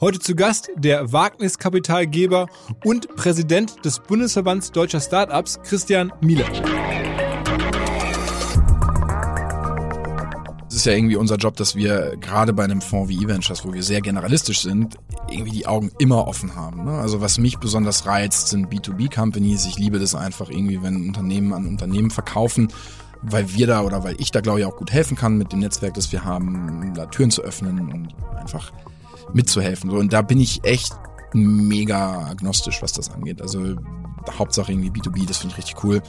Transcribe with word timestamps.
Heute 0.00 0.20
zu 0.20 0.36
Gast 0.36 0.70
der 0.76 1.12
Wagniskapitalgeber 1.12 2.46
und 2.84 3.16
Präsident 3.16 3.84
des 3.84 3.98
Bundesverbands 3.98 4.70
Deutscher 4.70 5.00
Startups, 5.00 5.60
Christian 5.64 6.12
Miele. 6.20 6.44
Es 10.68 10.76
ist 10.76 10.86
ja 10.86 10.92
irgendwie 10.92 11.16
unser 11.16 11.34
Job, 11.34 11.56
dass 11.56 11.74
wir 11.74 12.16
gerade 12.20 12.52
bei 12.52 12.62
einem 12.62 12.80
Fonds 12.80 13.08
wie 13.08 13.24
eVentures, 13.24 13.64
wo 13.64 13.72
wir 13.72 13.82
sehr 13.82 14.00
generalistisch 14.00 14.60
sind, 14.60 14.94
irgendwie 15.28 15.50
die 15.50 15.66
Augen 15.66 15.90
immer 15.98 16.28
offen 16.28 16.54
haben. 16.54 16.84
Ne? 16.84 16.92
Also 16.92 17.20
was 17.20 17.38
mich 17.38 17.58
besonders 17.58 18.06
reizt, 18.06 18.50
sind 18.50 18.72
B2B-Companies. 18.72 19.66
Ich 19.66 19.80
liebe 19.80 19.98
das 19.98 20.14
einfach 20.14 20.48
irgendwie, 20.48 20.80
wenn 20.80 21.08
Unternehmen 21.08 21.52
an 21.52 21.66
Unternehmen 21.66 22.12
verkaufen, 22.12 22.68
weil 23.22 23.52
wir 23.52 23.66
da 23.66 23.82
oder 23.82 24.04
weil 24.04 24.14
ich 24.20 24.30
da 24.30 24.42
glaube 24.42 24.60
ich 24.60 24.64
auch 24.64 24.76
gut 24.76 24.92
helfen 24.92 25.16
kann 25.16 25.36
mit 25.36 25.50
dem 25.50 25.58
Netzwerk, 25.58 25.94
das 25.94 26.12
wir 26.12 26.24
haben, 26.24 26.92
da 26.94 27.06
Türen 27.06 27.32
zu 27.32 27.42
öffnen 27.42 27.92
und 27.92 28.14
einfach 28.36 28.70
mitzuhelfen. 29.32 29.90
So, 29.90 29.96
und 29.96 30.12
da 30.12 30.22
bin 30.22 30.40
ich 30.40 30.64
echt 30.64 30.92
mega 31.32 32.26
agnostisch, 32.26 32.82
was 32.82 32.92
das 32.92 33.10
angeht. 33.10 33.42
Also 33.42 33.76
Hauptsache 34.38 34.72
irgendwie 34.72 34.90
B2B, 34.90 35.26
das 35.26 35.38
finde 35.38 35.54
ich 35.54 35.58
richtig 35.58 35.84
cool. 35.84 36.02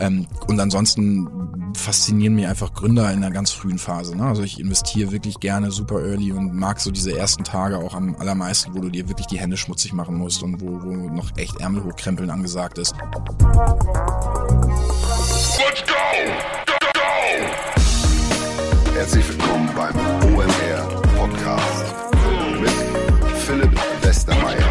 Ähm, 0.00 0.26
und 0.46 0.60
ansonsten 0.60 1.28
faszinieren 1.74 2.34
mich 2.34 2.46
einfach 2.46 2.72
Gründer 2.72 3.10
in 3.12 3.18
einer 3.18 3.32
ganz 3.32 3.50
frühen 3.50 3.78
Phase. 3.78 4.16
Ne? 4.16 4.24
Also 4.24 4.42
ich 4.42 4.60
investiere 4.60 5.10
wirklich 5.10 5.40
gerne 5.40 5.70
super 5.72 6.00
early 6.00 6.32
und 6.32 6.54
mag 6.54 6.80
so 6.80 6.90
diese 6.90 7.16
ersten 7.16 7.44
Tage 7.44 7.78
auch 7.78 7.94
am 7.94 8.14
allermeisten, 8.16 8.74
wo 8.74 8.80
du 8.80 8.90
dir 8.90 9.08
wirklich 9.08 9.26
die 9.26 9.38
Hände 9.38 9.56
schmutzig 9.56 9.92
machen 9.92 10.16
musst 10.16 10.42
und 10.42 10.60
wo, 10.60 10.82
wo 10.82 10.92
noch 11.10 11.36
echt 11.36 11.60
Ärmel 11.60 11.84
hochkrempeln 11.84 12.30
angesagt 12.30 12.78
ist. 12.78 12.94
Let's 15.58 15.82
go! 15.84 15.94
Go, 16.66 16.74
go! 16.94 17.00
Herzlich 18.94 19.28
willkommen 19.28 19.68
beim 19.74 19.96
OMR 20.32 21.02
Podcast 21.16 22.07
Westermeier. 24.28 24.64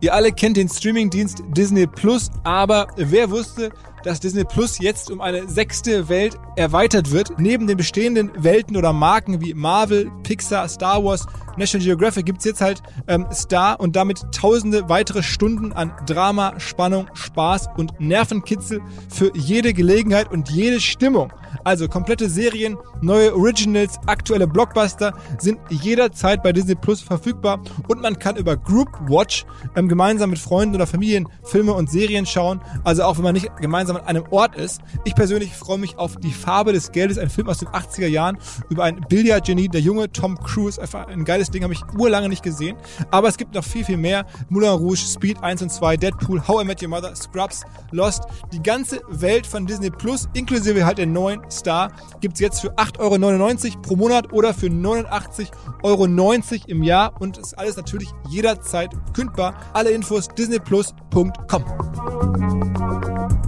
Ihr 0.00 0.14
alle 0.14 0.30
kennt 0.32 0.56
den 0.56 0.68
Streamingdienst 0.68 1.42
Disney 1.48 1.86
Plus, 1.86 2.30
aber 2.44 2.86
wer 2.96 3.30
wusste, 3.30 3.70
dass 4.04 4.20
Disney 4.20 4.44
Plus 4.44 4.78
jetzt 4.78 5.10
um 5.10 5.20
eine 5.20 5.48
sechste 5.48 6.08
Welt 6.08 6.38
erweitert 6.56 7.10
wird? 7.10 7.38
Neben 7.38 7.66
den 7.66 7.76
bestehenden 7.76 8.30
Welten 8.36 8.76
oder 8.76 8.92
Marken 8.92 9.40
wie 9.40 9.54
Marvel, 9.54 10.10
Pixar, 10.22 10.68
Star 10.68 11.02
Wars, 11.02 11.26
National 11.58 11.84
Geographic 11.84 12.26
gibt's 12.26 12.44
jetzt 12.44 12.60
halt 12.60 12.82
ähm, 13.06 13.26
Star 13.32 13.80
und 13.80 13.96
damit 13.96 14.24
tausende 14.32 14.88
weitere 14.88 15.22
Stunden 15.22 15.72
an 15.72 15.92
Drama, 16.06 16.58
Spannung, 16.58 17.08
Spaß 17.14 17.68
und 17.76 18.00
Nervenkitzel 18.00 18.80
für 19.08 19.30
jede 19.34 19.74
Gelegenheit 19.74 20.30
und 20.30 20.50
jede 20.50 20.80
Stimmung. 20.80 21.32
Also 21.64 21.88
komplette 21.88 22.28
Serien, 22.28 22.76
neue 23.00 23.34
Originals, 23.34 23.98
aktuelle 24.06 24.46
Blockbuster 24.46 25.14
sind 25.38 25.58
jederzeit 25.70 26.42
bei 26.42 26.52
Disney 26.52 26.74
Plus 26.74 27.00
verfügbar 27.00 27.60
und 27.88 28.00
man 28.00 28.18
kann 28.18 28.36
über 28.36 28.56
Group 28.56 28.88
Watch 29.08 29.44
ähm, 29.76 29.88
gemeinsam 29.88 30.30
mit 30.30 30.38
Freunden 30.38 30.74
oder 30.74 30.86
Familien 30.86 31.28
Filme 31.42 31.72
und 31.72 31.90
Serien 31.90 32.26
schauen. 32.26 32.60
Also 32.84 33.02
auch 33.02 33.16
wenn 33.16 33.24
man 33.24 33.34
nicht 33.34 33.54
gemeinsam 33.56 33.96
an 33.96 34.04
einem 34.04 34.24
Ort 34.30 34.56
ist. 34.56 34.80
Ich 35.04 35.14
persönlich 35.14 35.54
freue 35.54 35.78
mich 35.78 35.98
auf 35.98 36.16
Die 36.16 36.32
Farbe 36.32 36.72
des 36.72 36.92
Geldes, 36.92 37.18
ein 37.18 37.30
Film 37.30 37.48
aus 37.48 37.58
den 37.58 37.68
80er 37.68 38.06
Jahren 38.06 38.38
über 38.68 38.84
ein 38.84 39.00
Billardgenie, 39.08 39.68
der 39.68 39.80
junge 39.80 40.10
Tom 40.12 40.38
Cruise. 40.38 40.80
Einfach 40.80 41.08
ein 41.08 41.24
geiles 41.24 41.47
Ding, 41.50 41.62
habe 41.62 41.72
ich 41.72 41.82
urlange 41.98 42.28
nicht 42.28 42.42
gesehen. 42.42 42.76
Aber 43.10 43.28
es 43.28 43.36
gibt 43.36 43.54
noch 43.54 43.64
viel, 43.64 43.84
viel 43.84 43.96
mehr. 43.96 44.26
Moulin 44.48 44.70
Rouge, 44.70 44.98
Speed 44.98 45.42
1 45.42 45.62
und 45.62 45.70
2, 45.70 45.96
Deadpool, 45.96 46.46
How 46.46 46.62
I 46.62 46.64
Met 46.64 46.82
Your 46.82 46.88
Mother, 46.88 47.14
Scrubs, 47.14 47.62
Lost. 47.90 48.24
Die 48.52 48.62
ganze 48.62 49.00
Welt 49.08 49.46
von 49.46 49.66
Disney 49.66 49.90
Plus, 49.90 50.28
inklusive 50.34 50.84
halt 50.84 50.98
der 50.98 51.06
neuen 51.06 51.40
Star 51.50 51.90
gibt's 52.20 52.40
jetzt 52.40 52.60
für 52.60 52.74
8,99 52.74 52.98
Euro 53.72 53.80
pro 53.82 53.96
Monat 53.96 54.32
oder 54.32 54.54
für 54.54 54.66
89,90 54.66 55.48
Euro 55.82 56.06
im 56.66 56.82
Jahr 56.82 57.12
und 57.20 57.38
ist 57.38 57.58
alles 57.58 57.76
natürlich 57.76 58.08
jederzeit 58.28 58.90
kündbar. 59.14 59.54
Alle 59.72 59.90
Infos 59.90 60.28
disneyplus.com. 60.28 61.64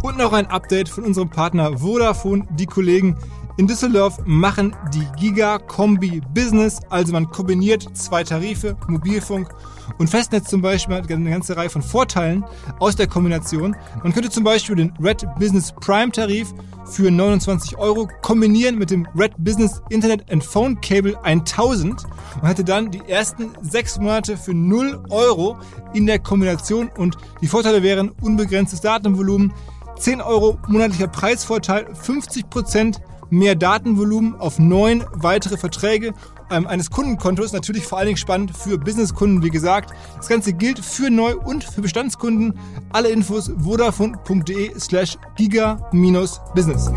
Und 0.03 0.17
noch 0.17 0.33
ein 0.33 0.47
Update 0.47 0.89
von 0.89 1.05
unserem 1.05 1.29
Partner 1.29 1.79
Vodafone. 1.79 2.47
Die 2.59 2.67
Kollegen 2.67 3.17
in 3.61 3.67
Düsseldorf 3.67 4.17
machen 4.25 4.75
die 4.95 5.07
Giga 5.19 5.59
Kombi 5.59 6.23
Business, 6.33 6.81
also 6.89 7.13
man 7.13 7.29
kombiniert 7.29 7.95
zwei 7.95 8.25
Tarife, 8.25 8.75
Mobilfunk 8.89 9.51
und 9.99 10.09
Festnetz 10.09 10.49
zum 10.49 10.63
Beispiel 10.63 10.97
hat 10.97 11.11
eine 11.11 11.29
ganze 11.29 11.59
Reihe 11.59 11.69
von 11.69 11.83
Vorteilen 11.83 12.43
aus 12.79 12.97
der 12.97 13.07
Kombination. 13.07 13.77
Man 14.03 14.15
könnte 14.15 14.31
zum 14.31 14.45
Beispiel 14.45 14.77
den 14.77 14.95
Red 14.99 15.27
Business 15.39 15.75
Prime 15.79 16.11
Tarif 16.11 16.55
für 16.87 17.11
29 17.11 17.77
Euro 17.77 18.09
kombinieren 18.23 18.79
mit 18.79 18.91
dem 18.91 19.07
Red 19.15 19.35
Business 19.37 19.83
Internet 19.91 20.33
and 20.33 20.43
Phone 20.43 20.81
Cable 20.81 21.23
1000 21.23 22.03
und 22.41 22.49
hätte 22.49 22.65
dann 22.65 22.91
die 22.91 23.07
ersten 23.07 23.51
sechs 23.61 23.99
Monate 23.99 24.39
für 24.39 24.55
0 24.55 25.03
Euro 25.11 25.59
in 25.93 26.07
der 26.07 26.19
Kombination 26.19 26.91
und 26.97 27.19
die 27.43 27.47
Vorteile 27.47 27.83
wären 27.83 28.09
unbegrenztes 28.23 28.81
Datenvolumen, 28.81 29.53
10 29.99 30.23
Euro 30.23 30.57
monatlicher 30.67 31.09
Preisvorteil, 31.09 31.95
50 31.95 32.49
Prozent 32.49 33.03
mehr 33.31 33.55
Datenvolumen 33.55 34.35
auf 34.39 34.59
neun 34.59 35.05
weitere 35.13 35.57
Verträge 35.57 36.13
ähm, 36.51 36.67
eines 36.67 36.91
Kundenkontos. 36.91 37.53
Natürlich 37.53 37.87
vor 37.87 37.99
allen 37.99 38.09
Dingen 38.09 38.19
spannend 38.19 38.57
für 38.57 38.79
Businesskunden, 38.79 39.43
wie 39.43 39.51
gesagt. 39.51 39.95
Das 40.17 40.29
Ganze 40.29 40.53
gilt 40.53 40.79
für 40.81 41.11
Neu- 41.11 41.37
und 41.37 41.65
für 41.65 41.81
Bestandskunden. 41.81 42.59
Alle 42.91 43.11
Infos 43.11 43.51
vodafone.de 43.59 44.79
slash 44.79 45.17
giga-business. 45.37 46.91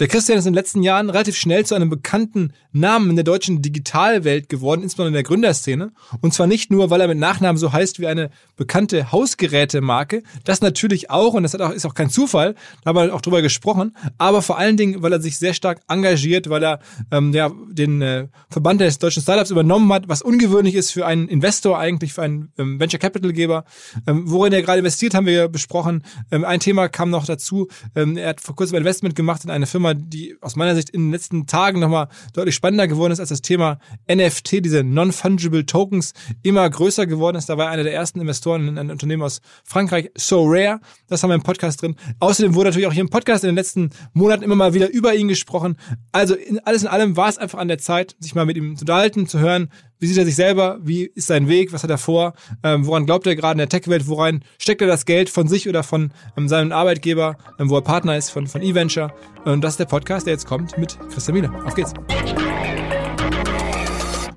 Der 0.00 0.08
Christian 0.08 0.38
ist 0.38 0.46
in 0.46 0.52
den 0.52 0.58
letzten 0.58 0.82
Jahren 0.82 1.08
relativ 1.08 1.36
schnell 1.36 1.64
zu 1.64 1.76
einem 1.76 1.88
bekannten 1.88 2.52
Namen 2.72 3.10
in 3.10 3.16
der 3.16 3.24
deutschen 3.24 3.62
Digitalwelt 3.62 4.48
geworden, 4.48 4.82
insbesondere 4.82 5.10
in 5.10 5.14
der 5.14 5.22
Gründerszene. 5.22 5.92
Und 6.20 6.34
zwar 6.34 6.48
nicht 6.48 6.72
nur, 6.72 6.90
weil 6.90 7.00
er 7.00 7.06
mit 7.06 7.18
Nachnamen 7.18 7.56
so 7.56 7.72
heißt 7.72 8.00
wie 8.00 8.08
eine 8.08 8.30
bekannte 8.56 9.12
Hausgerätemarke, 9.12 10.24
das 10.42 10.60
natürlich 10.60 11.10
auch, 11.10 11.34
und 11.34 11.44
das 11.44 11.54
auch, 11.54 11.70
ist 11.70 11.86
auch 11.86 11.94
kein 11.94 12.10
Zufall, 12.10 12.56
da 12.82 12.88
haben 12.88 12.96
wir 12.96 13.14
auch 13.14 13.20
drüber 13.20 13.42
gesprochen, 13.42 13.96
aber 14.18 14.42
vor 14.42 14.58
allen 14.58 14.76
Dingen, 14.76 15.02
weil 15.02 15.12
er 15.12 15.20
sich 15.20 15.38
sehr 15.38 15.54
stark 15.54 15.80
engagiert, 15.88 16.50
weil 16.50 16.64
er 16.64 16.80
ähm, 17.12 17.32
ja, 17.32 17.52
den 17.70 18.02
äh, 18.02 18.26
Verband 18.50 18.80
des 18.80 18.98
deutschen 18.98 19.22
Startups 19.22 19.52
übernommen 19.52 19.92
hat, 19.92 20.08
was 20.08 20.22
ungewöhnlich 20.22 20.74
ist 20.74 20.90
für 20.90 21.06
einen 21.06 21.28
Investor 21.28 21.78
eigentlich, 21.78 22.12
für 22.12 22.22
einen 22.22 22.52
ähm, 22.58 22.80
Venture 22.80 22.98
Capital 22.98 23.32
Geber. 23.32 23.64
Ähm, 24.08 24.24
worin 24.26 24.52
er 24.52 24.62
gerade 24.62 24.80
investiert, 24.80 25.14
haben 25.14 25.26
wir 25.26 25.46
besprochen. 25.48 26.02
Ähm, 26.32 26.44
ein 26.44 26.58
Thema 26.58 26.88
kam 26.88 27.10
noch 27.10 27.26
dazu. 27.26 27.68
Ähm, 27.94 28.16
er 28.16 28.30
hat 28.30 28.40
vor 28.40 28.56
kurzem 28.56 28.76
Investment 28.76 29.14
gemacht 29.14 29.44
in 29.44 29.50
eine 29.50 29.66
Firma, 29.66 29.83
Firma, 29.84 29.94
die 29.94 30.36
aus 30.40 30.56
meiner 30.56 30.74
Sicht 30.74 30.90
in 30.90 31.06
den 31.06 31.12
letzten 31.12 31.46
Tagen 31.46 31.80
nochmal 31.80 32.08
deutlich 32.32 32.54
spannender 32.54 32.88
geworden 32.88 33.12
ist, 33.12 33.20
als 33.20 33.28
das 33.28 33.42
Thema 33.42 33.78
NFT, 34.10 34.64
diese 34.64 34.82
Non-Fungible 34.82 35.66
Tokens, 35.66 36.14
immer 36.42 36.68
größer 36.68 37.06
geworden 37.06 37.36
ist. 37.36 37.48
Da 37.48 37.58
war 37.58 37.68
einer 37.68 37.82
der 37.82 37.92
ersten 37.92 38.20
Investoren 38.20 38.68
in 38.68 38.78
ein 38.78 38.90
Unternehmen 38.90 39.22
aus 39.22 39.42
Frankreich, 39.64 40.10
So 40.16 40.44
Rare. 40.46 40.80
Das 41.08 41.22
haben 41.22 41.30
wir 41.30 41.34
im 41.34 41.42
Podcast 41.42 41.82
drin. 41.82 41.96
Außerdem 42.18 42.54
wurde 42.54 42.70
natürlich 42.70 42.88
auch 42.88 42.92
hier 42.92 43.02
im 43.02 43.10
Podcast 43.10 43.44
in 43.44 43.48
den 43.48 43.56
letzten 43.56 43.90
Monaten 44.14 44.42
immer 44.42 44.56
mal 44.56 44.72
wieder 44.72 44.90
über 44.90 45.14
ihn 45.14 45.28
gesprochen. 45.28 45.76
Also 46.12 46.34
in, 46.34 46.58
alles 46.60 46.82
in 46.82 46.88
allem 46.88 47.16
war 47.16 47.28
es 47.28 47.36
einfach 47.36 47.58
an 47.58 47.68
der 47.68 47.78
Zeit, 47.78 48.16
sich 48.18 48.34
mal 48.34 48.46
mit 48.46 48.56
ihm 48.56 48.76
zu 48.76 48.84
unterhalten, 48.84 49.26
zu 49.26 49.38
hören, 49.38 49.68
wie 50.04 50.08
sieht 50.08 50.18
er 50.18 50.26
sich 50.26 50.36
selber? 50.36 50.78
Wie 50.82 51.04
ist 51.04 51.28
sein 51.28 51.48
Weg? 51.48 51.72
Was 51.72 51.82
hat 51.82 51.88
er 51.88 51.96
vor? 51.96 52.34
Ähm, 52.62 52.86
woran 52.86 53.06
glaubt 53.06 53.26
er 53.26 53.34
gerade 53.34 53.52
in 53.52 53.58
der 53.58 53.70
Tech-Welt? 53.70 54.06
Worein 54.06 54.44
steckt 54.58 54.82
er 54.82 54.86
das 54.86 55.06
Geld 55.06 55.30
von 55.30 55.48
sich 55.48 55.66
oder 55.66 55.82
von 55.82 56.12
ähm, 56.36 56.46
seinem 56.46 56.72
Arbeitgeber, 56.72 57.38
ähm, 57.58 57.70
wo 57.70 57.76
er 57.76 57.80
Partner 57.80 58.14
ist, 58.14 58.28
von, 58.28 58.46
von 58.46 58.60
eVenture? 58.60 59.14
Und 59.46 59.64
das 59.64 59.72
ist 59.72 59.80
der 59.80 59.86
Podcast, 59.86 60.26
der 60.26 60.34
jetzt 60.34 60.44
kommt 60.46 60.76
mit 60.76 60.98
Christian 61.10 61.36
Miele. 61.36 61.50
Auf 61.64 61.74
geht's. 61.74 61.94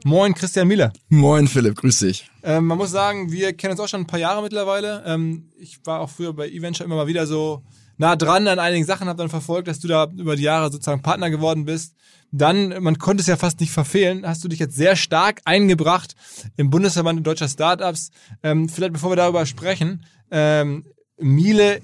Moin, 0.06 0.34
Christian 0.34 0.70
Miele. 0.70 0.94
Moin, 1.10 1.50
Philipp. 1.50 1.76
Grüß 1.76 2.00
dich. 2.00 2.30
Ähm, 2.44 2.66
man 2.66 2.78
muss 2.78 2.92
sagen, 2.92 3.30
wir 3.30 3.52
kennen 3.52 3.72
uns 3.72 3.82
auch 3.82 3.90
schon 3.90 4.00
ein 4.00 4.08
paar 4.08 4.22
Jahre 4.22 4.42
mittlerweile. 4.42 5.04
Ähm, 5.06 5.50
ich 5.60 5.86
war 5.86 6.00
auch 6.00 6.10
früher 6.10 6.32
bei 6.32 6.48
eVenture 6.48 6.86
immer 6.86 6.96
mal 6.96 7.08
wieder 7.08 7.28
so 7.28 7.62
nah 7.98 8.16
dran 8.16 8.48
an 8.48 8.60
einigen 8.60 8.86
Sachen, 8.86 9.08
habe 9.08 9.18
dann 9.18 9.30
verfolgt, 9.30 9.68
dass 9.68 9.80
du 9.80 9.88
da 9.88 10.08
über 10.16 10.36
die 10.36 10.44
Jahre 10.44 10.72
sozusagen 10.72 11.02
Partner 11.02 11.30
geworden 11.30 11.66
bist. 11.66 11.96
Dann, 12.32 12.84
man 12.84 12.98
konnte 12.98 13.22
es 13.22 13.28
ja 13.28 13.38
fast 13.38 13.60
nicht 13.60 13.72
verfehlen, 13.72 14.28
hast 14.28 14.44
du 14.44 14.48
dich 14.48 14.60
jetzt 14.60 14.76
sehr 14.76 14.96
stark 14.96 15.42
eingebracht 15.46 16.16
im 16.58 16.70
Bundesverband 16.70 17.26
deutscher 17.26 17.48
Startups. 17.48 18.10
Ähm, 18.44 18.68
vielleicht 18.68 18.94
bevor 18.94 19.12
wir 19.12 19.16
darüber 19.16 19.46
sprechen, 19.46 20.04
ähm, 20.30 20.86
Miele 21.18 21.82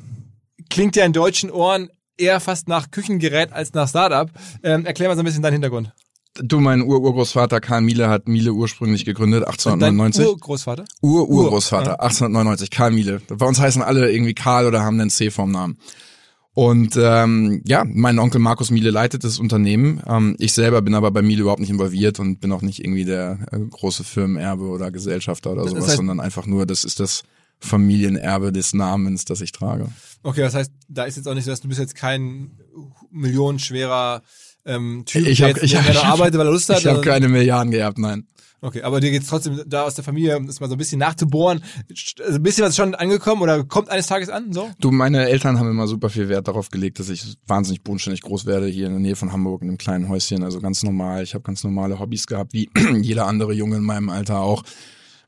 klingt 0.70 0.96
ja 0.96 1.06
in 1.06 1.14
deutschen 1.14 1.50
Ohren 1.50 1.90
eher 2.18 2.40
fast 2.40 2.68
nach 2.68 2.92
Küchengerät 2.92 3.54
als 3.54 3.74
nach 3.74 3.88
Startup. 3.88 4.30
Ähm, 4.64 4.86
erklär 4.86 5.10
mal 5.10 5.16
so 5.16 5.22
ein 5.22 5.26
bisschen 5.26 5.42
deinen 5.42 5.54
Hintergrund. 5.54 5.94
Du, 6.36 6.60
mein 6.60 6.82
Ur-Urgroßvater 6.82 7.62
Karl 7.62 7.82
Miele 7.82 8.10
hat 8.10 8.28
Miele 8.28 8.54
ursprünglich 8.54 9.06
gegründet, 9.06 9.44
1899. 9.46 10.26
Urgroßvater? 10.26 10.86
Ur-Urgroßvater, 11.02 11.92
Ur 11.92 12.02
1899, 12.02 12.72
Karl 12.72 12.92
Miele. 12.92 13.22
Bei 13.28 13.46
uns 13.46 13.60
heißen 13.60 13.84
alle 13.84 14.12
irgendwie 14.12 14.34
Karl 14.34 14.66
oder 14.66 14.82
haben 14.82 15.00
einen 15.00 15.12
C 15.12 15.30
vorm 15.30 15.52
Namen. 15.52 15.78
Und 16.56 16.96
ähm, 17.02 17.62
ja, 17.66 17.84
mein 17.84 18.20
Onkel 18.20 18.40
Markus 18.40 18.70
Miele 18.70 18.92
leitet 18.92 19.24
das 19.24 19.40
Unternehmen. 19.40 20.02
Ähm, 20.06 20.36
ich 20.38 20.54
selber 20.54 20.84
bin 20.84 20.94
aber 20.94 21.10
bei 21.10 21.24
Miele 21.24 21.42
überhaupt 21.42 21.62
nicht 21.62 21.72
involviert 21.72 22.20
und 22.20 22.40
bin 22.42 22.52
auch 22.52 22.62
nicht 22.62 22.80
irgendwie 22.80 23.06
der 23.06 23.40
äh, 23.52 23.58
große 23.60 24.04
Firmenerbe 24.04 24.66
oder 24.66 24.92
Gesellschafter 24.92 25.52
oder 25.54 25.64
sowas, 25.64 25.74
das 25.80 25.88
heißt, 25.88 25.98
sondern 25.98 26.20
einfach 26.20 26.46
nur, 26.46 26.68
das 26.68 26.84
ist 26.84 27.00
das 27.00 27.24
Familienerbe 27.60 28.52
des 28.52 28.74
Namens, 28.74 29.26
das 29.26 29.42
ich 29.42 29.52
trage. 29.52 29.88
Okay, 30.22 30.42
das 30.42 30.54
heißt, 30.54 30.72
da 30.90 31.06
ist 31.06 31.16
jetzt 31.18 31.28
auch 31.28 31.34
nicht 31.34 31.46
so, 31.46 31.50
dass 31.52 31.62
du 31.62 31.70
bist 31.70 31.80
jetzt 31.80 31.96
kein 31.96 32.52
millionenschwerer 33.10 34.22
ähm, 34.66 35.04
Typ, 35.06 35.26
Ich 35.28 35.40
der 35.40 35.50
habe 35.50 35.60
jetzt 35.60 35.66
ich, 35.66 35.74
mehr 35.74 35.82
noch 35.84 35.90
ich 35.90 36.04
hab, 36.04 36.14
arbeitet, 36.14 36.40
weil 36.40 36.48
er 36.48 36.52
Lust 36.54 36.70
hat. 36.70 36.80
ich 36.80 36.86
hab 36.86 36.96
sondern- 36.96 37.14
keine 37.14 37.28
Milliarden 37.30 37.72
gehabt, 37.72 37.98
nein. 37.98 38.28
Okay, 38.64 38.82
aber 38.82 39.02
dir 39.02 39.12
geht's 39.12 39.28
trotzdem 39.28 39.62
da 39.68 39.84
aus 39.84 39.96
der 39.96 40.06
Familie, 40.06 40.38
um 40.38 40.48
das 40.48 40.62
mal 40.62 40.70
so 40.70 40.76
ein 40.76 40.78
bisschen 40.78 40.98
nachzubohren. 40.98 41.62
Also 42.24 42.38
ein 42.38 42.44
bisschen 42.44 42.64
was 42.64 42.78
schon 42.78 42.96
angekommen 42.96 43.42
oder 43.42 43.66
kommt 43.66 43.90
eines 43.90 44.08
Tages 44.08 44.30
an, 44.30 44.54
so? 44.54 44.72
Du, 44.80 44.90
meine 44.90 45.28
Eltern 45.28 45.60
haben 45.60 45.70
immer 45.70 45.86
super 45.86 46.10
viel 46.10 46.30
Wert 46.30 46.48
darauf 46.48 46.70
gelegt, 46.70 46.98
dass 47.00 47.10
ich 47.10 47.36
wahnsinnig 47.46 47.84
bodenständig 47.84 48.22
groß 48.22 48.46
werde, 48.46 48.68
hier 48.68 48.86
in 48.86 48.94
der 48.94 49.02
Nähe 49.02 49.18
von 49.18 49.34
Hamburg 49.34 49.64
in 49.64 49.68
einem 49.68 49.78
kleinen 49.78 50.08
Häuschen, 50.08 50.46
also 50.46 50.62
ganz 50.62 50.82
normal. 50.82 51.24
Ich 51.24 51.34
habe 51.34 51.44
ganz 51.44 51.66
normale 51.66 52.00
Hobbys 52.00 52.26
gehabt, 52.26 52.54
wie 52.54 52.70
jeder 53.02 53.28
andere 53.28 53.52
Junge 53.52 53.76
in 53.76 53.84
meinem 53.84 54.08
Alter 54.08 54.40
auch. 54.40 54.64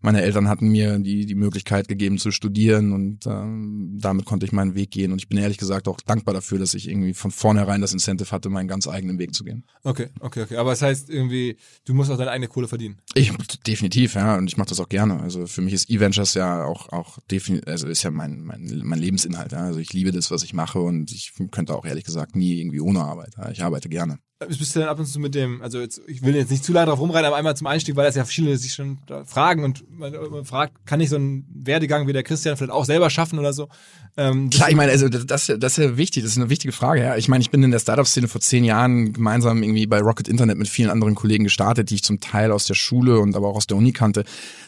Meine 0.05 0.21
Eltern 0.21 0.47
hatten 0.47 0.69
mir 0.69 0.99
die, 0.99 1.25
die 1.25 1.33
Möglichkeit 1.33 1.87
gegeben 1.87 2.19
zu 2.19 2.29
studieren 2.29 2.93
und 2.93 3.25
ähm, 3.25 3.97
damit 3.99 4.25
konnte 4.25 4.45
ich 4.45 4.51
meinen 4.51 4.75
Weg 4.75 4.91
gehen. 4.91 5.11
Und 5.11 5.17
ich 5.17 5.27
bin 5.27 5.39
ehrlich 5.39 5.57
gesagt 5.57 5.87
auch 5.87 5.99
dankbar 5.99 6.35
dafür, 6.35 6.59
dass 6.59 6.75
ich 6.75 6.87
irgendwie 6.87 7.15
von 7.15 7.31
vornherein 7.31 7.81
das 7.81 7.91
Incentive 7.91 8.29
hatte, 8.29 8.49
meinen 8.49 8.67
ganz 8.67 8.87
eigenen 8.87 9.17
Weg 9.17 9.33
zu 9.33 9.43
gehen. 9.43 9.65
Okay, 9.83 10.09
okay, 10.19 10.43
okay. 10.43 10.57
Aber 10.57 10.73
es 10.73 10.83
heißt 10.83 11.09
irgendwie, 11.09 11.57
du 11.85 11.95
musst 11.95 12.11
auch 12.11 12.17
deine 12.17 12.29
eigene 12.29 12.47
Kohle 12.47 12.67
verdienen. 12.67 13.01
Ich 13.15 13.33
definitiv, 13.65 14.13
ja, 14.13 14.37
und 14.37 14.47
ich 14.47 14.57
mache 14.57 14.69
das 14.69 14.79
auch 14.79 14.89
gerne. 14.89 15.21
Also 15.21 15.47
für 15.47 15.63
mich 15.63 15.73
ist 15.73 15.89
E-Ventures 15.89 16.35
ja 16.35 16.63
auch 16.65 16.89
auch 16.89 17.17
definitiv, 17.31 17.67
also 17.67 17.87
ist 17.87 18.03
ja 18.03 18.11
mein 18.11 18.43
mein 18.43 18.81
mein 18.83 18.99
Lebensinhalt. 18.99 19.53
Ja. 19.53 19.63
Also 19.63 19.79
ich 19.79 19.91
liebe 19.91 20.11
das, 20.11 20.29
was 20.29 20.43
ich 20.43 20.53
mache 20.53 20.79
und 20.81 21.11
ich 21.11 21.33
könnte 21.49 21.73
auch 21.73 21.85
ehrlich 21.85 22.03
gesagt 22.03 22.35
nie 22.35 22.59
irgendwie 22.59 22.79
ohne 22.79 23.01
Arbeit. 23.01 23.33
Ja. 23.37 23.49
Ich 23.49 23.63
arbeite 23.63 23.89
gerne. 23.89 24.19
Bist 24.47 24.75
du 24.75 24.79
denn 24.79 24.87
ab 24.87 24.99
und 24.99 25.05
zu 25.05 25.19
mit 25.19 25.35
dem, 25.35 25.61
also 25.61 25.79
jetzt, 25.79 26.01
ich 26.07 26.23
will 26.23 26.35
jetzt 26.35 26.51
nicht 26.51 26.63
zu 26.63 26.73
lange 26.73 26.87
drauf 26.87 26.99
rumreiten, 26.99 27.25
aber 27.25 27.35
einmal 27.35 27.55
zum 27.55 27.67
Einstieg, 27.67 27.95
weil 27.95 28.05
das 28.05 28.15
ja 28.15 28.25
viele 28.25 28.57
sich 28.57 28.73
schon 28.73 28.97
fragen 29.25 29.63
und 29.63 29.83
man, 29.91 30.13
man 30.31 30.45
fragt, 30.45 30.85
kann 30.85 30.99
ich 30.99 31.09
so 31.09 31.15
einen 31.15 31.45
Werdegang 31.53 32.07
wie 32.07 32.13
der 32.13 32.23
Christian 32.23 32.57
vielleicht 32.57 32.71
auch 32.71 32.85
selber 32.85 33.09
schaffen 33.09 33.39
oder 33.39 33.53
so? 33.53 33.69
Ähm, 34.17 34.49
Klar, 34.49 34.69
ich 34.69 34.77
meine, 34.77 34.91
also 34.91 35.09
das, 35.09 35.25
das 35.25 35.49
ist 35.49 35.77
ja 35.77 35.97
wichtig, 35.97 36.23
das 36.23 36.31
ist 36.31 36.37
eine 36.37 36.49
wichtige 36.49 36.71
Frage. 36.71 37.01
Ja. 37.01 37.17
Ich 37.17 37.27
meine, 37.27 37.41
ich 37.41 37.51
bin 37.51 37.61
in 37.63 37.71
der 37.71 37.79
Startup-Szene 37.79 38.29
vor 38.29 38.39
zehn 38.39 38.63
Jahren 38.63 39.11
gemeinsam 39.11 39.61
irgendwie 39.61 39.87
bei 39.87 39.99
Rocket 39.99 40.29
Internet 40.29 40.57
mit 40.57 40.69
vielen 40.69 40.89
anderen 40.89 41.15
Kollegen 41.15 41.43
gestartet, 41.43 41.89
die 41.89 41.95
ich 41.95 42.03
zum 42.03 42.21
Teil 42.21 42.51
aus 42.51 42.65
der 42.65 42.75
Schule 42.75 43.19
und 43.19 43.35
aber 43.35 43.49
auch 43.49 43.57
aus 43.57 43.67
der 43.67 43.75
Uni 43.75 43.91
kannte. 43.91 44.23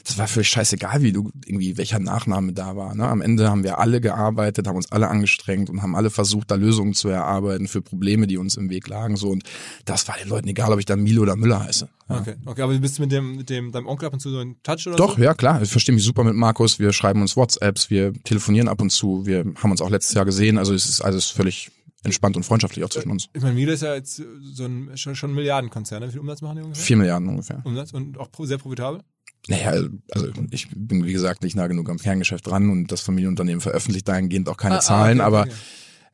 Das 0.06 0.18
war 0.18 0.28
völlig 0.28 0.50
scheißegal, 0.50 1.02
wie 1.02 1.14
du 1.14 1.32
irgendwie 1.46 1.78
welcher 1.78 2.00
Nachname 2.00 2.52
da 2.52 2.76
war. 2.76 2.94
Ne? 2.94 3.08
Am 3.08 3.22
Ende 3.22 3.50
haben 3.50 3.64
wir 3.64 3.80
alle 3.80 4.02
gearbeitet, 4.02 4.68
haben 4.68 4.76
uns 4.76 4.92
alle 4.92 5.08
angestrengt 5.08 5.70
und 5.70 5.82
haben 5.82 5.96
alle 5.96 6.10
versucht, 6.10 6.52
da 6.52 6.56
Lösungen 6.56 6.94
zu 6.94 7.08
erarbeiten 7.08 7.70
für 7.70 7.82
Probleme, 7.82 8.28
die 8.28 8.38
uns 8.38 8.58
im 8.58 8.70
Weg 8.70 8.88
lagen. 8.90 9.16
So 9.16 9.30
und 9.30 9.44
das 9.86 10.08
war 10.08 10.16
den 10.18 10.30
Leuten 10.30 10.48
egal, 10.48 10.72
ob 10.72 10.80
ich 10.80 10.86
dann 10.86 11.02
Milo 11.02 11.22
oder 11.22 11.36
Müller 11.36 11.64
heiße. 11.64 11.90
Ja. 12.10 12.20
Okay, 12.20 12.36
okay, 12.46 12.62
aber 12.62 12.74
du 12.74 12.80
bist 12.80 13.00
mit 13.00 13.12
dem, 13.12 13.36
mit 13.38 13.50
dem, 13.50 13.72
deinem 13.72 13.88
Onkel 13.88 14.08
ab 14.08 14.14
und 14.14 14.20
zu 14.20 14.30
so 14.30 14.40
in 14.40 14.62
Touch 14.64 14.88
oder 14.88 14.96
Doch, 14.96 15.18
so? 15.18 15.24
ja 15.24 15.34
klar. 15.34 15.62
Ich 15.62 15.72
verstehe 15.72 15.94
mich 15.94 16.04
super 16.04 16.24
mit 16.24 16.36
Markus. 16.36 16.80
Wir 16.80 16.94
schreiben 16.94 17.22
uns 17.22 17.36
WhatsApps, 17.36 17.90
wir 17.90 18.14
telefonieren 18.24 18.68
ab 18.68 18.82
und 18.82 18.90
zu. 18.92 19.26
Wir 19.26 19.40
haben 19.56 19.72
uns 19.72 19.82
auch 19.82 19.90
letztes 19.90 20.14
Jahr 20.14 20.26
gesehen. 20.26 20.58
Also 20.58 20.74
es 20.74 20.88
ist 20.88 21.02
alles 21.02 21.26
völlig 21.26 21.72
entspannt 22.04 22.38
und 22.38 22.44
freundschaftlich 22.44 22.86
auch 22.86 22.90
zwischen 22.90 23.12
uns. 23.12 23.28
Ich 23.34 23.42
meine, 23.42 23.56
Miele 23.56 23.74
ist 23.74 23.84
ja 23.84 23.96
jetzt 23.96 24.22
so 24.42 24.66
ein 24.66 24.92
schon, 24.96 25.16
schon 25.16 25.32
ein 25.32 25.36
Milliardenkonzern. 25.36 26.02
Ne? 26.02 26.08
Wie 26.08 26.12
viel 26.12 26.22
Umsatz 26.22 26.42
machen 26.42 26.58
die 26.58 26.64
ungefähr? 26.64 26.84
Vier 26.84 26.98
Milliarden 26.98 27.28
ungefähr. 27.28 27.62
Umsatz 27.66 27.92
und 27.92 28.18
auch 28.18 28.30
sehr 28.40 28.58
profitabel? 28.58 29.02
Naja, 29.50 29.72
also 30.12 30.28
ich 30.52 30.68
bin 30.76 31.06
wie 31.06 31.14
gesagt 31.14 31.44
nicht 31.44 31.56
nah 31.56 31.68
genug 31.68 31.90
am 31.90 31.98
Kerngeschäft 31.98 32.48
dran 32.48 32.70
und 32.70 32.92
das 32.92 33.02
Familienunternehmen 33.02 33.62
veröffentlicht 33.62 34.08
dahingehend 34.08 34.50
auch 34.50 34.58
keine 34.58 34.76
Ah, 34.76 34.80
ah, 34.80 34.82
Zahlen, 34.82 35.20
okay, 35.20 35.26
aber 35.28 35.42
okay. 35.42 35.52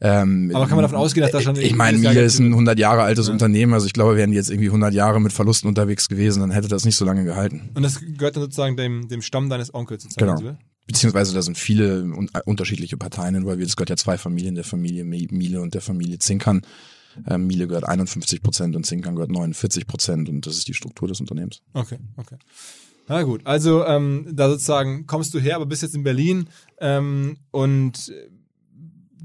Ähm, 0.01 0.51
Aber 0.54 0.66
kann 0.68 0.75
man 0.75 0.84
davon 0.84 0.98
ausgehen, 0.98 1.22
dass 1.24 1.31
da 1.31 1.42
schon 1.42 1.56
Ich 1.56 1.75
meine, 1.75 1.98
Miele 1.98 2.22
ist 2.22 2.40
ein 2.40 2.45
drin 2.45 2.54
100 2.54 2.80
Jahre 2.80 3.04
altes 3.04 3.28
Ja. 3.28 3.34
Unternehmen, 3.34 3.74
also 3.74 3.86
ich 3.86 3.94
glaube, 3.94 4.16
wären 4.18 4.31
die 4.31 4.38
jetzt 4.38 4.50
irgendwie 4.50 4.68
100 4.68 4.94
Jahre 4.94 5.22
mit 5.22 5.31
Verlusten 5.34 5.68
unterwegs 5.68 6.10
gewesen, 6.10 6.42
dann 6.42 6.51
hätte 6.51 6.68
das 6.68 6.84
nicht 6.86 6.95
so 6.98 7.06
lange 7.06 7.24
gehalten. 7.24 7.69
Und 7.74 7.84
das 7.84 8.00
gehört 8.00 8.36
dann 8.36 8.44
sozusagen 8.44 8.75
dem, 8.75 9.07
dem 9.07 9.22
Stamm 9.22 9.50
deines 9.50 9.74
Onkels 9.74 10.04
sozusagen. 10.04 10.40
Genau. 10.40 10.57
Beziehungsweise 10.86 11.34
da 11.34 11.42
sind 11.42 11.57
viele 11.57 12.01
un 12.04 12.30
unterschiedliche 12.45 12.98
Parteien 12.98 13.36
involviert. 13.36 13.69
Es 13.69 13.78
gehört 13.78 13.90
ja 13.90 13.95
zwei 13.95 14.18
Familien, 14.18 14.56
der 14.56 14.66
Familie 14.66 15.04
Mi- 15.06 15.34
Miele 15.34 15.62
und 15.62 15.74
der 15.74 15.81
Familie 15.81 16.19
Zinkern. 16.19 16.62
Ähm, 17.30 17.48
Miele 17.48 17.68
gehört 17.68 17.88
51 17.88 18.42
Prozent 18.42 18.75
und 18.75 18.86
Zinkern 18.86 19.16
gehört 19.16 19.31
49 19.31 19.88
Prozent 19.88 20.28
und 20.28 20.46
das 20.46 20.57
ist 20.57 20.68
die 20.68 20.74
Struktur 20.74 21.07
des 21.07 21.22
Unternehmens. 21.22 21.62
Okay, 21.74 22.00
okay. 22.18 22.36
Na 23.07 23.22
gut, 23.24 23.42
also 23.46 23.86
ähm, 23.86 24.28
da 24.34 24.50
sozusagen 24.50 25.06
kommst 25.07 25.34
du 25.34 25.39
her, 25.39 25.56
aber 25.57 25.66
bist 25.66 25.84
jetzt 25.84 25.94
in 25.96 26.04
Berlin 26.04 26.48
ähm, 26.81 27.38
und 27.51 28.12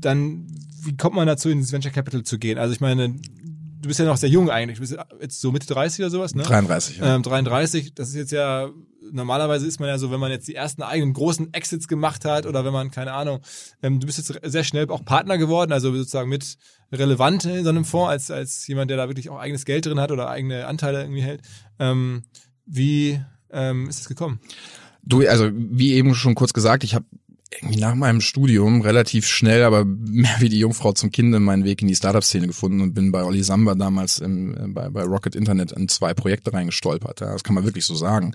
dann, 0.01 0.47
wie 0.83 0.97
kommt 0.97 1.17
man 1.17 1.27
dazu, 1.27 1.49
ins 1.49 1.73
Venture 1.73 1.93
Capital 1.93 2.23
zu 2.23 2.39
gehen? 2.39 2.59
Also 2.59 2.73
ich 2.73 2.81
meine, 2.81 3.09
du 3.09 3.89
bist 3.89 3.99
ja 3.99 4.07
noch 4.07 4.17
sehr 4.17 4.29
jung 4.29 4.51
eigentlich, 4.51 4.79
du 4.79 4.81
bist 4.81 4.97
jetzt 5.21 5.41
so 5.41 5.53
Mitte 5.53 5.67
30 5.67 6.01
oder 6.01 6.11
sowas, 6.11 6.35
ne? 6.35 6.43
33, 6.43 6.99
ja. 6.99 7.17
Ähm, 7.17 7.23
33, 7.23 7.95
das 7.95 8.11
ist 8.11 8.15
jetzt 8.15 8.33
ja, 8.33 8.71
normalerweise 9.13 9.67
ist 9.67 9.81
man 9.81 9.89
ja 9.89 9.99
so, 9.99 10.11
wenn 10.11 10.21
man 10.21 10.31
jetzt 10.31 10.49
die 10.49 10.55
ersten 10.55 10.83
eigenen 10.83 11.13
großen 11.13 11.53
Exits 11.55 11.89
gemacht 11.89 12.25
hat 12.25 12.47
oder 12.47 12.65
wenn 12.65 12.73
man, 12.73 12.91
keine 12.91 13.13
Ahnung, 13.13 13.41
ähm, 13.83 14.01
du 14.01 14.07
bist 14.07 14.19
jetzt 14.19 14.33
sehr 14.51 14.65
schnell 14.65 14.91
auch 14.91 15.05
Partner 15.05 15.39
geworden, 15.39 15.73
also 15.73 15.95
sozusagen 15.95 16.29
mit 16.29 16.57
relevant 16.93 17.45
in 17.45 17.65
so 17.65 17.71
einem 17.71 17.85
Fonds, 17.85 18.11
als, 18.11 18.31
als 18.31 18.67
jemand, 18.67 18.91
der 18.91 18.97
da 18.97 19.09
wirklich 19.09 19.31
auch 19.31 19.39
eigenes 19.39 19.65
Geld 19.65 19.87
drin 19.87 20.01
hat 20.01 20.11
oder 20.11 20.29
eigene 20.29 20.67
Anteile 20.67 21.03
irgendwie 21.03 21.23
hält. 21.23 21.43
Ähm, 21.79 22.23
wie 22.67 23.21
ähm, 23.51 23.89
ist 23.89 24.01
das 24.01 24.09
gekommen? 24.09 24.41
Du, 25.03 25.27
also 25.27 25.51
wie 25.53 25.95
eben 25.95 26.15
schon 26.15 26.35
kurz 26.35 26.53
gesagt, 26.53 26.85
ich 26.85 26.95
habe 26.95 27.07
irgendwie 27.51 27.79
nach 27.79 27.95
meinem 27.95 28.21
Studium 28.21 28.83
relativ 28.83 29.27
schnell, 29.27 29.63
aber 29.63 29.85
mehr 29.85 30.37
wie 30.39 30.49
die 30.49 30.59
Jungfrau 30.59 30.93
zum 30.93 31.11
Kind 31.11 31.31
meinen 31.31 31.65
Weg 31.65 31.81
in 31.81 31.89
die 31.89 31.95
Startup-Szene 31.95 32.47
gefunden 32.47 32.81
und 32.81 32.95
bin 32.95 33.11
bei 33.11 33.25
Olli 33.25 33.43
Samba 33.43 33.75
damals 33.75 34.19
im, 34.19 34.55
äh, 34.55 34.69
bei, 34.69 34.91
bei 34.91 35.03
Rocket 35.03 35.35
Internet 35.35 35.73
in 35.73 35.89
zwei 35.89 36.15
Projekte 36.15 36.53
reingestolpert. 36.53 37.21
Ja, 37.21 37.33
das 37.33 37.45
kann 37.45 37.55
man 37.55 37.65
wirklich 37.65 37.87
so 37.87 37.95
sagen. 37.95 38.35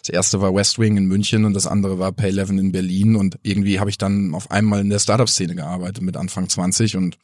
Das 0.00 0.08
erste 0.10 0.40
war 0.40 0.54
West 0.54 0.78
Wing 0.78 0.96
in 0.96 1.06
München 1.06 1.44
und 1.44 1.54
das 1.54 1.66
andere 1.66 1.98
war 1.98 2.10
Pay11 2.10 2.58
in 2.58 2.72
Berlin 2.72 3.16
und 3.16 3.38
irgendwie 3.42 3.80
habe 3.80 3.90
ich 3.90 3.98
dann 3.98 4.34
auf 4.34 4.50
einmal 4.50 4.80
in 4.80 4.90
der 4.90 4.98
Startup-Szene 4.98 5.54
gearbeitet 5.54 6.02
mit 6.02 6.16
Anfang 6.16 6.48
20 6.48 6.96
und 6.96 7.18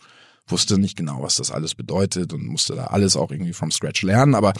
wusste 0.46 0.78
nicht 0.78 0.96
genau, 0.96 1.22
was 1.22 1.36
das 1.36 1.50
alles 1.50 1.74
bedeutet 1.74 2.32
und 2.32 2.46
musste 2.46 2.74
da 2.74 2.88
alles 2.88 3.16
auch 3.16 3.30
irgendwie 3.30 3.52
from 3.52 3.70
scratch 3.70 4.02
lernen, 4.02 4.34
aber 4.34 4.52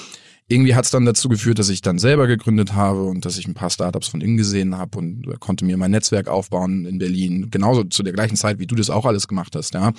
irgendwie 0.50 0.75
hat 0.75 0.85
es 0.85 0.91
dann 0.91 1.05
dazu 1.05 1.29
geführt, 1.29 1.61
dass 1.61 1.69
ich 1.69 1.81
dann 1.81 1.99
selber 1.99 2.26
gegründet 2.26 2.75
habe 2.75 3.05
und 3.05 3.25
dass 3.25 3.38
ich 3.38 3.47
ein 3.47 3.55
paar 3.55 3.70
Startups 3.70 4.08
von 4.08 4.20
innen 4.20 4.37
gesehen 4.37 4.76
habe 4.76 4.99
und 4.99 5.25
konnte 5.38 5.64
mir 5.64 5.76
mein 5.76 5.93
Netzwerk 5.93 6.29
aufbauen 6.29 6.87
in 6.87 6.99
Berlin, 6.99 7.50
genauso 7.50 7.85
zu 7.85 8.02
der 8.02 8.12
gleichen 8.12 8.37
Zeit, 8.37 8.58
wie 8.58 8.67
du 8.67 8.75
das 8.75 8.91
auch 8.91 9.06
alles 9.06 9.29
gemacht 9.29 9.55
hast, 9.55 9.75
ja. 9.75 9.93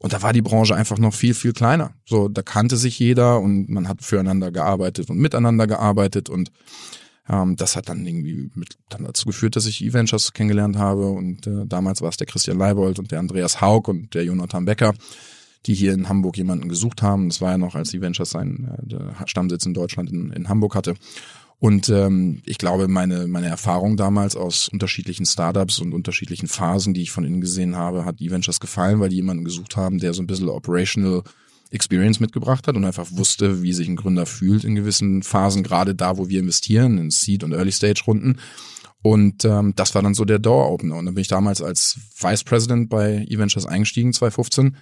Und 0.00 0.12
da 0.12 0.20
war 0.20 0.32
die 0.32 0.42
Branche 0.42 0.74
einfach 0.74 0.98
noch 0.98 1.14
viel, 1.14 1.32
viel 1.32 1.52
kleiner. 1.52 1.92
So, 2.04 2.28
da 2.28 2.42
kannte 2.42 2.76
sich 2.76 2.98
jeder 2.98 3.38
und 3.38 3.68
man 3.68 3.86
hat 3.86 4.02
füreinander 4.02 4.50
gearbeitet 4.50 5.08
und 5.08 5.18
miteinander 5.18 5.68
gearbeitet 5.68 6.28
und 6.28 6.50
ähm, 7.28 7.54
das 7.54 7.76
hat 7.76 7.88
dann 7.88 8.04
irgendwie 8.04 8.50
mit, 8.56 8.78
dann 8.88 9.04
dazu 9.04 9.26
geführt, 9.26 9.54
dass 9.54 9.66
ich 9.66 9.84
E-Ventures 9.84 10.32
kennengelernt 10.32 10.76
habe 10.76 11.06
und 11.10 11.46
äh, 11.46 11.64
damals 11.66 12.02
war 12.02 12.08
es 12.08 12.16
der 12.16 12.26
Christian 12.26 12.58
Leibold 12.58 12.98
und 12.98 13.12
der 13.12 13.20
Andreas 13.20 13.60
Haug 13.60 13.82
und 13.86 14.12
der 14.14 14.24
Jonathan 14.24 14.64
Becker, 14.64 14.94
die 15.66 15.74
hier 15.74 15.92
in 15.92 16.08
Hamburg 16.08 16.36
jemanden 16.36 16.68
gesucht 16.68 17.02
haben. 17.02 17.28
Das 17.28 17.40
war 17.40 17.52
ja 17.52 17.58
noch, 17.58 17.74
als 17.74 17.94
E-Ventures 17.94 18.30
seinen 18.30 18.68
äh, 18.90 19.28
Stammsitz 19.28 19.64
in 19.66 19.74
Deutschland 19.74 20.10
in, 20.10 20.30
in 20.32 20.48
Hamburg 20.48 20.74
hatte. 20.74 20.94
Und 21.58 21.88
ähm, 21.90 22.42
ich 22.44 22.58
glaube, 22.58 22.88
meine, 22.88 23.28
meine 23.28 23.46
Erfahrung 23.46 23.96
damals 23.96 24.34
aus 24.34 24.68
unterschiedlichen 24.68 25.26
Startups 25.26 25.78
und 25.78 25.92
unterschiedlichen 25.92 26.48
Phasen, 26.48 26.92
die 26.92 27.02
ich 27.02 27.12
von 27.12 27.24
innen 27.24 27.40
gesehen 27.40 27.76
habe, 27.76 28.04
hat 28.04 28.20
E-Ventures 28.20 28.58
gefallen, 28.58 28.98
weil 28.98 29.10
die 29.10 29.16
jemanden 29.16 29.44
gesucht 29.44 29.76
haben, 29.76 30.00
der 30.00 30.12
so 30.12 30.22
ein 30.22 30.26
bisschen 30.26 30.48
operational 30.48 31.22
Experience 31.70 32.18
mitgebracht 32.18 32.66
hat 32.66 32.76
und 32.76 32.84
einfach 32.84 33.06
wusste, 33.12 33.62
wie 33.62 33.72
sich 33.72 33.88
ein 33.88 33.96
Gründer 33.96 34.26
fühlt 34.26 34.64
in 34.64 34.74
gewissen 34.74 35.22
Phasen, 35.22 35.62
gerade 35.62 35.94
da, 35.94 36.18
wo 36.18 36.28
wir 36.28 36.40
investieren, 36.40 36.98
in 36.98 37.10
Seed- 37.10 37.44
und 37.44 37.52
Early-Stage-Runden. 37.52 38.40
Und 39.00 39.44
ähm, 39.44 39.72
das 39.74 39.94
war 39.94 40.02
dann 40.02 40.14
so 40.14 40.24
der 40.24 40.38
Door-Opener. 40.38 40.96
Und 40.96 41.06
dann 41.06 41.14
bin 41.14 41.22
ich 41.22 41.28
damals 41.28 41.62
als 41.62 41.98
Vice 42.18 42.44
President 42.44 42.88
bei 42.88 43.26
eVentures 43.28 43.66
eingestiegen, 43.66 44.12
2015, 44.12 44.76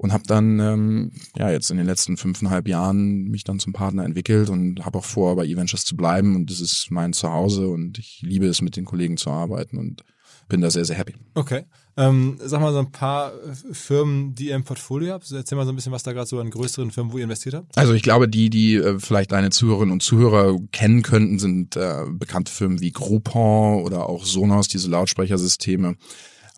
und 0.00 0.14
habe 0.14 0.24
dann 0.26 0.58
ähm, 0.60 1.12
ja 1.36 1.50
jetzt 1.50 1.70
in 1.70 1.76
den 1.76 1.84
letzten 1.84 2.16
fünfeinhalb 2.16 2.66
Jahren 2.66 3.24
mich 3.24 3.44
dann 3.44 3.58
zum 3.58 3.74
Partner 3.74 4.02
entwickelt 4.02 4.48
und 4.48 4.82
habe 4.86 4.96
auch 4.96 5.04
vor, 5.04 5.36
bei 5.36 5.44
eVentures 5.44 5.84
zu 5.84 5.94
bleiben. 5.94 6.36
Und 6.36 6.50
das 6.50 6.62
ist 6.62 6.86
mein 6.90 7.12
Zuhause 7.12 7.68
und 7.68 7.98
ich 7.98 8.22
liebe 8.22 8.46
es, 8.46 8.62
mit 8.62 8.76
den 8.76 8.86
Kollegen 8.86 9.18
zu 9.18 9.28
arbeiten 9.28 9.76
und 9.76 10.02
bin 10.48 10.62
da 10.62 10.70
sehr, 10.70 10.86
sehr 10.86 10.96
happy. 10.96 11.16
Okay. 11.34 11.64
Ähm, 11.98 12.38
sag 12.42 12.62
mal 12.62 12.72
so 12.72 12.78
ein 12.78 12.90
paar 12.90 13.34
äh, 13.34 13.74
Firmen, 13.74 14.34
die 14.34 14.46
ihr 14.46 14.54
im 14.54 14.64
Portfolio 14.64 15.12
habt. 15.12 15.30
Erzähl 15.30 15.56
mal 15.56 15.66
so 15.66 15.72
ein 15.72 15.76
bisschen, 15.76 15.92
was 15.92 16.02
da 16.02 16.14
gerade 16.14 16.26
so 16.26 16.40
an 16.40 16.48
größeren 16.48 16.90
Firmen, 16.90 17.12
wo 17.12 17.18
ihr 17.18 17.24
investiert 17.24 17.56
habt. 17.56 17.76
Also 17.76 17.92
ich 17.92 18.02
glaube, 18.02 18.26
die, 18.26 18.48
die 18.48 18.76
äh, 18.76 18.98
vielleicht 18.98 19.32
deine 19.32 19.50
Zuhörerinnen 19.50 19.92
und 19.92 20.02
Zuhörer 20.02 20.58
kennen 20.72 21.02
könnten, 21.02 21.38
sind 21.38 21.76
äh, 21.76 22.06
bekannte 22.10 22.50
Firmen 22.50 22.80
wie 22.80 22.90
Groupon 22.90 23.82
oder 23.82 24.08
auch 24.08 24.24
Sonos, 24.24 24.68
diese 24.68 24.88
Lautsprechersysteme. 24.88 25.96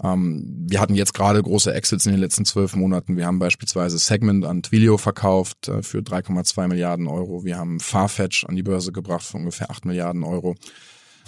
Ähm, 0.02 0.66
wir 0.68 0.80
hatten 0.80 0.94
jetzt 0.94 1.14
gerade 1.14 1.42
große 1.42 1.72
Exits 1.74 2.06
in 2.06 2.12
den 2.12 2.20
letzten 2.20 2.44
zwölf 2.44 2.74
Monaten. 2.76 3.16
Wir 3.16 3.26
haben 3.26 3.38
beispielsweise 3.38 3.98
Segment 3.98 4.44
an 4.44 4.62
Twilio 4.62 4.98
verkauft 4.98 5.68
äh, 5.68 5.82
für 5.82 5.98
3,2 5.98 6.68
Milliarden 6.68 7.06
Euro. 7.08 7.44
Wir 7.44 7.56
haben 7.58 7.80
Farfetch 7.80 8.44
an 8.46 8.56
die 8.56 8.62
Börse 8.62 8.92
gebracht 8.92 9.24
für 9.24 9.36
ungefähr 9.36 9.70
8 9.70 9.84
Milliarden 9.84 10.24
Euro. 10.24 10.54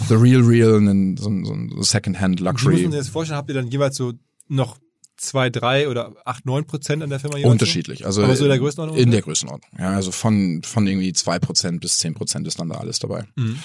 The 0.08 0.14
Real 0.14 0.42
Real, 0.42 0.78
ein, 0.80 1.16
so, 1.16 1.28
ein- 1.30 1.44
so 1.44 1.52
ein 1.52 1.70
Secondhand 1.82 2.40
muss 2.40 2.44
Luxury. 2.46 2.82
man 2.82 2.92
sich 2.92 3.00
das 3.00 3.08
vorstellen? 3.08 3.36
Habt 3.38 3.48
ihr 3.50 3.54
dann 3.54 3.68
jeweils 3.68 3.96
so 3.96 4.12
noch 4.48 4.78
zwei, 5.16 5.48
drei 5.50 5.88
oder 5.88 6.14
acht, 6.24 6.44
neun 6.46 6.66
Prozent 6.66 7.02
an 7.04 7.10
der 7.10 7.20
Firma 7.20 7.36
jeweils? 7.36 7.52
Unterschiedlich. 7.52 8.04
Also 8.04 8.24
Aber 8.24 8.34
so 8.34 8.44
in 8.44 8.50
der 8.50 8.58
Größenordnung 8.58 8.98
In 8.98 9.12
der 9.12 9.22
Größenordnung. 9.22 9.70
Ja, 9.78 9.90
also 9.90 10.10
von, 10.10 10.62
von 10.64 10.86
irgendwie 10.88 11.12
zwei 11.12 11.38
Prozent 11.38 11.80
bis 11.80 11.98
zehn 11.98 12.14
Prozent 12.14 12.46
ist 12.48 12.58
dann 12.58 12.68
da 12.70 12.76
alles 12.78 12.98
dabei. 12.98 13.24
Mhm. 13.36 13.58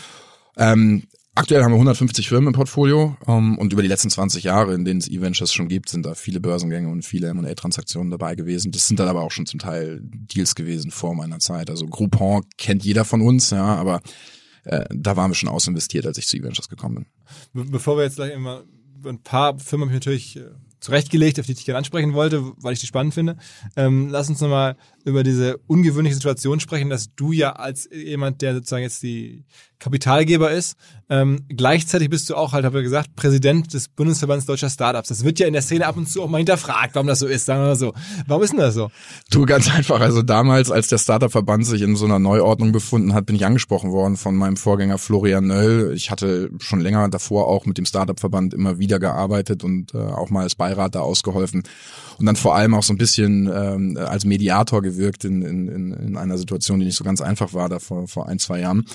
Ähm, 0.58 1.03
Aktuell 1.39 1.63
haben 1.63 1.72
wir 1.72 1.75
150 1.75 2.27
Firmen 2.27 2.48
im 2.48 2.53
Portfolio 2.53 3.15
um, 3.25 3.58
und 3.58 3.72
über 3.72 3.81
die 3.81 3.88
letzten 3.88 4.10
20 4.10 4.43
Jahre, 4.43 4.74
in 4.74 4.84
denen 4.84 5.00
es 5.00 5.08
E-Ventures 5.08 5.53
schon 5.53 5.69
gibt, 5.69 5.88
sind 5.88 6.05
da 6.05 6.13
viele 6.13 6.41
Börsengänge 6.41 6.89
und 6.89 7.05
viele 7.05 7.29
M&A-Transaktionen 7.29 8.12
dabei 8.12 8.36
gewesen. 8.36 8.74
Das 8.74 8.89
sind 8.89 9.00
dann 9.00 9.08
aber 9.08 9.22
auch 9.22 9.31
schon 9.31 9.46
zum 9.46 9.58
Teil 9.58 10.01
Deals 10.03 10.53
gewesen 10.53 10.91
vor 10.91 11.15
meiner 11.15 11.39
Zeit. 11.39 11.69
Also 11.69 11.88
Groupon 11.88 12.43
kennt 12.58 12.84
jeder 12.84 13.05
von 13.05 13.22
uns, 13.22 13.51
ja, 13.51 13.63
aber 13.63 14.01
äh, 14.65 14.84
da 14.93 15.15
waren 15.15 15.31
wir 15.31 15.36
schon 15.36 15.48
ausinvestiert, 15.48 16.05
als 16.05 16.17
ich 16.17 16.27
zu 16.27 16.36
E-Ventures 16.36 16.67
gekommen 16.67 17.08
bin. 17.53 17.72
Bevor 17.72 17.96
wir 17.96 18.03
jetzt 18.03 18.17
gleich 18.17 18.34
immer 18.34 18.65
ein 19.05 19.24
paar 19.24 19.58
Firmen 19.60 19.93
natürlich 19.93 20.36
äh, 20.36 20.50
zurechtgelegt, 20.79 21.39
auf 21.39 21.45
die 21.45 21.53
ich 21.53 21.57
dich 21.57 21.65
gerne 21.65 21.79
ansprechen 21.79 22.13
wollte, 22.13 22.51
weil 22.57 22.74
ich 22.74 22.79
die 22.79 22.88
spannend 22.88 23.13
finde. 23.13 23.38
Ähm, 23.75 24.09
lass 24.09 24.29
uns 24.29 24.41
nochmal 24.41 24.75
über 25.05 25.24
diese 25.24 25.57
ungewöhnliche 25.67 26.15
Situation 26.15 26.59
sprechen, 26.59 26.89
dass 26.89 27.13
du 27.15 27.31
ja 27.31 27.53
als 27.53 27.89
jemand, 27.91 28.41
der 28.41 28.53
sozusagen 28.55 28.83
jetzt 28.83 29.03
die 29.03 29.45
Kapitalgeber 29.79 30.51
ist, 30.51 30.75
ähm, 31.09 31.45
gleichzeitig 31.48 32.09
bist 32.09 32.29
du 32.29 32.36
auch 32.36 32.53
halt, 32.53 32.65
habe 32.65 32.79
ich 32.79 32.83
gesagt, 32.83 33.15
Präsident 33.15 33.74
des 33.74 33.88
Bundesverbands 33.88 34.45
deutscher 34.45 34.69
Startups. 34.69 35.07
Das 35.07 35.24
wird 35.24 35.39
ja 35.39 35.48
in 35.48 35.53
der 35.53 35.62
Szene 35.62 35.88
ab 35.88 35.98
und 35.98 36.07
zu 36.07 36.21
auch 36.21 36.29
mal 36.29 36.38
hinterfragt, 36.38 36.95
warum 36.95 37.07
das 37.07 37.19
so 37.19 37.27
ist, 37.27 37.45
sagen 37.45 37.62
wir 37.62 37.67
mal 37.67 37.75
so. 37.75 37.93
Warum 38.27 38.43
ist 38.43 38.51
denn 38.51 38.59
das 38.59 38.75
so? 38.75 38.91
Du, 39.31 39.45
ganz 39.45 39.74
einfach. 39.74 40.01
Also 40.01 40.21
damals, 40.21 40.69
als 40.69 40.89
der 40.89 40.98
Startup-Verband 40.98 41.65
sich 41.65 41.81
in 41.81 41.95
so 41.95 42.05
einer 42.05 42.19
Neuordnung 42.19 42.71
befunden 42.71 43.13
hat, 43.13 43.25
bin 43.25 43.36
ich 43.36 43.45
angesprochen 43.45 43.91
worden 43.91 44.17
von 44.17 44.36
meinem 44.36 44.57
Vorgänger 44.57 44.98
Florian 44.98 45.48
Nöll. 45.48 45.93
Ich 45.95 46.12
hatte 46.12 46.51
schon 46.59 46.81
länger 46.81 47.07
davor 47.09 47.48
auch 47.48 47.65
mit 47.65 47.77
dem 47.77 47.86
Startup-Verband 47.86 48.53
immer 48.53 48.77
wieder 48.77 49.00
gearbeitet 49.00 49.63
und 49.63 49.95
äh, 49.95 49.98
auch 49.98 50.29
mal 50.29 50.43
als 50.43 50.55
Beirat 50.55 50.68
da 50.75 51.01
ausgeholfen 51.01 51.63
und 52.19 52.25
dann 52.25 52.35
vor 52.35 52.55
allem 52.55 52.73
auch 52.73 52.83
so 52.83 52.93
ein 52.93 52.97
bisschen 52.97 53.49
ähm, 53.51 53.97
als 53.97 54.25
Mediator 54.25 54.81
gewirkt 54.81 55.23
in, 55.23 55.41
in, 55.41 55.93
in 55.93 56.17
einer 56.17 56.38
Situation, 56.38 56.79
die 56.79 56.85
nicht 56.85 56.97
so 56.97 57.05
ganz 57.05 57.21
einfach 57.21 57.53
war, 57.53 57.69
da 57.69 57.79
vor, 57.79 58.09
vor 58.09 58.27
ein, 58.27 58.39
zwei 58.39 58.59
Jahren. 58.59 58.85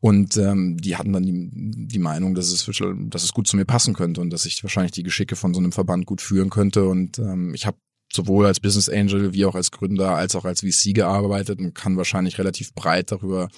Und 0.00 0.38
ähm, 0.38 0.78
die 0.78 0.96
hatten 0.96 1.12
dann 1.12 1.22
die, 1.22 1.50
die 1.52 1.98
Meinung, 1.98 2.34
dass 2.34 2.50
es, 2.50 2.70
dass 3.10 3.24
es 3.24 3.34
gut 3.34 3.46
zu 3.46 3.56
mir 3.56 3.66
passen 3.66 3.92
könnte 3.92 4.22
und 4.22 4.30
dass 4.30 4.46
ich 4.46 4.64
wahrscheinlich 4.64 4.92
die 4.92 5.02
Geschicke 5.02 5.36
von 5.36 5.52
so 5.52 5.60
einem 5.60 5.72
Verband 5.72 6.06
gut 6.06 6.22
führen 6.22 6.48
könnte. 6.48 6.88
Und 6.88 7.18
ähm, 7.18 7.52
ich 7.54 7.66
habe 7.66 7.76
sowohl 8.10 8.46
als 8.46 8.60
Business 8.60 8.88
Angel 8.88 9.34
wie 9.34 9.44
auch 9.44 9.54
als 9.54 9.70
Gründer 9.70 10.16
als 10.16 10.34
auch 10.34 10.46
als 10.46 10.60
VC 10.60 10.94
gearbeitet 10.94 11.58
und 11.60 11.74
kann 11.74 11.98
wahrscheinlich 11.98 12.38
relativ 12.38 12.74
breit 12.74 13.12
darüber 13.12 13.48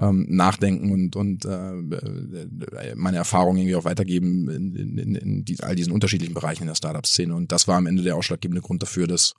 ähm, 0.00 0.26
nachdenken 0.28 0.92
und, 0.92 1.16
und 1.16 1.44
äh, 1.44 2.94
meine 2.94 3.16
Erfahrungen 3.16 3.58
irgendwie 3.58 3.76
auch 3.76 3.84
weitergeben 3.84 4.48
in, 4.48 4.98
in, 4.98 5.14
in 5.14 5.44
die, 5.44 5.60
all 5.60 5.74
diesen 5.74 5.92
unterschiedlichen 5.92 6.34
Bereichen 6.34 6.62
in 6.62 6.68
der 6.68 6.74
Startup-Szene. 6.74 7.34
Und 7.34 7.52
das 7.52 7.68
war 7.68 7.76
am 7.76 7.86
Ende 7.86 8.02
der 8.02 8.16
ausschlaggebende 8.16 8.62
Grund 8.62 8.82
dafür, 8.82 9.06
dass 9.06 9.34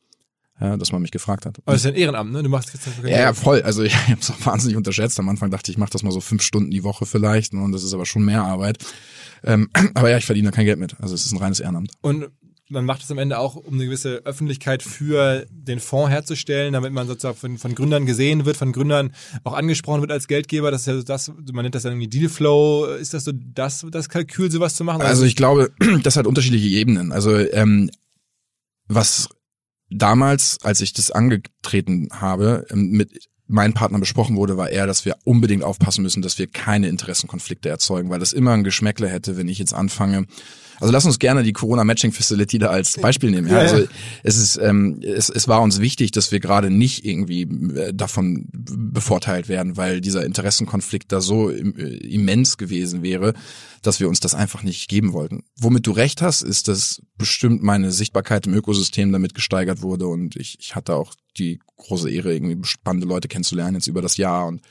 ja, 0.60 0.76
dass 0.76 0.92
man 0.92 1.02
mich 1.02 1.12
gefragt 1.12 1.46
hat. 1.46 1.58
Aber 1.60 1.72
das 1.72 1.82
ist 1.82 1.86
ja 1.86 1.92
ein 1.92 1.98
Ehrenamt, 1.98 2.34
ne? 2.34 2.44
Du 2.44 2.50
machst 2.50 2.74
jetzt 2.74 2.86
ja, 3.04 3.10
ja, 3.10 3.34
voll. 3.34 3.62
Also 3.62 3.84
ich, 3.84 3.94
ich 3.94 4.10
habe 4.10 4.20
es 4.20 4.30
auch 4.30 4.46
wahnsinnig 4.46 4.76
unterschätzt. 4.76 5.18
Am 5.20 5.30
Anfang 5.30 5.52
dachte 5.52 5.72
ich, 5.72 5.76
ich 5.76 5.80
mache 5.80 5.92
das 5.92 6.04
mal 6.04 6.12
so 6.12 6.20
fünf 6.20 6.42
Stunden 6.42 6.70
die 6.70 6.84
Woche 6.84 7.06
vielleicht, 7.06 7.54
ne? 7.54 7.62
und 7.62 7.72
das 7.72 7.84
ist 7.84 7.94
aber 7.94 8.06
schon 8.06 8.26
mehr 8.26 8.44
Arbeit. 8.44 8.78
Ähm, 9.44 9.70
aber 9.94 10.10
ja, 10.10 10.18
ich 10.18 10.26
verdiene 10.26 10.50
da 10.50 10.56
kein 10.56 10.66
Geld 10.66 10.80
mit. 10.80 11.00
Also 11.00 11.16
es 11.16 11.26
ist 11.26 11.32
ein 11.32 11.38
reines 11.38 11.62
Ehrenamt. 11.62 11.92
Und 12.02 12.30
man 12.70 12.86
macht 12.86 13.04
es 13.04 13.12
am 13.12 13.18
Ende 13.18 13.40
auch, 13.40 13.56
um 13.56 13.74
eine 13.74 13.86
gewisse 13.86 14.22
Öffentlichkeit 14.26 14.84
für 14.84 15.46
den 15.52 15.80
Fonds 15.80 16.12
herzustellen, 16.12 16.74
damit 16.74 16.94
man 16.94 17.08
sozusagen 17.08 17.36
von, 17.36 17.58
von 17.58 17.76
Gründern 17.76 18.06
gesehen 18.06 18.46
wird, 18.46 18.58
von 18.58 18.72
Gründern 18.72 19.14
auch 19.44 19.54
angesprochen 19.54 20.02
wird 20.02 20.12
als 20.12 20.28
Geldgeber. 20.28 20.70
Das 20.70 20.82
ist 20.82 20.88
ja 20.88 21.02
das, 21.02 21.32
man 21.52 21.64
nennt 21.64 21.76
das 21.76 21.86
irgendwie 21.86 22.08
Dealflow. 22.08 22.86
Ist 22.86 23.14
das 23.14 23.24
so 23.24 23.32
das, 23.34 23.86
das 23.90 24.08
Kalkül, 24.08 24.52
sowas 24.52 24.76
zu 24.76 24.84
machen? 24.84 25.02
Also 25.02 25.26
ich 25.26 25.36
glaube, 25.36 25.72
das 26.04 26.16
hat 26.16 26.28
unterschiedliche 26.28 26.68
Ebenen. 26.68 27.12
Also 27.12 27.36
ähm, 27.36 27.90
was 28.88 29.30
damals, 29.90 30.60
als 30.62 30.82
ich 30.82 30.94
das 30.94 31.10
angetreten 31.10 32.10
habe, 32.12 32.68
ähm, 32.70 32.92
mit 32.92 33.30
meinem 33.48 33.74
Partner 33.74 33.98
besprochen 33.98 34.36
wurde, 34.36 34.58
war 34.58 34.70
eher, 34.70 34.86
dass 34.86 35.06
wir 35.06 35.18
unbedingt 35.24 35.64
aufpassen 35.64 36.04
müssen, 36.04 36.22
dass 36.22 36.38
wir 36.38 36.46
keine 36.46 36.88
Interessenkonflikte 36.88 37.68
erzeugen, 37.68 38.12
weil 38.12 38.20
das 38.20 38.32
immer 38.32 38.52
ein 38.52 38.64
Geschmäckle 38.64 39.10
hätte, 39.10 39.38
wenn 39.38 39.48
ich 39.48 39.58
jetzt 39.58 39.74
anfange, 39.74 40.28
also 40.80 40.92
lass 40.92 41.06
uns 41.06 41.20
gerne 41.20 41.44
die 41.44 41.54
Corona 41.54 41.84
Matching 41.84 42.12
Facility 42.12 42.60
da 42.60 42.68
als 42.68 42.94
Beispiel 42.94 43.32
nehmen. 43.32 43.50
Ja, 43.50 43.60
also 43.60 43.88
es 44.24 44.38
ist, 44.38 44.58
ähm, 44.58 45.02
es, 45.02 45.30
es 45.30 45.48
war 45.48 45.62
uns 45.62 45.80
wichtig, 45.80 46.12
dass 46.12 46.32
wir 46.32 46.40
gerade 46.40 46.70
nicht 46.70 47.06
irgendwie 47.06 47.42
äh, 47.42 47.94
davon 47.94 48.48
bevorteilt 48.52 49.50
werden, 49.50 49.78
weil 49.78 50.02
dieser 50.02 50.26
Interessenkonflikt 50.26 51.12
da 51.12 51.22
so 51.22 51.50
äh, 51.50 51.60
immens 51.60 52.58
gewesen 52.58 53.04
wäre, 53.04 53.34
dass 53.82 54.00
wir 54.00 54.10
uns 54.10 54.20
das 54.20 54.36
einfach 54.36 54.64
nicht 54.64 54.90
geben 54.90 55.14
wollten. 55.14 55.44
Womit 55.60 55.88
du 55.88 55.92
recht 55.92 56.22
hast, 56.22 56.42
ist, 56.42 56.68
dass 56.68 57.02
bestimmt 57.18 57.64
meine 57.64 57.92
Sichtbarkeit 57.92 58.48
im 58.48 58.54
Ökosystem 58.54 59.12
damit 59.12 59.34
gesteigert 59.34 59.82
wurde 59.82 60.08
und 60.08 60.36
ich, 60.36 60.58
ich 60.60 60.76
hatte 60.76 60.96
auch 60.96 61.14
die 61.38 61.60
große 61.78 62.10
Ehre, 62.10 62.34
irgendwie 62.34 62.58
spannende 62.64 63.08
Leute 63.08 63.28
kennenzulernen 63.28 63.76
jetzt 63.76 63.88
über 63.88 64.02
das 64.02 64.18
Jahr 64.18 64.48
und 64.48 64.62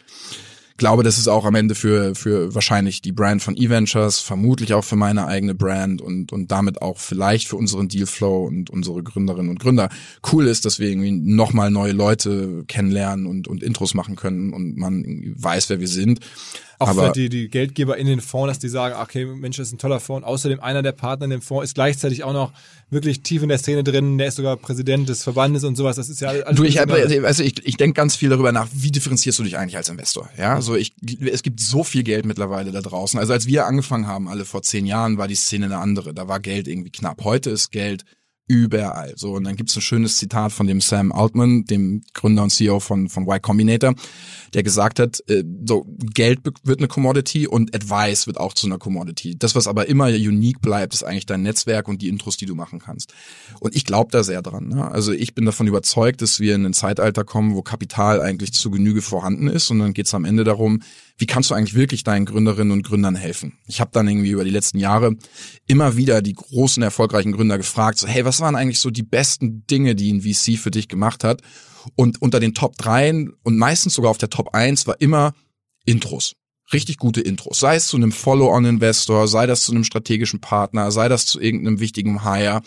glaube, 0.78 1.02
das 1.02 1.18
ist 1.18 1.28
auch 1.28 1.44
am 1.44 1.54
Ende 1.54 1.75
für, 1.75 2.14
für 2.14 2.54
wahrscheinlich 2.54 3.02
die 3.02 3.12
Brand 3.12 3.42
von 3.42 3.56
eVentures, 3.56 4.20
vermutlich 4.20 4.73
auch 4.75 4.85
für 4.85 4.97
meine 4.97 5.26
eigene 5.26 5.54
Brand 5.54 6.00
und, 6.00 6.32
und 6.32 6.50
damit 6.50 6.80
auch 6.80 6.99
vielleicht 6.99 7.49
für 7.49 7.56
unseren 7.56 7.88
Dealflow 7.88 8.47
und 8.47 8.70
unsere 8.70 9.02
Gründerinnen 9.02 9.50
und 9.50 9.61
Gründer 9.61 9.90
cool 10.32 10.47
ist, 10.47 10.64
dass 10.64 10.78
wir 10.78 10.88
irgendwie 10.88 11.12
nochmal 11.12 11.70
neue 11.70 11.92
Leute 11.92 12.64
kennenlernen 12.68 13.26
und, 13.26 13.49
und 13.49 13.62
Intros 13.62 13.94
machen 13.94 14.16
können 14.16 14.52
und 14.52 14.76
man 14.76 15.04
weiß, 15.37 15.68
wer 15.68 15.80
wir 15.80 15.88
sind. 15.88 16.20
Auch 16.80 16.88
aber 16.88 17.06
für 17.06 17.12
die, 17.12 17.28
die 17.28 17.49
Geldgeber 17.49 17.97
in 17.97 18.06
den 18.06 18.20
Fonds, 18.20 18.49
dass 18.49 18.58
die 18.61 18.68
sagen, 18.68 18.94
okay, 19.00 19.25
Mensch, 19.25 19.56
das 19.56 19.68
ist 19.68 19.75
ein 19.75 19.78
toller 19.78 19.99
Fonds. 19.99 20.25
Außerdem 20.25 20.61
einer 20.61 20.80
der 20.82 20.92
Partner 20.92 21.25
in 21.25 21.30
dem 21.30 21.42
Fonds 21.42 21.64
ist 21.64 21.75
gleichzeitig 21.75 22.23
auch 22.23 22.32
noch 22.32 22.52
wirklich 22.88 23.23
tief 23.23 23.42
in 23.42 23.49
der 23.49 23.58
Szene 23.58 23.82
drin. 23.82 24.16
Der 24.16 24.28
ist 24.28 24.37
sogar 24.37 24.56
Präsident 24.56 25.08
des 25.08 25.25
Verbandes 25.25 25.64
und 25.64 25.75
sowas. 25.75 25.97
Das 25.97 26.08
ist 26.08 26.20
ja 26.20 26.28
alles. 26.28 26.56
Du, 26.56 26.62
ich, 26.62 26.80
also 26.80 27.42
ich, 27.42 27.66
ich 27.66 27.76
denke 27.76 27.94
ganz 27.94 28.14
viel 28.14 28.28
darüber 28.28 28.52
nach, 28.52 28.68
wie 28.73 28.92
differenzierst 28.92 29.40
du 29.40 29.42
dich 29.42 29.58
eigentlich 29.58 29.76
als 29.76 29.88
Investor? 29.88 30.30
Ja, 30.38 30.54
also 30.54 30.76
ich, 30.76 30.94
es 31.20 31.42
gibt 31.42 31.58
so 31.58 31.82
viel 31.82 32.04
Geld 32.04 32.25
mittlerweile 32.26 32.70
da 32.70 32.80
draußen. 32.80 33.18
Also 33.18 33.32
als 33.32 33.47
wir 33.47 33.66
angefangen 33.66 34.06
haben, 34.06 34.28
alle 34.28 34.44
vor 34.44 34.62
zehn 34.62 34.87
Jahren, 34.87 35.18
war 35.18 35.26
die 35.26 35.35
Szene 35.35 35.66
eine 35.66 35.78
andere. 35.78 36.14
Da 36.14 36.28
war 36.28 36.38
Geld 36.38 36.68
irgendwie 36.68 36.90
knapp. 36.90 37.25
Heute 37.25 37.50
ist 37.50 37.73
Geld 37.73 38.04
überall. 38.49 39.12
So, 39.17 39.35
und 39.35 39.45
dann 39.45 39.57
gibt's 39.57 39.76
ein 39.76 39.83
schönes 39.83 40.17
Zitat 40.17 40.52
von 40.52 40.67
dem 40.67 40.81
Sam 40.81 41.12
Altman, 41.12 41.64
dem 41.64 42.02
Gründer 42.14 42.43
und 42.43 42.50
CEO 42.50 42.81
von, 42.81 43.09
von 43.09 43.25
Y 43.25 43.40
Combinator, 43.40 43.95
der 44.55 44.62
gesagt 44.62 44.99
hat, 44.99 45.23
äh, 45.28 45.45
so 45.67 45.87
Geld 46.14 46.40
wird 46.64 46.81
eine 46.81 46.88
Commodity 46.88 47.47
und 47.47 47.75
Advice 47.75 48.26
wird 48.26 48.38
auch 48.38 48.55
zu 48.55 48.67
einer 48.67 48.78
Commodity. 48.78 49.38
Das, 49.38 49.55
was 49.55 49.69
aber 49.69 49.88
immer 49.88 50.07
unique 50.07 50.61
bleibt, 50.61 50.95
ist 50.95 51.05
eigentlich 51.05 51.26
dein 51.26 51.43
Netzwerk 51.43 51.87
und 51.87 52.02
die 52.02 52.09
Intros, 52.09 52.38
die 52.38 52.47
du 52.47 52.55
machen 52.55 52.78
kannst. 52.78 53.12
Und 53.61 53.76
ich 53.76 53.85
glaube 53.85 54.11
da 54.11 54.25
sehr 54.25 54.43
dran. 54.43 54.69
Ne? 54.69 54.90
Also 54.90 55.12
ich 55.12 55.35
bin 55.35 55.45
davon 55.45 55.67
überzeugt, 55.67 56.23
dass 56.23 56.40
wir 56.40 56.55
in 56.55 56.64
ein 56.64 56.73
Zeitalter 56.75 57.25
kommen, 57.25 57.55
wo 57.55 57.62
Kapital 57.62 58.23
eigentlich 58.23 58.52
zu 58.55 58.71
Genüge 58.71 59.02
vorhanden 59.02 59.49
ist 59.49 59.71
und 59.71 59.78
dann 59.78 59.93
geht's 59.93 60.14
am 60.14 60.25
Ende 60.25 60.45
darum, 60.45 60.81
wie 61.19 61.27
kannst 61.27 61.51
du 61.51 61.55
eigentlich 61.55 61.75
wirklich 61.75 62.05
deinen 62.05 62.27
Gründerinnen 62.27 62.73
und 62.73 62.87
Gründern 62.87 63.17
helfen? 63.17 63.59
Ich 63.67 63.81
habe 63.81 63.91
dann 63.93 64.07
irgendwie 64.07 64.31
über 64.31 64.45
die 64.45 64.51
letzten 64.51 64.79
Jahre 64.79 65.17
immer 65.67 65.97
wieder 65.97 66.23
die 66.23 66.33
großen, 66.33 66.83
erfolgreichen 66.83 67.33
Gründer 67.33 67.59
gefragt, 67.59 67.99
so, 67.99 68.07
hey, 68.07 68.25
was 68.25 68.41
waren 68.41 68.55
eigentlich 68.55 68.79
so 68.79 68.91
die 68.91 69.03
besten 69.03 69.67
Dinge, 69.67 69.97
die 69.97 70.13
ein 70.13 70.23
VC 70.23 70.59
für 70.59 70.71
dich 70.71 70.87
gemacht 70.89 71.25
hat? 71.25 71.43
Und 71.97 72.23
unter 72.23 72.39
den 72.39 72.55
Top 72.55 72.77
3 72.77 73.27
und 73.43 73.59
meistens 73.59 73.95
sogar 73.95 74.13
auf 74.13 74.19
der 74.19 74.31
Top 74.31 74.55
1 74.55 74.87
war 74.87 75.01
immer 75.01 75.35
Intros. 75.85 76.35
Richtig 76.73 76.99
gute 76.99 77.21
Intros. 77.21 77.59
Sei 77.59 77.77
es 77.77 77.89
zu 77.89 77.97
einem 77.97 78.13
Follow-on-Investor, 78.13 79.27
sei 79.27 79.47
das 79.47 79.63
zu 79.63 79.73
einem 79.73 79.85
strategischen 79.85 80.41
Partner, 80.41 80.93
sei 80.93 81.09
das 81.09 81.27
zu 81.27 81.41
irgendeinem 81.41 81.81
wichtigen 81.81 82.23
Hire. 82.23 82.61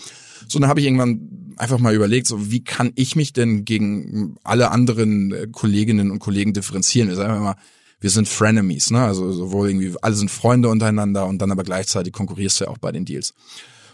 So, 0.48 0.60
dann 0.60 0.70
habe 0.70 0.80
ich 0.80 0.88
irgendwann 0.88 1.54
einfach 1.58 1.78
mal 1.78 1.94
überlegt, 1.94 2.28
so 2.28 2.52
wie 2.52 2.64
kann 2.64 2.92
ich 2.96 3.16
mich 3.16 3.32
denn 3.32 3.64
gegen 3.64 4.36
alle 4.44 4.72
anderen 4.72 5.32
äh, 5.32 5.48
Kolleginnen 5.52 6.10
und 6.10 6.20
Kollegen 6.20 6.54
differenzieren? 6.54 7.10
Wir 7.10 7.16
sagen 7.16 7.38
immer, 7.38 7.56
wir 8.02 8.10
sind 8.10 8.28
Frenemies, 8.28 8.90
ne? 8.92 9.04
Also 9.04 9.32
sowohl 9.32 9.70
irgendwie, 9.70 9.96
alle 10.02 10.16
sind 10.16 10.30
Freunde 10.30 10.70
untereinander 10.70 11.28
und 11.28 11.40
dann 11.40 11.52
aber 11.52 11.64
gleichzeitig 11.64 12.12
konkurrierst 12.12 12.60
du 12.60 12.66
ja 12.66 12.72
auch 12.72 12.80
bei 12.80 12.92
den 12.92 13.06
Deals. 13.06 13.34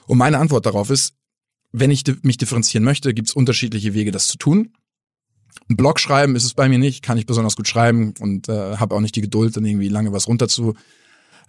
Und 0.08 0.18
meine 0.18 0.40
Antwort 0.40 0.66
darauf 0.66 0.90
ist, 0.90 1.14
wenn 1.74 1.92
ich 1.92 2.04
mich 2.24 2.38
differenzieren 2.38 2.86
möchte, 2.86 3.14
gibt 3.14 3.28
es 3.28 3.36
unterschiedliche 3.36 3.94
Wege, 3.94 4.12
das 4.12 4.28
zu 4.28 4.38
tun. 4.38 4.74
Ein 5.70 5.76
Blog 5.76 6.00
schreiben 6.00 6.38
ist 6.38 6.46
es 6.46 6.54
bei 6.54 6.70
mir 6.70 6.80
nicht, 6.80 7.04
kann 7.04 7.18
ich 7.18 7.26
besonders 7.26 7.58
gut 7.58 7.68
schreiben 7.68 8.14
und 8.20 8.48
äh, 8.48 8.78
habe 8.78 8.96
auch 8.96 9.02
nicht 9.02 9.16
die 9.16 9.22
Geduld, 9.22 9.58
dann 9.58 9.66
irgendwie 9.66 9.90
lange 9.90 10.14
was 10.14 10.28
runter 10.28 10.48
zu 10.48 10.76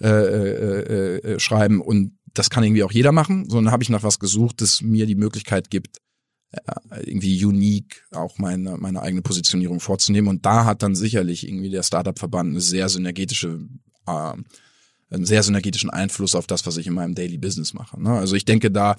äh, 0.01 0.09
äh, 0.09 1.19
äh, 1.19 1.41
schreiben. 1.41 1.81
Und 1.81 2.19
das 2.35 2.51
kann 2.51 2.65
irgendwie 2.65 2.83
auch 2.83 2.93
jeder 2.93 3.13
machen. 3.13 3.49
Sondern 3.49 3.73
habe 3.73 3.85
ich 3.85 3.89
nach 3.89 4.03
was 4.03 4.19
gesucht, 4.19 4.61
das 4.61 4.83
mir 4.83 5.07
die 5.07 5.15
Möglichkeit 5.15 5.71
gibt, 5.71 5.99
irgendwie 7.05 7.45
unique 7.45 8.05
auch 8.11 8.39
meine, 8.39 8.77
meine 8.79 9.03
eigene 9.03 9.23
Positionierung 9.23 9.81
vorzunehmen. 9.81 10.29
Und 10.29 10.47
da 10.47 10.65
hat 10.65 10.83
dann 10.83 10.95
sicherlich 10.95 11.47
irgendwie 11.47 11.71
der 11.71 11.83
Startup-Verband 11.83 12.51
eine 12.51 12.61
sehr 12.61 12.89
synergetische, 12.89 13.61
äh, 14.07 14.33
einen 15.11 15.25
sehr 15.25 15.43
synergetischen 15.43 15.91
Einfluss 15.91 16.35
auf 16.35 16.47
das, 16.47 16.67
was 16.67 16.77
ich 16.77 16.87
in 16.87 16.95
meinem 16.95 17.15
Daily 17.15 17.39
Business 17.39 17.75
mache. 17.75 18.01
Ne? 18.03 18.11
Also 18.11 18.35
ich 18.35 18.45
denke 18.45 18.71
da 18.71 18.97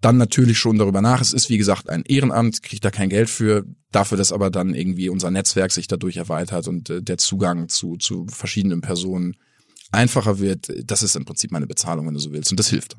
dann 0.00 0.16
natürlich 0.16 0.58
schon 0.58 0.78
darüber 0.78 1.00
nach. 1.00 1.20
Es 1.20 1.32
ist, 1.32 1.50
wie 1.50 1.58
gesagt, 1.58 1.88
ein 1.88 2.04
Ehrenamt, 2.04 2.62
kriegt 2.62 2.84
da 2.84 2.90
kein 2.90 3.08
Geld 3.08 3.28
für, 3.28 3.64
dafür, 3.90 4.16
dass 4.16 4.32
aber 4.32 4.50
dann 4.50 4.74
irgendwie 4.74 5.08
unser 5.08 5.30
Netzwerk 5.30 5.72
sich 5.72 5.88
dadurch 5.88 6.16
erweitert 6.16 6.68
und 6.68 6.90
äh, 6.90 7.02
der 7.02 7.18
Zugang 7.18 7.68
zu, 7.68 7.96
zu 7.96 8.26
verschiedenen 8.28 8.80
Personen 8.80 9.36
einfacher 9.90 10.38
wird. 10.38 10.72
Das 10.84 11.02
ist 11.02 11.16
im 11.16 11.24
Prinzip 11.24 11.50
meine 11.50 11.66
Bezahlung, 11.66 12.06
wenn 12.06 12.14
du 12.14 12.20
so 12.20 12.32
willst. 12.32 12.50
Und 12.50 12.60
das 12.60 12.68
hilft. 12.68 12.96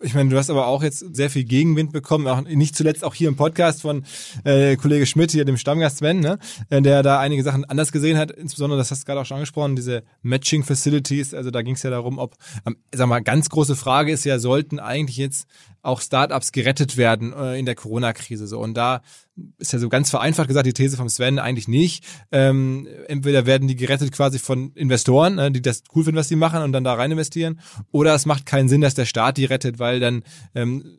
Ich 0.00 0.14
meine, 0.14 0.30
du 0.30 0.36
hast 0.36 0.50
aber 0.50 0.66
auch 0.66 0.82
jetzt 0.82 1.14
sehr 1.14 1.30
viel 1.30 1.44
Gegenwind 1.44 1.92
bekommen, 1.92 2.26
auch 2.26 2.40
nicht 2.42 2.76
zuletzt 2.76 3.04
auch 3.04 3.14
hier 3.14 3.28
im 3.28 3.36
Podcast 3.36 3.82
von 3.82 4.04
äh, 4.44 4.76
Kollege 4.76 5.06
Schmidt, 5.06 5.30
hier 5.30 5.44
dem 5.44 5.56
Stammgast 5.56 5.98
Sven, 5.98 6.20
ne? 6.20 6.38
Äh, 6.70 6.82
der 6.82 7.02
da 7.02 7.20
einige 7.20 7.42
Sachen 7.42 7.64
anders 7.64 7.92
gesehen 7.92 8.18
hat, 8.18 8.30
insbesondere, 8.30 8.78
das 8.78 8.90
hast 8.90 9.02
du 9.02 9.06
gerade 9.06 9.20
auch 9.20 9.26
schon 9.26 9.36
angesprochen, 9.36 9.76
diese 9.76 10.02
Matching 10.22 10.64
Facilities, 10.64 11.34
also 11.34 11.50
da 11.50 11.62
ging 11.62 11.74
es 11.74 11.82
ja 11.82 11.90
darum, 11.90 12.18
ob, 12.18 12.36
ähm, 12.66 12.76
sag 12.94 13.06
mal, 13.08 13.20
ganz 13.20 13.48
große 13.48 13.76
Frage 13.76 14.12
ist 14.12 14.24
ja, 14.24 14.38
sollten 14.38 14.78
eigentlich 14.78 15.16
jetzt 15.16 15.46
auch 15.86 16.00
Startups 16.00 16.52
gerettet 16.52 16.96
werden 16.96 17.32
äh, 17.32 17.58
in 17.58 17.66
der 17.66 17.74
Corona-Krise 17.74 18.46
so 18.46 18.58
und 18.60 18.74
da 18.74 19.02
ist 19.58 19.72
ja 19.72 19.78
so 19.78 19.88
ganz 19.88 20.10
vereinfacht 20.10 20.48
gesagt 20.48 20.66
die 20.66 20.72
These 20.72 20.96
vom 20.96 21.08
Sven 21.08 21.38
eigentlich 21.38 21.68
nicht. 21.68 22.04
Ähm, 22.32 22.88
entweder 23.06 23.44
werden 23.44 23.68
die 23.68 23.76
gerettet 23.76 24.12
quasi 24.12 24.38
von 24.38 24.72
Investoren, 24.72 25.38
äh, 25.38 25.50
die 25.50 25.62
das 25.62 25.82
cool 25.94 26.04
finden, 26.04 26.18
was 26.18 26.28
die 26.28 26.36
machen 26.36 26.62
und 26.62 26.72
dann 26.72 26.84
da 26.84 26.94
rein 26.94 27.10
investieren, 27.10 27.60
oder 27.92 28.14
es 28.14 28.26
macht 28.26 28.46
keinen 28.46 28.68
Sinn, 28.68 28.80
dass 28.80 28.94
der 28.94 29.04
Staat 29.04 29.36
die 29.36 29.44
rettet, 29.44 29.78
weil 29.78 30.00
dann 30.00 30.22
ähm, 30.54 30.98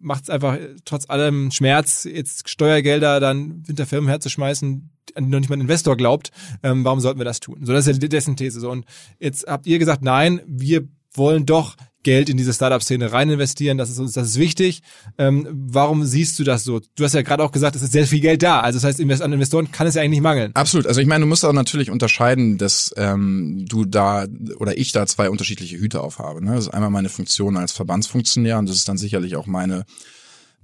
macht 0.00 0.24
es 0.24 0.30
einfach 0.30 0.58
trotz 0.84 1.08
allem 1.08 1.50
Schmerz, 1.50 2.04
jetzt 2.04 2.48
Steuergelder 2.48 3.20
dann 3.20 3.62
hinter 3.66 3.86
Firmen 3.86 4.08
herzuschmeißen, 4.08 4.90
an 5.14 5.24
die 5.24 5.30
noch 5.30 5.40
nicht 5.40 5.48
mal 5.48 5.56
ein 5.56 5.62
Investor 5.62 5.96
glaubt. 5.96 6.30
Ähm, 6.62 6.84
warum 6.84 7.00
sollten 7.00 7.18
wir 7.18 7.24
das 7.24 7.40
tun? 7.40 7.64
So, 7.64 7.72
das 7.72 7.86
ist 7.86 8.02
ja 8.02 8.08
dessen 8.08 8.36
These. 8.36 8.60
So, 8.60 8.70
und 8.70 8.84
jetzt 9.18 9.46
habt 9.46 9.66
ihr 9.66 9.78
gesagt, 9.78 10.02
nein, 10.02 10.40
wir 10.46 10.86
wollen 11.12 11.46
doch 11.46 11.76
Geld 12.02 12.28
in 12.28 12.36
diese 12.36 12.52
Startup-Szene 12.52 13.12
rein 13.12 13.28
investieren. 13.30 13.76
Das 13.76 13.90
ist 13.90 13.98
uns, 13.98 14.12
das 14.12 14.28
ist 14.28 14.38
wichtig. 14.38 14.82
Ähm, 15.18 15.48
warum 15.50 16.04
siehst 16.04 16.38
du 16.38 16.44
das 16.44 16.64
so? 16.64 16.80
Du 16.94 17.04
hast 17.04 17.14
ja 17.14 17.22
gerade 17.22 17.42
auch 17.42 17.52
gesagt, 17.52 17.76
es 17.76 17.82
ist 17.82 17.92
sehr 17.92 18.06
viel 18.06 18.20
Geld 18.20 18.42
da. 18.42 18.60
Also 18.60 18.78
das 18.78 18.84
heißt, 18.84 19.22
an 19.22 19.32
Investoren 19.32 19.72
kann 19.72 19.86
es 19.86 19.94
ja 19.94 20.02
eigentlich 20.02 20.10
nicht 20.10 20.22
mangeln. 20.22 20.52
Absolut. 20.54 20.86
Also 20.86 21.00
ich 21.00 21.06
meine, 21.06 21.22
du 21.22 21.28
musst 21.28 21.44
auch 21.44 21.52
natürlich 21.52 21.90
unterscheiden, 21.90 22.56
dass 22.56 22.92
ähm, 22.96 23.64
du 23.68 23.84
da 23.84 24.26
oder 24.58 24.78
ich 24.78 24.92
da 24.92 25.06
zwei 25.06 25.28
unterschiedliche 25.28 25.78
Hüte 25.78 26.00
aufhabe. 26.00 26.44
Ne? 26.44 26.54
Das 26.54 26.66
ist 26.66 26.74
einmal 26.74 26.90
meine 26.90 27.08
Funktion 27.08 27.56
als 27.56 27.72
Verbandsfunktionär 27.72 28.58
und 28.58 28.68
das 28.68 28.76
ist 28.76 28.88
dann 28.88 28.98
sicherlich 28.98 29.36
auch 29.36 29.46
meine 29.46 29.84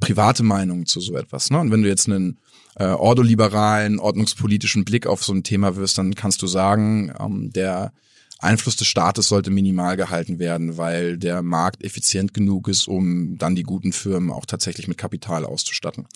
private 0.00 0.42
Meinung 0.42 0.86
zu 0.86 1.00
so 1.00 1.16
etwas. 1.16 1.50
Ne? 1.50 1.58
Und 1.58 1.70
wenn 1.70 1.82
du 1.82 1.88
jetzt 1.88 2.08
einen 2.08 2.38
äh, 2.76 2.86
ordoliberalen, 2.86 3.98
ordnungspolitischen 3.98 4.84
Blick 4.84 5.06
auf 5.06 5.24
so 5.24 5.32
ein 5.32 5.42
Thema 5.42 5.76
wirst, 5.76 5.98
dann 5.98 6.14
kannst 6.14 6.42
du 6.42 6.46
sagen, 6.46 7.12
ähm, 7.18 7.50
der 7.52 7.92
Einfluss 8.38 8.76
des 8.76 8.86
Staates 8.86 9.28
sollte 9.28 9.50
minimal 9.50 9.96
gehalten 9.96 10.38
werden, 10.38 10.76
weil 10.76 11.16
der 11.18 11.42
Markt 11.42 11.84
effizient 11.84 12.34
genug 12.34 12.68
ist, 12.68 12.88
um 12.88 13.38
dann 13.38 13.54
die 13.54 13.62
guten 13.62 13.92
Firmen 13.92 14.30
auch 14.30 14.46
tatsächlich 14.46 14.88
mit 14.88 14.98
Kapital 14.98 15.44
auszustatten. 15.44 16.06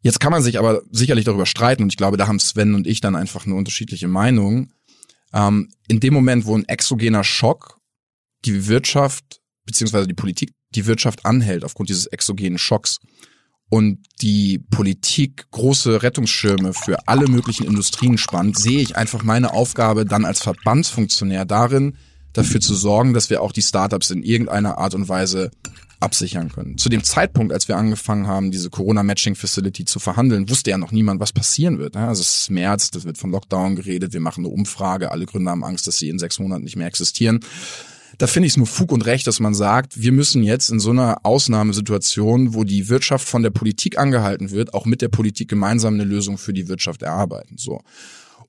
Jetzt 0.00 0.20
kann 0.20 0.32
man 0.32 0.42
sich 0.42 0.58
aber 0.58 0.82
sicherlich 0.90 1.24
darüber 1.24 1.46
streiten 1.46 1.82
und 1.82 1.88
ich 1.88 1.96
glaube, 1.96 2.18
da 2.18 2.26
haben 2.26 2.38
Sven 2.38 2.74
und 2.74 2.86
ich 2.86 3.00
dann 3.00 3.16
einfach 3.16 3.46
eine 3.46 3.54
unterschiedliche 3.54 4.06
Meinung. 4.06 4.72
Ähm, 5.32 5.70
in 5.88 6.00
dem 6.00 6.12
Moment, 6.12 6.44
wo 6.44 6.56
ein 6.56 6.68
exogener 6.68 7.24
Schock 7.24 7.78
die 8.44 8.68
Wirtschaft 8.68 9.40
beziehungsweise 9.64 10.06
die 10.06 10.14
Politik 10.14 10.52
die 10.74 10.86
Wirtschaft 10.86 11.24
anhält 11.24 11.64
aufgrund 11.64 11.88
dieses 11.88 12.06
exogenen 12.06 12.58
Schocks, 12.58 12.98
und 13.70 13.98
die 14.20 14.58
Politik 14.58 15.46
große 15.50 16.02
Rettungsschirme 16.02 16.74
für 16.74 17.08
alle 17.08 17.26
möglichen 17.26 17.66
Industrien 17.66 18.18
spannt, 18.18 18.58
sehe 18.58 18.80
ich 18.80 18.96
einfach 18.96 19.22
meine 19.22 19.52
Aufgabe 19.52 20.04
dann 20.04 20.24
als 20.24 20.40
Verbandsfunktionär 20.40 21.44
darin, 21.44 21.96
dafür 22.32 22.60
zu 22.60 22.74
sorgen, 22.74 23.14
dass 23.14 23.30
wir 23.30 23.42
auch 23.42 23.52
die 23.52 23.62
Startups 23.62 24.10
in 24.10 24.22
irgendeiner 24.22 24.78
Art 24.78 24.94
und 24.94 25.08
Weise 25.08 25.50
absichern 26.00 26.50
können. 26.52 26.76
Zu 26.76 26.88
dem 26.88 27.02
Zeitpunkt, 27.02 27.52
als 27.52 27.66
wir 27.66 27.76
angefangen 27.76 28.26
haben, 28.26 28.50
diese 28.50 28.68
Corona-Matching-Facility 28.68 29.86
zu 29.86 29.98
verhandeln, 29.98 30.50
wusste 30.50 30.70
ja 30.70 30.78
noch 30.78 30.92
niemand, 30.92 31.20
was 31.20 31.32
passieren 31.32 31.78
wird. 31.78 31.96
Also 31.96 32.20
es 32.20 32.40
ist 32.40 32.50
März, 32.50 32.90
das 32.90 33.04
wird 33.04 33.16
von 33.16 33.30
Lockdown 33.30 33.76
geredet, 33.76 34.12
wir 34.12 34.20
machen 34.20 34.44
eine 34.44 34.52
Umfrage, 34.52 35.10
alle 35.10 35.24
Gründer 35.24 35.52
haben 35.52 35.64
Angst, 35.64 35.86
dass 35.86 35.96
sie 35.96 36.10
in 36.10 36.18
sechs 36.18 36.38
Monaten 36.38 36.64
nicht 36.64 36.76
mehr 36.76 36.88
existieren 36.88 37.40
da 38.18 38.26
finde 38.26 38.46
ich 38.46 38.52
es 38.52 38.56
nur 38.56 38.66
Fug 38.66 38.92
und 38.92 39.06
Recht, 39.06 39.26
dass 39.26 39.40
man 39.40 39.54
sagt, 39.54 40.00
wir 40.00 40.12
müssen 40.12 40.42
jetzt 40.42 40.70
in 40.70 40.80
so 40.80 40.90
einer 40.90 41.24
Ausnahmesituation, 41.24 42.54
wo 42.54 42.64
die 42.64 42.88
Wirtschaft 42.88 43.28
von 43.28 43.42
der 43.42 43.50
Politik 43.50 43.98
angehalten 43.98 44.50
wird, 44.50 44.74
auch 44.74 44.86
mit 44.86 45.02
der 45.02 45.08
Politik 45.08 45.48
gemeinsam 45.48 45.94
eine 45.94 46.04
Lösung 46.04 46.38
für 46.38 46.52
die 46.52 46.68
Wirtschaft 46.68 47.02
erarbeiten. 47.02 47.56
So. 47.58 47.80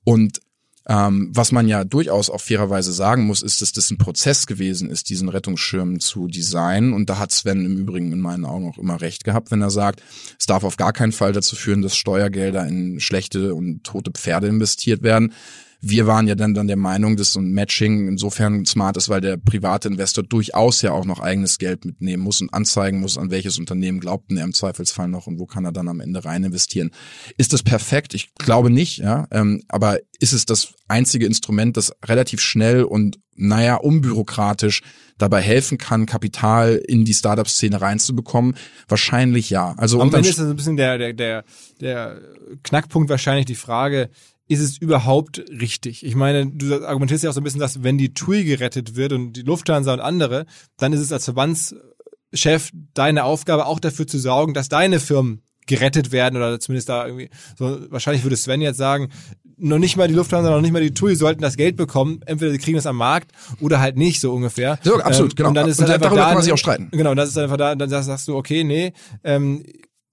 Und 0.04 0.40
ähm, 0.88 1.30
was 1.34 1.50
man 1.50 1.66
ja 1.66 1.82
durchaus 1.82 2.30
auch 2.30 2.40
fairerweise 2.40 2.92
sagen 2.92 3.26
muss, 3.26 3.42
ist, 3.42 3.60
dass 3.60 3.72
das 3.72 3.90
ein 3.90 3.98
Prozess 3.98 4.46
gewesen 4.46 4.88
ist, 4.88 5.10
diesen 5.10 5.28
Rettungsschirm 5.28 5.98
zu 5.98 6.28
designen. 6.28 6.92
Und 6.92 7.10
da 7.10 7.18
hat 7.18 7.32
Sven 7.32 7.64
im 7.64 7.76
Übrigen 7.76 8.12
in 8.12 8.20
meinen 8.20 8.44
Augen 8.44 8.68
auch 8.68 8.78
immer 8.78 9.00
recht 9.00 9.24
gehabt, 9.24 9.50
wenn 9.50 9.62
er 9.62 9.70
sagt, 9.70 10.02
es 10.38 10.46
darf 10.46 10.62
auf 10.62 10.76
gar 10.76 10.92
keinen 10.92 11.12
Fall 11.12 11.32
dazu 11.32 11.56
führen, 11.56 11.82
dass 11.82 11.96
Steuergelder 11.96 12.64
in 12.66 13.00
schlechte 13.00 13.54
und 13.54 13.82
tote 13.82 14.12
Pferde 14.12 14.46
investiert 14.46 15.02
werden 15.02 15.32
wir 15.80 16.06
waren 16.06 16.26
ja 16.26 16.34
dann, 16.34 16.54
dann 16.54 16.66
der 16.66 16.76
Meinung, 16.76 17.16
dass 17.16 17.32
so 17.32 17.40
ein 17.40 17.52
Matching 17.52 18.08
insofern 18.08 18.64
smart 18.64 18.96
ist, 18.96 19.08
weil 19.08 19.20
der 19.20 19.36
private 19.36 19.88
Investor 19.88 20.24
durchaus 20.24 20.82
ja 20.82 20.92
auch 20.92 21.04
noch 21.04 21.20
eigenes 21.20 21.58
Geld 21.58 21.84
mitnehmen 21.84 22.22
muss 22.22 22.40
und 22.40 22.52
anzeigen 22.52 23.00
muss, 23.00 23.18
an 23.18 23.30
welches 23.30 23.58
Unternehmen 23.58 24.00
glaubt 24.00 24.32
er 24.32 24.44
im 24.44 24.54
Zweifelsfall 24.54 25.08
noch 25.08 25.26
und 25.26 25.38
wo 25.38 25.46
kann 25.46 25.64
er 25.64 25.72
dann 25.72 25.88
am 25.88 26.00
Ende 26.00 26.24
rein 26.24 26.44
investieren. 26.44 26.90
Ist 27.36 27.52
das 27.52 27.62
perfekt? 27.62 28.14
Ich 28.14 28.34
glaube 28.34 28.70
nicht, 28.70 28.98
ja. 28.98 29.26
Ähm, 29.30 29.62
aber 29.68 29.98
ist 30.18 30.32
es 30.32 30.46
das 30.46 30.74
einzige 30.88 31.26
Instrument, 31.26 31.76
das 31.76 31.92
relativ 32.04 32.40
schnell 32.40 32.84
und 32.84 33.18
naja, 33.36 33.76
unbürokratisch 33.76 34.82
dabei 35.18 35.42
helfen 35.42 35.78
kann, 35.78 36.06
Kapital 36.06 36.76
in 36.76 37.04
die 37.04 37.14
Startup-Szene 37.14 37.80
reinzubekommen? 37.80 38.56
Wahrscheinlich 38.88 39.50
ja. 39.50 39.74
Also 39.76 40.00
Am 40.00 40.12
Ende 40.12 40.28
ist 40.28 40.38
das 40.38 40.48
ein 40.48 40.56
bisschen 40.56 40.76
der, 40.76 40.98
der, 40.98 41.12
der, 41.12 41.44
der 41.80 42.20
Knackpunkt 42.62 43.10
wahrscheinlich 43.10 43.46
die 43.46 43.54
Frage, 43.54 44.10
ist 44.48 44.60
es 44.60 44.78
überhaupt 44.78 45.44
richtig? 45.50 46.04
Ich 46.04 46.14
meine, 46.14 46.46
du 46.46 46.86
argumentierst 46.86 47.24
ja 47.24 47.30
auch 47.30 47.34
so 47.34 47.40
ein 47.40 47.44
bisschen, 47.44 47.60
dass 47.60 47.82
wenn 47.82 47.98
die 47.98 48.14
TUI 48.14 48.44
gerettet 48.44 48.96
wird 48.96 49.12
und 49.12 49.32
die 49.32 49.42
Lufthansa 49.42 49.92
und 49.92 50.00
andere, 50.00 50.46
dann 50.76 50.92
ist 50.92 51.00
es 51.00 51.12
als 51.12 51.24
Verbandschef 51.24 52.70
deine 52.94 53.24
Aufgabe, 53.24 53.66
auch 53.66 53.80
dafür 53.80 54.06
zu 54.06 54.18
sorgen, 54.18 54.54
dass 54.54 54.68
deine 54.68 55.00
Firmen 55.00 55.42
gerettet 55.66 56.12
werden 56.12 56.36
oder 56.36 56.60
zumindest 56.60 56.88
da 56.88 57.06
irgendwie, 57.06 57.28
so, 57.58 57.90
wahrscheinlich 57.90 58.22
würde 58.22 58.36
Sven 58.36 58.60
jetzt 58.60 58.76
sagen, 58.76 59.10
noch 59.58 59.78
nicht 59.78 59.96
mal 59.96 60.06
die 60.06 60.14
Lufthansa, 60.14 60.50
noch 60.50 60.60
nicht 60.60 60.72
mal 60.72 60.82
die 60.82 60.94
TUI 60.94 61.16
sollten 61.16 61.42
das 61.42 61.56
Geld 61.56 61.76
bekommen. 61.76 62.20
Entweder 62.26 62.52
sie 62.52 62.58
kriegen 62.58 62.76
das 62.76 62.86
am 62.86 62.96
Markt 62.96 63.32
oder 63.60 63.80
halt 63.80 63.96
nicht, 63.96 64.20
so 64.20 64.32
ungefähr. 64.32 64.78
So, 64.82 64.96
absolut, 64.96 65.32
ähm, 65.32 65.36
genau. 65.36 65.48
Und 65.48 65.54
dann 65.54 65.68
ist 65.68 65.80
und 65.80 65.88
halt 65.88 66.04
darüber 66.04 66.20
da, 66.20 66.26
kann 66.26 66.34
man 66.34 66.42
sich 66.42 66.52
auch 66.52 66.58
streiten. 66.58 66.88
Genau, 66.92 67.10
und 67.10 67.16
das 67.16 67.30
ist 67.30 67.38
einfach 67.38 67.56
da, 67.56 67.74
dann 67.74 67.88
sagst 67.88 68.28
du, 68.28 68.36
okay, 68.36 68.64
nee, 68.64 68.92
ähm, 69.24 69.64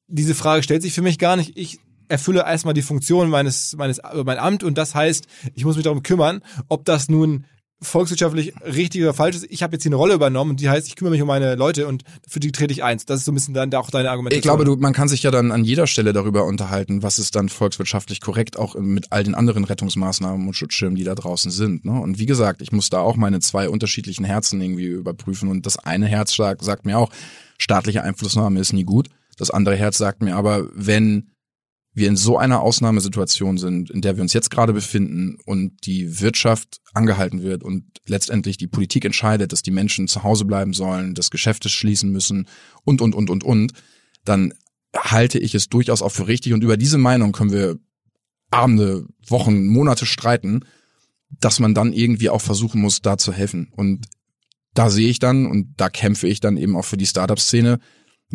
diese 0.07 0.33
Frage 0.33 0.63
stellt 0.63 0.81
sich 0.81 0.93
für 0.93 1.01
mich 1.01 1.19
gar 1.19 1.35
nicht. 1.35 1.57
Ich 1.57 1.79
erfülle 2.13 2.41
erstmal 2.41 2.75
die 2.75 2.83
Funktion 2.83 3.29
meines, 3.29 3.75
meines, 3.75 3.99
mein 4.23 4.37
Amt 4.37 4.63
und 4.63 4.77
das 4.77 4.93
heißt, 4.93 5.25
ich 5.55 5.65
muss 5.65 5.75
mich 5.75 5.83
darum 5.83 6.03
kümmern, 6.03 6.41
ob 6.69 6.85
das 6.85 7.09
nun 7.09 7.45
volkswirtschaftlich 7.81 8.53
richtig 8.61 9.01
oder 9.01 9.13
falsch 9.13 9.35
ist. 9.35 9.47
Ich 9.49 9.61
habe 9.61 9.73
jetzt 9.73 9.83
hier 9.83 9.89
eine 9.89 9.97
Rolle 9.97 10.13
übernommen 10.13 10.51
und 10.51 10.61
die 10.61 10.69
heißt, 10.69 10.87
ich 10.87 10.95
kümmere 10.95 11.11
mich 11.11 11.21
um 11.21 11.27
meine 11.27 11.55
Leute 11.55 11.87
und 11.87 12.03
für 12.25 12.39
die 12.39 12.51
trete 12.51 12.71
ich 12.71 12.83
eins. 12.83 13.05
Das 13.05 13.19
ist 13.19 13.25
so 13.25 13.31
ein 13.31 13.35
bisschen 13.35 13.55
dann 13.55 13.73
auch 13.73 13.89
deine 13.89 14.11
Argumentation. 14.11 14.39
Ich 14.39 14.43
glaube, 14.43 14.63
du, 14.63 14.75
man 14.77 14.93
kann 14.93 15.09
sich 15.09 15.23
ja 15.23 15.31
dann 15.31 15.51
an 15.51 15.65
jeder 15.65 15.87
Stelle 15.87 16.13
darüber 16.13 16.45
unterhalten, 16.45 17.03
was 17.03 17.19
ist 17.19 17.35
dann 17.35 17.49
volkswirtschaftlich 17.49 18.21
korrekt, 18.21 18.57
auch 18.57 18.75
mit 18.75 19.07
all 19.11 19.23
den 19.23 19.35
anderen 19.35 19.65
Rettungsmaßnahmen 19.65 20.47
und 20.47 20.53
Schutzschirmen, 20.53 20.95
die 20.95 21.03
da 21.03 21.15
draußen 21.15 21.51
sind. 21.51 21.83
Ne? 21.83 21.99
Und 21.99 22.19
wie 22.19 22.27
gesagt, 22.27 22.61
ich 22.61 22.71
muss 22.71 22.89
da 22.89 22.99
auch 22.99 23.15
meine 23.15 23.39
zwei 23.39 23.67
unterschiedlichen 23.67 24.23
Herzen 24.23 24.61
irgendwie 24.61 24.85
überprüfen 24.85 25.49
und 25.49 25.65
das 25.65 25.77
eine 25.77 26.05
Herz 26.05 26.35
sagt, 26.35 26.63
sagt 26.63 26.85
mir 26.85 26.97
auch, 26.97 27.09
staatliche 27.57 28.03
Einflussnahme 28.03 28.59
ist 28.59 28.71
nie 28.71 28.85
gut. 28.85 29.09
Das 29.37 29.51
andere 29.51 29.75
Herz 29.75 29.97
sagt 29.97 30.21
mir 30.21 30.35
aber, 30.35 30.69
wenn 30.73 31.32
wir 31.93 32.07
in 32.07 32.15
so 32.15 32.37
einer 32.37 32.61
Ausnahmesituation 32.61 33.57
sind, 33.57 33.91
in 33.91 34.01
der 34.01 34.15
wir 34.15 34.23
uns 34.23 34.33
jetzt 34.33 34.49
gerade 34.49 34.73
befinden 34.73 35.37
und 35.45 35.85
die 35.85 36.19
Wirtschaft 36.21 36.81
angehalten 36.93 37.43
wird 37.43 37.63
und 37.63 37.85
letztendlich 38.07 38.57
die 38.57 38.67
Politik 38.67 39.05
entscheidet, 39.05 39.51
dass 39.51 39.61
die 39.61 39.71
Menschen 39.71 40.07
zu 40.07 40.23
Hause 40.23 40.45
bleiben 40.45 40.73
sollen, 40.73 41.13
dass 41.13 41.29
Geschäfte 41.29 41.69
schließen 41.69 42.11
müssen 42.11 42.47
und, 42.83 43.01
und, 43.01 43.13
und, 43.13 43.29
und, 43.29 43.43
und, 43.43 43.73
dann 44.25 44.53
halte 44.95 45.37
ich 45.39 45.53
es 45.53 45.69
durchaus 45.69 46.01
auch 46.01 46.11
für 46.11 46.27
richtig 46.27 46.53
und 46.53 46.63
über 46.63 46.77
diese 46.77 46.97
Meinung 46.97 47.31
können 47.31 47.51
wir 47.51 47.77
Abende, 48.49 49.05
Wochen, 49.27 49.65
Monate 49.65 50.05
streiten, 50.05 50.65
dass 51.39 51.59
man 51.59 51.73
dann 51.73 51.93
irgendwie 51.93 52.29
auch 52.29 52.41
versuchen 52.41 52.81
muss, 52.81 53.01
da 53.01 53.17
zu 53.17 53.33
helfen. 53.33 53.71
Und 53.75 54.05
da 54.73 54.89
sehe 54.89 55.09
ich 55.09 55.19
dann 55.19 55.47
und 55.47 55.73
da 55.77 55.89
kämpfe 55.89 56.27
ich 56.27 56.39
dann 56.39 56.57
eben 56.57 56.75
auch 56.75 56.85
für 56.85 56.97
die 56.97 57.07
Startup-Szene, 57.07 57.79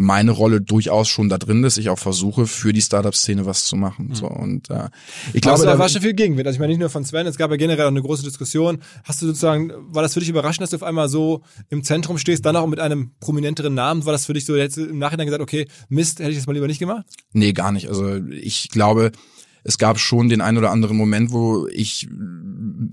meine 0.01 0.31
Rolle 0.31 0.61
durchaus 0.61 1.09
schon 1.09 1.29
da 1.29 1.39
drin, 1.39 1.63
dass 1.63 1.77
ich 1.77 1.91
auch 1.91 1.99
versuche, 1.99 2.47
für 2.47 2.73
die 2.73 2.81
Startup-Szene 2.81 3.47
was 3.47 3.65
zu 3.65 3.75
machen. 3.75 4.11
Mhm. 4.11 4.15
So 4.15 4.29
und 4.29 4.71
äh, 4.71 4.91
ich 5.33 5.41
glaube, 5.41 5.65
da 5.65 5.77
war 5.77 5.89
schon 5.89 6.03
viel 6.03 6.15
Gegenwind. 6.15 6.47
Also 6.47 6.55
ich 6.55 6.61
meine 6.61 6.71
nicht 6.71 6.79
nur 6.79 6.89
von 6.89 7.05
Sven, 7.05 7.27
es 7.27 7.37
gab 7.37 7.51
ja 7.51 7.57
generell 7.57 7.85
auch 7.85 7.91
eine 7.91 8.01
große 8.01 8.23
Diskussion. 8.23 8.79
Hast 9.03 9.21
du 9.23 9.27
sozusagen, 9.27 9.73
war 9.89 10.03
das 10.03 10.15
für 10.15 10.21
dich 10.21 10.29
überraschend, 10.29 10.63
dass 10.63 10.71
du 10.71 10.77
auf 10.77 10.85
einmal 10.85 11.09
so 11.09 11.43
im 11.69 11.83
Zentrum 11.83 12.17
stehst, 12.17 12.47
dann 12.47 12.55
auch 12.55 12.69
mit 12.69 12.79
einem 12.79 13.11
prominenteren 13.19 13.75
Namen? 13.75 14.07
War 14.07 14.13
das 14.13 14.25
für 14.25 14.35
dich 14.35 14.45
so, 14.45 14.57
hättest 14.57 14.77
du 14.77 14.85
im 14.85 14.99
Nachhinein 14.99 15.27
gesagt, 15.27 15.43
okay, 15.43 15.67
Mist, 15.89 16.21
hätte 16.21 16.31
ich 16.31 16.37
das 16.37 16.47
mal 16.47 16.53
lieber 16.53 16.69
nicht 16.69 16.79
gemacht? 16.79 17.05
Nee, 17.33 17.53
gar 17.53 17.73
nicht. 17.73 17.89
Also 17.89 18.19
ich 18.31 18.69
glaube, 18.69 19.11
es 19.69 19.77
gab 19.77 19.99
schon 19.99 20.31
den 20.31 20.41
einen 20.41 20.57
oder 20.57 20.71
anderen 20.71 20.97
Moment, 20.97 21.31
wo 21.31 21.67
ich 21.69 22.09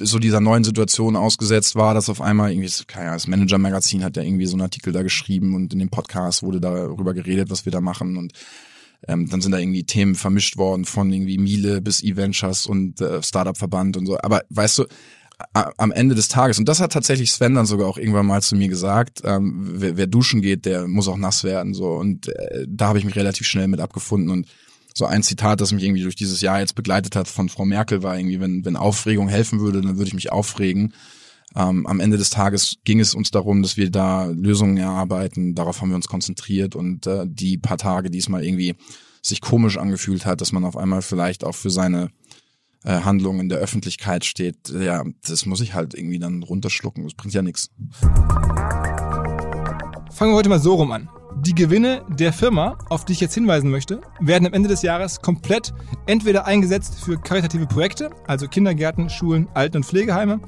so 0.02 0.20
dieser 0.20 0.42
neuen 0.42 0.66
Situation 0.66 1.16
ausgesetzt 1.16 1.76
war, 1.76 1.94
dass 1.94 2.10
auf 2.10 2.20
einmal 2.20 2.52
irgendwie, 2.52 2.70
keine 2.86 3.06
Ahnung, 3.06 3.16
das 3.16 3.28
Manager-Magazin 3.28 4.04
hat 4.04 4.18
ja 4.18 4.24
irgendwie 4.24 4.46
so 4.46 4.56
einen 4.56 4.64
Artikel 4.64 4.92
da 4.92 5.02
geschrieben 5.02 5.56
und 5.56 5.72
in 5.72 5.80
dem 5.80 5.90
Podcast 5.90 6.44
wurde 6.44 6.60
darüber 6.60 7.14
geredet, 7.14 7.50
was 7.50 7.64
wir 7.64 7.72
da 7.72 7.80
machen 7.80 8.18
und 8.18 8.34
ähm, 9.08 9.30
dann 9.30 9.40
sind 9.40 9.54
da 9.54 9.58
irgendwie 9.58 9.86
Themen 9.86 10.16
vermischt 10.16 10.58
worden 10.58 10.84
von 10.84 11.14
irgendwie 11.14 11.38
Miele 11.38 11.82
bis 11.82 12.04
E-Ventures 12.04 12.66
und 12.66 13.00
äh, 13.00 13.24
Startup-Verband 13.24 13.96
und 13.96 14.06
so. 14.06 14.18
Aber 14.20 14.42
weißt 14.50 14.80
du, 14.80 14.86
am 15.54 15.92
Ende 15.92 16.16
des 16.16 16.28
Tages, 16.28 16.60
und 16.60 16.68
das 16.68 16.82
hat 16.82 16.92
tatsächlich 16.92 17.32
Sven 17.32 17.56
dann 17.56 17.66
sogar 17.66 17.88
auch 17.88 17.98
irgendwann 17.98 18.26
mal 18.26 18.42
zu 18.42 18.58
mir 18.58 18.68
gesagt, 18.68 19.22
ähm, 19.24 19.76
wer, 19.76 19.96
wer 19.96 20.08
duschen 20.08 20.42
geht, 20.42 20.66
der 20.66 20.88
muss 20.88 21.08
auch 21.08 21.18
nass 21.18 21.46
werden. 21.46 21.74
so 21.74 21.88
Und 21.92 22.28
äh, 22.28 22.66
da 22.68 22.88
habe 22.90 23.00
ich 23.00 23.06
mich 23.06 23.16
relativ 23.16 23.48
schnell 23.48 23.70
mit 23.70 23.80
abgefunden. 23.80 24.30
Und 24.30 24.48
so 24.98 25.06
ein 25.06 25.24
Zitat, 25.24 25.60
das 25.60 25.74
mich 25.74 25.84
irgendwie 25.84 26.04
durch 26.04 26.16
dieses 26.16 26.40
Jahr 26.42 26.60
jetzt 26.60 26.74
begleitet 26.74 27.18
hat 27.18 27.28
von 27.28 27.50
Frau 27.50 27.66
Merkel, 27.66 28.02
war 28.02 28.18
irgendwie, 28.18 28.40
wenn, 28.40 28.64
wenn 28.64 28.78
Aufregung 28.78 29.28
helfen 29.28 29.60
würde, 29.60 29.82
dann 29.82 29.98
würde 29.98 30.08
ich 30.08 30.14
mich 30.14 30.32
aufregen. 30.32 30.94
Ähm, 31.54 31.86
am 31.86 32.00
Ende 32.00 32.18
des 32.18 32.30
Tages 32.30 32.78
ging 32.86 33.02
es 33.02 33.14
uns 33.14 33.30
darum, 33.30 33.62
dass 33.62 33.76
wir 33.76 33.92
da 33.92 34.26
Lösungen 34.26 34.78
erarbeiten. 34.78 35.54
Darauf 35.54 35.82
haben 35.82 35.90
wir 35.90 35.98
uns 35.98 36.08
konzentriert 36.08 36.76
und 36.76 37.08
äh, 37.08 37.26
die 37.28 37.58
paar 37.58 37.78
Tage 37.78 38.10
diesmal 38.10 38.44
irgendwie 38.46 38.76
sich 39.22 39.42
komisch 39.42 39.78
angefühlt 39.78 40.26
hat, 40.26 40.40
dass 40.40 40.54
man 40.54 40.64
auf 40.64 40.78
einmal 40.78 41.02
vielleicht 41.02 41.44
auch 41.44 41.56
für 41.56 41.70
seine 41.70 42.10
äh, 42.86 43.02
Handlung 43.02 43.42
in 43.42 43.50
der 43.50 43.58
Öffentlichkeit 43.58 44.24
steht, 44.24 44.70
ja, 44.70 45.04
das 45.28 45.46
muss 45.46 45.60
ich 45.60 45.74
halt 45.74 45.94
irgendwie 45.94 46.20
dann 46.20 46.42
runterschlucken. 46.42 47.04
Das 47.04 47.16
bringt 47.16 47.34
ja 47.34 47.42
nichts. 47.42 47.70
Fangen 50.12 50.32
wir 50.32 50.36
heute 50.36 50.50
mal 50.50 50.60
so 50.60 50.76
rum 50.76 50.92
an. 50.92 51.10
Die 51.34 51.54
Gewinne 51.54 52.04
der 52.08 52.34
Firma, 52.34 52.78
auf 52.90 53.06
die 53.06 53.14
ich 53.14 53.20
jetzt 53.20 53.34
hinweisen 53.34 53.70
möchte, 53.70 54.02
werden 54.20 54.48
am 54.48 54.54
Ende 54.54 54.70
des 54.70 54.82
Jahres 54.82 55.22
komplett 55.22 55.74
entweder 56.06 56.46
eingesetzt 56.46 57.04
für 57.04 57.18
karitative 57.18 57.68
Projekte, 57.68 58.10
also 58.26 58.48
Kindergärten, 58.48 59.10
Schulen, 59.10 59.48
Alten- 59.54 59.78
und 59.78 59.86
Pflegeheime, 59.86 60.40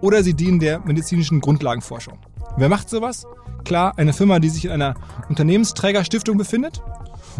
oder 0.00 0.22
sie 0.22 0.34
dienen 0.34 0.58
der 0.58 0.80
medizinischen 0.80 1.40
Grundlagenforschung. 1.40 2.18
Wer 2.56 2.68
macht 2.68 2.90
sowas? 2.90 3.26
Klar, 3.64 3.94
eine 3.96 4.12
Firma, 4.12 4.40
die 4.40 4.48
sich 4.48 4.64
in 4.64 4.72
einer 4.72 4.94
Unternehmensträgerstiftung 5.28 6.36
befindet. 6.36 6.82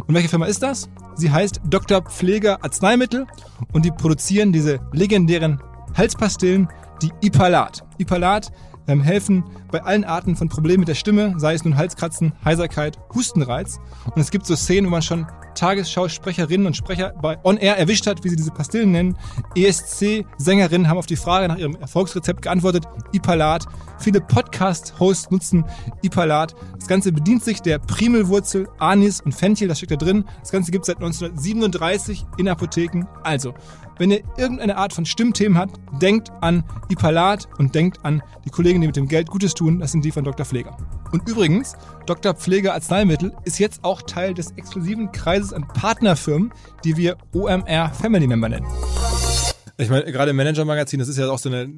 Und 0.07 0.15
welche 0.15 0.29
Firma 0.29 0.47
ist 0.47 0.63
das? 0.63 0.89
Sie 1.15 1.31
heißt 1.31 1.61
Dr. 1.65 2.03
Pfleger 2.03 2.65
Arzneimittel 2.65 3.27
und 3.73 3.85
die 3.85 3.91
produzieren 3.91 4.53
diese 4.53 4.81
legendären 4.93 5.61
Halspastillen, 5.95 6.69
die 7.03 7.11
Ipalat. 7.21 7.85
Ipalat 7.99 8.53
ähm, 8.89 9.03
helfen 9.03 9.45
bei 9.71 9.83
allen 9.83 10.05
Arten 10.05 10.37
von 10.37 10.49
Problemen 10.49 10.81
mit 10.81 10.89
der 10.89 10.95
Stimme, 10.95 11.35
sei 11.39 11.55
es 11.55 11.65
nun 11.65 11.77
Halskratzen, 11.77 12.33
Heiserkeit, 12.45 12.99
Hustenreiz. 13.15 13.79
Und 14.15 14.21
es 14.21 14.31
gibt 14.31 14.47
so 14.47 14.57
Szenen, 14.57 14.87
wo 14.87 14.91
man 14.91 15.03
schon 15.03 15.27
Tagesschausprecherinnen 15.55 16.67
und 16.67 16.77
Sprecher 16.77 17.13
bei 17.21 17.39
On 17.45 17.57
Air 17.57 17.77
erwischt 17.77 18.07
hat, 18.07 18.25
wie 18.25 18.29
sie 18.29 18.37
diese 18.37 18.51
Pastillen 18.51 18.93
nennen. 18.93 19.17
ESC-Sängerinnen 19.55 20.89
haben 20.89 20.99
auf 20.99 21.07
die 21.07 21.17
Frage 21.17 21.49
nach 21.49 21.59
ihrem 21.59 21.77
Erfolgsrezept 21.77 22.43
geantwortet, 22.43 22.85
Ipalat. 23.13 23.67
Viele 23.99 24.21
Podcast-Hosts 24.21 25.31
nutzen 25.31 25.65
Ipalat. 26.03 26.55
Das 26.79 26.89
Ganze 26.89 27.13
bedient 27.13 27.45
sich 27.45 27.61
der 27.61 27.79
Primelwurzel, 27.79 28.69
Anis 28.79 29.21
und 29.21 29.35
Fenchel, 29.35 29.69
das 29.69 29.79
steckt 29.79 29.93
da 29.93 29.97
drin. 29.97 30.25
Das 30.41 30.51
Ganze 30.51 30.73
gibt 30.73 30.85
es 30.85 30.87
seit 30.87 30.97
1937 30.97 32.27
in 32.39 32.49
Apotheken. 32.49 33.07
Also, 33.23 33.55
wenn 34.03 34.11
ihr 34.11 34.25
irgendeine 34.37 34.79
Art 34.79 34.93
von 34.93 35.07
Stimmthemen 35.07 35.57
habt, 35.57 35.79
denkt 36.03 36.33
an 36.41 36.65
Ipalat 36.89 37.47
und 37.59 37.73
denkt 37.77 38.05
an 38.05 38.21
die 38.45 38.51
Kollegen, 38.51 38.81
die 38.81 38.89
mit 38.89 38.97
dem 38.97 39.07
Geld 39.07 39.29
Gutes 39.29 39.55
tun. 39.55 39.79
Das 39.79 39.93
sind 39.93 40.05
die 40.05 40.11
von 40.11 40.25
Dr. 40.25 40.45
Pfleger. 40.45 40.77
Und 41.13 41.29
übrigens, 41.29 41.75
Dr. 42.07 42.35
Pfleger 42.35 42.75
Arzneimittel 42.75 43.33
ist 43.45 43.61
jetzt 43.61 43.85
auch 43.85 44.03
Teil 44.03 44.35
des 44.35 44.51
exklusiven 44.57 45.13
Kreises 45.13 45.53
an 45.53 45.69
Partnerfirmen, 45.69 46.53
die 46.85 46.97
wir 46.97 47.17
OMR 47.33 47.93
Family 47.93 48.27
Member 48.27 48.49
nennen. 48.49 48.67
Ich 49.79 49.89
meine, 49.89 50.11
gerade 50.11 50.33
im 50.33 50.37
Manager-Magazin, 50.37 50.99
das 50.99 51.07
ist 51.07 51.19
ja 51.19 51.31
auch 51.31 51.39
so 51.39 51.49
eine 51.49 51.73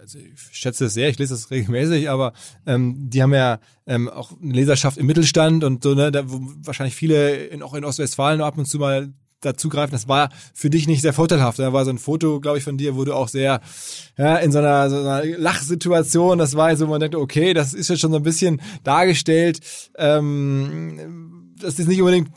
also 0.00 0.18
ich 0.20 0.40
schätze 0.52 0.86
es 0.86 0.94
sehr, 0.94 1.10
ich 1.10 1.18
lese 1.18 1.34
es 1.34 1.50
regelmäßig, 1.50 2.08
aber 2.08 2.32
ähm, 2.64 3.10
die 3.10 3.22
haben 3.22 3.34
ja 3.34 3.58
ähm, 3.86 4.08
auch 4.08 4.32
eine 4.40 4.54
Leserschaft 4.54 4.96
im 4.96 5.04
Mittelstand 5.04 5.64
und 5.64 5.82
so, 5.82 5.94
ne, 5.94 6.10
da 6.10 6.30
wo 6.30 6.40
wahrscheinlich 6.64 6.94
viele 6.94 7.34
in, 7.34 7.62
auch 7.62 7.74
in 7.74 7.84
Ostwestfalen 7.84 8.40
ab 8.40 8.56
und 8.56 8.64
zu 8.64 8.78
mal 8.78 9.12
dazugreifen. 9.40 9.92
Das 9.92 10.08
war 10.08 10.30
für 10.54 10.70
dich 10.70 10.86
nicht 10.86 11.02
sehr 11.02 11.12
vorteilhaft. 11.12 11.58
Da 11.58 11.72
war 11.72 11.84
so 11.84 11.90
ein 11.90 11.98
Foto, 11.98 12.40
glaube 12.40 12.58
ich, 12.58 12.64
von 12.64 12.76
dir, 12.76 12.96
wo 12.96 13.04
du 13.04 13.14
auch 13.14 13.28
sehr 13.28 13.60
ja, 14.16 14.36
in 14.36 14.52
so 14.52 14.58
einer, 14.58 14.90
so 14.90 14.96
einer 14.96 15.24
Lachsituation, 15.24 16.38
das 16.38 16.56
war 16.56 16.74
so, 16.76 16.86
man 16.86 17.00
denkt, 17.00 17.16
okay, 17.16 17.54
das 17.54 17.74
ist 17.74 17.88
jetzt 17.88 18.00
schon 18.00 18.12
so 18.12 18.18
ein 18.18 18.22
bisschen 18.22 18.60
dargestellt. 18.84 19.60
Ähm, 19.96 21.54
das 21.60 21.78
ist 21.78 21.88
nicht 21.88 22.00
unbedingt 22.00 22.30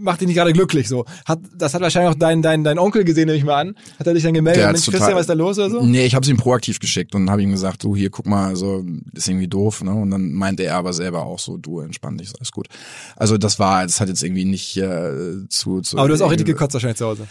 macht 0.00 0.20
dich 0.20 0.28
nicht 0.28 0.36
gerade 0.36 0.52
glücklich 0.52 0.88
so. 0.88 1.04
Hat, 1.24 1.40
das 1.56 1.74
hat 1.74 1.82
wahrscheinlich 1.82 2.14
auch 2.14 2.18
dein, 2.18 2.42
dein, 2.42 2.64
dein 2.64 2.78
Onkel 2.78 3.04
gesehen, 3.04 3.26
nehme 3.26 3.38
ich 3.38 3.44
mal 3.44 3.60
an. 3.60 3.74
Hat 3.98 4.06
er 4.06 4.14
dich 4.14 4.22
dann 4.22 4.34
gemeldet? 4.34 4.64
Mensch, 4.66 4.84
total, 4.84 4.98
Christian, 4.98 5.16
was 5.16 5.22
ist 5.22 5.30
da 5.30 5.34
los 5.34 5.58
oder 5.58 5.70
so? 5.70 5.82
Nee, 5.82 6.06
ich 6.06 6.14
habe 6.14 6.26
ihm 6.26 6.36
proaktiv 6.36 6.78
geschickt 6.78 7.14
und 7.14 7.30
habe 7.30 7.42
ihm 7.42 7.50
gesagt, 7.50 7.82
du 7.84 7.96
hier, 7.96 8.10
guck 8.10 8.26
mal, 8.26 8.48
also 8.48 8.84
ist 9.12 9.28
irgendwie 9.28 9.48
doof, 9.48 9.82
ne? 9.82 9.92
Und 9.92 10.10
dann 10.10 10.32
meinte 10.32 10.62
er 10.62 10.76
aber 10.76 10.92
selber 10.92 11.24
auch 11.24 11.38
so, 11.38 11.56
du 11.56 11.80
entspann 11.80 12.18
dich, 12.18 12.32
alles 12.38 12.52
gut. 12.52 12.68
Also 13.16 13.38
das 13.38 13.58
war, 13.58 13.82
das 13.82 14.00
hat 14.00 14.08
jetzt 14.08 14.22
irgendwie 14.22 14.44
nicht 14.44 14.76
äh, 14.76 15.48
zu, 15.48 15.80
zu 15.80 15.98
Aber 15.98 16.08
du 16.08 16.14
hast 16.14 16.22
auch 16.22 16.30
richtig 16.30 16.46
gekotzt 16.46 16.74
wahrscheinlich 16.74 16.98
zu 16.98 17.06
Hause. 17.06 17.26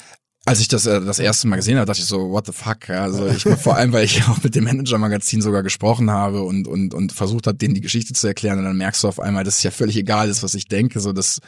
Als 0.49 0.61
ich 0.61 0.67
das 0.67 0.87
äh, 0.87 0.99
das 0.99 1.19
erste 1.19 1.47
Mal 1.47 1.57
gesehen 1.57 1.77
habe, 1.77 1.85
dachte 1.85 2.01
ich 2.01 2.07
so, 2.07 2.31
what 2.31 2.47
the 2.47 2.51
fuck? 2.51 2.87
Ja, 2.87 3.03
also 3.03 3.27
ich 3.27 3.43
vor 3.43 3.75
allem, 3.75 3.93
weil 3.93 4.05
ich 4.05 4.23
auch 4.27 4.41
mit 4.41 4.55
dem 4.55 4.63
Manager-Magazin 4.63 5.43
sogar 5.43 5.61
gesprochen 5.61 6.09
habe 6.09 6.41
und 6.41 6.67
und 6.67 6.95
und 6.95 7.11
versucht 7.11 7.45
habe, 7.45 7.55
denen 7.55 7.75
die 7.75 7.81
Geschichte 7.81 8.13
zu 8.13 8.25
erklären, 8.25 8.57
und 8.57 8.65
dann 8.65 8.75
merkst 8.75 9.03
du 9.03 9.07
auf 9.07 9.19
einmal, 9.19 9.43
dass 9.43 9.57
es 9.57 9.63
ja 9.63 9.69
völlig 9.69 9.95
egal 9.95 10.27
ist, 10.27 10.41
was 10.41 10.55
ich 10.55 10.67
denke. 10.67 11.01
So, 11.01 11.13
das 11.13 11.39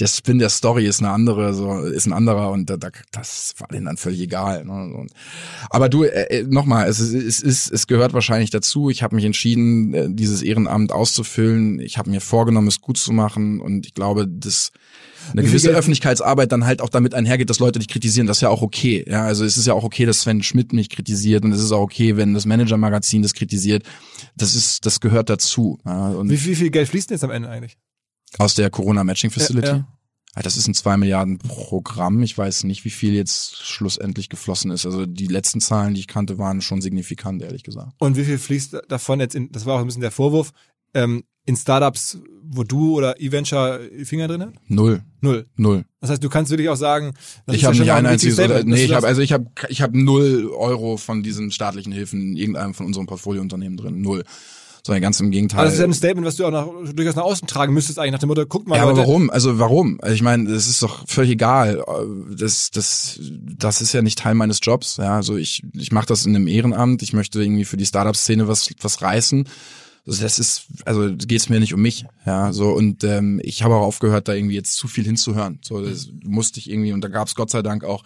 der 0.00 0.06
Spin 0.06 0.38
der 0.38 0.48
Story 0.48 0.86
ist 0.86 1.00
eine 1.00 1.10
andere, 1.10 1.52
so 1.52 1.78
ist 1.80 2.06
ein 2.06 2.14
anderer 2.14 2.50
und 2.50 2.70
da, 2.70 2.78
da, 2.78 2.88
das 3.12 3.54
war 3.58 3.68
denen 3.68 3.84
dann 3.84 3.98
völlig 3.98 4.20
egal. 4.20 4.64
Ne? 4.64 5.06
Aber 5.68 5.90
du, 5.90 6.04
äh, 6.04 6.38
äh 6.38 6.42
nochmal, 6.44 6.88
es, 6.88 7.00
es, 7.00 7.40
ist, 7.40 7.70
es 7.70 7.86
gehört 7.86 8.14
wahrscheinlich 8.14 8.50
dazu. 8.50 8.88
Ich 8.88 9.02
habe 9.02 9.14
mich 9.14 9.26
entschieden, 9.26 9.92
äh, 9.92 10.08
dieses 10.10 10.42
Ehrenamt 10.42 10.90
auszufüllen. 10.90 11.80
Ich 11.80 11.98
habe 11.98 12.08
mir 12.08 12.22
vorgenommen, 12.22 12.68
es 12.68 12.80
gut 12.80 12.96
zu 12.96 13.12
machen 13.12 13.60
und 13.60 13.84
ich 13.84 13.92
glaube, 13.92 14.26
dass 14.26 14.72
eine 15.32 15.42
gewisse 15.42 15.70
Öffentlichkeitsarbeit 15.70 16.52
dann 16.52 16.64
halt 16.64 16.80
auch 16.80 16.88
damit 16.88 17.14
einhergeht, 17.14 17.50
dass 17.50 17.58
Leute 17.58 17.78
dich 17.78 17.88
kritisieren, 17.88 18.26
das 18.26 18.38
ist 18.38 18.42
ja 18.42 18.48
auch 18.48 18.62
okay. 18.62 19.04
Ja, 19.08 19.24
also 19.24 19.44
es 19.44 19.56
ist 19.56 19.66
ja 19.66 19.74
auch 19.74 19.84
okay, 19.84 20.06
dass 20.06 20.22
Sven 20.22 20.42
Schmidt 20.42 20.72
mich 20.72 20.88
kritisiert 20.88 21.44
und 21.44 21.52
es 21.52 21.62
ist 21.62 21.72
auch 21.72 21.82
okay, 21.82 22.16
wenn 22.16 22.34
das 22.34 22.46
Manager-Magazin 22.46 23.22
das 23.22 23.34
kritisiert. 23.34 23.84
Das 24.36 24.54
ist, 24.54 24.86
das 24.86 25.00
gehört 25.00 25.30
dazu. 25.30 25.78
Ja, 25.84 26.14
wie, 26.24 26.44
wie 26.44 26.54
viel 26.54 26.70
Geld 26.70 26.88
fließt 26.88 27.10
denn 27.10 27.16
jetzt 27.16 27.24
am 27.24 27.30
Ende 27.30 27.48
eigentlich? 27.48 27.78
Aus 28.38 28.54
der 28.54 28.70
Corona 28.70 29.04
Matching 29.04 29.30
Facility? 29.30 29.68
Ja, 29.68 29.76
ja. 29.76 29.88
Ah, 30.34 30.42
das 30.42 30.56
ist 30.56 30.68
ein 30.68 30.74
zwei 30.74 30.96
Milliarden 30.96 31.38
Programm. 31.38 32.22
Ich 32.22 32.36
weiß 32.36 32.64
nicht, 32.64 32.84
wie 32.84 32.90
viel 32.90 33.14
jetzt 33.14 33.56
schlussendlich 33.66 34.28
geflossen 34.28 34.70
ist. 34.70 34.86
Also 34.86 35.04
die 35.04 35.26
letzten 35.26 35.60
Zahlen, 35.60 35.94
die 35.94 36.00
ich 36.00 36.06
kannte, 36.06 36.38
waren 36.38 36.60
schon 36.60 36.80
signifikant, 36.80 37.42
ehrlich 37.42 37.64
gesagt. 37.64 37.94
Und 37.98 38.16
wie 38.16 38.24
viel 38.24 38.38
fließt 38.38 38.82
davon 38.88 39.20
jetzt 39.20 39.34
in, 39.34 39.50
das 39.50 39.66
war 39.66 39.74
auch 39.74 39.80
ein 39.80 39.86
bisschen 39.86 40.02
der 40.02 40.12
Vorwurf, 40.12 40.52
ähm, 40.94 41.24
in 41.44 41.56
Startups, 41.56 42.18
wo 42.50 42.64
du 42.64 42.96
oder 42.96 43.20
eVenture 43.20 43.80
Finger 44.04 44.28
drin 44.28 44.42
hat? 44.42 44.52
Null. 44.68 45.02
Null. 45.20 45.46
Null. 45.56 45.84
Das 46.00 46.10
heißt, 46.10 46.22
du 46.22 46.28
kannst 46.28 46.50
wirklich 46.50 46.68
auch 46.68 46.76
sagen, 46.76 47.14
ich 47.50 47.64
habe 47.64 47.76
nicht 47.76 47.90
ein 47.90 48.06
einziges, 48.06 48.38
oder, 48.38 48.64
nee, 48.64 48.84
ich 48.84 48.94
habe 48.94 49.06
also 49.06 49.20
ich 49.20 49.32
habe 49.32 49.46
ich 49.68 49.82
habe 49.82 49.98
null 49.98 50.50
Euro 50.54 50.96
von 50.96 51.22
diesen 51.22 51.50
staatlichen 51.50 51.92
Hilfen 51.92 52.20
in 52.20 52.36
irgendeinem 52.36 52.74
von 52.74 52.86
unseren 52.86 53.06
Portfoliounternehmen 53.06 53.76
drin. 53.76 54.00
Null 54.00 54.24
sondern 54.88 55.02
ganz 55.02 55.20
im 55.20 55.30
Gegenteil. 55.30 55.60
Also 55.60 55.68
das 55.68 55.74
ist 55.74 55.80
ja 55.80 55.86
ein 55.86 55.92
Statement, 55.92 56.26
was 56.26 56.36
du 56.36 56.46
auch 56.46 56.50
nach, 56.50 56.66
durchaus 56.94 57.14
nach 57.14 57.24
außen 57.24 57.46
tragen 57.46 57.74
müsstest, 57.74 57.98
eigentlich 57.98 58.12
nach 58.12 58.20
dem 58.20 58.28
Motto, 58.28 58.46
guck 58.46 58.66
mal. 58.66 58.76
Ja, 58.76 58.84
aber 58.84 58.96
warum? 58.96 59.28
Also 59.28 59.58
warum? 59.58 59.98
Also 60.00 60.14
ich 60.14 60.22
meine, 60.22 60.50
das 60.50 60.66
ist 60.66 60.82
doch 60.82 61.06
völlig 61.06 61.32
egal. 61.32 61.84
Das, 62.34 62.70
das, 62.70 63.20
das 63.20 63.82
ist 63.82 63.92
ja 63.92 64.00
nicht 64.00 64.18
Teil 64.18 64.34
meines 64.34 64.60
Jobs. 64.62 64.96
Ja, 64.96 65.16
also 65.16 65.36
ich, 65.36 65.62
ich 65.74 65.92
mache 65.92 66.06
das 66.06 66.24
in 66.24 66.34
einem 66.34 66.48
Ehrenamt. 66.48 67.02
Ich 67.02 67.12
möchte 67.12 67.42
irgendwie 67.42 67.66
für 67.66 67.76
die 67.76 67.84
Startup-Szene 67.84 68.48
was, 68.48 68.70
was 68.80 69.02
reißen. 69.02 69.46
Also 70.08 70.22
das 70.22 70.38
ist, 70.38 70.66
also 70.86 71.14
geht's 71.14 71.50
mir 71.50 71.60
nicht 71.60 71.74
um 71.74 71.82
mich, 71.82 72.06
ja, 72.24 72.50
so 72.50 72.70
und 72.70 73.04
ähm, 73.04 73.40
ich 73.44 73.62
habe 73.62 73.74
auch 73.74 73.82
aufgehört, 73.82 74.26
da 74.26 74.32
irgendwie 74.32 74.54
jetzt 74.54 74.74
zu 74.74 74.88
viel 74.88 75.04
hinzuhören. 75.04 75.58
So, 75.60 75.84
das 75.84 76.08
musste 76.24 76.60
ich 76.60 76.70
irgendwie 76.70 76.92
und 76.92 77.02
da 77.02 77.08
gab's 77.08 77.34
Gott 77.34 77.50
sei 77.50 77.60
Dank 77.60 77.84
auch 77.84 78.04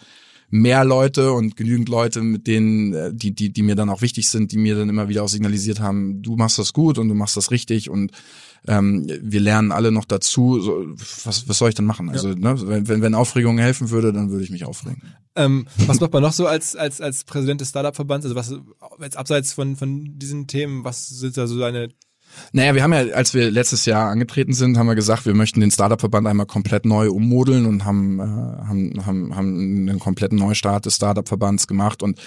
mehr 0.53 0.85
Leute 0.85 1.33
und 1.33 1.57
genügend 1.57 1.89
Leute, 1.89 2.21
mit 2.21 2.47
denen, 2.47 2.93
äh, 2.93 3.13
die, 3.13 3.35
die, 3.35 3.53
die 3.53 3.63
mir 3.63 3.75
dann 3.75 3.89
auch 3.89 4.03
wichtig 4.03 4.29
sind, 4.29 4.53
die 4.53 4.59
mir 4.59 4.77
dann 4.77 4.91
immer 4.91 5.09
wieder 5.09 5.25
auch 5.25 5.29
signalisiert 5.29 5.81
haben, 5.81 6.23
du 6.23 6.37
machst 6.37 6.59
das 6.59 6.75
gut 6.75 6.99
und 6.99 7.09
du 7.09 7.15
machst 7.15 7.39
das 7.39 7.51
richtig 7.51 7.89
und 7.89 8.13
ähm, 8.69 9.11
wir 9.23 9.41
lernen 9.41 9.73
alle 9.73 9.91
noch 9.91 10.05
dazu. 10.05 10.61
So, 10.61 10.85
was, 11.25 11.49
was 11.49 11.59
soll 11.59 11.71
ich 11.71 11.75
dann 11.75 11.87
machen? 11.87 12.11
Also, 12.11 12.29
ja. 12.29 12.35
ne, 12.35 12.69
wenn, 12.69 12.87
wenn, 12.87 13.01
wenn 13.01 13.15
Aufregung 13.15 13.57
helfen 13.57 13.89
würde, 13.89 14.13
dann 14.13 14.31
würde 14.31 14.45
ich 14.45 14.51
mich 14.51 14.67
aufregen. 14.67 15.15
Ähm, 15.35 15.67
was 15.87 16.01
macht 16.01 16.13
man 16.13 16.23
noch 16.23 16.35
so 16.35 16.47
als, 16.47 16.77
als, 16.77 17.01
als 17.01 17.25
Präsident 17.25 17.63
des 17.63 17.71
Startup-Verbands? 17.71 18.27
Also 18.27 18.37
was 18.37 18.55
jetzt 19.01 19.17
abseits 19.17 19.55
von, 19.55 19.77
von 19.77 20.19
diesen 20.19 20.49
Themen, 20.49 20.85
was 20.85 21.09
sind 21.09 21.35
da 21.39 21.47
so 21.47 21.59
deine 21.59 21.89
naja, 22.53 22.75
wir 22.75 22.83
haben 22.83 22.93
ja, 22.93 23.15
als 23.15 23.35
wir 23.35 23.51
letztes 23.51 23.85
Jahr 23.87 24.11
angetreten 24.11 24.53
sind, 24.53 24.77
haben 24.77 24.87
wir 24.87 24.95
gesagt, 24.95 25.27
wir 25.27 25.35
möchten 25.35 25.61
den 25.61 25.71
Startup-Verband 25.71 26.27
einmal 26.27 26.47
komplett 26.47 26.85
neu 26.85 27.11
ummodeln 27.11 27.67
und 27.67 27.85
haben, 27.85 28.21
äh, 28.21 28.23
haben, 28.23 29.07
haben, 29.07 29.37
haben 29.37 29.89
einen 29.89 29.99
kompletten 29.99 30.39
Neustart 30.39 30.87
des 30.87 30.97
Startup-Verbands 30.97 31.67
gemacht. 31.67 32.03
Und 32.03 32.21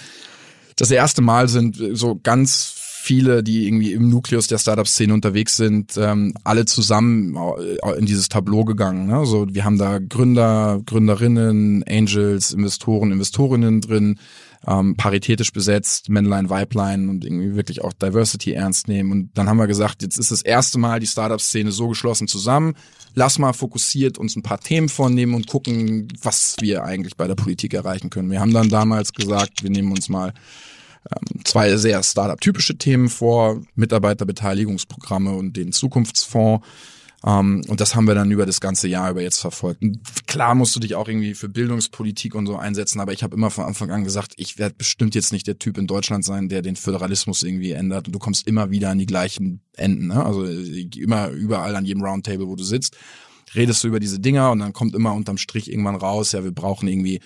das 0.76 0.90
erste 0.90 1.22
Mal 1.22 1.48
sind 1.48 1.76
so 1.92 2.18
ganz 2.22 2.74
viele, 3.06 3.44
die 3.44 3.68
irgendwie 3.68 3.92
im 3.92 4.08
Nukleus 4.08 4.48
der 4.48 4.58
Startup-Szene 4.58 5.14
unterwegs 5.14 5.56
sind, 5.56 5.96
ähm, 5.96 6.34
alle 6.42 6.64
zusammen 6.64 7.38
in 7.96 8.04
dieses 8.04 8.28
Tableau 8.28 8.64
gegangen. 8.64 9.06
Ne? 9.06 9.16
Also 9.16 9.46
wir 9.48 9.64
haben 9.64 9.78
da 9.78 9.98
Gründer, 9.98 10.80
Gründerinnen, 10.84 11.84
Angels, 11.88 12.52
Investoren, 12.52 13.12
Investorinnen 13.12 13.80
drin 13.80 14.18
ähm, 14.66 14.96
paritätisch 14.96 15.52
besetzt, 15.52 16.08
Männlein, 16.08 16.50
Weiblein 16.50 17.08
und 17.08 17.24
irgendwie 17.24 17.54
wirklich 17.54 17.82
auch 17.82 17.92
Diversity 17.92 18.52
ernst 18.52 18.88
nehmen. 18.88 19.12
Und 19.12 19.30
dann 19.34 19.48
haben 19.48 19.58
wir 19.58 19.66
gesagt, 19.66 20.02
jetzt 20.02 20.18
ist 20.18 20.30
das 20.30 20.42
erste 20.42 20.78
Mal 20.78 21.00
die 21.00 21.06
Startup-Szene 21.06 21.72
so 21.72 21.88
geschlossen 21.88 22.28
zusammen. 22.28 22.74
Lass 23.14 23.38
mal 23.38 23.52
fokussiert 23.52 24.18
uns 24.18 24.36
ein 24.36 24.42
paar 24.42 24.60
Themen 24.60 24.88
vornehmen 24.88 25.34
und 25.34 25.46
gucken, 25.46 26.08
was 26.22 26.56
wir 26.60 26.84
eigentlich 26.84 27.16
bei 27.16 27.26
der 27.26 27.34
Politik 27.34 27.74
erreichen 27.74 28.10
können. 28.10 28.30
Wir 28.30 28.40
haben 28.40 28.52
dann 28.52 28.68
damals 28.68 29.12
gesagt, 29.12 29.62
wir 29.62 29.70
nehmen 29.70 29.92
uns 29.92 30.08
mal 30.08 30.32
ähm, 31.10 31.44
zwei 31.44 31.76
sehr 31.76 32.02
Startup-typische 32.02 32.76
Themen 32.76 33.08
vor, 33.08 33.60
Mitarbeiterbeteiligungsprogramme 33.74 35.32
und 35.32 35.56
den 35.56 35.72
Zukunftsfonds. 35.72 36.66
Um, 37.22 37.62
und 37.66 37.80
das 37.80 37.96
haben 37.96 38.06
wir 38.06 38.14
dann 38.14 38.30
über 38.30 38.46
das 38.46 38.60
ganze 38.60 38.88
Jahr 38.88 39.10
über 39.10 39.22
jetzt 39.22 39.40
verfolgt. 39.40 39.82
Und 39.82 40.00
klar 40.26 40.54
musst 40.54 40.76
du 40.76 40.80
dich 40.80 40.94
auch 40.94 41.08
irgendwie 41.08 41.34
für 41.34 41.48
Bildungspolitik 41.48 42.34
und 42.34 42.46
so 42.46 42.56
einsetzen, 42.56 43.00
aber 43.00 43.12
ich 43.12 43.22
habe 43.22 43.34
immer 43.34 43.50
von 43.50 43.64
Anfang 43.64 43.90
an 43.90 44.04
gesagt, 44.04 44.34
ich 44.36 44.58
werde 44.58 44.74
bestimmt 44.76 45.14
jetzt 45.14 45.32
nicht 45.32 45.46
der 45.46 45.58
Typ 45.58 45.78
in 45.78 45.86
Deutschland 45.86 46.24
sein, 46.24 46.48
der 46.48 46.62
den 46.62 46.76
Föderalismus 46.76 47.42
irgendwie 47.42 47.72
ändert. 47.72 48.06
Und 48.06 48.12
du 48.12 48.18
kommst 48.18 48.46
immer 48.46 48.70
wieder 48.70 48.90
an 48.90 48.98
die 48.98 49.06
gleichen 49.06 49.60
Enden. 49.76 50.08
Ne? 50.08 50.24
Also 50.24 50.44
immer 50.44 51.30
überall 51.30 51.74
an 51.74 51.84
jedem 51.84 52.04
Roundtable, 52.04 52.46
wo 52.46 52.54
du 52.54 52.64
sitzt, 52.64 52.96
redest 53.54 53.82
du 53.82 53.88
über 53.88 54.00
diese 54.00 54.20
Dinger 54.20 54.50
und 54.50 54.58
dann 54.58 54.72
kommt 54.72 54.94
immer 54.94 55.14
unterm 55.14 55.38
Strich 55.38 55.70
irgendwann 55.70 55.96
raus, 55.96 56.32
ja, 56.32 56.44
wir 56.44 56.52
brauchen 56.52 56.88
irgendwie 56.88 57.20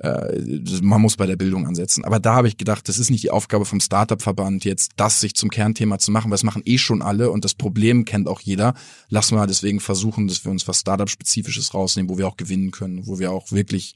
äh, 0.00 0.60
man 0.82 1.00
muss 1.02 1.16
bei 1.16 1.26
der 1.26 1.36
Bildung 1.36 1.66
ansetzen. 1.66 2.04
Aber 2.04 2.18
da 2.18 2.34
habe 2.34 2.48
ich 2.48 2.56
gedacht, 2.56 2.88
das 2.88 2.98
ist 2.98 3.10
nicht 3.10 3.22
die 3.22 3.30
Aufgabe 3.30 3.66
vom 3.66 3.80
Startup-Verband, 3.80 4.64
jetzt 4.64 4.92
das 4.96 5.20
sich 5.20 5.34
zum 5.34 5.50
Kernthema 5.50 5.98
zu 5.98 6.10
machen, 6.10 6.30
weil 6.30 6.36
das 6.36 6.42
machen 6.42 6.62
eh 6.64 6.78
schon 6.78 7.02
alle 7.02 7.30
und 7.30 7.44
das 7.44 7.54
Problem 7.54 8.06
kennt 8.06 8.26
auch 8.26 8.40
jeder. 8.40 8.74
Lassen 9.10 9.36
wir 9.36 9.46
deswegen 9.46 9.78
versuchen, 9.78 10.26
dass 10.26 10.44
wir 10.44 10.50
uns 10.50 10.66
was 10.66 10.80
Startup-Spezifisches 10.80 11.74
rausnehmen, 11.74 12.08
wo 12.10 12.16
wir 12.16 12.26
auch 12.26 12.38
gewinnen 12.38 12.70
können, 12.70 13.06
wo 13.06 13.18
wir 13.18 13.30
auch 13.30 13.52
wirklich 13.52 13.94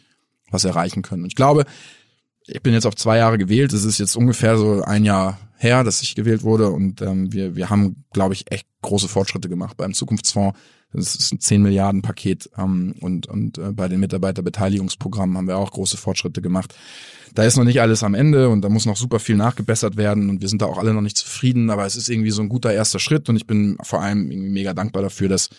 was 0.51 0.65
erreichen 0.65 1.03
können. 1.03 1.23
Und 1.23 1.29
ich 1.29 1.37
glaube, 1.37 1.65
ich 2.47 2.63
bin 2.63 2.75
jetzt 2.75 2.87
auf 2.87 2.97
zwei 2.97 3.17
Jahre 3.17 3.39
gewählt. 3.39 3.73
Es 3.73 3.85
ist 3.85 3.99
jetzt 3.99 4.17
ungefähr 4.17 4.59
so 4.59 4.83
ein 4.83 5.05
Jahr 5.07 5.39
her, 5.57 5.85
dass 5.85 6.03
ich 6.03 6.15
gewählt 6.15 6.43
wurde 6.43 6.69
und 6.69 7.01
ähm, 7.01 7.33
wir, 7.33 7.57
wir 7.57 7.71
haben, 7.71 8.05
glaube 8.13 8.35
ich, 8.35 8.53
echt 8.53 8.67
große 8.83 9.09
Fortschritte 9.09 9.49
gemacht 9.49 9.79
beim 9.79 9.95
Zukunftsfonds 9.95 10.59
das 10.95 11.17
ist 11.17 11.33
ein 11.33 11.41
10 11.41 11.63
Milliarden 11.63 12.03
Paket 12.03 12.49
ähm, 12.57 12.95
und, 13.01 13.27
und 13.27 13.59
äh, 13.59 13.73
bei 13.73 13.89
den 13.89 14.01
Mitarbeiterbeteiligungsprogrammen 14.01 15.37
haben 15.37 15.49
wir 15.49 15.59
auch 15.59 15.73
große 15.73 15.97
Fortschritte 15.97 16.41
gemacht. 16.41 16.75
Da 17.35 17.43
ist 17.43 17.57
noch 17.57 17.65
nicht 17.65 17.81
alles 17.81 18.05
am 18.05 18.15
Ende 18.15 18.49
und 18.49 18.63
da 18.63 18.69
muss 18.69 18.87
noch 18.87 18.97
super 18.97 19.19
viel 19.19 19.37
nachgebessert 19.37 19.97
werden 19.97 20.31
und 20.31 20.41
wir 20.41 20.49
sind 20.49 20.63
da 20.63 20.67
auch 20.67 20.79
alle 20.79 20.95
noch 20.95 21.01
nicht 21.01 21.17
zufrieden, 21.17 21.69
aber 21.69 21.85
es 21.85 21.97
ist 21.97 22.09
irgendwie 22.09 22.31
so 22.31 22.43
ein 22.43 22.49
guter 22.49 22.73
erster 22.73 23.01
Schritt 23.01 23.29
und 23.29 23.37
ich 23.37 23.47
bin 23.47 23.77
vor 23.83 24.03
allem 24.03 24.31
irgendwie 24.31 24.51
mega 24.51 24.73
dankbar 24.73 25.03
dafür, 25.03 25.29
dass 25.29 25.51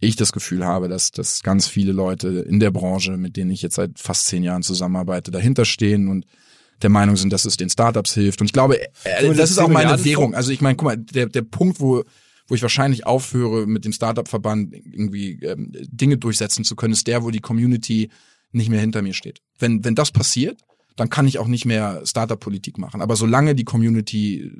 ich 0.00 0.16
das 0.16 0.32
Gefühl 0.32 0.64
habe, 0.64 0.88
dass, 0.88 1.10
dass 1.10 1.42
ganz 1.42 1.68
viele 1.68 1.92
Leute 1.92 2.28
in 2.28 2.60
der 2.60 2.70
Branche, 2.70 3.16
mit 3.16 3.36
denen 3.36 3.50
ich 3.50 3.62
jetzt 3.62 3.76
seit 3.76 3.98
fast 3.98 4.26
zehn 4.26 4.42
Jahren 4.42 4.62
zusammenarbeite, 4.62 5.30
dahinter 5.30 5.64
stehen 5.64 6.08
und 6.08 6.26
der 6.82 6.90
Meinung 6.90 7.16
sind, 7.16 7.32
dass 7.32 7.46
es 7.46 7.56
den 7.56 7.70
Startups 7.70 8.12
hilft. 8.12 8.42
Und 8.42 8.46
ich 8.46 8.52
glaube, 8.52 8.78
äh, 9.04 9.34
das 9.34 9.50
ist 9.50 9.58
auch 9.58 9.68
meine 9.68 10.04
Währung. 10.04 10.34
Also 10.34 10.52
ich 10.52 10.60
meine, 10.60 10.76
guck 10.76 10.84
mal, 10.84 10.98
der, 10.98 11.26
der 11.26 11.40
Punkt, 11.40 11.80
wo 11.80 12.04
wo 12.46 12.54
ich 12.54 12.62
wahrscheinlich 12.62 13.06
aufhöre, 13.06 13.66
mit 13.66 13.84
dem 13.84 13.92
Startup-Verband 13.92 14.74
irgendwie 14.74 15.40
ähm, 15.42 15.72
Dinge 15.72 16.16
durchsetzen 16.16 16.64
zu 16.64 16.76
können, 16.76 16.92
ist 16.92 17.06
der, 17.06 17.22
wo 17.22 17.30
die 17.30 17.40
Community 17.40 18.10
nicht 18.52 18.70
mehr 18.70 18.80
hinter 18.80 19.02
mir 19.02 19.14
steht. 19.14 19.40
Wenn, 19.58 19.84
wenn 19.84 19.94
das 19.94 20.10
passiert, 20.10 20.60
dann 20.96 21.10
kann 21.10 21.26
ich 21.26 21.38
auch 21.38 21.48
nicht 21.48 21.66
mehr 21.66 22.02
Startup-Politik 22.04 22.78
machen. 22.78 23.02
Aber 23.02 23.16
solange 23.16 23.54
die 23.54 23.64
Community 23.64 24.50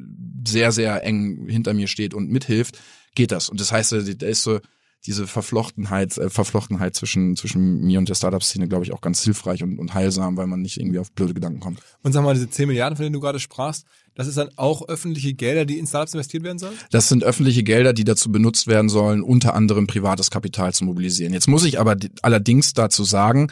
sehr, 0.47 0.73
sehr 0.73 1.03
eng 1.05 1.47
hinter 1.49 1.73
mir 1.75 1.89
steht 1.89 2.13
und 2.13 2.31
mithilft, 2.31 2.79
geht 3.15 3.33
das. 3.33 3.49
Und 3.49 3.61
das 3.61 3.73
heißt, 3.73 3.93
da 3.93 4.27
ist 4.27 4.43
so, 4.43 4.61
diese 5.07 5.27
Verflochtenheit, 5.27 6.19
äh, 6.19 6.31
Verflochtenheit 6.31 6.95
zwischen, 6.95 7.37
zwischen 7.37 7.83
mir 7.83 7.99
und 7.99 8.09
der 8.09 8.15
Startup-Szene, 8.15 8.69
glaube 8.69 8.85
ich, 8.85 8.93
auch 8.93 9.01
ganz 9.01 9.23
hilfreich 9.23 9.63
und, 9.63 9.79
und 9.79 9.95
heilsam, 9.95 10.37
weil 10.37 10.47
man 10.47 10.63
nicht 10.63 10.79
irgendwie 10.79 10.99
auf 10.99 11.13
blöde 11.13 11.35
Gedanken 11.35 11.61
kommt. 11.61 11.81
Und 12.03 12.13
sag 12.13 12.25
mal, 12.25 12.35
diese 12.35 12.51
10 12.51 12.67
Milliarden, 12.67 12.97
von 12.97 13.05
denen 13.05 13.13
du 13.13 13.21
gerade 13.21 13.39
sprachst, 13.39 13.87
das 14.17 14.27
ist 14.27 14.39
dann 14.39 14.49
auch 14.57 14.89
öffentliche 14.89 15.35
Gelder, 15.35 15.67
die 15.67 15.79
in 15.79 15.87
Startups 15.87 16.15
investiert 16.15 16.43
werden 16.43 16.59
sollen? 16.59 16.75
Das 16.91 17.09
sind 17.09 17.23
öffentliche 17.23 17.63
Gelder, 17.63 17.93
die 17.93 18.05
dazu 18.05 18.33
benutzt 18.33 18.67
werden 18.67 18.89
sollen, 18.89 19.23
unter 19.23 19.55
anderem 19.55 19.87
privates 19.87 20.31
Kapital 20.31 20.73
zu 20.73 20.85
mobilisieren. 20.85 21.35
Jetzt 21.35 21.49
muss 21.49 21.65
ich 21.65 21.79
aber 21.79 21.97
allerdings 22.23 22.73
dazu 22.73 23.05
sagen, 23.05 23.49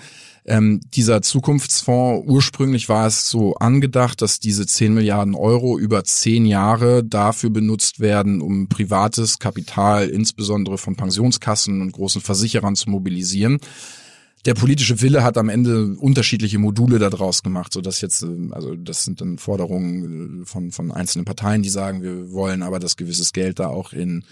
ähm, 0.46 0.80
dieser 0.94 1.22
Zukunftsfonds, 1.22 2.26
ursprünglich 2.26 2.88
war 2.88 3.06
es 3.06 3.28
so 3.28 3.54
angedacht, 3.56 4.22
dass 4.22 4.40
diese 4.40 4.66
10 4.66 4.94
Milliarden 4.94 5.34
Euro 5.34 5.78
über 5.78 6.04
zehn 6.04 6.46
Jahre 6.46 7.04
dafür 7.04 7.50
benutzt 7.50 8.00
werden, 8.00 8.40
um 8.40 8.68
privates 8.68 9.38
Kapital, 9.38 10.08
insbesondere 10.08 10.78
von 10.78 10.96
Pensionskassen 10.96 11.82
und 11.82 11.92
großen 11.92 12.20
Versicherern 12.20 12.76
zu 12.76 12.90
mobilisieren 12.90 13.58
der 14.44 14.54
politische 14.54 15.00
Wille 15.00 15.22
hat 15.22 15.38
am 15.38 15.48
Ende 15.48 15.96
unterschiedliche 15.96 16.58
Module 16.58 16.98
daraus 16.98 17.42
gemacht, 17.42 17.72
so 17.72 17.80
dass 17.80 18.00
jetzt, 18.00 18.22
äh, 18.22 18.26
also 18.50 18.74
das 18.74 19.02
sind 19.02 19.20
dann 19.20 19.38
Forderungen 19.38 20.42
äh, 20.42 20.46
von, 20.46 20.70
von 20.70 20.92
einzelnen 20.92 21.24
Parteien, 21.24 21.62
die 21.62 21.70
sagen, 21.70 22.02
wir 22.02 22.32
wollen 22.32 22.62
aber, 22.62 22.78
dass 22.78 22.96
gewisses 22.96 23.32
Geld 23.32 23.58
da 23.58 23.68
auch 23.68 23.92
in 23.92 24.24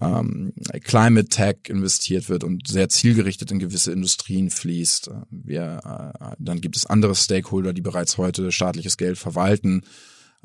ähm, 0.00 0.52
Climate 0.84 1.28
Tech 1.28 1.56
investiert 1.68 2.28
wird 2.28 2.44
und 2.44 2.66
sehr 2.66 2.88
zielgerichtet 2.88 3.50
in 3.50 3.58
gewisse 3.58 3.92
Industrien 3.92 4.50
fließt. 4.50 5.10
Wir, 5.30 6.14
äh, 6.20 6.34
dann 6.38 6.60
gibt 6.60 6.76
es 6.76 6.86
andere 6.86 7.14
Stakeholder, 7.14 7.72
die 7.72 7.82
bereits 7.82 8.16
heute 8.18 8.52
staatliches 8.52 8.96
Geld 8.96 9.18
verwalten, 9.18 9.82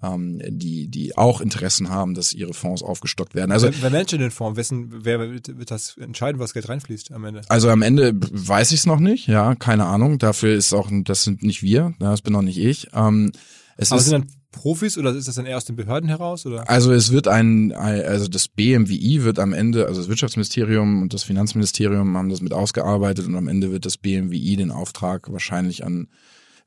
ähm, 0.04 0.42
die, 0.48 0.88
die 0.88 1.18
auch 1.18 1.42
Interessen 1.42 1.90
haben, 1.90 2.14
dass 2.14 2.34
ihre 2.34 2.54
Fonds 2.54 2.84
aufgestockt 2.84 3.36
werden. 3.36 3.52
Also, 3.52 3.68
wer, 3.68 3.82
wer 3.82 3.90
managt 3.90 4.12
den 4.12 4.32
Fonds? 4.32 4.58
Wessen, 4.58 4.90
wer 5.04 5.20
wird, 5.20 5.58
wird 5.58 5.72
das 5.72 5.98
entscheiden, 5.98 6.40
was 6.40 6.54
Geld 6.54 6.70
reinfließt 6.70 7.12
am 7.12 7.26
Ende? 7.26 7.42
Also 7.50 7.70
am 7.70 7.82
Ende 7.82 8.14
weiß 8.16 8.72
ich 8.72 8.82
es 8.82 8.86
noch 8.86 9.00
nicht, 9.00 9.28
ja, 9.28 9.56
keine 9.56 9.86
Ahnung. 9.86 10.20
Dafür 10.20 10.54
ist 10.54 10.74
auch, 10.74 10.90
das 11.04 11.24
sind 11.24 11.44
nicht 11.44 11.64
wir, 11.64 11.94
das 12.00 12.22
bin 12.22 12.36
auch 12.36 12.42
nicht 12.42 12.60
ich. 12.60 12.88
Ähm, 12.94 13.32
es 13.76 13.92
Aber 13.92 14.00
ist, 14.00 14.08
sind 14.08 14.26
dann 14.26 14.32
Profis 14.52 14.98
oder 14.98 15.14
ist 15.14 15.28
das 15.28 15.36
dann 15.36 15.46
eher 15.46 15.58
aus 15.58 15.66
den 15.66 15.76
Behörden 15.76 16.10
heraus? 16.10 16.46
Oder? 16.46 16.70
Also 16.70 16.92
es 16.92 17.12
wird 17.12 17.28
ein, 17.28 17.72
also 17.74 18.28
das 18.28 18.48
BMWI 18.48 19.24
wird 19.24 19.40
am 19.40 19.54
Ende, 19.54 19.86
also 19.86 20.02
das 20.02 20.10
Wirtschaftsministerium 20.10 21.02
und 21.02 21.14
das 21.14 21.24
Finanzministerium 21.24 22.18
haben 22.18 22.30
das 22.30 22.42
mit 22.42 22.54
ausgearbeitet 22.54 23.28
und 23.28 23.36
am 23.36 23.48
Ende 23.48 23.72
wird 23.72 23.86
das 23.86 23.98
BMWI 23.98 24.58
den 24.58 24.72
Auftrag 24.72 25.32
wahrscheinlich 25.32 25.84
an 25.84 26.08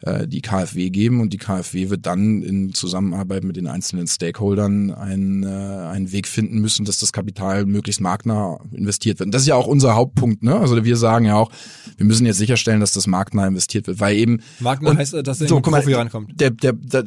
äh, 0.03 0.27
die 0.27 0.41
KfW 0.41 0.91
geben 0.91 1.21
und 1.21 1.33
die 1.33 1.39
KfW 1.39 1.91
wird 1.91 2.07
dann 2.07 2.43
in 2.43 2.73
Zusammenarbeit 2.73 3.45
mit 3.45 3.57
den 3.57 3.67
einzelnen 3.67 4.07
Stakeholdern 4.07 4.91
einen, 4.91 5.43
äh, 5.43 5.47
einen 5.47 6.13
Weg 6.13 6.27
finden 6.27 6.59
müssen, 6.59 6.85
dass 6.85 6.99
das 6.99 7.13
Kapital 7.13 7.67
möglichst 7.67 8.01
marktnah 8.01 8.59
investiert 8.73 9.19
wird. 9.19 9.27
Und 9.27 9.33
das 9.33 9.43
ist 9.43 9.49
ja 9.49 9.57
auch 9.57 9.67
unser 9.67 9.95
Hauptpunkt, 9.95 10.43
ne? 10.43 10.57
Also 10.57 10.83
wir 10.85 10.97
sagen 10.97 11.27
ja 11.27 11.37
auch, 11.37 11.51
wir 11.97 12.07
müssen 12.07 12.25
jetzt 12.25 12.39
sicherstellen, 12.39 12.81
dass 12.81 12.93
das 12.93 13.07
marktnah 13.07 13.47
investiert 13.47 13.87
wird, 13.87 14.01
weil 14.01 14.17
eben 14.17 14.41
marktnah 14.59 14.97
heißt, 14.97 15.15
dass 15.27 15.39
der 15.39 15.49
so, 15.49 15.61
Profi 15.61 15.93
rankommt. 15.93 16.41
Der, 16.41 16.51
der, 16.51 16.73
der, 16.73 17.05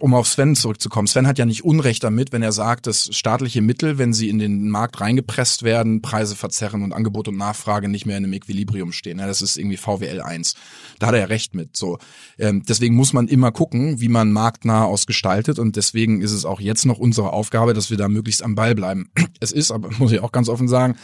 um 0.00 0.14
auf 0.14 0.28
Sven 0.28 0.54
zurückzukommen, 0.54 1.08
Sven 1.08 1.26
hat 1.26 1.38
ja 1.38 1.46
nicht 1.46 1.64
Unrecht 1.64 2.04
damit, 2.04 2.32
wenn 2.32 2.42
er 2.42 2.52
sagt, 2.52 2.86
dass 2.86 3.08
staatliche 3.14 3.62
Mittel, 3.62 3.98
wenn 3.98 4.12
sie 4.12 4.28
in 4.28 4.38
den 4.38 4.68
Markt 4.68 5.00
reingepresst 5.00 5.62
werden, 5.62 6.02
Preise 6.02 6.36
verzerren 6.36 6.82
und 6.82 6.92
Angebot 6.92 7.28
und 7.28 7.38
Nachfrage 7.38 7.88
nicht 7.88 8.04
mehr 8.04 8.18
in 8.18 8.24
einem 8.24 8.32
Equilibrium 8.34 8.92
stehen. 8.92 9.18
Ja, 9.18 9.26
das 9.26 9.40
ist 9.40 9.56
irgendwie 9.56 9.76
VWL 9.76 10.20
1. 10.20 10.54
Da 10.98 11.06
hat 11.06 11.14
er 11.14 11.20
ja 11.20 11.26
recht 11.26 11.54
mit. 11.54 11.76
So, 11.76 11.98
ähm, 12.38 12.62
deswegen 12.68 12.94
muss 12.94 13.12
man 13.12 13.28
immer 13.28 13.52
gucken, 13.52 14.00
wie 14.00 14.08
man 14.08 14.32
marktnah 14.32 14.84
ausgestaltet 14.84 15.58
und 15.58 15.76
deswegen 15.76 16.20
ist 16.20 16.32
es 16.32 16.44
auch 16.44 16.60
jetzt 16.60 16.84
noch 16.86 16.98
unsere 16.98 17.32
Aufgabe, 17.32 17.74
dass 17.74 17.90
wir 17.90 17.96
da 17.96 18.08
möglichst 18.08 18.42
am 18.42 18.54
Ball 18.54 18.74
bleiben. 18.74 19.10
Es 19.40 19.52
ist, 19.52 19.72
aber 19.72 19.90
muss 19.98 20.12
ich 20.12 20.20
auch 20.20 20.32
ganz 20.32 20.48
offen 20.48 20.68
sagen, 20.68 20.96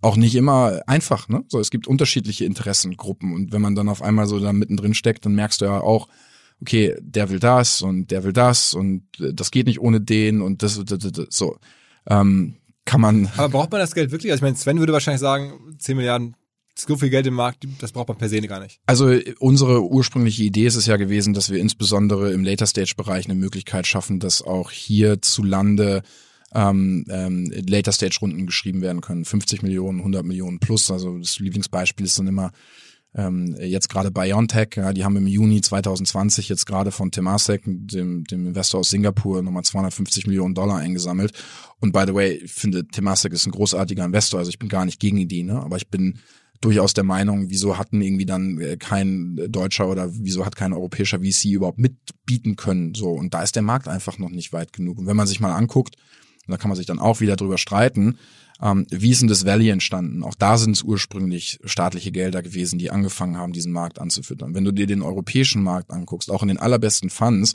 auch 0.00 0.16
nicht 0.16 0.36
immer 0.36 0.82
einfach. 0.86 1.28
Ne? 1.28 1.42
So, 1.48 1.58
es 1.58 1.70
gibt 1.70 1.88
unterschiedliche 1.88 2.44
Interessengruppen 2.44 3.32
und 3.32 3.52
wenn 3.52 3.62
man 3.62 3.74
dann 3.74 3.88
auf 3.88 4.02
einmal 4.02 4.26
so 4.26 4.38
da 4.38 4.52
mittendrin 4.52 4.94
steckt, 4.94 5.24
dann 5.24 5.34
merkst 5.34 5.60
du 5.60 5.64
ja 5.64 5.80
auch, 5.80 6.08
okay, 6.60 6.96
der 7.00 7.30
will 7.30 7.40
das 7.40 7.82
und 7.82 8.10
der 8.10 8.24
will 8.24 8.32
das 8.32 8.74
und 8.74 9.02
äh, 9.20 9.34
das 9.34 9.50
geht 9.50 9.66
nicht 9.66 9.80
ohne 9.80 10.00
den 10.00 10.40
und 10.40 10.62
das, 10.62 10.82
das, 10.84 10.98
das 10.98 11.26
so. 11.30 11.56
Ähm, 12.08 12.56
kann 12.84 13.00
man. 13.02 13.28
Aber 13.36 13.50
braucht 13.50 13.70
man 13.70 13.80
das 13.80 13.94
Geld 13.94 14.12
wirklich? 14.12 14.32
Also 14.32 14.38
ich 14.38 14.42
meine, 14.42 14.56
Sven 14.56 14.78
würde 14.78 14.94
wahrscheinlich 14.94 15.20
sagen, 15.20 15.52
10 15.78 15.96
Milliarden 15.96 16.36
so 16.80 16.96
viel 16.96 17.10
Geld 17.10 17.26
im 17.26 17.34
Markt, 17.34 17.66
das 17.80 17.92
braucht 17.92 18.08
man 18.08 18.18
per 18.18 18.28
se 18.28 18.40
gar 18.42 18.60
nicht. 18.60 18.80
Also 18.86 19.12
unsere 19.38 19.82
ursprüngliche 19.84 20.44
Idee 20.44 20.66
ist 20.66 20.76
es 20.76 20.86
ja 20.86 20.96
gewesen, 20.96 21.34
dass 21.34 21.50
wir 21.50 21.58
insbesondere 21.58 22.32
im 22.32 22.44
Later 22.44 22.66
Stage 22.66 22.94
Bereich 22.96 23.26
eine 23.26 23.34
Möglichkeit 23.34 23.86
schaffen, 23.86 24.20
dass 24.20 24.42
auch 24.42 24.70
hier 24.70 25.20
zu 25.22 25.42
Lande 25.42 26.02
ähm, 26.54 27.04
ähm, 27.10 27.52
Later 27.66 27.92
Stage 27.92 28.18
Runden 28.20 28.46
geschrieben 28.46 28.80
werden 28.80 29.00
können. 29.00 29.24
50 29.24 29.62
Millionen, 29.62 29.98
100 29.98 30.24
Millionen 30.24 30.60
plus. 30.60 30.90
Also 30.90 31.18
das 31.18 31.38
Lieblingsbeispiel 31.38 32.06
ist 32.06 32.18
dann 32.18 32.26
immer 32.26 32.52
ähm, 33.14 33.56
jetzt 33.58 33.88
gerade 33.88 34.10
BioNTech, 34.10 34.68
ja, 34.76 34.92
die 34.92 35.04
haben 35.04 35.16
im 35.16 35.26
Juni 35.26 35.60
2020 35.60 36.48
jetzt 36.48 36.66
gerade 36.66 36.92
von 36.92 37.10
Temasek, 37.10 37.62
dem, 37.64 38.24
dem 38.24 38.46
Investor 38.46 38.80
aus 38.80 38.90
Singapur, 38.90 39.42
nochmal 39.42 39.64
250 39.64 40.26
Millionen 40.26 40.54
Dollar 40.54 40.76
eingesammelt. 40.76 41.32
Und 41.80 41.92
by 41.92 42.04
the 42.06 42.14
way, 42.14 42.32
ich 42.32 42.52
finde, 42.52 42.86
Temasek 42.86 43.32
ist 43.32 43.46
ein 43.46 43.52
großartiger 43.52 44.04
Investor, 44.04 44.38
also 44.38 44.50
ich 44.50 44.58
bin 44.58 44.68
gar 44.68 44.84
nicht 44.84 45.00
gegen 45.00 45.26
die, 45.26 45.42
ne? 45.42 45.60
aber 45.60 45.76
ich 45.76 45.88
bin 45.88 46.18
durchaus 46.60 46.94
der 46.94 47.04
Meinung, 47.04 47.50
wieso 47.50 47.78
hatten 47.78 48.00
irgendwie 48.00 48.26
dann 48.26 48.60
äh, 48.60 48.76
kein 48.76 49.40
deutscher 49.48 49.88
oder 49.88 50.10
wieso 50.12 50.44
hat 50.44 50.56
kein 50.56 50.72
europäischer 50.72 51.20
VC 51.20 51.46
überhaupt 51.46 51.78
mitbieten 51.78 52.56
können. 52.56 52.94
So, 52.94 53.10
und 53.10 53.34
da 53.34 53.42
ist 53.42 53.56
der 53.56 53.62
Markt 53.62 53.88
einfach 53.88 54.18
noch 54.18 54.30
nicht 54.30 54.52
weit 54.52 54.72
genug. 54.72 54.98
Und 54.98 55.06
wenn 55.06 55.16
man 55.16 55.26
sich 55.26 55.40
mal 55.40 55.54
anguckt, 55.54 55.96
und 56.46 56.52
da 56.52 56.56
kann 56.56 56.68
man 56.68 56.76
sich 56.76 56.86
dann 56.86 56.98
auch 56.98 57.20
wieder 57.20 57.36
drüber 57.36 57.58
streiten, 57.58 58.18
ähm, 58.60 58.86
wie 58.90 59.10
ist 59.10 59.20
denn 59.20 59.28
das 59.28 59.44
Valley 59.44 59.68
entstanden? 59.68 60.24
Auch 60.24 60.34
da 60.34 60.56
sind 60.58 60.72
es 60.72 60.82
ursprünglich 60.82 61.60
staatliche 61.64 62.10
Gelder 62.10 62.42
gewesen, 62.42 62.78
die 62.78 62.90
angefangen 62.90 63.36
haben, 63.36 63.52
diesen 63.52 63.72
Markt 63.72 64.00
anzufüttern. 64.00 64.54
Wenn 64.54 64.64
du 64.64 64.72
dir 64.72 64.86
den 64.86 65.02
europäischen 65.02 65.62
Markt 65.62 65.92
anguckst, 65.92 66.30
auch 66.30 66.42
in 66.42 66.48
den 66.48 66.58
allerbesten 66.58 67.10
Funds, 67.10 67.54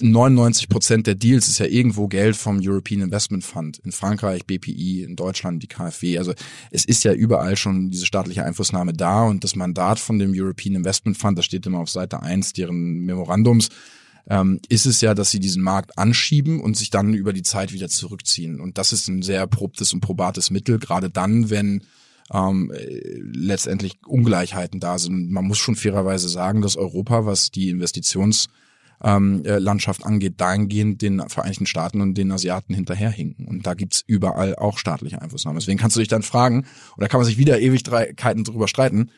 99 0.00 0.68
Prozent 0.68 1.06
der 1.06 1.14
Deals 1.14 1.48
ist 1.48 1.58
ja 1.58 1.66
irgendwo 1.66 2.08
Geld 2.08 2.36
vom 2.36 2.58
European 2.62 3.02
Investment 3.02 3.44
Fund. 3.44 3.78
In 3.78 3.92
Frankreich 3.92 4.46
BPI, 4.46 5.02
in 5.02 5.14
Deutschland 5.14 5.62
die 5.62 5.66
KfW. 5.66 6.18
Also 6.18 6.32
es 6.70 6.86
ist 6.86 7.04
ja 7.04 7.12
überall 7.12 7.56
schon 7.56 7.90
diese 7.90 8.06
staatliche 8.06 8.44
Einflussnahme 8.44 8.94
da 8.94 9.24
und 9.24 9.44
das 9.44 9.56
Mandat 9.56 9.98
von 9.98 10.18
dem 10.18 10.32
European 10.34 10.74
Investment 10.74 11.18
Fund, 11.18 11.36
das 11.36 11.44
steht 11.44 11.66
immer 11.66 11.80
auf 11.80 11.90
Seite 11.90 12.22
eins 12.22 12.54
deren 12.54 13.00
Memorandums, 13.04 13.68
ähm, 14.30 14.60
ist 14.68 14.86
es 14.86 15.02
ja, 15.02 15.14
dass 15.14 15.30
sie 15.30 15.40
diesen 15.40 15.62
Markt 15.62 15.98
anschieben 15.98 16.60
und 16.60 16.76
sich 16.76 16.88
dann 16.88 17.12
über 17.12 17.34
die 17.34 17.42
Zeit 17.42 17.72
wieder 17.72 17.88
zurückziehen. 17.88 18.60
Und 18.60 18.78
das 18.78 18.92
ist 18.92 19.08
ein 19.08 19.22
sehr 19.22 19.38
erprobtes 19.38 19.92
und 19.92 20.00
probates 20.00 20.50
Mittel, 20.50 20.78
gerade 20.78 21.10
dann, 21.10 21.50
wenn 21.50 21.82
ähm, 22.32 22.72
letztendlich 23.32 23.98
Ungleichheiten 24.06 24.80
da 24.80 24.98
sind. 24.98 25.30
Man 25.30 25.46
muss 25.46 25.58
schon 25.58 25.76
fairerweise 25.76 26.28
sagen, 26.28 26.62
dass 26.62 26.76
Europa, 26.76 27.26
was 27.26 27.50
die 27.50 27.70
Investitions 27.70 28.48
ähm, 29.02 29.44
äh, 29.44 29.58
Landschaft 29.58 30.04
angeht, 30.04 30.34
dahingehend 30.40 31.02
den 31.02 31.22
Vereinigten 31.28 31.66
Staaten 31.66 32.00
und 32.00 32.14
den 32.14 32.32
Asiaten 32.32 32.74
hinterherhinken. 32.74 33.46
Und 33.46 33.66
da 33.66 33.74
gibt's 33.74 34.02
überall 34.06 34.56
auch 34.56 34.78
staatliche 34.78 35.22
Einflussnahme. 35.22 35.58
Deswegen 35.58 35.78
kannst 35.78 35.96
du 35.96 36.00
dich 36.00 36.08
dann 36.08 36.22
fragen, 36.22 36.66
oder 36.96 37.08
kann 37.08 37.20
man 37.20 37.26
sich 37.26 37.38
wieder 37.38 37.60
Ewigkeiten 37.60 38.44
drüber 38.44 38.68
streiten, 38.68 39.10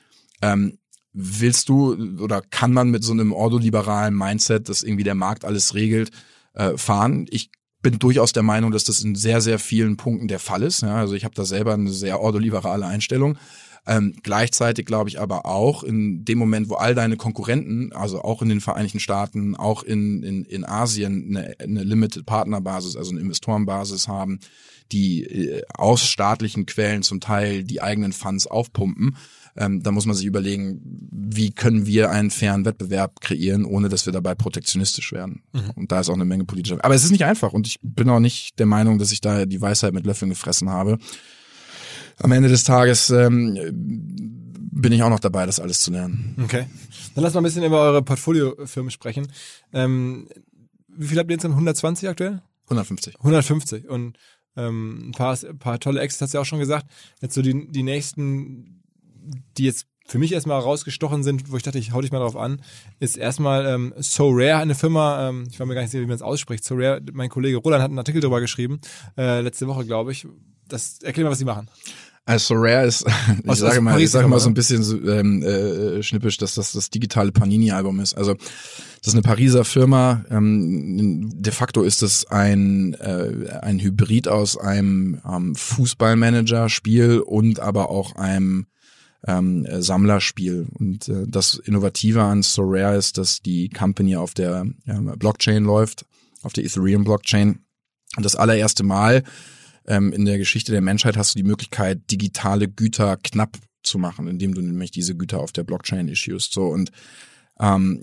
ähm, 0.42 0.78
willst 1.12 1.68
du 1.68 1.94
oder 2.20 2.40
kann 2.40 2.72
man 2.72 2.90
mit 2.90 3.02
so 3.02 3.12
einem 3.12 3.32
ordoliberalen 3.32 4.14
Mindset, 4.14 4.68
dass 4.68 4.82
irgendwie 4.82 5.04
der 5.04 5.14
Markt 5.14 5.44
alles 5.44 5.74
regelt, 5.74 6.10
äh, 6.54 6.76
fahren? 6.76 7.26
Ich 7.30 7.50
bin 7.82 7.98
durchaus 7.98 8.32
der 8.32 8.42
Meinung, 8.42 8.70
dass 8.70 8.84
das 8.84 9.02
in 9.02 9.14
sehr, 9.14 9.40
sehr 9.40 9.58
vielen 9.58 9.96
Punkten 9.96 10.28
der 10.28 10.38
Fall 10.38 10.62
ist. 10.62 10.82
Ja, 10.82 10.96
also 10.96 11.14
ich 11.14 11.24
habe 11.24 11.34
da 11.34 11.44
selber 11.44 11.74
eine 11.74 11.90
sehr 11.90 12.20
ordoliberale 12.20 12.86
Einstellung. 12.86 13.38
Ähm, 13.86 14.14
gleichzeitig 14.22 14.86
glaube 14.86 15.08
ich 15.08 15.20
aber 15.20 15.46
auch 15.46 15.82
in 15.82 16.24
dem 16.24 16.38
Moment, 16.38 16.68
wo 16.68 16.74
all 16.74 16.94
deine 16.94 17.16
Konkurrenten, 17.16 17.92
also 17.92 18.22
auch 18.22 18.42
in 18.42 18.48
den 18.48 18.60
Vereinigten 18.60 19.00
Staaten, 19.00 19.56
auch 19.56 19.82
in, 19.82 20.22
in, 20.22 20.44
in 20.44 20.64
Asien 20.64 21.36
eine, 21.36 21.54
eine 21.58 21.84
Limited 21.84 22.26
Partnerbasis, 22.26 22.96
also 22.96 23.10
eine 23.10 23.20
Investorenbasis 23.20 24.06
haben, 24.06 24.40
die 24.92 25.24
äh, 25.24 25.62
aus 25.74 26.06
staatlichen 26.06 26.66
Quellen 26.66 27.02
zum 27.02 27.20
Teil 27.20 27.64
die 27.64 27.80
eigenen 27.80 28.12
Funds 28.12 28.46
aufpumpen, 28.46 29.16
ähm, 29.56 29.82
da 29.82 29.90
muss 29.90 30.06
man 30.06 30.14
sich 30.14 30.26
überlegen, 30.26 30.80
wie 31.10 31.50
können 31.50 31.86
wir 31.86 32.10
einen 32.10 32.30
fairen 32.30 32.64
Wettbewerb 32.64 33.20
kreieren, 33.20 33.64
ohne 33.64 33.88
dass 33.88 34.06
wir 34.06 34.12
dabei 34.12 34.34
protektionistisch 34.34 35.12
werden. 35.12 35.42
Mhm. 35.52 35.70
Und 35.74 35.92
da 35.92 36.00
ist 36.00 36.08
auch 36.08 36.14
eine 36.14 36.24
Menge 36.24 36.44
politischer. 36.44 36.78
Aber 36.82 36.94
es 36.94 37.04
ist 37.04 37.10
nicht 37.10 37.24
einfach 37.24 37.52
und 37.52 37.66
ich 37.66 37.78
bin 37.82 38.08
auch 38.08 38.20
nicht 38.20 38.58
der 38.58 38.66
Meinung, 38.66 38.98
dass 38.98 39.12
ich 39.12 39.20
da 39.20 39.46
die 39.46 39.60
Weisheit 39.60 39.92
mit 39.92 40.06
Löffeln 40.06 40.30
gefressen 40.30 40.70
habe. 40.70 40.98
Am 42.22 42.33
Ende 42.33 42.48
des 42.48 42.64
Tages 42.64 43.11
ähm, 43.11 43.59
bin 43.72 44.92
ich 44.92 45.02
auch 45.02 45.11
noch 45.11 45.20
dabei, 45.20 45.46
das 45.46 45.61
alles 45.61 45.80
zu 45.80 45.90
lernen. 45.90 46.37
Okay. 46.42 46.66
Dann 47.14 47.24
lass 47.24 47.35
mal 47.35 47.40
ein 47.40 47.44
bisschen 47.44 47.64
über 47.64 47.80
eure 47.80 48.02
Portfoliofirmen 48.02 48.90
sprechen. 48.90 49.28
Ähm, 49.72 50.28
wie 50.88 51.06
viel 51.06 51.18
habt 51.18 51.30
ihr 51.30 51.35
jetzt? 51.35 51.44
120 51.44 52.09
aktuell? 52.09 52.42
150. 52.64 53.16
150. 53.16 53.88
Und 53.88 54.16
ähm, 54.56 55.09
ein 55.09 55.12
paar, 55.12 55.37
ein 55.42 55.59
paar 55.59 55.80
tolle 55.80 56.00
Exits 56.00 56.22
hast 56.22 56.35
du 56.35 56.38
ja 56.38 56.42
auch 56.42 56.46
schon 56.46 56.59
gesagt. 56.59 56.87
Jetzt 57.20 57.35
so 57.35 57.42
die, 57.42 57.68
die 57.70 57.83
nächsten 57.83 58.80
die 59.56 59.64
jetzt 59.64 59.87
für 60.06 60.18
mich 60.18 60.33
erstmal 60.33 60.61
rausgestochen 60.61 61.22
sind, 61.22 61.52
wo 61.52 61.56
ich 61.56 61.62
dachte, 61.62 61.78
ich 61.78 61.92
hau 61.92 62.00
dich 62.00 62.11
mal 62.11 62.18
drauf 62.18 62.37
an, 62.37 62.62
ist 62.98 63.16
erstmal 63.16 63.64
ähm, 63.66 63.94
So 63.98 64.30
Rare, 64.30 64.56
eine 64.56 64.74
Firma, 64.74 65.28
ähm, 65.28 65.46
ich 65.48 65.61
war 65.61 65.66
mir 65.66 65.74
gar 65.74 65.83
nicht 65.83 65.92
sicher, 65.92 66.02
wie 66.02 66.09
man 66.09 66.16
es 66.16 66.22
ausspricht. 66.22 66.64
So 66.64 66.74
Rare, 66.74 67.00
mein 67.12 67.28
Kollege 67.28 67.59
Roland 67.59 67.83
hat 67.83 67.90
einen 67.90 67.98
Artikel 67.98 68.20
darüber 68.20 68.40
geschrieben, 68.40 68.80
äh, 69.16 69.40
letzte 69.40 69.68
Woche, 69.68 69.85
glaube 69.85 70.11
ich. 70.11 70.26
Das, 70.66 70.98
erklär 71.02 71.24
mal, 71.24 71.30
was 71.30 71.38
sie 71.38 71.44
machen. 71.44 71.68
Also 72.30 72.54
Rare 72.54 72.86
ist, 72.86 73.04
ich 73.42 73.50
aus, 73.50 73.58
sage 73.58 73.80
mal, 73.80 74.00
ich 74.00 74.08
sage 74.08 74.28
mal 74.28 74.38
so 74.38 74.48
ein 74.48 74.54
bisschen 74.54 74.84
so, 74.84 74.96
ähm, 74.96 75.42
äh, 75.42 76.00
schnippisch, 76.00 76.36
dass 76.36 76.54
das 76.54 76.70
das 76.70 76.88
digitale 76.88 77.32
Panini-Album 77.32 77.98
ist. 77.98 78.14
Also 78.14 78.34
das 78.34 79.08
ist 79.08 79.14
eine 79.14 79.22
Pariser 79.22 79.64
Firma. 79.64 80.24
Ähm, 80.30 81.32
de 81.34 81.52
facto 81.52 81.82
ist 81.82 82.04
es 82.04 82.26
ein 82.26 82.94
äh, 82.94 83.58
ein 83.62 83.80
Hybrid 83.80 84.28
aus 84.28 84.56
einem 84.56 85.20
ähm, 85.28 85.56
Fußballmanager-Spiel 85.56 87.18
und 87.18 87.58
aber 87.58 87.90
auch 87.90 88.14
einem 88.14 88.66
ähm, 89.26 89.66
Sammlerspiel. 89.80 90.68
Und 90.78 91.08
äh, 91.08 91.24
das 91.26 91.56
Innovative 91.56 92.22
an 92.22 92.44
Sorare 92.44 92.96
ist, 92.96 93.18
dass 93.18 93.40
die 93.42 93.70
Company 93.70 94.14
auf 94.14 94.34
der 94.34 94.66
ähm, 94.86 95.14
Blockchain 95.18 95.64
läuft, 95.64 96.06
auf 96.42 96.52
der 96.52 96.64
Ethereum 96.64 97.02
Blockchain. 97.02 97.64
Und 98.16 98.24
das 98.24 98.36
allererste 98.36 98.84
Mal 98.84 99.24
ähm, 99.86 100.12
in 100.12 100.24
der 100.24 100.38
Geschichte 100.38 100.72
der 100.72 100.80
Menschheit 100.80 101.16
hast 101.16 101.34
du 101.34 101.38
die 101.38 101.48
Möglichkeit, 101.48 102.10
digitale 102.10 102.68
Güter 102.68 103.16
knapp 103.16 103.56
zu 103.82 103.98
machen, 103.98 104.28
indem 104.28 104.54
du 104.54 104.60
nämlich 104.60 104.90
diese 104.90 105.16
Güter 105.16 105.40
auf 105.40 105.52
der 105.52 105.64
Blockchain 105.64 106.08
issuest. 106.08 106.52
So 106.52 106.66
und 106.66 106.90
ähm, 107.60 108.02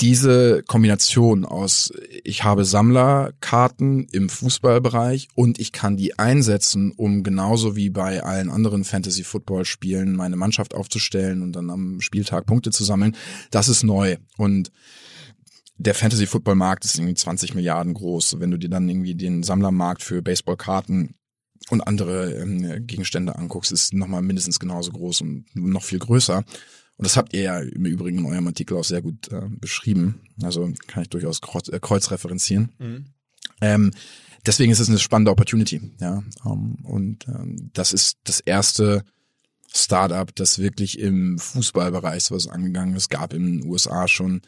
diese 0.00 0.62
Kombination 0.62 1.46
aus, 1.46 1.90
ich 2.22 2.44
habe 2.44 2.66
Sammlerkarten 2.66 4.06
im 4.12 4.28
Fußballbereich 4.28 5.28
und 5.34 5.58
ich 5.58 5.72
kann 5.72 5.96
die 5.96 6.18
einsetzen, 6.18 6.92
um 6.92 7.22
genauso 7.22 7.76
wie 7.76 7.88
bei 7.88 8.22
allen 8.22 8.50
anderen 8.50 8.84
Fantasy-Football-Spielen 8.84 10.14
meine 10.14 10.36
Mannschaft 10.36 10.74
aufzustellen 10.74 11.40
und 11.40 11.52
dann 11.52 11.70
am 11.70 12.02
Spieltag 12.02 12.44
Punkte 12.44 12.72
zu 12.72 12.84
sammeln, 12.84 13.16
das 13.50 13.68
ist 13.68 13.84
neu. 13.84 14.16
Und 14.36 14.70
der 15.80 15.94
Fantasy-Football-Markt 15.94 16.84
ist 16.84 16.98
irgendwie 16.98 17.14
20 17.14 17.54
Milliarden 17.54 17.94
groß. 17.94 18.38
Wenn 18.38 18.50
du 18.50 18.58
dir 18.58 18.68
dann 18.68 18.88
irgendwie 18.88 19.14
den 19.14 19.42
Sammlermarkt 19.42 20.02
für 20.02 20.20
Baseballkarten 20.20 21.14
und 21.70 21.80
andere 21.80 22.34
ähm, 22.34 22.86
Gegenstände 22.86 23.36
anguckst, 23.36 23.72
ist 23.72 23.94
nochmal 23.94 24.20
mindestens 24.20 24.60
genauso 24.60 24.92
groß 24.92 25.22
und 25.22 25.46
noch 25.54 25.82
viel 25.82 25.98
größer. 25.98 26.38
Und 26.38 27.06
das 27.06 27.16
habt 27.16 27.32
ihr 27.32 27.42
ja 27.42 27.58
im 27.60 27.86
Übrigen 27.86 28.18
in 28.18 28.26
eurem 28.26 28.46
Artikel 28.46 28.76
auch 28.76 28.84
sehr 28.84 29.00
gut 29.00 29.32
äh, 29.32 29.48
beschrieben. 29.48 30.20
Also 30.42 30.70
kann 30.86 31.02
ich 31.02 31.08
durchaus 31.08 31.40
kreuz, 31.40 31.68
äh, 31.68 31.80
kreuzreferenzieren. 31.80 32.72
Mhm. 32.78 33.04
Ähm, 33.62 33.90
deswegen 34.44 34.72
ist 34.72 34.80
es 34.80 34.90
eine 34.90 34.98
spannende 34.98 35.30
Opportunity. 35.30 35.80
Ja, 35.98 36.22
um, 36.44 36.76
ähm, 36.78 36.84
und 36.84 37.28
ähm, 37.28 37.70
das 37.72 37.94
ist 37.94 38.18
das 38.24 38.40
erste 38.40 39.02
Startup, 39.72 40.34
das 40.34 40.58
wirklich 40.58 40.98
im 40.98 41.38
Fußballbereich 41.38 42.24
sowas 42.24 42.48
angegangen 42.48 42.96
ist. 42.96 43.04
Es 43.04 43.08
gab 43.08 43.32
in 43.32 43.60
den 43.60 43.70
USA 43.70 44.08
schon 44.08 44.42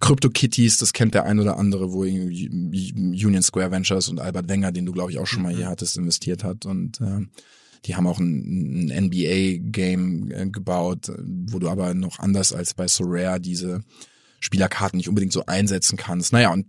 CryptoKitties, 0.00 0.78
das 0.78 0.92
kennt 0.92 1.14
der 1.14 1.24
ein 1.24 1.40
oder 1.40 1.56
andere, 1.56 1.92
wo 1.92 2.02
Union 2.02 3.42
Square 3.42 3.70
Ventures 3.70 4.08
und 4.08 4.20
Albert 4.20 4.48
Wenger, 4.48 4.70
den 4.70 4.84
du 4.84 4.92
glaube 4.92 5.10
ich 5.10 5.18
auch 5.18 5.26
schon 5.26 5.42
mal 5.42 5.54
hier 5.54 5.66
mhm. 5.66 5.70
hattest, 5.70 5.96
investiert 5.96 6.44
hat. 6.44 6.66
Und 6.66 7.00
äh, 7.00 7.26
die 7.86 7.96
haben 7.96 8.06
auch 8.06 8.18
ein, 8.18 8.90
ein 8.90 9.06
NBA-Game 9.06 10.30
äh, 10.30 10.46
gebaut, 10.48 11.12
wo 11.18 11.58
du 11.58 11.70
aber 11.70 11.94
noch 11.94 12.18
anders 12.18 12.52
als 12.52 12.74
bei 12.74 12.88
Sorare 12.88 13.40
diese 13.40 13.82
Spielerkarten 14.40 14.98
nicht 14.98 15.08
unbedingt 15.08 15.32
so 15.32 15.46
einsetzen 15.46 15.96
kannst. 15.96 16.32
Naja, 16.32 16.52
und 16.52 16.66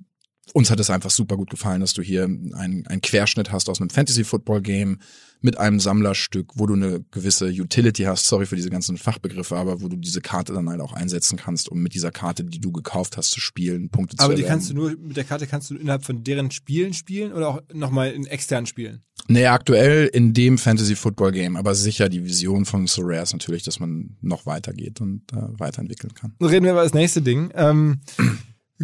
uns 0.54 0.72
hat 0.72 0.80
es 0.80 0.90
einfach 0.90 1.12
super 1.12 1.38
gut 1.38 1.50
gefallen, 1.50 1.82
dass 1.82 1.94
du 1.94 2.02
hier 2.02 2.24
einen, 2.24 2.88
einen 2.88 3.02
Querschnitt 3.02 3.52
hast 3.52 3.70
aus 3.70 3.82
einem 3.82 3.90
Fantasy-Football-Game 3.90 5.00
mit 5.42 5.58
einem 5.58 5.80
Sammlerstück, 5.80 6.52
wo 6.56 6.66
du 6.66 6.74
eine 6.74 7.04
gewisse 7.12 7.48
Utility 7.48 8.04
hast, 8.04 8.28
sorry 8.28 8.46
für 8.46 8.56
diese 8.56 8.70
ganzen 8.70 8.98
Fachbegriffe, 8.98 9.56
aber 9.56 9.82
wo 9.82 9.88
du 9.88 9.96
diese 9.96 10.22
Karte 10.22 10.54
dann 10.54 10.70
halt 10.70 10.82
auch 10.82 10.94
einsetzen 10.94 11.38
kannst, 11.38 11.70
um 11.70 11.80
mit 11.80 11.94
dieser 11.94 12.12
Karte, 12.12 12.44
die 12.44 12.60
du 12.60 12.72
gekauft 12.72 13.18
hast, 13.18 13.32
zu 13.32 13.40
spielen, 13.40 13.90
Punkte 13.90 14.18
aber 14.20 14.36
zu 14.36 14.42
erwerben. 14.42 14.42
Aber 14.42 14.42
die 14.42 14.50
kannst 14.50 14.70
du 14.70 14.74
nur, 14.74 15.08
mit 15.08 15.18
der 15.18 15.24
Karte 15.24 15.48
kannst 15.48 15.70
du 15.70 15.76
innerhalb 15.76 16.06
von 16.06 16.24
deren 16.24 16.52
Spielen 16.52 16.94
spielen 16.94 17.32
oder 17.32 17.48
auch 17.48 17.62
nochmal 17.74 18.12
in 18.12 18.26
externen 18.26 18.66
Spielen? 18.66 19.02
Nee, 19.28 19.46
aktuell 19.46 20.08
in 20.08 20.34
dem 20.34 20.58
Fantasy-Football-Game, 20.58 21.56
aber 21.56 21.76
sicher 21.76 22.10
die 22.10 22.26
Vision 22.26 22.66
von 22.66 22.88
Sorare 22.88 23.22
ist 23.22 23.34
natürlich, 23.34 23.64
dass 23.64 23.80
man 23.80 24.18
noch 24.22 24.46
weitergeht 24.46 25.02
und 25.02 25.32
äh, 25.32 25.38
weiterentwickeln 25.60 26.14
kann. 26.14 26.34
Reden 26.42 26.66
wir 26.66 26.72
über 26.72 26.84
das 26.84 26.94
nächste 26.94 27.22
Ding. 27.22 27.52
Ähm, 27.54 28.02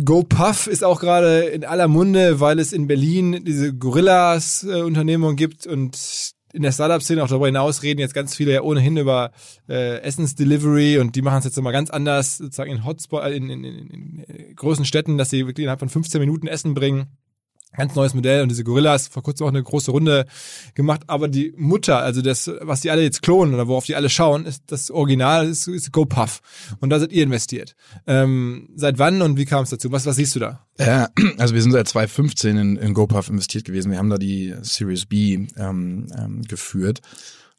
GoPuff 0.04 0.68
ist 0.68 0.84
auch 0.84 1.00
gerade 1.00 1.46
in 1.46 1.64
aller 1.64 1.88
Munde, 1.88 2.40
weil 2.40 2.60
es 2.60 2.74
in 2.74 2.88
Berlin 2.88 3.44
diese 3.46 3.74
Gorillas-Unternehmung 3.74 5.34
äh, 5.34 5.36
gibt 5.36 5.68
und 5.68 6.35
in 6.56 6.64
der 6.64 6.72
Startup-Szene 6.72 7.24
auch 7.24 7.28
darüber 7.28 7.48
hinaus 7.48 7.84
reden 7.84 8.00
jetzt 8.00 8.14
ganz 8.14 8.36
viele 8.36 8.54
ja 8.54 8.62
ohnehin 8.62 8.98
über 8.98 9.32
äh, 9.68 10.00
Essensdelivery 10.02 10.98
und 11.00 11.16
die 11.16 11.22
machen 11.22 11.40
es 11.40 11.46
jetzt 11.46 11.58
nochmal 11.58 11.74
ganz 11.74 11.90
anders, 11.90 12.38
sozusagen 12.38 12.72
in 12.72 12.86
Hotspot, 12.86 13.24
äh, 13.24 13.36
in, 13.36 13.50
in, 13.50 13.64
in, 13.64 14.24
in 14.24 14.56
großen 14.56 14.86
Städten, 14.86 15.18
dass 15.18 15.30
sie 15.30 15.46
wirklich 15.46 15.66
innerhalb 15.66 15.80
von 15.80 15.90
15 15.90 16.20
Minuten 16.20 16.48
Essen 16.48 16.74
bringen 16.74 17.08
ganz 17.76 17.96
neues 17.96 18.14
Modell 18.14 18.42
und 18.42 18.50
diese 18.50 18.64
Gorillas 18.64 19.08
vor 19.08 19.24
kurzem 19.24 19.46
auch 19.46 19.52
eine 19.52 19.64
große 19.64 19.92
Runde 19.92 20.26
gemacht. 20.74 21.02
Aber 21.08 21.28
die 21.28 21.54
Mutter, 21.58 21.98
also 21.98 22.22
das, 22.22 22.52
was 22.62 22.82
die 22.82 22.92
alle 22.92 23.04
jetzt 23.04 23.22
klonen 23.22 23.54
oder 23.54 23.68
worauf 23.68 23.86
die 23.86 23.96
alle 23.96 24.10
schauen, 24.10 24.46
ist 24.46 24.64
das 24.68 24.92
Original, 24.92 25.48
ist, 25.48 25.68
ist 25.68 25.92
GoPuff. 25.92 26.42
Und 26.80 26.90
da 26.90 27.00
seid 27.00 27.12
ihr 27.12 27.24
investiert. 27.24 27.76
Ähm, 28.08 28.70
seit 28.76 29.00
wann 29.00 29.22
und 29.22 29.38
wie 29.38 29.46
kam 29.46 29.64
es 29.64 29.70
dazu? 29.70 29.92
Was, 29.92 30.06
was 30.06 30.16
siehst 30.16 30.36
du 30.36 30.40
da? 30.40 30.66
Ja, 30.80 31.10
also 31.38 31.54
wir 31.54 31.62
sind 31.62 31.72
seit 31.72 31.88
2015 31.88 32.58
in, 32.58 32.78
in 32.78 32.94
GoPuff 32.94 33.30
investiert 33.30 33.66
gewesen. 33.66 33.92
Wir 33.92 33.98
haben 33.98 34.10
da 34.10 34.18
die 34.18 34.54
Series 34.62 35.06
B 35.06 35.48
ähm, 35.58 36.08
ähm, 36.18 36.42
geführt. 36.44 37.02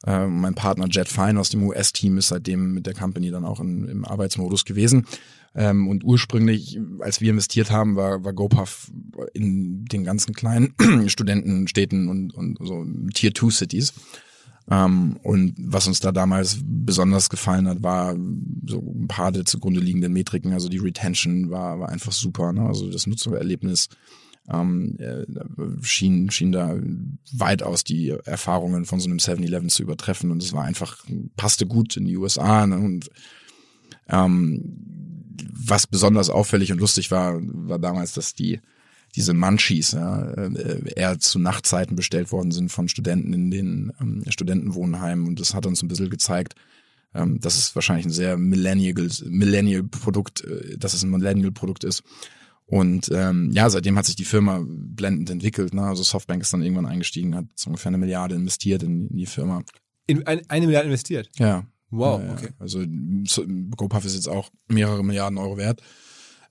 Ähm, 0.06 0.40
mein 0.40 0.54
Partner 0.54 0.86
Jet 0.90 1.08
Fine 1.08 1.40
aus 1.40 1.48
dem 1.48 1.62
US-Team 1.62 2.18
ist 2.18 2.28
seitdem 2.28 2.72
mit 2.72 2.86
der 2.86 2.94
Company 2.94 3.30
dann 3.30 3.44
auch 3.44 3.60
in, 3.60 3.88
im 3.88 4.04
Arbeitsmodus 4.04 4.64
gewesen. 4.64 5.06
Ähm, 5.54 5.88
und 5.88 6.04
ursprünglich, 6.04 6.78
als 7.00 7.20
wir 7.20 7.30
investiert 7.30 7.70
haben, 7.70 7.96
war, 7.96 8.22
war 8.22 8.34
GoPuff 8.34 8.90
in 9.34 9.84
den 9.86 10.04
ganzen 10.04 10.34
kleinen 10.34 10.74
Studentenstädten 11.08 12.08
und, 12.08 12.34
und 12.34 12.58
so 12.60 12.84
Tier-2-Cities. 13.14 13.92
Ähm, 14.68 15.18
und 15.22 15.54
was 15.58 15.86
uns 15.86 16.00
da 16.00 16.12
damals 16.12 16.58
besonders 16.62 17.28
gefallen 17.28 17.68
hat, 17.68 17.82
war 17.82 18.16
so 18.66 18.78
ein 18.80 19.06
paar 19.06 19.32
der 19.32 19.44
zugrunde 19.44 19.80
liegenden 19.80 20.12
Metriken. 20.12 20.52
Also 20.52 20.68
die 20.68 20.78
Retention 20.78 21.50
war, 21.50 21.78
war 21.78 21.88
einfach 21.88 22.12
super. 22.12 22.52
Ne? 22.52 22.62
Also 22.62 22.90
das 22.90 23.06
Nutzererlebnis 23.06 23.88
ähm, 24.48 24.96
äh, 24.98 25.24
schien, 25.82 26.30
schien 26.30 26.52
da 26.52 26.76
weitaus 27.32 27.84
die 27.84 28.10
Erfahrungen 28.24 28.84
von 28.84 29.00
so 29.00 29.08
einem 29.08 29.18
7-Eleven 29.18 29.68
zu 29.68 29.82
übertreffen. 29.82 30.32
Und 30.32 30.42
es 30.42 30.52
war 30.52 30.64
einfach, 30.64 31.04
passte 31.36 31.66
gut 31.66 31.96
in 31.96 32.06
die 32.06 32.16
USA. 32.16 32.66
Ne? 32.66 32.76
Und 32.76 33.08
ähm, 34.08 34.62
was 35.52 35.86
besonders 35.86 36.30
auffällig 36.30 36.72
und 36.72 36.80
lustig 36.80 37.10
war, 37.10 37.38
war 37.40 37.78
damals, 37.78 38.14
dass 38.14 38.34
die 38.34 38.60
diese 39.16 39.34
Munchies 39.34 39.92
ja, 39.92 40.30
äh, 40.32 40.92
eher 40.94 41.18
zu 41.18 41.38
Nachtzeiten 41.38 41.96
bestellt 41.96 42.30
worden 42.32 42.52
sind 42.52 42.70
von 42.70 42.88
Studenten 42.88 43.32
in 43.32 43.50
den 43.50 43.92
ähm, 44.00 44.22
Studentenwohnheimen 44.28 45.26
und 45.26 45.40
das 45.40 45.54
hat 45.54 45.66
uns 45.66 45.82
ein 45.82 45.88
bisschen 45.88 46.10
gezeigt, 46.10 46.54
ähm, 47.14 47.40
dass 47.40 47.56
es 47.56 47.74
wahrscheinlich 47.74 48.06
ein 48.06 48.12
sehr 48.12 48.36
Millennial 48.36 49.08
Millennial 49.24 49.82
äh, 49.82 50.76
dass 50.76 50.94
es 50.94 51.02
ein 51.02 51.10
Millennial 51.10 51.50
Produkt 51.52 51.84
ist. 51.84 52.02
Und 52.66 53.10
ähm, 53.12 53.52
ja, 53.52 53.70
seitdem 53.70 53.96
hat 53.96 54.06
sich 54.06 54.16
die 54.16 54.24
Firma 54.24 54.64
blendend 54.66 55.30
entwickelt. 55.30 55.72
Ne? 55.72 55.82
Also 55.82 56.02
Softbank 56.02 56.42
ist 56.42 56.52
dann 56.52 56.62
irgendwann 56.62 56.86
eingestiegen, 56.86 57.36
hat 57.36 57.46
so 57.54 57.70
ungefähr 57.70 57.90
eine 57.90 57.98
Milliarde 57.98 58.34
investiert 58.34 58.82
in, 58.82 59.06
in 59.08 59.16
die 59.16 59.26
Firma. 59.26 59.62
In 60.08 60.26
ein, 60.26 60.42
eine 60.48 60.66
Milliarde 60.66 60.88
investiert? 60.88 61.28
Ja. 61.36 61.64
Wow, 61.90 62.20
ja, 62.20 62.32
okay. 62.32 62.48
Also 62.58 62.84
so, 63.24 63.46
GoPuff 63.76 64.04
ist 64.04 64.14
jetzt 64.14 64.28
auch 64.28 64.50
mehrere 64.66 65.04
Milliarden 65.04 65.38
Euro 65.38 65.56
wert. 65.56 65.80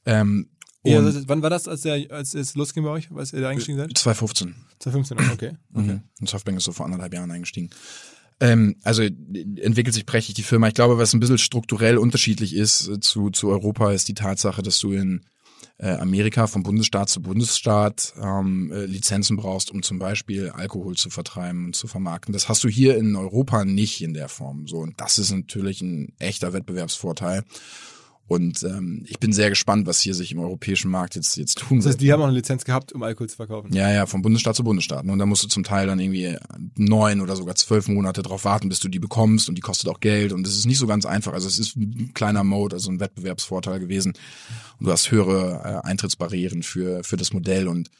Ähm, 0.06 0.50
Ja, 0.86 1.00
also, 1.00 1.28
wann 1.28 1.42
war 1.42 1.50
das, 1.50 1.68
als, 1.68 1.82
der, 1.82 2.12
als 2.12 2.34
es 2.34 2.56
losging 2.56 2.84
bei 2.84 2.90
euch, 2.90 3.10
als 3.12 3.34
ihr 3.34 3.42
da 3.42 3.50
eingestiegen 3.50 3.78
seid? 3.78 3.98
2015. 3.98 4.56
2015, 4.80 5.34
okay. 5.34 5.58
okay. 5.74 5.94
Mhm. 5.94 6.02
Und 6.20 6.30
Softbank 6.30 6.58
ist 6.58 6.66
so 6.66 6.72
vor 6.72 6.86
anderthalb 6.86 7.14
Jahren 7.14 7.32
eingestiegen. 7.32 7.70
Ähm, 8.40 8.76
also 8.84 9.02
entwickelt 9.02 9.94
sich 9.94 10.06
prächtig 10.06 10.36
die 10.36 10.44
Firma. 10.44 10.68
Ich 10.68 10.74
glaube, 10.74 10.98
was 10.98 11.14
ein 11.14 11.20
bisschen 11.20 11.38
strukturell 11.38 11.98
unterschiedlich 11.98 12.56
ist 12.56 12.88
äh, 12.88 13.00
zu, 13.00 13.30
zu 13.30 13.50
Europa, 13.50 13.92
ist 13.92 14.08
die 14.08 14.14
Tatsache, 14.14 14.62
dass 14.62 14.80
du 14.80 14.92
in 14.92 15.26
äh, 15.78 15.90
Amerika 15.92 16.48
von 16.48 16.64
Bundesstaat 16.64 17.10
zu 17.10 17.22
Bundesstaat 17.22 18.14
ähm, 18.22 18.72
äh, 18.72 18.86
Lizenzen 18.86 19.38
brauchst, 19.38 19.72
um 19.72 19.84
zum 19.84 20.00
Beispiel 20.00 20.50
Alkohol 20.50 20.96
zu 20.96 21.10
vertreiben 21.10 21.66
und 21.66 21.76
zu 21.76 21.88
vermarkten. 21.88 22.34
Das 22.34 22.50
hast 22.50 22.64
du 22.64 22.70
hier 22.70 22.98
in 22.98 23.16
Europa 23.16 23.66
nicht 23.66 24.02
in 24.02 24.14
der 24.14 24.30
Form. 24.30 24.68
So 24.68 24.78
und 24.78 25.00
das 25.00 25.18
ist 25.18 25.32
natürlich 25.32 25.82
ein 25.82 26.14
echter 26.20 26.54
Wettbewerbsvorteil. 26.54 27.44
Und 28.28 28.64
ähm, 28.64 29.06
ich 29.08 29.20
bin 29.20 29.32
sehr 29.34 29.50
gespannt, 29.50 29.86
was 29.86 30.00
hier 30.02 30.16
sich 30.16 30.32
im 30.32 30.40
europäischen 30.40 30.90
Markt 30.90 31.14
jetzt 31.16 31.38
jetzt 31.38 31.60
tun 31.60 31.78
Das 31.78 31.86
wird. 31.86 31.94
heißt, 31.94 32.02
die 32.02 32.12
haben 32.12 32.22
auch 32.24 32.28
eine 32.28 32.36
Lizenz 32.36 32.66
gehabt, 32.66 32.92
um 32.92 33.04
Alkohol 33.04 33.30
zu 33.30 33.36
verkaufen. 33.36 33.72
Ja, 33.72 33.92
ja, 33.92 34.08
von 34.08 34.24
Bundesstaat 34.24 34.56
zu 34.56 34.64
Bundesstaat. 34.64 35.06
ne? 35.06 35.12
Und 35.12 35.20
da 35.20 35.28
musst 35.28 35.44
du 35.44 35.48
zum 35.48 35.64
Teil 35.64 35.86
dann 35.86 36.00
irgendwie 36.00 36.36
neun 36.76 37.22
oder 37.22 37.36
sogar 37.36 37.54
zwölf 37.54 37.88
Monate 37.88 38.24
drauf 38.24 38.44
warten, 38.44 38.68
bis 38.68 38.80
du 38.80 38.88
die 38.90 38.98
bekommst 38.98 39.48
und 39.48 39.56
die 39.56 39.62
kostet 39.62 39.90
auch 39.90 40.00
Geld 40.00 40.34
und 40.34 40.48
es 40.48 40.56
ist 40.58 40.66
nicht 40.66 40.80
so 40.80 40.88
ganz 40.88 41.06
einfach. 41.06 41.34
Also 41.34 41.48
es 41.48 41.60
ist 41.60 41.76
ein 41.76 42.12
kleiner 42.16 42.44
Mode, 42.44 42.78
also 42.78 42.90
ein 42.90 43.00
Wettbewerbsvorteil 43.00 43.80
gewesen. 43.80 44.14
Und 44.80 44.88
du 44.88 44.92
hast 44.92 45.12
höhere 45.12 45.82
äh, 45.84 45.88
Eintrittsbarrieren 45.88 46.64
für, 46.64 47.04
für 47.04 47.18
das 47.18 47.32
Modell 47.32 47.68
und 47.68 47.92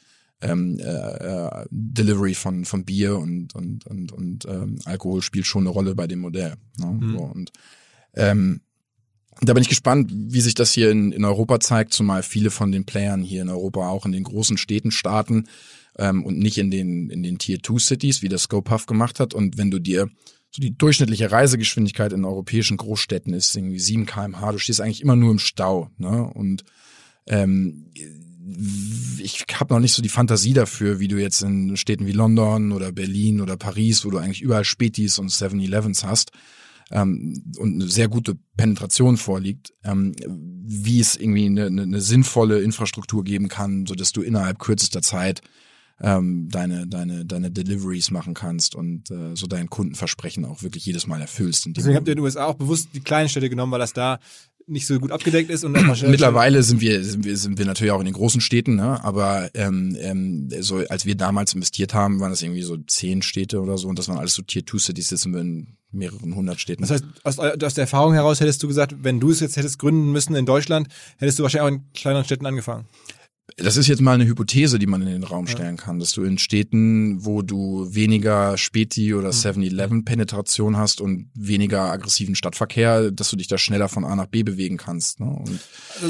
ähm, 0.42 0.78
äh, 0.80 0.82
äh, 0.84 1.66
Delivery 1.70 2.34
von, 2.34 2.64
von 2.64 2.84
Bier 2.84 3.16
und, 3.16 3.54
und, 3.54 3.86
und, 3.86 4.10
und 4.12 4.44
ähm, 4.46 4.80
Alkohol 4.86 5.22
spielt 5.22 5.46
schon 5.46 5.62
eine 5.62 5.70
Rolle 5.70 5.94
bei 5.94 6.08
dem 6.08 6.18
Modell. 6.18 6.54
Ne? 6.78 6.98
So, 7.16 7.22
und 7.22 7.52
ähm, 8.14 8.60
da 9.40 9.52
bin 9.52 9.62
ich 9.62 9.68
gespannt, 9.68 10.10
wie 10.12 10.40
sich 10.40 10.54
das 10.54 10.72
hier 10.72 10.90
in, 10.90 11.12
in 11.12 11.24
Europa 11.24 11.60
zeigt, 11.60 11.92
zumal 11.92 12.22
viele 12.22 12.50
von 12.50 12.72
den 12.72 12.86
Playern 12.86 13.22
hier 13.22 13.42
in 13.42 13.48
Europa 13.48 13.88
auch 13.88 14.06
in 14.06 14.12
den 14.12 14.24
großen 14.24 14.56
Städten 14.56 14.90
starten 14.90 15.46
ähm, 15.98 16.24
und 16.24 16.38
nicht 16.38 16.58
in 16.58 16.70
den, 16.70 17.10
in 17.10 17.22
den 17.22 17.38
Tier 17.38 17.62
2 17.62 17.78
Cities, 17.78 18.22
wie 18.22 18.28
das 18.28 18.44
ScoPuff 18.44 18.86
gemacht 18.86 19.20
hat. 19.20 19.34
Und 19.34 19.58
wenn 19.58 19.70
du 19.70 19.78
dir 19.78 20.08
so 20.50 20.62
die 20.62 20.76
durchschnittliche 20.76 21.30
Reisegeschwindigkeit 21.30 22.12
in 22.12 22.24
europäischen 22.24 22.78
Großstädten 22.78 23.34
ist 23.34 23.54
irgendwie 23.54 23.78
7 23.78 24.06
kmh, 24.06 24.52
du 24.52 24.58
stehst 24.58 24.80
eigentlich 24.80 25.02
immer 25.02 25.16
nur 25.16 25.32
im 25.32 25.38
Stau. 25.38 25.90
Ne? 25.98 26.24
Und 26.32 26.64
ähm, 27.26 27.90
ich 29.18 29.44
habe 29.54 29.74
noch 29.74 29.80
nicht 29.80 29.92
so 29.92 30.02
die 30.02 30.08
Fantasie 30.08 30.52
dafür, 30.52 31.00
wie 31.00 31.08
du 31.08 31.20
jetzt 31.20 31.42
in 31.42 31.76
Städten 31.76 32.06
wie 32.06 32.12
London 32.12 32.72
oder 32.72 32.92
Berlin 32.92 33.40
oder 33.40 33.56
Paris, 33.56 34.04
wo 34.04 34.10
du 34.10 34.18
eigentlich 34.18 34.40
überall 34.40 34.64
Spätis 34.64 35.18
und 35.18 35.30
7-Elevens 35.30 36.04
hast, 36.04 36.30
ähm, 36.90 37.42
und 37.58 37.74
eine 37.74 37.88
sehr 37.88 38.08
gute 38.08 38.36
Penetration 38.56 39.16
vorliegt, 39.16 39.72
ähm, 39.84 40.14
wie 40.26 41.00
es 41.00 41.16
irgendwie 41.16 41.46
eine, 41.46 41.66
eine, 41.66 42.00
sinnvolle 42.00 42.60
Infrastruktur 42.60 43.24
geben 43.24 43.48
kann, 43.48 43.86
so 43.86 43.94
dass 43.94 44.12
du 44.12 44.22
innerhalb 44.22 44.58
kürzester 44.58 45.02
Zeit 45.02 45.42
ähm, 46.00 46.48
deine 46.50 46.86
deine 46.86 47.24
deine 47.24 47.50
Deliveries 47.50 48.10
machen 48.10 48.34
kannst 48.34 48.74
und 48.74 49.10
äh, 49.10 49.34
so 49.34 49.46
dein 49.46 49.70
Kundenversprechen 49.70 50.44
auch 50.44 50.62
wirklich 50.62 50.84
jedes 50.84 51.06
Mal 51.06 51.20
erfüllst. 51.20 51.66
Deswegen 51.68 51.96
habt 51.96 52.06
ihr 52.06 52.12
in 52.12 52.18
den 52.18 52.24
USA 52.24 52.44
auch 52.44 52.54
bewusst 52.54 52.90
die 52.92 53.00
kleinen 53.00 53.28
Städte 53.28 53.48
genommen, 53.48 53.72
weil 53.72 53.78
das 53.78 53.94
da 53.94 54.18
nicht 54.66 54.86
so 54.86 54.98
gut 54.98 55.12
abgedeckt 55.12 55.48
ist 55.50 55.64
und 55.64 55.72
Mittlerweile 55.72 56.62
sind 56.62 56.80
wir, 56.80 57.04
sind 57.04 57.24
wir 57.24 57.36
sind 57.36 57.58
wir 57.58 57.66
natürlich 57.66 57.92
auch 57.92 58.00
in 58.00 58.04
den 58.04 58.14
großen 58.14 58.40
Städten, 58.40 58.76
ne? 58.76 59.02
aber 59.04 59.50
ähm, 59.54 59.96
ähm, 60.00 60.48
so 60.60 60.78
als 60.88 61.06
wir 61.06 61.14
damals 61.14 61.54
investiert 61.54 61.94
haben, 61.94 62.18
waren 62.18 62.30
das 62.30 62.42
irgendwie 62.42 62.62
so 62.62 62.76
zehn 62.76 63.22
Städte 63.22 63.60
oder 63.60 63.78
so 63.78 63.88
und 63.88 63.98
das 63.98 64.08
waren 64.08 64.18
alles 64.18 64.34
so 64.34 64.42
Tier 64.42 64.66
2 64.66 64.78
Cities, 64.78 65.10
jetzt 65.10 65.22
sind 65.22 65.34
wir 65.34 65.40
in 65.40 65.76
mehreren 65.92 66.34
hundert 66.34 66.60
Städten. 66.60 66.82
Das 66.82 66.90
heißt, 66.90 67.04
aus, 67.22 67.38
aus 67.38 67.74
der 67.74 67.82
Erfahrung 67.82 68.12
heraus 68.12 68.40
hättest 68.40 68.62
du 68.62 68.68
gesagt, 68.68 68.96
wenn 69.02 69.20
du 69.20 69.30
es 69.30 69.40
jetzt 69.40 69.56
hättest 69.56 69.78
gründen 69.78 70.10
müssen 70.10 70.34
in 70.34 70.46
Deutschland, 70.46 70.88
hättest 71.18 71.38
du 71.38 71.44
wahrscheinlich 71.44 71.62
auch 71.62 71.74
in 71.74 71.92
kleineren 71.92 72.24
Städten 72.24 72.46
angefangen. 72.46 72.86
Das 73.56 73.76
ist 73.76 73.86
jetzt 73.86 74.02
mal 74.02 74.14
eine 74.14 74.26
Hypothese, 74.26 74.78
die 74.78 74.88
man 74.88 75.02
in 75.02 75.08
den 75.08 75.22
Raum 75.22 75.46
stellen 75.46 75.76
kann, 75.76 76.00
dass 76.00 76.10
du 76.12 76.24
in 76.24 76.36
Städten, 76.36 77.24
wo 77.24 77.42
du 77.42 77.86
weniger 77.94 78.58
Späti 78.58 79.14
oder 79.14 79.30
7-Eleven 79.30 80.04
Penetration 80.04 80.76
hast 80.76 81.00
und 81.00 81.30
weniger 81.34 81.92
aggressiven 81.92 82.34
Stadtverkehr, 82.34 83.12
dass 83.12 83.30
du 83.30 83.36
dich 83.36 83.46
da 83.46 83.56
schneller 83.56 83.88
von 83.88 84.04
A 84.04 84.16
nach 84.16 84.26
B 84.26 84.42
bewegen 84.42 84.78
kannst. 84.78 85.20
Ne? 85.20 85.44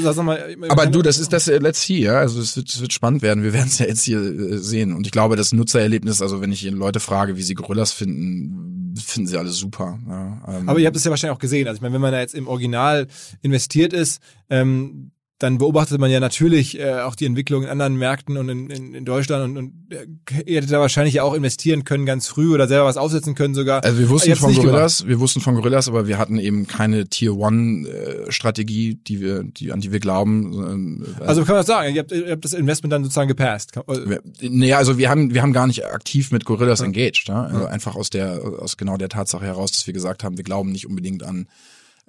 Also, 0.03 0.23
mal, 0.23 0.57
aber 0.67 0.87
du, 0.87 1.03
das 1.03 1.19
ist 1.19 1.31
das 1.31 1.47
äh, 1.47 1.59
Let's 1.59 1.83
see, 1.83 1.99
ja. 1.99 2.17
Also 2.17 2.41
es 2.41 2.57
wird, 2.57 2.81
wird 2.81 2.91
spannend 2.91 3.21
werden. 3.21 3.43
Wir 3.43 3.53
werden 3.53 3.67
es 3.67 3.77
ja 3.77 3.85
jetzt 3.85 4.03
hier 4.03 4.19
äh, 4.19 4.57
sehen. 4.57 4.93
Und 4.93 5.05
ich 5.05 5.11
glaube, 5.11 5.35
das 5.35 5.53
Nutzererlebnis, 5.53 6.23
also 6.23 6.41
wenn 6.41 6.51
ich 6.51 6.63
Leute 6.63 6.99
frage, 6.99 7.37
wie 7.37 7.43
sie 7.43 7.53
Gorillas 7.53 7.91
finden, 7.91 8.95
finden 8.99 9.27
sie 9.27 9.37
alle 9.37 9.49
super. 9.49 9.99
Ja. 10.07 10.57
Ähm, 10.57 10.69
Aber 10.69 10.79
ihr 10.79 10.87
habt 10.87 10.97
es 10.97 11.03
ja 11.03 11.11
wahrscheinlich 11.11 11.35
auch 11.35 11.41
gesehen. 11.41 11.67
Also 11.67 11.77
ich 11.77 11.81
meine, 11.81 11.93
wenn 11.93 12.01
man 12.01 12.11
da 12.11 12.19
jetzt 12.19 12.33
im 12.33 12.47
Original 12.47 13.07
investiert 13.41 13.93
ist, 13.93 14.21
ähm, 14.49 15.11
dann 15.39 15.59
beobachtet 15.59 15.99
man 15.99 16.09
ja 16.09 16.19
natürlich 16.19 16.79
äh, 16.79 17.01
auch 17.01 17.13
die 17.15 17.25
Entwicklung 17.25 17.63
in 17.63 17.69
anderen 17.69 17.95
Märkten 17.95 18.37
und 18.37 18.49
in, 18.49 18.69
in, 18.71 18.95
in 18.95 19.05
Deutschland 19.05 19.43
und, 19.43 19.57
und 19.57 19.93
äh, 19.93 20.41
ihr 20.47 20.57
hättet 20.57 20.71
da 20.71 20.79
wahrscheinlich 20.79 21.15
ja 21.15 21.23
auch 21.23 21.35
investieren 21.35 21.83
können 21.83 22.07
ganz 22.07 22.27
früh 22.27 22.51
oder 22.53 22.67
selber 22.67 22.85
was 22.85 22.97
aufsetzen 22.97 23.35
können 23.35 23.53
sogar. 23.53 23.83
Also 23.83 23.99
wir 23.99 24.09
wussten 24.09 24.35
von 24.35 24.55
Gorillas, 24.55 25.05
wir 25.05 25.19
wussten 25.19 25.41
von 25.41 25.53
Gorillas, 25.53 25.87
aber 25.87 26.07
wir 26.07 26.17
hatten 26.17 26.39
eben 26.39 26.65
keine 26.65 27.07
Tier 27.07 27.35
One 27.37 27.87
äh, 27.87 28.31
Strategie, 28.31 28.95
die 28.95 29.21
wir, 29.21 29.43
die 29.43 29.71
an 29.71 29.79
die 29.79 29.91
wir 29.91 29.99
glauben. 29.99 31.03
äh, 31.21 31.23
Also 31.25 31.41
kann 31.41 31.53
man 31.53 31.59
das 31.59 31.67
sagen, 31.67 31.93
ihr 31.93 31.99
habt, 32.01 32.11
ihr 32.11 32.31
habt 32.31 32.43
das 32.43 32.53
Investment 32.53 32.91
dann 32.93 33.03
sozusagen 33.03 33.27
gepasst. 33.27 33.77
Äh, 33.77 34.19
nee, 34.41 34.73
also 34.73 34.97
wir 34.97 35.07
haben 35.09 35.35
wir 35.35 35.43
haben 35.43 35.53
gar 35.53 35.67
nicht 35.67 35.85
aktiv 35.85 36.31
mit 36.31 36.45
Gorillas 36.45 36.81
engaged, 36.81 37.27
ja? 37.27 37.43
also 37.43 37.65
einfach 37.67 37.95
aus 37.95 38.09
der 38.09 38.41
aus 38.59 38.75
genau 38.75 38.97
der 38.97 39.09
Tatsache 39.09 39.45
heraus, 39.45 39.71
dass 39.71 39.85
wir 39.85 39.93
gesagt 39.93 40.23
haben, 40.23 40.37
wir 40.37 40.43
glauben 40.43 40.71
nicht 40.71 40.87
unbedingt 40.87 41.21
an 41.21 41.47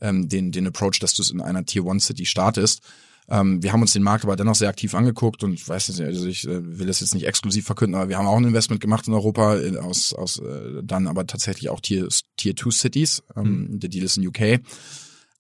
ähm, 0.01 0.31
den 0.31 0.51
den 0.51 0.67
Approach, 0.67 0.99
dass 1.01 1.13
du 1.13 1.21
es 1.21 1.31
in 1.31 1.43
einer 1.43 1.67
Tier 1.67 1.85
One 1.85 2.01
City 2.01 2.25
startest. 2.25 2.81
Ähm, 3.31 3.63
wir 3.63 3.73
haben 3.73 3.83
uns 3.83 3.93
den 3.93 4.03
Markt 4.03 4.25
aber 4.25 4.37
dennoch 4.37 4.55
sehr 4.55 4.69
aktiv 4.69 4.95
angeguckt 4.95 5.45
und 5.45 5.53
ich 5.53 5.69
weiß 5.69 5.91
nicht, 5.91 6.01
also 6.01 6.27
ich 6.27 6.47
äh, 6.47 6.79
will 6.79 6.87
das 6.87 7.01
jetzt 7.01 7.15
nicht 7.15 7.27
exklusiv 7.27 7.67
verkünden, 7.67 7.95
aber 7.95 8.09
wir 8.09 8.19
haben 8.19 8.27
auch 8.27 8.37
ein 8.37 8.45
Investment 8.45 8.81
gemacht 8.81 9.07
in 9.07 9.15
Europa 9.15 9.57
äh, 9.57 9.77
aus 9.77 10.15
aus 10.15 10.39
äh, 10.39 10.83
dann 10.83 11.07
aber 11.07 11.27
tatsächlich 11.27 11.69
auch 11.69 11.81
Tier 11.81 12.09
Tier 12.37 12.55
Two 12.55 12.71
Cities. 12.71 13.23
Ähm, 13.37 13.79
Der 13.81 13.91
Deal 13.91 14.05
ist 14.05 14.17
in 14.17 14.27
UK. 14.27 14.61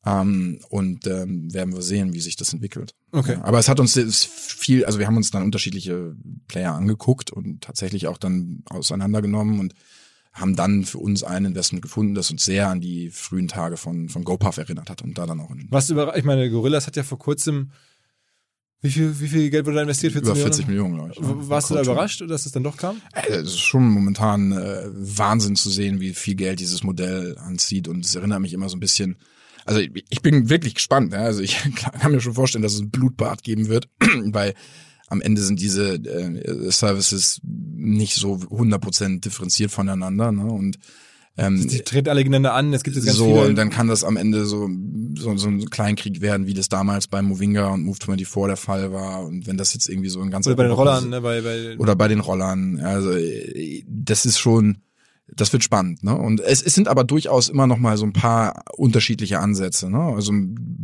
Ähm, 0.07 0.61
und 0.68 1.07
ähm, 1.07 1.53
werden 1.53 1.74
wir 1.74 1.82
sehen, 1.82 2.12
wie 2.12 2.20
sich 2.20 2.36
das 2.36 2.53
entwickelt. 2.53 2.95
Okay. 3.12 3.32
Ja, 3.32 3.45
aber 3.45 3.59
es 3.59 3.68
hat 3.68 3.80
uns 3.80 3.95
viel, 4.24 4.84
also 4.84 4.99
wir 4.99 5.07
haben 5.07 5.16
uns 5.16 5.30
dann 5.30 5.43
unterschiedliche 5.43 6.14
Player 6.47 6.74
angeguckt 6.74 7.30
und 7.30 7.62
tatsächlich 7.62 8.07
auch 8.07 8.16
dann 8.16 8.62
auseinandergenommen 8.70 9.59
und 9.61 9.74
haben 10.41 10.57
dann 10.57 10.84
für 10.84 10.99
uns 10.99 11.24
ein 11.24 11.45
Investment 11.45 11.82
gefunden, 11.82 12.14
das 12.14 12.30
uns 12.30 12.45
sehr 12.45 12.68
an 12.68 12.80
die 12.80 13.11
frühen 13.11 13.49
Tage 13.49 13.76
von, 13.76 14.09
von 14.09 14.24
GoPuff 14.24 14.59
erinnert 14.59 14.91
hat 14.91 15.03
und 15.03 15.18
da 15.18 15.26
dann 15.26 15.41
auch 15.41 15.51
in 15.51 15.66
Was 15.70 15.91
über, 15.91 16.16
ich 16.16 16.24
meine, 16.24 16.51
Gorillas 16.51 16.86
hat 16.86 16.97
ja 16.97 17.03
vor 17.03 17.18
kurzem, 17.18 17.70
wie 18.80 18.91
viel, 18.91 19.20
wie 19.20 19.26
viel 19.26 19.51
Geld 19.51 19.66
wurde 19.66 19.76
da 19.76 19.82
investiert? 19.82 20.14
über 20.14 20.36
40 20.36 20.68
Millionen, 20.68 20.95
glaube 20.95 21.11
ich. 21.12 21.20
ne? 21.20 21.49
Warst 21.49 21.70
du 21.70 21.74
da 21.74 21.82
überrascht, 21.82 22.22
dass 22.28 22.47
es 22.47 22.53
dann 22.53 22.62
doch 22.62 22.76
kam? 22.76 23.01
Es 23.12 23.49
ist 23.49 23.59
schon 23.59 23.89
momentan 23.89 24.53
äh, 24.53 24.84
Wahnsinn 24.93 25.57
zu 25.57 25.68
sehen, 25.68 26.01
wie 26.01 26.14
viel 26.14 26.36
Geld 26.36 26.61
dieses 26.61 26.84
Modell 26.84 27.36
anzieht 27.39 27.89
und 27.89 28.05
es 28.05 28.14
erinnert 28.14 28.41
mich 28.41 28.53
immer 28.53 28.68
so 28.68 28.76
ein 28.76 28.80
bisschen. 28.80 29.16
Also 29.64 29.80
ich, 29.80 30.22
bin 30.22 30.49
wirklich 30.49 30.76
gespannt. 30.76 31.12
Ja? 31.12 31.20
Also 31.20 31.43
ich 31.43 31.59
kann 31.74 32.12
mir 32.12 32.20
schon 32.20 32.34
vorstellen, 32.34 32.62
dass 32.62 32.74
es 32.74 32.80
ein 32.80 32.91
Blutbad 32.91 33.43
geben 33.43 33.68
wird, 33.68 33.89
weil 34.26 34.55
am 35.09 35.21
Ende 35.21 35.43
sind 35.43 35.61
diese 35.61 35.95
äh, 35.95 36.71
Services 36.71 37.41
nicht 37.43 38.15
so 38.15 38.35
100% 38.35 39.21
differenziert 39.21 39.71
voneinander. 39.71 40.33
Ne? 40.33 40.45
Und 40.45 40.79
ähm, 41.39 41.67
Die 41.69 41.81
treten 41.81 42.09
alle 42.09 42.21
gegeneinander 42.21 42.55
an, 42.55 42.75
es 42.75 42.83
gibt 42.83 42.97
jetzt 42.97 43.07
ganz 43.07 43.17
so, 43.17 43.27
viele. 43.27 43.47
und 43.47 43.55
dann 43.57 43.71
kann 43.71 43.87
das 43.87 44.03
am 44.03 44.17
Ende 44.17 44.45
so, 44.45 44.69
so, 45.17 45.37
so 45.37 45.49
ein 45.49 45.71
Kleinkrieg 45.71 46.21
werden, 46.21 46.47
wie 46.47 46.55
das 46.55 46.69
damals 46.69 47.07
bei 47.07 47.23
Movinga 47.23 47.69
und 47.69 47.89
Move24 47.89 48.47
der 48.49 48.57
Fall 48.57 48.93
war. 48.93 49.25
Und 49.25 49.47
wenn 49.47 49.57
das 49.57 49.73
jetzt 49.73 49.89
irgendwie 49.89 50.09
so 50.09 50.21
ein 50.21 50.31
ganz 50.31 50.47
oder 50.47 50.57
bei 50.57 50.65
den 50.65 50.73
Rollern, 50.73 51.09
ne, 51.11 51.21
bei, 51.21 51.41
bei 51.41 51.79
oder 51.79 51.95
bei 51.95 52.09
den 52.09 52.21
Rollern. 52.21 52.81
Also 52.81 53.13
äh, 53.13 53.85
das 53.87 54.27
ist 54.27 54.39
schon, 54.39 54.79
das 55.35 55.53
wird 55.53 55.62
spannend. 55.62 56.03
Ne? 56.03 56.16
Und 56.16 56.41
es, 56.41 56.62
es 56.62 56.74
sind 56.74 56.89
aber 56.89 57.05
durchaus 57.05 57.49
immer 57.49 57.66
noch 57.66 57.79
mal 57.79 57.97
so 57.97 58.05
ein 58.05 58.12
paar 58.12 58.64
unterschiedliche 58.76 59.39
Ansätze. 59.41 59.91
Ne? 59.91 60.01
Also 60.01 60.33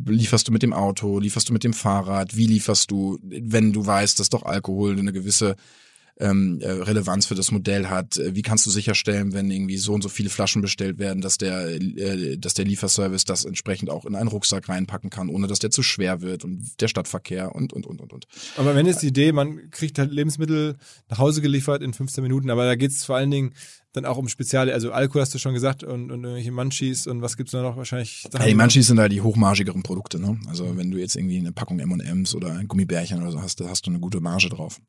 lieferst 0.07 0.49
du 0.49 0.53
mit 0.53 0.63
dem 0.63 0.73
Auto, 0.73 1.19
lieferst 1.19 1.49
du 1.49 1.53
mit 1.53 1.65
dem 1.65 1.73
Fahrrad, 1.73 2.37
wie 2.37 2.47
lieferst 2.47 2.91
du, 2.91 3.19
wenn 3.23 3.73
du 3.73 3.87
weißt, 3.87 4.21
dass 4.21 4.29
doch 4.29 4.45
Alkohol 4.45 4.99
eine 4.99 5.13
gewisse 5.13 5.57
ähm, 6.21 6.61
äh, 6.61 6.71
Relevanz 6.71 7.27
für 7.27 7.35
das 7.35 7.51
Modell 7.51 7.89
hat. 7.89 8.21
Wie 8.25 8.43
kannst 8.43 8.67
du 8.67 8.71
sicherstellen, 8.71 9.33
wenn 9.33 9.51
irgendwie 9.51 9.79
so 9.79 9.95
und 9.95 10.03
so 10.03 10.09
viele 10.09 10.31
Flaschen 10.31 10.63
bestellt 10.63 10.99
werden, 10.99 11.21
dass 11.21 11.39
der, 11.39 11.67
äh, 11.69 12.39
dass 12.39 12.55
der 12.55 12.65
Lieferservice 12.65 13.25
das 13.25 13.45
entsprechend 13.45 13.91
auch 13.91 14.05
in 14.05 14.15
einen 14.15 14.29
Rucksack 14.29 14.69
reinpacken 14.69 15.11
kann, 15.11 15.29
ohne 15.29 15.49
dass 15.49 15.59
der 15.59 15.71
zu 15.71 15.83
schwer 15.83 16.21
wird 16.21 16.45
und 16.45 16.81
der 16.81 16.89
Stadtverkehr 16.89 17.55
und 17.55 17.73
und 17.73 17.87
und 17.87 18.01
und 18.01 18.13
und. 18.13 18.27
Aber 18.57 18.77
wenn 18.77 18.87
jetzt 18.87 19.03
die 19.03 19.09
Idee, 19.09 19.33
man 19.33 19.71
kriegt 19.71 19.99
halt 19.99 20.13
Lebensmittel 20.13 20.77
nach 21.09 21.19
Hause 21.19 21.43
geliefert 21.43 21.83
in 21.83 21.93
15 21.93 22.23
Minuten, 22.23 22.51
aber 22.51 22.65
da 22.65 22.77
geht 22.77 22.93
es 22.93 23.05
vor 23.05 23.17
allen 23.17 23.33
Dingen 23.33 23.55
dann 23.95 24.05
auch 24.05 24.19
um 24.19 24.29
Speziale, 24.29 24.75
also 24.75 24.93
Alkohol 24.93 25.23
hast 25.23 25.33
du 25.35 25.39
schon 25.39 25.55
gesagt 25.55 25.85
und, 25.85 26.11
und 26.11 26.25
irgendwelche 26.25 26.51
Munchies 26.51 27.07
und 27.07 27.23
was 27.23 27.37
gibt's 27.37 27.53
da 27.53 27.63
noch 27.63 27.77
wahrscheinlich? 27.77 28.27
Ja, 28.33 28.45
die 28.45 28.55
Munchies 28.55 28.89
sind 28.89 28.99
halt 28.99 29.13
die 29.13 29.21
hochmargigeren 29.21 29.85
Produkte, 29.85 30.19
ne? 30.19 30.39
Also 30.49 30.77
wenn 30.77 30.91
du 30.91 30.99
jetzt 30.99 31.15
irgendwie 31.15 31.39
eine 31.39 31.53
Packung 31.53 31.79
M&M's 31.79 32.35
oder 32.35 32.53
ein 32.53 32.67
Gummibärchen 32.67 33.23
oder 33.23 33.31
so 33.31 33.41
hast, 33.41 33.61
da 33.61 33.69
hast 33.69 33.87
du 33.87 33.91
eine 33.91 34.01
gute 34.01 34.21
Marge 34.21 34.49
drauf. 34.49 34.81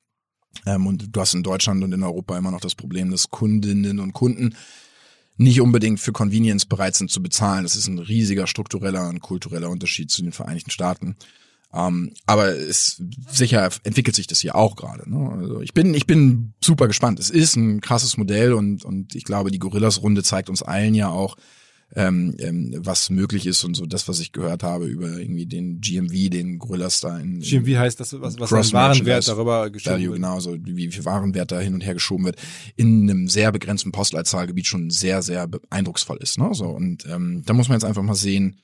Ähm, 0.65 0.87
und 0.87 1.15
du 1.15 1.21
hast 1.21 1.35
in 1.35 1.43
Deutschland 1.43 1.83
und 1.83 1.93
in 1.93 2.01
Europa 2.01 2.35
immer 2.35 2.49
noch 2.49 2.61
das 2.61 2.73
Problem, 2.73 3.11
dass 3.11 3.29
Kundinnen 3.29 3.99
und 3.99 4.13
Kunden 4.13 4.55
nicht 5.37 5.61
unbedingt 5.61 5.99
für 5.99 6.11
Convenience 6.11 6.65
bereit 6.65 6.95
sind 6.95 7.11
zu 7.11 7.21
bezahlen. 7.21 7.63
Das 7.63 7.75
ist 7.75 7.87
ein 7.87 7.99
riesiger 7.99 8.47
struktureller 8.47 9.07
und 9.09 9.19
kultureller 9.19 9.69
Unterschied 9.69 10.09
zu 10.09 10.23
den 10.23 10.31
Vereinigten 10.31 10.71
Staaten. 10.71 11.15
Ähm, 11.73 12.13
aber 12.25 12.49
es 12.49 13.01
sicher 13.29 13.69
entwickelt 13.83 14.15
sich 14.15 14.27
das 14.27 14.39
hier 14.39 14.55
auch 14.55 14.75
gerade. 14.75 15.09
Ne? 15.09 15.29
Also 15.41 15.61
ich 15.61 15.73
bin 15.73 15.93
ich 15.93 16.07
bin 16.07 16.53
super 16.63 16.87
gespannt. 16.87 17.19
Es 17.19 17.29
ist 17.29 17.55
ein 17.55 17.81
krasses 17.81 18.17
Modell 18.17 18.53
und 18.53 18.85
und 18.85 19.15
ich 19.15 19.25
glaube 19.25 19.51
die 19.51 19.59
Gorillas 19.59 20.01
Runde 20.01 20.23
zeigt 20.23 20.49
uns 20.49 20.63
allen 20.63 20.95
ja 20.95 21.09
auch, 21.09 21.35
ähm, 21.93 22.35
ähm, 22.39 22.75
was 22.79 23.09
möglich 23.09 23.45
ist 23.45 23.63
und 23.63 23.75
so 23.75 23.85
das, 23.85 24.07
was 24.07 24.19
ich 24.19 24.31
gehört 24.31 24.63
habe 24.63 24.85
über 24.85 25.17
irgendwie 25.19 25.45
den 25.45 25.81
GMV, 25.81 26.29
den 26.29 26.59
Gorillas 26.59 26.99
da 26.99 27.17
in 27.19 27.39
GMV 27.39 27.77
heißt 27.77 27.99
das, 27.99 28.19
was, 28.19 28.39
was 28.39 28.51
an 28.53 28.73
Warenwert 28.73 29.27
darüber 29.27 29.69
geschoben 29.69 29.97
Value, 29.97 30.07
wird. 30.07 30.15
genau, 30.15 30.39
so 30.39 30.57
wie 30.61 30.91
viel 30.91 31.05
Warenwert 31.05 31.51
da 31.51 31.59
hin 31.59 31.73
und 31.73 31.81
her 31.81 31.93
geschoben 31.93 32.25
wird, 32.25 32.37
in 32.75 33.09
einem 33.09 33.27
sehr 33.27 33.51
begrenzten 33.51 33.91
Postleitzahlgebiet 33.91 34.67
schon 34.67 34.89
sehr, 34.89 35.21
sehr 35.21 35.47
eindrucksvoll 35.69 36.17
ist. 36.17 36.37
Ne? 36.37 36.49
So, 36.53 36.67
und 36.67 37.05
ähm, 37.05 37.43
da 37.45 37.53
muss 37.53 37.69
man 37.69 37.75
jetzt 37.75 37.85
einfach 37.85 38.03
mal 38.03 38.15
sehen, 38.15 38.59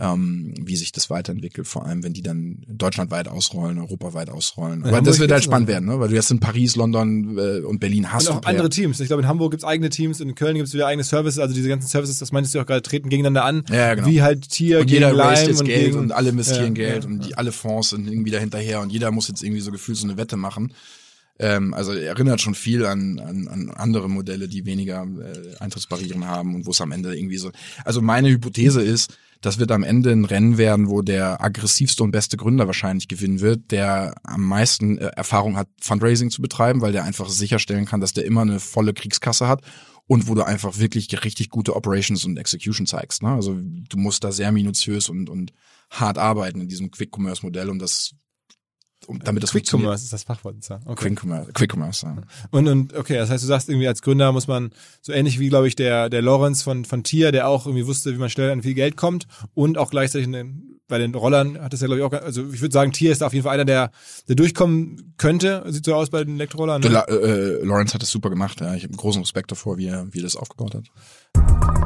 ähm, 0.00 0.54
wie 0.60 0.74
sich 0.74 0.90
das 0.90 1.08
weiterentwickelt, 1.08 1.68
vor 1.68 1.86
allem 1.86 2.02
wenn 2.02 2.12
die 2.12 2.22
dann 2.22 2.64
deutschlandweit 2.66 3.28
ausrollen, 3.28 3.78
europaweit 3.78 4.28
ausrollen. 4.28 4.82
Aber 4.82 4.96
Hamburg 4.96 5.04
das 5.04 5.20
wird 5.20 5.30
halt 5.30 5.44
spannend 5.44 5.68
werden, 5.68 5.84
ne? 5.86 6.00
weil 6.00 6.08
du 6.08 6.16
jetzt 6.16 6.32
in 6.32 6.40
Paris, 6.40 6.74
London 6.74 7.38
äh, 7.38 7.60
und 7.60 7.78
Berlin 7.78 8.12
hast 8.12 8.28
Und 8.28 8.38
auch 8.38 8.44
andere 8.44 8.68
Teams. 8.70 8.98
Ich 8.98 9.06
glaube, 9.06 9.22
in 9.22 9.28
Hamburg 9.28 9.52
gibt's 9.52 9.64
eigene 9.64 9.90
Teams, 9.90 10.20
in 10.20 10.34
Köln 10.34 10.56
gibt's 10.56 10.74
wieder 10.74 10.88
eigene 10.88 11.04
Services. 11.04 11.38
Also 11.38 11.54
diese 11.54 11.68
ganzen 11.68 11.86
Services, 11.86 12.18
das 12.18 12.32
meintest 12.32 12.56
du 12.56 12.60
auch 12.60 12.66
gerade, 12.66 12.82
treten 12.82 13.08
gegeneinander 13.08 13.44
an. 13.44 13.64
Ja, 13.70 13.94
genau. 13.94 14.08
Wie 14.08 14.20
halt 14.20 14.48
Tier 14.48 14.80
und 14.80 14.86
gegen 14.86 15.02
jeder 15.02 15.12
Lime 15.12 15.46
jetzt 15.46 15.60
und 15.60 15.66
Geld 15.66 15.84
gegen, 15.84 15.98
und 15.98 16.12
alle 16.12 16.30
investieren 16.30 16.74
Ja, 16.74 16.86
Geld 16.86 17.04
ja, 17.04 17.10
und 17.10 17.26
die 17.26 17.36
alle 17.36 17.52
Fonds 17.52 17.90
sind 17.90 18.08
irgendwie 18.08 18.32
da 18.32 18.38
hinterher 18.38 18.80
und 18.80 18.90
jeder 18.90 19.12
muss 19.12 19.28
jetzt 19.28 19.44
irgendwie 19.44 19.60
so 19.60 19.70
gefühlt 19.70 19.96
so 19.96 20.08
eine 20.08 20.16
Wette 20.16 20.36
machen. 20.36 20.72
Ähm, 21.38 21.74
also 21.74 21.92
erinnert 21.92 22.40
schon 22.40 22.54
viel 22.54 22.84
an, 22.86 23.18
an, 23.18 23.48
an 23.48 23.70
andere 23.70 24.08
Modelle, 24.08 24.48
die 24.48 24.66
weniger 24.66 25.04
äh, 25.04 25.56
Eintrittsbarrieren 25.58 26.26
haben 26.26 26.54
und 26.54 26.66
wo 26.66 26.70
es 26.70 26.80
am 26.80 26.92
Ende 26.92 27.16
irgendwie 27.16 27.38
so. 27.38 27.50
Also 27.84 28.00
meine 28.00 28.28
Hypothese 28.28 28.82
ist, 28.82 29.18
das 29.44 29.58
wird 29.58 29.72
am 29.72 29.82
Ende 29.82 30.10
ein 30.10 30.24
Rennen 30.24 30.56
werden, 30.56 30.88
wo 30.88 31.02
der 31.02 31.42
aggressivste 31.42 32.02
und 32.02 32.12
beste 32.12 32.38
Gründer 32.38 32.66
wahrscheinlich 32.66 33.08
gewinnen 33.08 33.40
wird, 33.40 33.70
der 33.72 34.14
am 34.22 34.42
meisten 34.42 34.96
äh, 34.96 35.06
Erfahrung 35.16 35.56
hat, 35.56 35.68
Fundraising 35.80 36.30
zu 36.30 36.40
betreiben, 36.40 36.80
weil 36.80 36.92
der 36.92 37.04
einfach 37.04 37.28
sicherstellen 37.28 37.84
kann, 37.84 38.00
dass 38.00 38.14
der 38.14 38.24
immer 38.24 38.40
eine 38.40 38.58
volle 38.58 38.94
Kriegskasse 38.94 39.46
hat 39.46 39.62
und 40.06 40.28
wo 40.28 40.34
du 40.34 40.42
einfach 40.42 40.78
wirklich 40.78 41.24
richtig 41.24 41.50
gute 41.50 41.76
Operations 41.76 42.24
und 42.24 42.38
Execution 42.38 42.86
zeigst. 42.86 43.22
Ne? 43.22 43.30
Also 43.30 43.58
du 43.60 43.98
musst 43.98 44.24
da 44.24 44.32
sehr 44.32 44.50
minutiös 44.50 45.10
und, 45.10 45.28
und 45.28 45.52
hart 45.90 46.16
arbeiten 46.16 46.62
in 46.62 46.68
diesem 46.68 46.90
Quick-Commerce-Modell, 46.90 47.68
um 47.68 47.78
das, 47.78 48.14
um, 49.04 49.18
damit 49.20 49.42
das 49.42 49.50
Quick 49.50 49.62
funktioniert. 49.68 49.86
Commerce 49.88 50.04
ist 50.04 50.12
das 50.12 50.22
Fachwort. 50.24 50.56
ja. 50.68 50.80
Okay. 50.84 51.08
Quick 51.08 51.22
Commerce, 51.24 51.52
Quick 51.52 51.72
Commerce 51.74 52.06
ja. 52.06 52.16
Und, 52.50 52.68
und 52.68 52.94
okay, 52.94 53.14
das 53.16 53.30
heißt, 53.30 53.42
du 53.42 53.48
sagst 53.48 53.68
irgendwie 53.68 53.88
als 53.88 54.02
Gründer 54.02 54.32
muss 54.32 54.46
man 54.46 54.70
so 55.02 55.12
ähnlich 55.12 55.38
wie, 55.38 55.48
glaube 55.48 55.68
ich, 55.68 55.76
der, 55.76 56.08
der 56.10 56.22
Lorenz 56.22 56.62
von, 56.62 56.84
von 56.84 57.02
Tier, 57.04 57.32
der 57.32 57.48
auch 57.48 57.66
irgendwie 57.66 57.86
wusste, 57.86 58.12
wie 58.14 58.18
man 58.18 58.30
schnell 58.30 58.50
an 58.50 58.62
viel 58.62 58.74
Geld 58.74 58.96
kommt 58.96 59.26
und 59.54 59.78
auch 59.78 59.90
gleichzeitig 59.90 60.30
den, 60.30 60.80
bei 60.86 60.98
den 60.98 61.14
Rollern 61.14 61.58
hat 61.62 61.72
es 61.72 61.80
ja, 61.80 61.86
glaube 61.86 62.00
ich, 62.00 62.04
auch, 62.04 62.12
also 62.12 62.42
ich 62.52 62.60
würde 62.60 62.72
sagen, 62.72 62.92
Tier 62.92 63.10
ist 63.10 63.22
auf 63.22 63.32
jeden 63.32 63.44
Fall 63.44 63.54
einer, 63.54 63.64
der, 63.64 63.90
der 64.28 64.36
durchkommen 64.36 65.14
könnte. 65.16 65.64
Sieht 65.68 65.86
so 65.86 65.94
aus 65.94 66.10
bei 66.10 66.22
den 66.24 66.34
Elektrorollern. 66.34 66.82
Ne? 66.82 66.88
La- 66.88 67.04
äh, 67.08 67.64
Lawrence 67.64 67.94
hat 67.94 68.02
das 68.02 68.10
super 68.10 68.28
gemacht. 68.28 68.60
Ja. 68.60 68.74
Ich 68.74 68.84
habe 68.84 68.94
großen 68.94 69.22
Respekt 69.22 69.50
davor, 69.50 69.78
wie 69.78 69.86
er, 69.86 70.06
wie 70.12 70.18
er 70.20 70.24
das 70.24 70.36
aufgebaut 70.36 70.74
hat. 70.74 71.83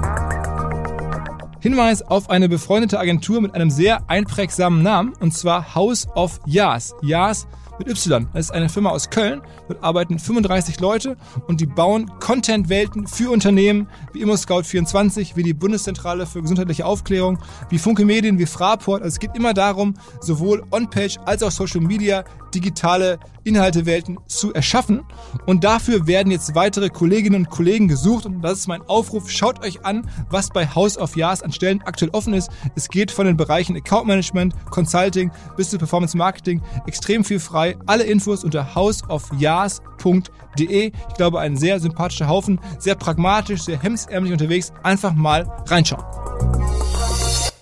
Hinweis 1.61 2.03
auf 2.03 2.31
eine 2.31 2.49
befreundete 2.49 2.99
Agentur 3.01 3.41
mit 3.41 3.55
einem 3.55 3.71
sehr 3.71 4.09
einprägsamen 4.09 4.83
Namen, 4.83 5.13
und 5.21 5.33
zwar 5.35 5.75
House 5.75 6.07
of 6.15 6.41
Yas. 6.47 6.95
Yas 7.03 7.49
mit 7.79 7.89
Y. 7.89 8.29
Das 8.33 8.47
ist 8.47 8.51
eine 8.51 8.69
Firma 8.69 8.91
aus 8.91 9.11
Köln. 9.11 9.43
Dort 9.69 9.83
arbeiten 9.83 10.19
35 10.19 10.81
Leute 10.81 11.17
und 11.47 11.61
die 11.61 11.67
bauen 11.67 12.11
Content-Welten 12.21 13.07
für 13.07 13.31
Unternehmen 13.31 13.89
wie 14.13 14.25
ImmoScout24, 14.25 15.37
wie 15.37 15.43
die 15.43 15.55
Bundeszentrale 15.55 16.27
für 16.27 16.43
gesundheitliche 16.43 16.87
Aufklärung, 16.87 17.39
wie 17.71 17.79
Funke 17.79 18.05
Medien, 18.05 18.39
wie 18.39 18.47
Fraport. 18.47 19.03
Also 19.03 19.15
es 19.15 19.21
geht 19.21 19.35
immer 19.35 19.55
darum, 19.55 19.95
sowohl 20.21 20.65
On-Page 20.71 21.19
als 21.25 21.43
auch 21.43 21.51
Social 21.51 21.81
Media 21.81 22.25
digitale 22.55 23.19
Inhaltewelten 23.45 24.19
zu 24.27 24.53
erschaffen. 24.53 25.03
Und 25.47 25.65
dafür 25.65 26.07
werden 26.07 26.31
jetzt 26.31 26.55
weitere 26.55 26.89
Kolleginnen 26.89 27.45
und 27.45 27.51
Kollegen 27.51 27.89
gesucht. 27.89 28.27
Und 28.27 28.43
das 28.43 28.61
ist 28.61 28.69
mein 28.69 28.83
Aufruf. 28.83 29.31
Schaut 29.31 29.65
euch 29.65 29.85
an, 29.85 30.09
was 30.31 30.51
bei 30.51 30.67
House 30.67 30.99
of 30.99 31.17
Yas 31.17 31.43
an 31.43 31.53
Stellen 31.53 31.83
aktuell 31.83 32.11
offen 32.13 32.35
ist. 32.35 32.51
Es 32.75 32.89
geht 32.89 33.11
von 33.11 33.27
den 33.27 33.37
Bereichen 33.37 33.77
Account 33.77 34.07
Management, 34.07 34.55
Consulting 34.71 35.31
bis 35.57 35.71
zu 35.71 35.79
Performance 35.79 36.17
Marketing 36.17 36.63
extrem 36.87 37.25
viel 37.25 37.41
frei. 37.41 37.68
Alle 37.87 38.05
Infos 38.05 38.45
unter 38.45 38.75
houseofyas.de. 38.75 40.87
Ich 40.87 41.15
glaube, 41.17 41.41
ein 41.41 41.57
sehr 41.57 41.81
sympathischer 41.81 42.29
Haufen, 42.29 42.61
sehr 42.79 42.95
pragmatisch, 42.95 43.63
sehr 43.63 43.81
hemsärmlich 43.81 44.33
unterwegs. 44.33 44.73
Einfach 44.83 45.15
mal 45.15 45.47
reinschauen. 45.67 46.05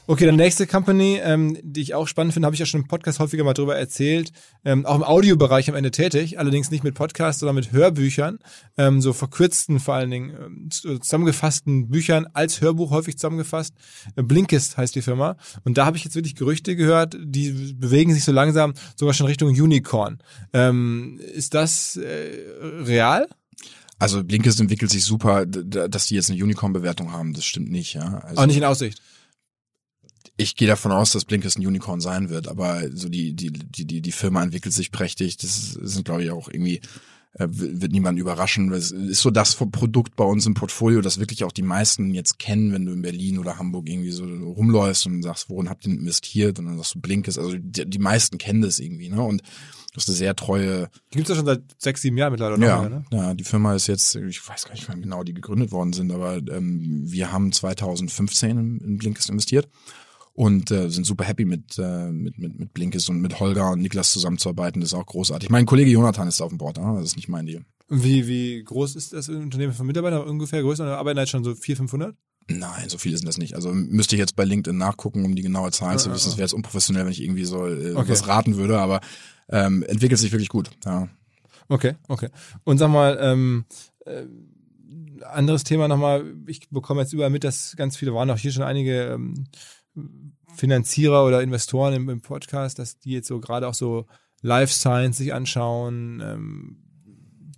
Okay, 0.09 0.25
dann 0.25 0.37
nächste 0.37 0.69
Company, 0.69 1.19
ähm, 1.21 1.59
die 1.63 1.81
ich 1.81 1.95
auch 1.95 2.07
spannend 2.07 2.33
finde, 2.33 2.47
habe 2.47 2.55
ich 2.55 2.61
ja 2.61 2.67
schon 2.67 2.83
im 2.83 2.87
Podcast 2.87 3.19
häufiger 3.19 3.43
mal 3.43 3.55
drüber 3.55 3.77
erzählt. 3.77 4.31
Ähm, 4.65 4.87
auch 4.87 4.95
im 4.95 5.03
Audiobereich 5.03 5.69
am 5.69 5.75
Ende 5.75 5.91
tätig, 5.91 6.39
allerdings 6.39 6.71
nicht 6.71 6.85
mit 6.85 6.95
Podcasts, 6.95 7.41
sondern 7.41 7.57
mit 7.57 7.73
Hörbüchern, 7.73 8.39
ähm, 8.77 9.01
so 9.01 9.13
verkürzten, 9.13 9.81
vor 9.81 9.95
allen 9.95 10.11
Dingen 10.11 10.31
ähm, 10.31 10.71
zu- 10.71 11.01
zusammengefassten 11.01 11.89
Büchern 11.89 12.27
als 12.35 12.61
Hörbuch 12.61 12.93
häufig 12.93 13.19
zusammengefasst. 13.19 13.75
Äh, 14.15 14.23
Blinkist 14.23 14.77
heißt 14.77 14.95
die 14.95 15.03
Firma. 15.03 15.37
Und 15.65 15.77
da 15.77 15.87
habe 15.87 15.97
ich 15.97 16.05
jetzt 16.05 16.15
wirklich 16.15 16.37
Gerüchte 16.37 16.77
gehört, 16.77 17.17
die 17.21 17.75
bewegen 17.75 18.15
sich 18.15 18.23
so 18.23 18.31
langsam 18.31 18.75
sogar 18.95 19.13
schon 19.13 19.27
Richtung 19.27 19.49
Unicorn. 19.49 20.19
Ähm, 20.53 21.19
ist 21.35 21.53
das 21.55 21.97
äh, 21.97 22.31
real? 22.85 23.27
Also 23.99 24.23
Blinkist 24.23 24.61
entwickelt 24.61 24.91
sich 24.91 25.05
super, 25.05 25.47
dass 25.47 26.07
die 26.07 26.15
jetzt 26.15 26.31
eine 26.31 26.43
Unicorn-Bewertung 26.43 27.13
haben, 27.13 27.33
das 27.33 27.45
stimmt 27.45 27.71
nicht, 27.71 27.95
ja. 27.95 28.19
Also, 28.19 28.43
Auch 28.43 28.47
nicht 28.47 28.59
in 28.59 28.65
Aussicht. 28.65 29.01
Ich 30.37 30.57
gehe 30.57 30.69
davon 30.69 30.93
aus, 30.93 31.13
dass 31.13 31.25
Blinkist 31.25 31.59
ein 31.59 31.67
Unicorn 31.67 32.01
sein 32.01 32.29
wird, 32.29 32.49
aber 32.49 32.83
so 32.93 33.09
die, 33.09 33.33
die, 33.35 33.51
die, 33.51 33.87
die, 33.87 34.01
die 34.03 34.13
Firma 34.13 34.43
entwickelt 34.43 34.75
sich 34.75 34.93
prächtig. 34.93 35.39
Das 35.39 35.73
sind, 35.73 36.05
glaube 36.05 36.25
ich, 36.25 36.31
auch 36.31 36.49
irgendwie, 36.49 36.81
äh, 37.33 37.49
wird 37.49 37.93
niemand 37.93 38.19
überraschen. 38.19 38.71
Es 38.73 38.91
ist 38.91 39.23
so 39.23 39.31
das 39.31 39.55
Produkt 39.55 40.15
bei 40.15 40.25
uns 40.25 40.45
im 40.45 40.55
Portfolio, 40.55 41.01
das 41.01 41.19
wirklich 41.19 41.45
auch 41.45 41.53
die 41.53 41.63
meisten 41.63 42.13
jetzt 42.13 42.39
kennen, 42.39 42.73
wenn 42.73 42.85
du 42.85 42.93
in 42.93 43.03
Berlin 43.03 43.39
oder 43.39 43.59
Hamburg 43.59 43.89
irgendwie 43.89 44.11
so 44.11 44.25
rumläufst 44.25 45.07
und 45.07 45.23
sagst, 45.23 45.49
worin 45.49 45.71
habt 45.71 45.87
ihr 45.87 45.95
investiert? 45.95 46.59
Und 46.59 46.67
dann 46.67 46.77
sagst 46.77 46.95
du 46.95 47.01
Blinkist. 47.01 47.39
Also 47.39 47.57
die, 47.57 47.89
die 47.89 47.99
meisten 47.99 48.37
kennen 48.37 48.61
das 48.61 48.79
irgendwie, 48.79 49.09
ne? 49.09 49.23
Und 49.23 49.43
das 49.95 50.05
ist 50.05 50.11
eine 50.11 50.19
sehr 50.19 50.37
treue, 50.37 50.91
Die 51.15 51.17
gibt's 51.17 51.31
ja 51.31 51.37
schon 51.37 51.47
seit 51.47 51.63
sechs, 51.79 52.03
sieben 52.03 52.19
Jahren 52.19 52.33
mittlerweile. 52.33 52.63
ja, 52.67 52.83
noch 52.83 52.91
mehr, 52.91 52.99
ne? 52.99 53.05
ja, 53.11 53.33
die 53.33 53.45
Firma 53.45 53.75
ist 53.75 53.87
jetzt, 53.87 54.15
ich 54.15 54.47
weiß 54.47 54.67
gar 54.67 54.75
nicht, 54.75 54.87
wann 54.91 55.01
genau 55.01 55.25
die 55.25 55.33
gegründet 55.33 55.73
worden 55.73 55.95
sind, 55.95 56.13
aber 56.13 56.37
ähm, 56.37 57.05
wir 57.07 57.33
haben 57.33 57.51
2015 57.51 58.51
in, 58.51 58.79
in 58.81 58.99
Blinkist 58.99 59.31
investiert 59.31 59.71
und 60.37 60.71
äh, 60.71 60.89
sind 60.91 61.05
super 61.05 61.25
happy 61.25 61.45
mit, 61.45 61.79
äh, 61.79 62.11
mit, 62.13 62.39
mit, 62.39 62.59
mit 62.59 62.73
Blinkist 62.75 63.11
und 63.11 63.21
mit 63.21 63.41
Holger 63.41 63.71
und 63.73 63.81
Niklas 63.81 64.13
zusammenzuarbeiten. 64.13 64.81
Das 64.81 64.91
ist 64.91 64.95
auch 64.95 65.07
großartig. 65.07 65.51
Mein 65.51 65.67
Kollege 65.67 65.91
Jonathan 65.91 66.29
ist 66.29 66.41
auf 66.41 66.51
dem 66.51 66.59
Board, 66.59 66.79
ah, 66.79 66.95
das 66.97 67.07
ist 67.11 67.17
nicht 67.17 67.29
mein 67.29 67.47
Deal. 67.47 67.65
Wie, 67.89 68.27
wie 68.29 68.63
groß 68.63 68.97
ist 68.97 69.13
das 69.13 69.29
Unternehmen 69.29 69.73
von 69.73 69.87
Mitarbeitern? 69.87 70.23
Ungefähr 70.29 70.61
größer? 70.63 70.85
Arbeiten 70.99 71.19
jetzt 71.19 71.31
schon 71.31 71.45
so 71.45 71.55
400, 71.55 71.79
500? 71.91 72.17
Nein, 72.49 72.89
so 72.89 72.99
viele 72.99 73.17
sind 73.17 73.27
das 73.27 73.39
nicht. 73.39 73.55
Also 73.55 73.73
müsste 73.73 74.15
ich 74.15 74.21
jetzt 74.21 74.37
bei 74.37 74.45
LinkedIn 74.45 74.77
nachgucken, 74.77 75.25
um 75.25 75.35
die 75.35 75.43
genaue 75.43 75.73
Zahl 75.73 75.99
zu 75.99 76.11
Ah, 76.11 76.15
wissen. 76.15 76.29
Das 76.29 76.37
wäre 76.37 76.45
jetzt 76.45 76.53
unprofessionell, 76.55 77.05
wenn 77.05 77.13
ich 77.13 77.23
irgendwie 77.23 77.45
so 77.45 77.67
äh, 77.67 77.95
Okay. 77.95 78.09
was 78.11 78.29
raten 78.29 78.57
würde, 78.57 78.79
aber 78.79 79.01
ähm, 79.49 79.83
entwickelt 79.85 80.21
sich 80.21 80.33
wirklich 80.33 80.49
gut. 80.49 80.71
Ja. 80.85 81.09
Okay, 81.69 81.95
okay. 82.09 82.29
Und 82.65 82.79
sag 82.79 82.89
mal, 82.91 83.19
ähm, 83.21 83.65
äh, 84.05 84.25
anderes 85.25 85.65
Thema 85.65 85.89
nochmal, 85.89 86.25
ich 86.47 86.69
bekomme 86.71 87.01
jetzt 87.01 87.13
überall 87.13 87.31
mit, 87.31 87.43
dass 87.43 87.75
ganz 87.77 87.97
viele, 87.97 88.15
waren 88.15 88.31
auch 88.31 88.39
hier 88.39 88.53
schon 88.53 88.63
einige 88.63 89.05
ähm, 89.15 89.45
Finanzierer 90.55 91.25
oder 91.25 91.43
Investoren 91.43 91.95
im, 91.95 92.09
im 92.09 92.21
Podcast, 92.21 92.79
dass 92.79 92.99
die 92.99 93.13
jetzt 93.13 93.29
so 93.29 93.41
gerade 93.41 93.69
auch 93.69 93.75
so 93.75 94.07
Life 94.43 94.73
Science 94.73 95.19
sich 95.19 95.35
anschauen, 95.35 96.23
ähm, 96.25 96.77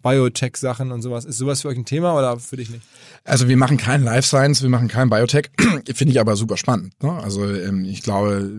Biotech-Sachen 0.03 0.93
und 0.93 1.03
sowas. 1.03 1.24
Ist 1.24 1.39
sowas 1.39 1.62
für 1.62 1.68
euch 1.68 1.76
ein 1.76 1.84
Thema 1.84 2.16
oder 2.16 2.39
für 2.39 2.57
dich 2.57 2.70
nicht? 2.70 2.82
Also 3.24 3.49
wir 3.49 3.57
machen 3.57 3.76
kein 3.76 4.03
Life 4.03 4.26
Science, 4.26 4.62
wir 4.62 4.68
machen 4.68 4.89
kein 4.89 5.11
Biotech. 5.11 5.51
Finde 5.95 6.12
ich 6.12 6.20
aber 6.20 6.36
super 6.36 6.57
spannend. 6.57 6.95
Ne? 7.03 7.12
Also 7.12 7.45
ähm, 7.45 7.84
ich 7.84 8.03
glaube, 8.03 8.51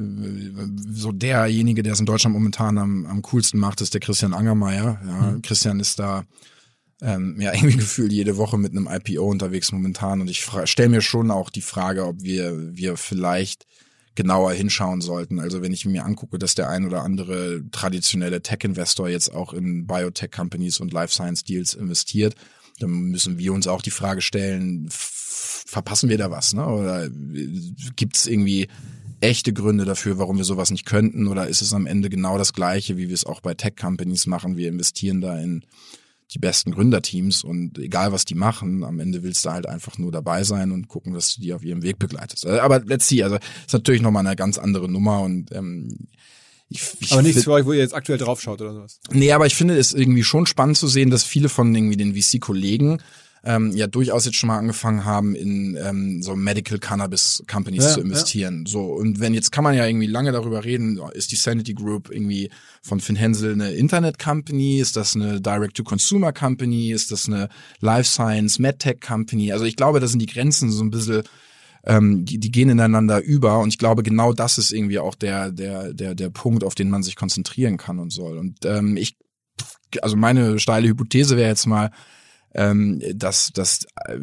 so 0.90 1.12
derjenige, 1.12 1.82
der 1.82 1.94
es 1.94 2.00
in 2.00 2.06
Deutschland 2.06 2.36
momentan 2.36 2.78
am, 2.78 3.06
am 3.06 3.22
coolsten 3.22 3.58
macht, 3.58 3.82
ist 3.82 3.94
der 3.94 4.02
Christian 4.02 4.34
Angermeier. 4.34 5.00
Ja, 5.06 5.32
mhm. 5.32 5.42
Christian 5.42 5.80
ist 5.80 6.00
da 6.00 6.24
ähm, 7.02 7.40
ja 7.40 7.54
irgendwie 7.54 7.78
gefühlt 7.78 8.12
jede 8.12 8.38
Woche 8.38 8.58
mit 8.58 8.72
einem 8.72 8.88
IPO 8.90 9.24
unterwegs 9.24 9.72
momentan 9.72 10.22
und 10.22 10.30
ich 10.30 10.46
stelle 10.66 10.90
mir 10.90 11.02
schon 11.02 11.32
auch 11.32 11.50
die 11.50 11.62
Frage, 11.62 12.06
ob 12.06 12.22
wir 12.24 12.76
wir 12.76 12.98
vielleicht 12.98 13.66
genauer 14.16 14.52
hinschauen 14.52 15.00
sollten. 15.00 15.40
Also 15.40 15.62
wenn 15.62 15.72
ich 15.72 15.86
mir 15.86 16.04
angucke, 16.04 16.38
dass 16.38 16.54
der 16.54 16.70
ein 16.70 16.86
oder 16.86 17.04
andere 17.04 17.64
traditionelle 17.72 18.42
Tech-Investor 18.42 19.08
jetzt 19.08 19.34
auch 19.34 19.54
in 19.54 19.88
Biotech-Companies 19.88 20.82
und 20.82 20.92
Life 20.92 21.14
Science-Deals 21.14 21.74
investiert, 21.74 22.36
dann 22.80 22.90
müssen 22.90 23.38
wir 23.38 23.54
uns 23.54 23.68
auch 23.68 23.82
die 23.82 23.92
Frage 23.92 24.22
stellen, 24.22 24.88
verpassen 24.90 26.10
wir 26.10 26.18
da 26.18 26.32
was? 26.32 26.54
Ne? 26.54 26.66
Oder 26.66 27.10
gibt 27.96 28.18
es 28.18 28.28
irgendwie 28.28 28.68
echte 29.22 29.54
Gründe 29.54 29.86
dafür, 29.86 30.18
warum 30.18 30.38
wir 30.38 30.44
sowas 30.44 30.72
nicht 30.72 30.86
könnten? 30.86 31.28
Oder 31.28 31.48
ist 31.48 31.62
es 31.62 31.74
am 31.74 31.86
Ende 31.86 32.10
genau 32.10 32.38
das 32.38 32.52
Gleiche, 32.52 32.98
wie 32.98 33.08
wir 33.08 33.16
es 33.16 33.26
auch 33.26 33.40
bei 33.40 33.54
Tech-Companies 33.54 34.28
machen? 34.28 34.58
Wir 34.58 34.68
investieren 34.68 35.22
da 35.22 35.40
in 35.40 35.64
die 36.32 36.40
besten 36.40 36.72
Gründerteams 36.72 37.44
und 37.44 37.80
egal 37.80 38.12
was 38.12 38.26
die 38.26 38.36
machen, 38.36 38.84
am 38.84 39.00
Ende 39.00 39.24
willst 39.24 39.46
du 39.46 39.50
halt 39.50 39.68
einfach 39.68 39.98
nur 39.98 40.12
dabei 40.12 40.44
sein 40.44 40.72
und 40.72 40.88
gucken, 40.88 41.14
dass 41.14 41.36
du 41.36 41.42
die 41.42 41.54
auf 41.54 41.64
ihrem 41.64 41.82
Weg 41.82 41.98
begleitest. 41.98 42.46
Äh, 42.46 42.60
aber 42.60 42.80
let's 42.82 43.08
see, 43.08 43.24
also 43.24 43.38
ist 43.38 43.74
natürlich 43.74 44.02
nochmal 44.02 44.26
eine 44.26 44.36
ganz 44.36 44.58
andere 44.58 44.90
Nummer 44.90 45.22
und 45.22 45.52
ähm, 45.52 46.08
ich, 46.70 46.84
ich 47.00 47.12
aber 47.12 47.24
nichts 47.24 47.44
für 47.44 47.52
euch, 47.52 47.66
wo 47.66 47.74
ihr 47.74 47.80
jetzt 47.80 47.96
aktuell 47.96 48.20
draufschaut 48.20 48.62
oder 48.62 48.74
sowas. 48.74 49.00
Nee, 49.12 49.32
aber 49.32 49.48
ich 49.48 49.56
finde 49.56 49.76
es 49.76 49.92
irgendwie 49.94 50.24
schon 50.24 50.46
spannend 50.46 50.78
zu 50.78 50.88
sehen, 50.88 51.10
dass 51.10 51.24
viele 51.24 51.50
von 51.50 51.74
irgendwie 51.74 51.98
den 51.98 52.14
VC-Kollegen 52.16 53.02
ähm, 53.44 53.72
ja 53.76 53.88
durchaus 53.88 54.26
jetzt 54.26 54.36
schon 54.36 54.48
mal 54.48 54.58
angefangen 54.58 55.06
haben, 55.06 55.36
in 55.36 55.78
ähm, 55.82 56.22
so 56.22 56.36
Medical 56.36 56.80
Cannabis 56.80 57.44
Companies 57.50 57.86
ja, 57.86 57.90
zu 57.92 58.02
investieren. 58.02 58.64
Ja. 58.66 58.72
So 58.72 58.82
und 58.84 59.20
wenn 59.20 59.34
jetzt 59.34 59.52
kann 59.52 59.64
man 59.64 59.76
ja 59.76 59.86
irgendwie 59.86 60.08
lange 60.08 60.32
darüber 60.32 60.64
reden, 60.64 61.00
ist 61.14 61.32
die 61.32 61.36
Sanity 61.36 61.74
Group 61.74 62.10
irgendwie 62.12 62.50
von 62.82 63.00
Finn 63.00 63.16
Hensel 63.16 63.54
eine 63.54 63.72
Internet 63.72 64.20
Company, 64.20 64.80
ist 64.80 64.96
das 64.96 65.16
eine 65.16 65.40
Direct 65.40 65.78
to 65.78 65.84
Consumer 65.84 66.34
Company, 66.34 66.92
ist 66.92 67.12
das 67.12 67.28
eine 67.28 67.50
Life 67.80 68.10
Science 68.10 68.60
MedTech 68.60 69.00
Company? 69.02 69.52
Also 69.52 69.66
ich 69.66 69.76
glaube, 69.76 70.00
da 70.00 70.08
sind 70.08 70.20
die 70.20 70.28
Grenzen 70.28 70.72
so 70.72 70.84
ein 70.84 70.92
bisschen 70.92 71.24
ähm, 71.86 72.26
die, 72.26 72.40
die 72.40 72.52
gehen 72.52 72.70
ineinander 72.70 73.24
über 73.24 73.60
und 73.60 73.70
ich 73.70 73.78
glaube 73.78 74.04
genau 74.04 74.34
das 74.34 74.58
ist 74.58 74.72
irgendwie 74.72 75.00
auch 75.00 75.16
der 75.16 75.52
der 75.52 75.94
der 75.94 76.14
der 76.14 76.30
Punkt, 76.30 76.66
auf 76.66 76.76
den 76.76 76.90
man 76.90 77.04
sich 77.04 77.16
konzentrieren 77.16 77.78
kann 77.78 78.00
und 78.00 78.12
soll. 78.12 78.38
Und 78.38 78.66
ähm, 78.66 78.98
ich 78.98 79.18
also 80.02 80.16
meine 80.16 80.60
steile 80.60 80.88
Hypothese 80.88 81.38
wäre 81.38 81.50
jetzt 81.50 81.66
mal, 81.66 81.92
ähm, 82.54 83.02
dass, 83.16 83.52
dass 83.54 83.86
äh, 84.06 84.18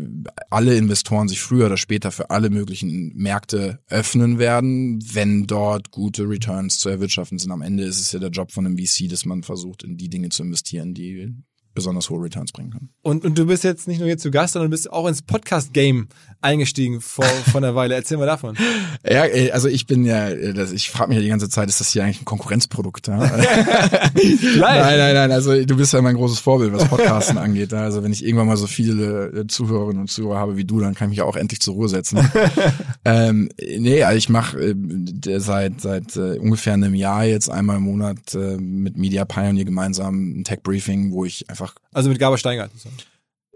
alle 0.50 0.76
Investoren 0.76 1.28
sich 1.28 1.40
früher 1.40 1.66
oder 1.66 1.76
später 1.76 2.10
für 2.10 2.30
alle 2.30 2.50
möglichen 2.50 3.12
Märkte 3.14 3.80
öffnen 3.88 4.38
werden, 4.38 4.98
wenn 5.12 5.46
dort 5.46 5.90
gute 5.90 6.28
Returns 6.28 6.78
zu 6.78 6.88
erwirtschaften 6.88 7.38
sind. 7.38 7.52
Am 7.52 7.62
Ende 7.62 7.84
ist 7.84 8.00
es 8.00 8.12
ja 8.12 8.18
der 8.18 8.30
Job 8.30 8.52
von 8.52 8.66
einem 8.66 8.78
VC, 8.78 9.08
dass 9.08 9.24
man 9.24 9.42
versucht, 9.42 9.84
in 9.84 9.96
die 9.96 10.08
Dinge 10.08 10.30
zu 10.30 10.42
investieren, 10.42 10.94
die 10.94 11.34
besonders 11.76 12.10
hohe 12.10 12.24
Returns 12.24 12.50
bringen 12.50 12.70
können. 12.70 12.88
Und, 13.02 13.24
und 13.24 13.38
du 13.38 13.46
bist 13.46 13.62
jetzt 13.62 13.86
nicht 13.86 13.98
nur 13.98 14.08
hier 14.08 14.18
zu 14.18 14.32
Gast, 14.32 14.54
sondern 14.54 14.70
du 14.70 14.74
bist 14.74 14.90
auch 14.90 15.06
ins 15.06 15.22
Podcast-Game 15.22 16.08
eingestiegen 16.40 17.00
vor, 17.00 17.24
vor 17.52 17.60
einer 17.60 17.76
Weile. 17.76 17.94
Erzähl 17.94 18.16
mal 18.16 18.26
davon. 18.26 18.56
Ja, 19.08 19.22
also 19.52 19.68
ich 19.68 19.86
bin 19.86 20.04
ja, 20.04 20.34
das, 20.52 20.72
ich 20.72 20.90
frage 20.90 21.10
mich 21.10 21.16
ja 21.16 21.22
die 21.22 21.28
ganze 21.28 21.48
Zeit, 21.48 21.68
ist 21.68 21.78
das 21.78 21.90
hier 21.90 22.02
eigentlich 22.02 22.22
ein 22.22 22.24
Konkurrenzprodukt? 22.24 23.06
Ja? 23.06 23.18
nein, 23.18 23.38
nein, 24.58 25.14
nein, 25.14 25.32
also 25.32 25.64
du 25.64 25.76
bist 25.76 25.92
ja 25.92 26.02
mein 26.02 26.16
großes 26.16 26.40
Vorbild, 26.40 26.72
was 26.72 26.88
Podcasten 26.88 27.38
angeht. 27.38 27.72
Also 27.72 28.02
wenn 28.02 28.12
ich 28.12 28.24
irgendwann 28.24 28.48
mal 28.48 28.56
so 28.56 28.66
viele 28.66 29.28
äh, 29.28 29.46
Zuhörerinnen 29.46 30.00
und 30.00 30.10
Zuhörer 30.10 30.38
habe 30.38 30.56
wie 30.56 30.64
du, 30.64 30.80
dann 30.80 30.94
kann 30.94 31.08
ich 31.08 31.18
mich 31.18 31.22
auch 31.22 31.36
endlich 31.36 31.60
zur 31.60 31.74
Ruhe 31.74 31.88
setzen. 31.88 32.18
ähm, 33.04 33.48
nee, 33.58 34.02
also 34.02 34.16
ich 34.16 34.28
mache 34.28 34.58
äh, 34.58 34.74
seit 35.38 35.80
seit 35.80 36.16
äh, 36.16 36.38
ungefähr 36.38 36.72
einem 36.72 36.94
Jahr 36.94 37.24
jetzt 37.24 37.50
einmal 37.50 37.76
im 37.76 37.82
Monat 37.82 38.34
äh, 38.34 38.56
mit 38.56 38.96
Media 38.96 39.24
Pioneer 39.24 39.64
gemeinsam 39.64 40.40
ein 40.40 40.44
Tech 40.44 40.62
Briefing, 40.62 41.12
wo 41.12 41.24
ich 41.24 41.50
einfach 41.50 41.65
also 41.92 42.08
mit 42.08 42.18
Gaber 42.18 42.38
Steingart. 42.38 42.70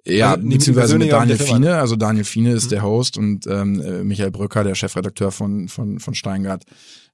Ja, 0.07 0.33
also, 0.33 0.49
beziehungsweise 0.49 0.99
mit 0.99 1.13
Daniel 1.13 1.39
Fiene. 1.39 1.77
Also 1.77 1.97
Daniel 1.97 2.25
Fiene 2.25 2.53
ist 2.53 2.67
mhm. 2.67 2.71
der 2.71 2.83
Host 2.83 3.19
und 3.19 3.47
ähm, 3.47 3.81
äh, 3.81 4.03
Michael 4.03 4.31
Brücker, 4.31 4.65
der 4.65 4.75
Chefredakteur 4.75 5.31
von, 5.31 5.69
von, 5.69 5.99
von 6.01 6.15
Steingart, 6.15 6.65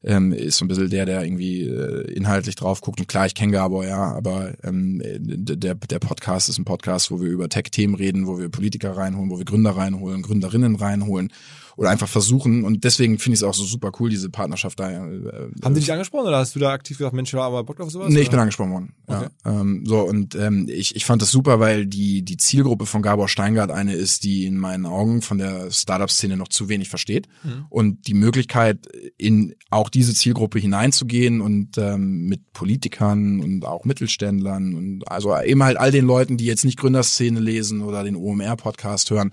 ähm, 0.05 0.33
ist 0.33 0.59
so 0.59 0.65
ein 0.65 0.69
bisschen 0.69 0.91
der, 0.91 1.05
der 1.05 1.25
irgendwie 1.25 1.63
äh, 1.63 2.13
inhaltlich 2.13 2.55
drauf 2.55 2.81
guckt. 2.81 3.01
Und 3.01 3.09
klar, 3.09 3.27
ich 3.27 3.35
kenne 3.35 3.53
Gabor, 3.53 3.85
ja, 3.85 4.15
aber 4.15 4.55
ähm, 4.63 5.03
der, 5.05 5.75
der 5.75 5.99
Podcast 5.99 6.49
ist 6.49 6.59
ein 6.59 6.65
Podcast, 6.65 7.11
wo 7.11 7.21
wir 7.21 7.29
über 7.29 7.49
Tech-Themen 7.49 7.97
reden, 7.97 8.27
wo 8.27 8.39
wir 8.39 8.49
Politiker 8.49 8.97
reinholen, 8.97 9.31
wo 9.31 9.39
wir 9.39 9.45
Gründer 9.45 9.73
reinholen, 9.77 10.23
Gründerinnen 10.23 10.77
reinholen 10.77 11.33
oder 11.77 11.91
einfach 11.91 12.09
versuchen. 12.09 12.65
Und 12.65 12.85
deswegen 12.85 13.19
finde 13.19 13.35
ich 13.35 13.41
es 13.41 13.45
auch 13.45 13.55
so 13.55 13.65
super 13.65 13.93
cool, 14.01 14.09
diese 14.09 14.31
Partnerschaft 14.31 14.81
da. 14.81 14.91
Äh, 14.91 15.51
Haben 15.63 15.75
die 15.75 15.81
dich 15.81 15.93
angesprochen 15.93 16.27
oder 16.27 16.39
hast 16.39 16.55
du 16.55 16.59
da 16.59 16.73
aktiv 16.73 16.97
gesagt, 16.97 17.15
Mensch, 17.15 17.33
war 17.35 17.45
aber 17.45 17.65
Bock 17.65 17.81
auf 17.81 17.91
sowas? 17.91 18.09
Nee, 18.09 18.21
ich 18.21 18.31
bin 18.31 18.39
angesprochen 18.39 18.73
worden. 18.73 18.95
Okay. 19.07 19.27
Ja. 19.45 19.61
Ähm, 19.61 19.85
so, 19.85 20.01
und 20.01 20.35
ähm, 20.35 20.67
ich, 20.71 20.97
ich 20.97 21.05
fand 21.05 21.21
das 21.21 21.31
super, 21.31 21.61
weil 21.61 21.87
die, 21.87 22.23
die 22.23 22.39
Zielgruppe 22.39 22.87
von 22.87 23.03
Gabor 23.03 23.29
Steingart 23.29 23.71
eine 23.71 23.95
ist, 23.95 24.25
die 24.25 24.47
in 24.47 24.57
meinen 24.57 24.87
Augen 24.87 25.21
von 25.21 25.37
der 25.37 25.71
Startup-Szene 25.71 26.39
noch 26.39 26.49
zu 26.49 26.71
wenig 26.71 26.89
versteht. 26.89 27.29
Mhm. 27.45 27.67
Und 27.69 28.07
die 28.07 28.15
Möglichkeit, 28.15 28.89
in 29.19 29.55
auch 29.71 29.91
diese 29.91 30.15
Zielgruppe 30.15 30.59
hineinzugehen 30.59 31.43
und 31.43 31.77
ähm, 31.77 32.27
mit 32.27 32.53
Politikern 32.55 33.41
und 33.41 33.67
auch 33.67 33.85
Mittelständlern 33.85 34.75
und 34.75 35.05
also 35.11 35.39
eben 35.39 35.63
halt 35.63 35.77
all 35.77 35.91
den 35.91 36.07
Leuten, 36.07 36.39
die 36.39 36.47
jetzt 36.47 36.65
nicht 36.65 36.79
Gründerszene 36.79 37.39
lesen 37.39 37.83
oder 37.83 38.03
den 38.03 38.17
OMR-Podcast 38.17 39.11
hören, 39.11 39.31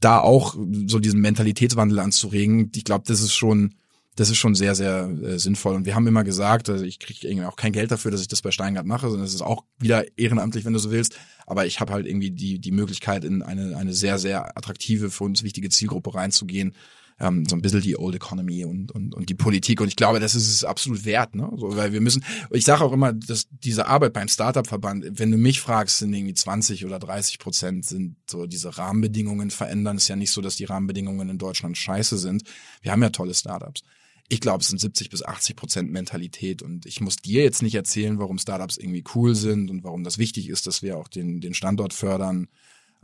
da 0.00 0.20
auch 0.20 0.54
so 0.86 0.98
diesen 0.98 1.20
Mentalitätswandel 1.20 1.98
anzuregen, 1.98 2.70
ich 2.74 2.84
glaube, 2.84 3.04
das 3.06 3.20
ist 3.20 3.34
schon, 3.34 3.74
das 4.16 4.30
ist 4.30 4.36
schon 4.36 4.54
sehr, 4.54 4.74
sehr 4.74 5.08
äh, 5.08 5.38
sinnvoll. 5.38 5.74
Und 5.74 5.86
wir 5.86 5.94
haben 5.94 6.06
immer 6.06 6.24
gesagt, 6.24 6.68
also 6.68 6.84
ich 6.84 6.98
kriege 6.98 7.28
irgendwie 7.28 7.46
auch 7.46 7.56
kein 7.56 7.72
Geld 7.72 7.90
dafür, 7.90 8.10
dass 8.10 8.20
ich 8.20 8.28
das 8.28 8.42
bei 8.42 8.50
Steingart 8.50 8.86
mache, 8.86 9.08
sondern 9.08 9.26
es 9.26 9.34
ist 9.34 9.42
auch 9.42 9.64
wieder 9.78 10.04
ehrenamtlich, 10.16 10.64
wenn 10.64 10.72
du 10.72 10.78
so 10.78 10.90
willst. 10.90 11.18
Aber 11.46 11.66
ich 11.66 11.80
habe 11.80 11.92
halt 11.92 12.06
irgendwie 12.06 12.30
die, 12.30 12.58
die 12.58 12.72
Möglichkeit, 12.72 13.24
in 13.24 13.42
eine, 13.42 13.76
eine 13.76 13.92
sehr, 13.92 14.18
sehr 14.18 14.56
attraktive, 14.56 15.10
für 15.10 15.24
uns 15.24 15.42
wichtige 15.42 15.68
Zielgruppe 15.68 16.14
reinzugehen 16.14 16.74
ähm, 17.20 17.44
so 17.46 17.56
ein 17.56 17.62
bisschen 17.62 17.80
die 17.80 17.98
Old 17.98 18.14
Economy 18.14 18.64
und, 18.64 18.92
und, 18.92 19.14
und 19.14 19.28
die 19.28 19.34
Politik. 19.34 19.80
Und 19.80 19.88
ich 19.88 19.96
glaube, 19.96 20.20
das 20.20 20.34
ist 20.34 20.48
es 20.48 20.64
absolut 20.64 21.04
wert, 21.04 21.34
ne? 21.34 21.50
So, 21.56 21.76
weil 21.76 21.92
wir 21.92 22.00
müssen, 22.00 22.24
ich 22.50 22.64
sage 22.64 22.84
auch 22.84 22.92
immer, 22.92 23.12
dass 23.12 23.48
diese 23.50 23.86
Arbeit 23.86 24.12
beim 24.12 24.28
Startup-Verband, 24.28 25.18
wenn 25.18 25.30
du 25.30 25.36
mich 25.36 25.60
fragst, 25.60 25.98
sind 25.98 26.12
irgendwie 26.12 26.34
20 26.34 26.84
oder 26.84 26.98
30 26.98 27.38
Prozent 27.38 27.84
sind 27.84 28.16
so 28.28 28.46
diese 28.46 28.78
Rahmenbedingungen 28.78 29.50
verändern. 29.50 29.96
Es 29.96 30.04
ist 30.04 30.08
ja 30.08 30.16
nicht 30.16 30.32
so, 30.32 30.40
dass 30.40 30.56
die 30.56 30.64
Rahmenbedingungen 30.64 31.28
in 31.28 31.38
Deutschland 31.38 31.76
scheiße 31.76 32.18
sind. 32.18 32.44
Wir 32.82 32.92
haben 32.92 33.02
ja 33.02 33.10
tolle 33.10 33.34
Startups. 33.34 33.82
Ich 34.30 34.40
glaube, 34.40 34.60
es 34.60 34.68
sind 34.68 34.78
70 34.78 35.08
bis 35.08 35.24
80 35.24 35.56
Prozent 35.56 35.90
Mentalität 35.90 36.60
und 36.62 36.84
ich 36.84 37.00
muss 37.00 37.16
dir 37.16 37.42
jetzt 37.42 37.62
nicht 37.62 37.74
erzählen, 37.74 38.18
warum 38.18 38.36
Startups 38.38 38.76
irgendwie 38.76 39.02
cool 39.14 39.34
sind 39.34 39.70
und 39.70 39.84
warum 39.84 40.04
das 40.04 40.18
wichtig 40.18 40.50
ist, 40.50 40.66
dass 40.66 40.82
wir 40.82 40.98
auch 40.98 41.08
den, 41.08 41.40
den 41.40 41.54
Standort 41.54 41.94
fördern 41.94 42.48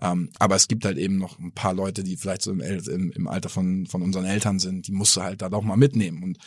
ähm, 0.00 0.30
aber 0.38 0.56
es 0.56 0.68
gibt 0.68 0.84
halt 0.84 0.98
eben 0.98 1.18
noch 1.18 1.38
ein 1.38 1.52
paar 1.52 1.74
Leute, 1.74 2.02
die 2.02 2.16
vielleicht 2.16 2.42
so 2.42 2.50
im, 2.50 2.60
im, 2.60 3.12
im 3.12 3.28
Alter 3.28 3.48
von, 3.48 3.86
von 3.86 4.02
unseren 4.02 4.24
Eltern 4.24 4.58
sind, 4.58 4.86
die 4.86 4.92
musst 4.92 5.16
du 5.16 5.22
halt 5.22 5.42
da 5.42 5.48
doch 5.48 5.62
mal 5.62 5.76
mitnehmen. 5.76 6.22
Und 6.22 6.38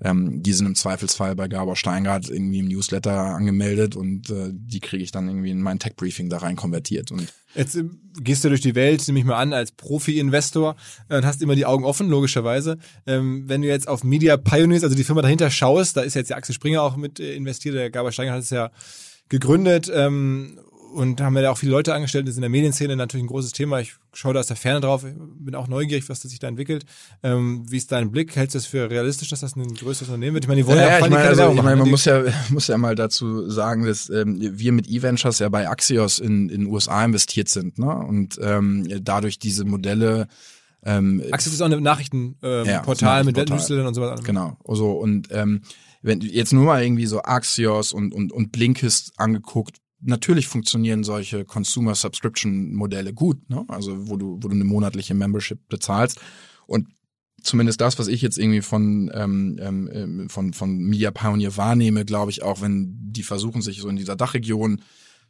ähm, 0.00 0.42
die 0.42 0.52
sind 0.52 0.66
im 0.66 0.74
Zweifelsfall 0.74 1.34
bei 1.34 1.48
Gabor 1.48 1.74
Steingart 1.74 2.28
irgendwie 2.28 2.60
im 2.60 2.68
Newsletter 2.68 3.12
angemeldet 3.12 3.96
und 3.96 4.30
äh, 4.30 4.50
die 4.52 4.78
kriege 4.78 5.02
ich 5.02 5.10
dann 5.10 5.26
irgendwie 5.26 5.50
in 5.50 5.60
mein 5.60 5.80
Tech-Briefing 5.80 6.28
da 6.28 6.38
rein 6.38 6.54
konvertiert. 6.54 7.10
Und 7.10 7.32
Jetzt 7.54 7.74
äh, 7.76 7.84
gehst 8.20 8.44
du 8.44 8.48
durch 8.48 8.60
die 8.60 8.76
Welt, 8.76 9.04
nehme 9.08 9.18
ich 9.18 9.24
mal 9.24 9.38
an, 9.38 9.52
als 9.52 9.72
Profi-Investor 9.72 10.76
äh, 11.08 11.16
und 11.16 11.26
hast 11.26 11.42
immer 11.42 11.56
die 11.56 11.66
Augen 11.66 11.84
offen, 11.84 12.08
logischerweise. 12.08 12.78
Ähm, 13.06 13.48
wenn 13.48 13.62
du 13.62 13.68
jetzt 13.68 13.88
auf 13.88 14.04
Media 14.04 14.36
Pioneers, 14.36 14.84
also 14.84 14.94
die 14.94 15.04
Firma 15.04 15.22
dahinter 15.22 15.50
schaust, 15.50 15.96
da 15.96 16.02
ist 16.02 16.14
jetzt 16.14 16.30
der 16.30 16.36
Axel 16.36 16.54
Springer 16.54 16.82
auch 16.82 16.96
mit 16.96 17.18
äh, 17.18 17.34
investiert, 17.34 17.74
der 17.74 17.90
Gabor 17.90 18.12
Steingart 18.12 18.36
hat 18.36 18.44
es 18.44 18.50
ja 18.50 18.70
gegründet 19.28 19.90
ähm, 19.92 20.58
und 20.94 21.20
haben 21.20 21.34
wir 21.34 21.42
da 21.42 21.50
auch 21.50 21.58
viele 21.58 21.72
Leute 21.72 21.94
angestellt. 21.94 22.26
Das 22.26 22.32
ist 22.32 22.38
in 22.38 22.42
der 22.42 22.50
Medienszene 22.50 22.96
natürlich 22.96 23.24
ein 23.24 23.28
großes 23.28 23.52
Thema. 23.52 23.80
Ich 23.80 23.94
schaue 24.12 24.34
da 24.34 24.40
aus 24.40 24.46
der 24.46 24.56
Ferne 24.56 24.80
drauf. 24.80 25.04
Ich 25.04 25.14
bin 25.16 25.54
auch 25.54 25.68
neugierig, 25.68 26.08
was 26.08 26.20
das 26.20 26.30
sich 26.30 26.40
da 26.40 26.48
entwickelt. 26.48 26.84
Ähm, 27.22 27.64
wie 27.68 27.76
ist 27.76 27.92
dein 27.92 28.10
Blick? 28.10 28.34
Hältst 28.36 28.54
du 28.54 28.58
es 28.58 28.66
für 28.66 28.90
realistisch, 28.90 29.28
dass 29.28 29.40
das 29.40 29.56
ein 29.56 29.74
größeres 29.74 30.08
Unternehmen 30.08 30.34
wird? 30.34 30.44
Ich 30.44 30.48
meine, 30.48 30.62
die 30.62 30.66
wollen 30.66 30.78
ja, 30.78 30.84
ja, 30.84 30.90
ja 30.98 31.04
ich 31.04 31.10
meine, 31.10 31.28
also, 31.28 31.50
ich 31.50 31.62
meine, 31.62 31.76
man 31.76 31.90
muss 31.90 32.04
ja, 32.04 32.22
muss 32.50 32.66
ja 32.66 32.78
mal 32.78 32.94
dazu 32.94 33.48
sagen, 33.50 33.84
dass 33.84 34.10
ähm, 34.10 34.38
wir 34.40 34.72
mit 34.72 34.88
E-Ventures 34.88 35.38
ja 35.38 35.48
bei 35.48 35.68
Axios 35.68 36.18
in 36.18 36.48
in 36.48 36.66
USA 36.66 37.04
investiert 37.04 37.48
sind, 37.48 37.78
ne? 37.78 37.94
Und 37.94 38.38
ähm, 38.42 38.88
dadurch 39.02 39.38
diese 39.38 39.64
Modelle 39.64 40.28
ähm, 40.84 41.22
Axios 41.30 41.54
ist 41.54 41.60
auch 41.60 41.70
ein 41.70 41.82
Nachrichtenportal 41.82 42.62
ähm, 42.62 42.66
ja, 42.66 42.80
Portal 42.80 43.24
mit 43.24 43.36
Newslettern 43.36 43.86
und 43.86 43.94
so 43.94 44.02
weiter. 44.02 44.22
Genau. 44.22 44.56
Also 44.64 44.92
und 44.92 45.28
ähm, 45.32 45.62
wenn 46.02 46.20
jetzt 46.20 46.52
nur 46.52 46.64
mal 46.64 46.82
irgendwie 46.82 47.06
so 47.06 47.22
Axios 47.22 47.92
und 47.92 48.14
und 48.14 48.32
und 48.32 48.52
Blinkist 48.52 49.12
angeguckt, 49.16 49.78
natürlich 50.00 50.46
funktionieren 50.46 51.04
solche 51.04 51.44
Consumer 51.44 51.94
Subscription 51.94 52.74
Modelle 52.74 53.12
gut, 53.12 53.48
ne? 53.50 53.64
Also 53.68 54.08
wo 54.08 54.16
du, 54.16 54.38
wo 54.40 54.48
du 54.48 54.54
eine 54.54 54.64
monatliche 54.64 55.14
Membership 55.14 55.68
bezahlst 55.68 56.20
und 56.66 56.88
zumindest 57.42 57.80
das, 57.80 57.98
was 57.98 58.08
ich 58.08 58.22
jetzt 58.22 58.38
irgendwie 58.38 58.62
von 58.62 59.10
ähm, 59.14 59.58
ähm, 59.60 60.28
von 60.28 60.52
von 60.52 60.78
Media 60.78 61.10
Pioneer 61.10 61.56
wahrnehme, 61.56 62.04
glaube 62.04 62.30
ich 62.30 62.42
auch, 62.42 62.60
wenn 62.60 62.96
die 62.98 63.22
versuchen 63.22 63.62
sich 63.62 63.80
so 63.80 63.88
in 63.88 63.96
dieser 63.96 64.16
Dachregion 64.16 64.82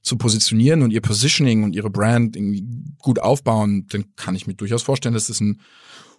zu 0.02 0.16
positionieren 0.16 0.82
und 0.82 0.92
ihr 0.92 1.00
Positioning 1.00 1.64
und 1.64 1.74
ihre 1.74 1.90
Brand 1.90 2.36
irgendwie 2.36 2.64
gut 2.98 3.18
aufbauen, 3.18 3.86
dann 3.90 4.14
kann 4.16 4.34
ich 4.34 4.46
mir 4.46 4.54
durchaus 4.54 4.82
vorstellen, 4.82 5.14
dass 5.14 5.26
das 5.26 5.40
ein 5.40 5.60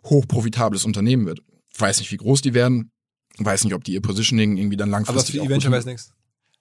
hochprofitables 0.04 0.86
Unternehmen 0.86 1.26
wird. 1.26 1.42
Weiß 1.78 2.00
nicht, 2.00 2.12
wie 2.12 2.18
groß 2.18 2.42
die 2.42 2.54
werden, 2.54 2.92
weiß 3.38 3.64
nicht, 3.64 3.74
ob 3.74 3.84
die 3.84 3.94
ihr 3.94 4.02
Positioning 4.02 4.58
irgendwie 4.58 4.78
dann 4.78 4.90
langfristig. 4.90 5.40
Aber 5.40 5.46
für 5.46 5.52
Eventure 5.52 5.74
weiß 5.74 5.86
nichts. 5.86 6.12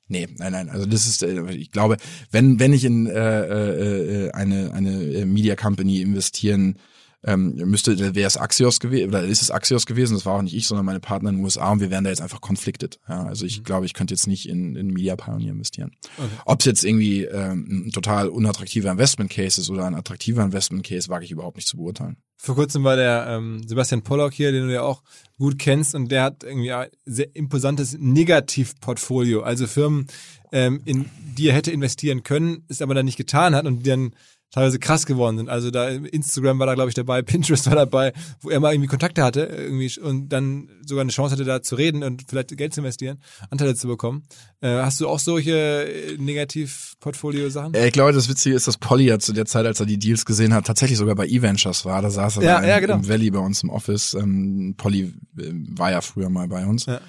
Nee, 0.09 0.27
nein, 0.39 0.53
nein. 0.53 0.71
Also 0.71 0.87
das 0.87 1.07
ist, 1.07 1.23
äh, 1.23 1.51
ich 1.53 1.71
glaube, 1.71 1.99
wenn 2.31 2.59
wenn 2.59 2.73
ich 2.73 2.85
in 2.85 3.07
äh, 3.07 3.13
äh, 3.13 4.27
äh 4.27 4.31
eine 4.33 4.73
eine 4.73 5.27
Media 5.27 5.55
Company 5.55 6.01
investieren 6.01 6.77
ähm, 7.25 7.55
müsste, 7.57 7.99
wäre 8.15 8.27
es 8.27 8.37
Axios 8.37 8.79
gewesen, 8.79 9.09
oder 9.09 9.25
ist 9.25 9.43
es 9.43 9.51
Axios 9.51 9.87
gewesen, 9.87 10.15
das 10.15 10.25
war 10.25 10.35
auch 10.35 10.43
nicht 10.43 10.55
ich, 10.55 10.67
sondern 10.67 10.87
meine 10.87 11.01
Partner 11.01 11.31
in 11.31 11.37
den 11.37 11.45
USA 11.45 11.73
und 11.73 11.81
wir 11.81 11.91
wären 11.91 12.05
da 12.05 12.11
jetzt 12.11 12.21
einfach 12.21 12.41
conflicted. 12.41 13.01
Ja, 13.09 13.25
also 13.25 13.45
ich 13.45 13.61
mhm. 13.61 13.65
glaube, 13.65 13.87
ich 13.87 13.95
könnte 13.95 14.15
jetzt 14.15 14.29
nicht 14.29 14.49
in, 14.49 14.77
in 14.77 14.89
Media 14.89 15.17
Pioneer 15.17 15.53
investieren. 15.53 15.91
Okay. 16.17 16.29
Ob 16.45 16.61
es 16.61 16.67
jetzt 16.67 16.85
irgendwie 16.85 17.25
ähm, 17.25 17.87
ein 17.87 17.91
total 17.91 18.29
unattraktiver 18.29 18.91
Investment 18.91 19.31
Case 19.31 19.61
ist 19.61 19.69
oder 19.69 19.87
ein 19.87 19.97
attraktiver 19.97 20.45
Investment 20.45 20.87
Case, 20.87 21.09
wage 21.09 21.25
ich 21.25 21.33
überhaupt 21.33 21.57
nicht 21.57 21.69
zu 21.69 21.77
beurteilen. 21.77 22.17
Vor 22.41 22.55
kurzem 22.55 22.85
war 22.85 22.95
der 22.95 23.27
ähm, 23.29 23.67
Sebastian 23.67 24.03
Pollock 24.03 24.33
hier, 24.33 24.53
den 24.53 24.69
du 24.69 24.73
ja 24.73 24.83
auch 24.83 25.03
gut 25.39 25.59
kennst, 25.59 25.97
und 25.97 26.13
der 26.13 26.23
hat 26.23 26.45
irgendwie 26.45 26.73
ein 26.73 26.89
sehr 27.05 27.35
imposantes 27.35 27.97
Negativportfolio, 27.99 29.43
also 29.43 29.67
Firmen, 29.67 30.07
ähm, 30.53 30.81
in 30.85 31.07
die 31.37 31.49
er 31.49 31.55
hätte 31.55 31.73
investieren 31.73 32.23
können, 32.23 32.65
es 32.69 32.81
aber 32.81 32.95
dann 32.95 33.07
nicht 33.07 33.19
getan 33.19 33.57
hat 33.57 33.67
und 33.67 33.81
die 33.81 33.91
dann 33.91 34.13
teilweise 34.51 34.79
krass 34.79 35.07
geworden 35.07 35.37
sind. 35.37 35.49
Also 35.49 35.71
da 35.71 35.89
Instagram 35.89 36.59
war 36.59 36.67
da 36.67 36.75
glaube 36.75 36.89
ich 36.89 36.95
dabei, 36.95 37.23
Pinterest 37.29 37.67
war 37.67 37.75
dabei, 37.75 38.13
wo 38.41 38.51
er 38.51 38.61
mal 38.61 38.73
irgendwie 38.73 38.89
Kontakte 38.89 39.23
hatte 39.23 39.43
irgendwie 39.43 39.99
und 40.01 40.29
dann 40.31 40.69
sogar 40.87 41.03
eine 41.03 41.11
Chance 41.11 41.33
hatte 41.33 41.45
da 41.45 41.63
zu 41.63 41.75
reden 41.75 42.03
und 42.03 42.25
vielleicht 42.29 42.57
Geld 42.57 42.75
zu 42.75 42.81
investieren, 42.81 43.21
Anteile 43.51 43.75
zu 43.75 43.89
bekommen. 43.89 44.25
Äh, 44.61 44.69
hast 44.69 45.01
du 45.01 45.09
auch 45.09 45.19
solche 45.19 45.53
äh, 45.53 46.17
Negativ-Portfolio-Sachen? 46.19 47.75
Ich 47.75 47.93
glaube, 47.93 48.13
das 48.13 48.29
Witzige 48.29 48.57
ist, 48.57 48.67
dass 48.67 48.79
Polly 48.79 49.07
ja 49.07 49.19
zu 49.19 49.33
der 49.33 49.47
Zeit, 49.47 49.67
als 49.67 49.81
er 49.81 49.87
die 49.87 49.99
Deals 49.99 50.25
gesehen 50.25 50.55
hat, 50.55 50.67
tatsächlich 50.67 50.99
sogar 50.99 51.15
bei 51.15 51.27
E-Ventures 51.27 51.85
war. 51.85 52.03
Da 52.03 52.11
saß 52.11 52.39
er 52.39 52.43
ja, 52.43 52.65
ja, 52.65 52.77
im, 52.77 52.81
genau. 52.83 52.95
im 52.95 53.09
Valley 53.09 53.31
bei 53.31 53.39
uns 53.39 53.63
im 53.63 53.71
Office. 53.71 54.15
Ähm, 54.15 54.75
Polly 54.77 55.15
äh, 55.39 55.53
war 55.77 55.91
ja 55.91 56.01
früher 56.01 56.31
mal 56.31 56.49
bei 56.49 56.67
uns. 56.67 56.87
Ja. 56.87 57.01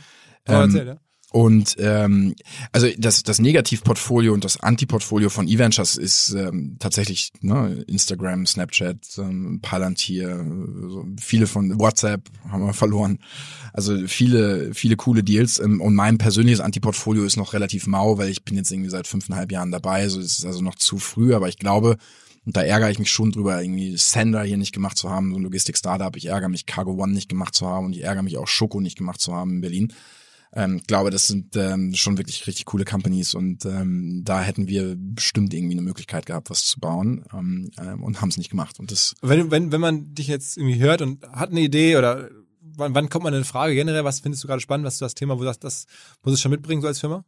Ähm, 0.46 0.76
erzähl, 0.76 0.88
ja. 0.88 0.98
Und 1.32 1.76
ähm, 1.78 2.34
also 2.72 2.88
das, 2.98 3.22
das 3.22 3.38
Negativportfolio 3.38 4.34
und 4.34 4.44
das 4.44 4.60
Antiportfolio 4.60 5.30
von 5.30 5.48
eVentures 5.48 5.96
ist 5.96 6.32
ähm, 6.32 6.78
tatsächlich 6.80 7.32
ne, 7.42 7.84
Instagram, 7.88 8.48
Snapchat, 8.48 8.98
ähm, 9.20 9.60
Palantir, 9.62 10.44
so 10.90 11.06
viele 11.22 11.46
von 11.46 11.80
WhatsApp 11.80 12.24
haben 12.50 12.66
wir 12.66 12.74
verloren. 12.74 13.20
Also 13.74 14.08
viele, 14.08 14.74
viele 14.74 14.96
coole 14.96 15.24
Deals. 15.24 15.60
Ähm, 15.60 15.82
und 15.82 15.94
mein 15.94 16.18
persönliches 16.18 16.62
Antiportfolio 16.62 17.24
ist 17.24 17.38
noch 17.38 17.54
relativ 17.54 17.86
mau, 17.86 18.18
weil 18.18 18.30
ich 18.30 18.44
bin 18.44 18.58
jetzt 18.58 18.72
irgendwie 18.72 18.90
seit 18.90 19.06
fünfeinhalb 19.06 19.52
Jahren 19.52 19.72
dabei. 19.72 20.10
So 20.10 20.20
ist 20.20 20.40
es 20.40 20.46
also 20.46 20.62
noch 20.62 20.76
zu 20.76 20.98
früh, 20.98 21.36
aber 21.36 21.48
ich 21.48 21.60
glaube, 21.60 21.98
und 22.44 22.58
da 22.58 22.64
ärgere 22.64 22.90
ich 22.90 22.98
mich 22.98 23.12
schon 23.12 23.32
drüber, 23.32 23.62
irgendwie 23.62 23.96
Sender 23.98 24.42
hier 24.42 24.58
nicht 24.58 24.74
gemacht 24.74 24.98
zu 24.98 25.12
haben, 25.12 25.32
so 25.32 25.38
ein 25.38 25.44
Logistik-Startup. 25.44 26.16
Ich 26.16 26.26
ärgere 26.26 26.50
mich, 26.50 26.66
Cargo 26.66 26.94
One 26.94 27.14
nicht 27.14 27.30
gemacht 27.30 27.54
zu 27.54 27.68
haben 27.68 27.86
und 27.86 27.96
ich 27.96 28.04
ärgere 28.04 28.24
mich 28.24 28.40
auch, 28.40 28.48
Schoko 28.48 28.82
nicht 28.82 28.98
gemacht 28.98 29.22
zu 29.22 29.36
haben 29.36 29.52
in 29.52 29.62
Berlin 29.62 29.94
ähm, 30.54 30.82
glaube, 30.88 31.12
das 31.12 31.28
sind 31.28 31.56
ähm, 31.56 31.93
schon 31.93 32.18
wirklich 32.18 32.47
richtig 32.47 32.66
coole 32.66 32.86
Companies 32.86 33.34
und 33.34 33.66
ähm, 33.66 34.22
da 34.24 34.41
hätten 34.41 34.68
wir 34.68 34.95
bestimmt 34.97 35.54
irgendwie 35.54 35.76
eine 35.76 35.84
Möglichkeit 35.84 36.26
gehabt, 36.26 36.50
was 36.50 36.66
zu 36.66 36.80
bauen 36.80 37.24
ähm, 37.34 37.70
ähm, 37.80 38.04
und 38.04 38.22
haben 38.22 38.30
es 38.30 38.38
nicht 38.38 38.50
gemacht. 38.50 38.80
Und 38.80 38.91
das 38.91 39.16
wenn, 39.22 39.52
wenn, 39.52 39.72
wenn 39.72 39.82
man 39.82 40.14
dich 40.14 40.28
jetzt 40.28 40.58
irgendwie 40.58 40.80
hört 40.80 41.02
und 41.02 41.28
hat 41.30 41.52
eine 41.52 41.62
Idee 41.62 41.97
oder 41.97 42.30
wann, 42.62 42.95
wann 42.95 43.10
kommt 43.10 43.24
man 43.24 43.34
in 43.34 43.43
Frage 43.43 43.76
generell, 43.76 44.04
was 44.04 44.22
findest 44.22 44.43
du 44.43 44.47
gerade 44.47 44.62
spannend, 44.62 44.86
was 44.86 44.95
ist 44.95 45.02
das 45.02 45.14
Thema, 45.14 45.36
wo 45.36 45.39
du 45.39 45.45
sagst, 45.45 45.64
das 45.64 45.86
muss 46.24 46.34
es 46.34 46.41
schon 46.41 46.52
mitbringen 46.52 46.82
so 46.82 46.88
als 46.88 47.00
Firma? 47.00 47.24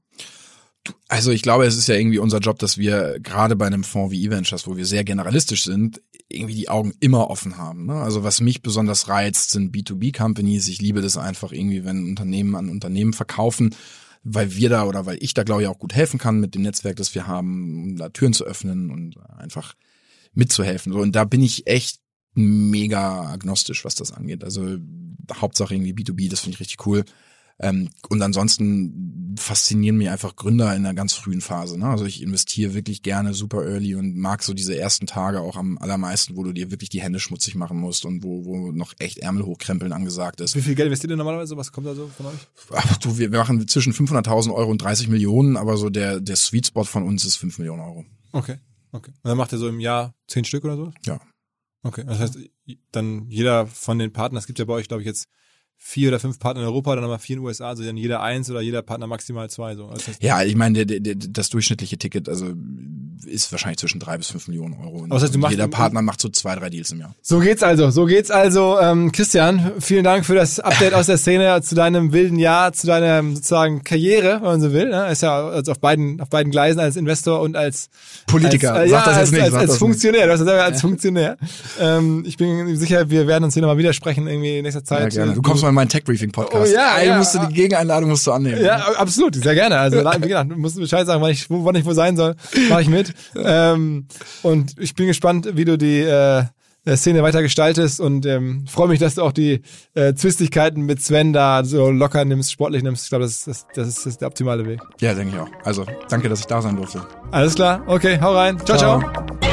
Also 1.08 1.32
ich 1.32 1.42
glaube, 1.42 1.66
es 1.66 1.78
ist 1.78 1.88
ja 1.88 1.96
irgendwie 1.96 2.18
unser 2.18 2.40
Job, 2.40 2.58
dass 2.60 2.78
wir 2.78 3.20
gerade 3.20 3.56
bei 3.56 3.68
einem 3.68 3.84
Fonds 3.84 4.12
wie 4.12 4.26
eVentures, 4.26 4.66
wo 4.66 4.78
wir 4.78 4.86
sehr 4.86 5.04
generalistisch 5.04 5.64
sind, 5.64 6.02
irgendwie 6.28 6.56
die 6.56 6.70
Augen 6.70 6.94
immer 7.00 7.30
offen 7.30 7.58
haben. 7.58 7.86
Ne? 7.86 7.94
Also 7.94 8.24
was 8.24 8.42
mich 8.42 8.62
besonders 8.62 9.08
reizt, 9.08 9.52
sind 9.52 9.76
B2B-Companies. 9.76 10.68
Ich 10.70 10.82
liebe 10.82 11.02
das 11.02 11.18
einfach 11.18 11.52
irgendwie, 11.52 11.86
wenn 11.86 12.10
Unternehmen 12.10 12.56
an 12.56 12.70
Unternehmen 12.70 13.14
verkaufen, 13.14 13.76
weil 14.24 14.56
wir 14.56 14.70
da 14.70 14.86
oder 14.86 15.06
weil 15.06 15.18
ich 15.22 15.34
da, 15.34 15.44
glaube 15.44 15.64
ich, 15.64 15.68
auch 15.68 15.80
gut 15.80 15.94
helfen 15.94 16.20
kann 16.20 16.40
mit 16.40 16.56
dem 16.56 16.64
Netzwerk, 16.64 16.96
das 16.96 17.14
wir 17.14 17.28
haben, 17.28 17.84
um 17.84 17.98
da 17.98 18.10
Türen 18.10 18.34
zu 18.34 18.46
öffnen 18.46 18.90
und 18.90 19.18
einfach 19.38 19.76
mitzuhelfen. 20.34 20.94
So, 20.94 21.00
und 21.00 21.16
da 21.16 21.26
bin 21.26 21.42
ich 21.42 21.68
echt 21.68 22.00
mega 22.34 23.30
agnostisch, 23.30 23.84
was 23.84 23.96
das 23.96 24.12
angeht. 24.12 24.44
Also 24.44 24.78
Hauptsache 25.34 25.76
irgendwie 25.76 25.94
B2B, 25.94 26.30
das 26.30 26.42
finde 26.42 26.56
ich 26.56 26.60
richtig 26.60 26.86
cool. 26.86 27.04
Ähm, 27.62 27.90
und 28.10 28.22
ansonsten 28.22 29.36
faszinieren 29.38 29.98
mich 29.98 30.10
einfach 30.10 30.36
Gründer 30.36 30.76
in 30.76 30.86
einer 30.86 30.96
ganz 30.96 31.14
frühen 31.14 31.42
Phase. 31.42 31.78
Ne? 31.78 31.86
Also 31.86 32.06
ich 32.06 32.22
investiere 32.22 32.74
wirklich 32.74 33.04
gerne 33.04 33.34
super 33.34 33.64
early 33.64 33.96
und 33.96 34.18
mag 34.18 34.44
so 34.44 34.54
diese 34.54 34.78
ersten 34.78 35.06
Tage 35.06 35.42
auch 35.42 35.56
am 35.56 35.78
allermeisten, 35.78 36.36
wo 36.36 36.44
du 36.44 36.52
dir 36.52 36.72
wirklich 36.72 36.90
die 36.90 37.02
Hände 37.02 37.20
schmutzig 37.20 37.56
machen 37.56 37.78
musst 37.78 38.06
und 38.06 38.24
wo, 38.24 38.46
wo 38.46 38.72
noch 38.72 38.94
echt 39.00 39.20
Ärmel 39.20 39.46
hochkrempeln 39.46 39.94
angesagt 39.94 40.42
ist. 40.42 40.56
Wie 40.56 40.62
viel 40.62 40.76
Geld 40.76 40.88
investiert 40.88 41.12
ihr 41.12 41.18
normalerweise? 41.18 41.56
Was 41.56 41.72
kommt 41.72 41.88
da 41.88 41.94
so 41.94 42.08
von 42.08 42.26
euch? 42.26 42.48
Ach, 42.74 42.98
du, 42.98 43.18
wir 43.18 43.30
machen 43.30 43.68
zwischen 43.68 43.94
500.000 43.94 44.54
Euro 44.54 44.72
und 44.72 44.82
30 44.82 45.08
Millionen, 45.08 45.56
aber 45.56 45.78
so 45.78 45.90
der, 45.90 46.20
der 46.20 46.36
Sweet 46.36 46.68
Spot 46.68 46.84
von 46.84 47.04
uns 47.04 47.26
ist 47.26 47.38
5 47.38 47.60
Millionen 47.60 47.82
Euro. 47.82 48.06
Okay, 48.32 48.58
okay. 48.92 49.12
Und 49.12 49.30
dann 49.30 49.38
macht 49.38 49.52
ihr 49.52 49.60
so 49.60 49.68
im 49.68 49.80
Jahr 49.80 50.16
10 50.28 50.46
Stück 50.46 50.64
oder 50.64 50.78
so? 50.78 50.94
Ja. 51.06 51.22
Okay, 51.84 52.04
das 52.06 52.20
heißt, 52.20 52.38
dann 52.92 53.28
jeder 53.30 53.66
von 53.68 53.98
den 53.98 54.14
Partnern, 54.14 54.40
es 54.40 54.48
gibt 54.48 54.60
ja 54.60 54.66
bei 54.66 54.74
euch, 54.74 54.88
glaube 54.88 55.02
ich, 55.02 55.08
jetzt 55.08 55.28
vier 55.84 56.10
oder 56.10 56.20
fünf 56.20 56.38
Partner 56.38 56.62
in 56.62 56.68
Europa, 56.68 56.94
dann 56.94 57.02
nochmal 57.02 57.18
vier 57.18 57.38
in 57.38 57.42
den 57.42 57.48
USA, 57.48 57.70
also 57.70 57.84
dann 57.84 57.98
jeder 57.98 58.22
eins 58.22 58.50
oder 58.52 58.62
jeder 58.62 58.84
Partner 58.84 59.08
maximal 59.08 59.50
zwei. 59.50 59.76
So. 59.76 59.88
Also 59.88 60.12
ja, 60.22 60.44
ich 60.44 60.56
meine, 60.56 60.86
der, 60.86 61.00
der, 61.00 61.16
das 61.16 61.50
durchschnittliche 61.50 61.98
Ticket, 61.98 62.30
also 62.30 62.54
ist 63.26 63.52
wahrscheinlich 63.52 63.80
zwischen 63.80 64.00
drei 64.00 64.18
bis 64.18 64.30
fünf 64.30 64.48
Millionen 64.48 64.76
Euro. 64.76 65.00
Und, 65.00 65.10
das 65.10 65.24
heißt, 65.24 65.36
du 65.36 65.40
machst, 65.40 65.52
jeder 65.52 65.68
Partner 65.68 66.02
macht 66.02 66.22
so 66.22 66.30
zwei, 66.30 66.56
drei 66.56 66.70
Deals 66.70 66.92
im 66.92 67.00
Jahr. 67.00 67.16
So 67.22 67.40
geht's 67.40 67.64
also, 67.64 67.90
so 67.90 68.06
geht's 68.06 68.32
also. 68.32 68.80
Ähm, 68.80 69.12
Christian, 69.12 69.74
vielen 69.80 70.04
Dank 70.04 70.26
für 70.26 70.36
das 70.36 70.60
Update 70.60 70.94
aus 70.94 71.08
der 71.08 71.18
Szene 71.18 71.62
zu 71.64 71.76
deinem 71.76 72.14
wilden 72.14 72.38
Jahr, 72.38 72.74
zu 72.74 72.88
deiner 72.88 73.24
sozusagen 73.34 73.84
Karriere, 73.84 74.36
wenn 74.36 74.44
man 74.44 74.62
so 74.62 74.74
will. 74.74 74.90
Ne? 74.90 75.12
Ist 75.12 75.24
ja 75.24 75.48
also 75.48 75.72
auf 75.72 75.80
beiden, 75.80 76.22
auf 76.22 76.30
beiden 76.30 76.52
Gleisen 76.52 76.80
als 76.80 76.96
Investor 76.96 77.42
und 77.42 77.56
als 77.56 77.90
Politiker. 78.28 78.74
Als, 78.74 78.90
äh, 78.90 78.94
ja, 78.94 79.04
als, 79.04 79.34
als, 79.34 79.54
als 79.54 79.78
Funktionär. 79.78 80.28
Du 80.28 80.34
hast 80.34 80.40
das 80.40 80.48
selber 80.48 80.64
als 80.64 80.78
ja. 80.78 80.82
Funktionär. 80.82 81.38
Ähm, 81.80 82.24
ich 82.26 82.38
bin 82.38 82.76
sicher, 82.78 83.10
wir 83.10 83.28
werden 83.28 83.44
uns 83.44 83.54
hier 83.54 83.62
nochmal 83.62 83.78
widersprechen 83.78 84.28
irgendwie 84.28 84.58
in 84.58 84.64
nächster 84.64 84.84
Zeit. 84.84 85.14
Ja, 85.14 85.24
gerne. 85.24 85.34
Du 85.34 85.42
kommst 85.42 85.64
mal 85.64 85.71
in 85.72 85.76
meinen 85.76 85.90
Tech 85.90 86.04
Briefing 86.04 86.32
Podcast. 86.32 86.72
Oh, 86.72 86.76
ja, 86.76 86.98
Ey, 86.98 87.08
ja, 87.08 87.18
musst 87.18 87.36
du 87.36 87.40
die 87.40 87.54
Gegeneinladung 87.54 88.10
musst 88.10 88.26
du 88.28 88.32
annehmen. 88.32 88.64
Ja, 88.64 88.78
absolut, 88.98 89.36
sehr 89.36 89.56
gerne. 89.56 89.78
Also 89.78 89.98
wie 90.22 90.28
gesagt, 90.28 90.56
musst 90.56 90.78
du 90.78 90.82
Bescheid 90.82 91.06
sagen, 91.06 91.22
wann 91.22 91.32
ich, 91.32 91.50
wo, 91.50 91.66
wann 91.66 91.76
ich 91.76 91.86
wo 91.86 91.94
sein 91.94 92.16
soll, 92.16 92.36
mache 92.70 92.84
ich 92.84 92.90
mit. 92.90 93.14
Ähm, 93.36 94.08
und 94.44 94.80
ich 94.80 94.94
bin 94.96 95.08
gespannt, 95.08 95.50
wie 95.54 95.66
du 95.66 95.78
die 95.78 96.00
äh, 96.00 96.46
Szene 96.88 97.22
weiter 97.22 97.42
gestaltest 97.42 98.00
und 98.00 98.26
ähm, 98.26 98.66
freue 98.68 98.88
mich, 98.88 99.00
dass 99.00 99.16
du 99.16 99.22
auch 99.22 99.32
die 99.32 99.62
äh, 99.94 100.14
Zwistigkeiten 100.14 100.82
mit 100.82 101.02
Sven 101.02 101.32
da 101.32 101.64
so 101.64 101.92
locker 101.92 102.26
nimmst, 102.26 102.52
sportlich 102.52 102.82
nimmst. 102.82 103.04
Ich 103.04 103.10
glaube, 103.10 103.26
das, 103.26 103.46
das, 103.46 103.68
das, 103.76 103.88
ist, 103.88 103.98
das 103.98 104.06
ist 104.08 104.22
der 104.22 104.28
optimale 104.28 104.66
Weg. 104.66 104.82
Ja, 105.00 105.14
denke 105.14 105.36
ich 105.36 105.40
auch. 105.40 105.50
Also, 105.64 105.86
danke, 106.10 106.28
dass 106.30 106.40
ich 106.40 106.48
da 106.48 106.62
sein 106.62 106.76
durfte. 106.76 107.02
Alles 107.32 107.56
klar, 107.56 107.84
okay, 107.88 108.20
hau 108.20 108.34
rein. 108.34 108.58
ciao. 108.66 108.78
ciao. 108.78 109.00
ciao. 109.00 109.51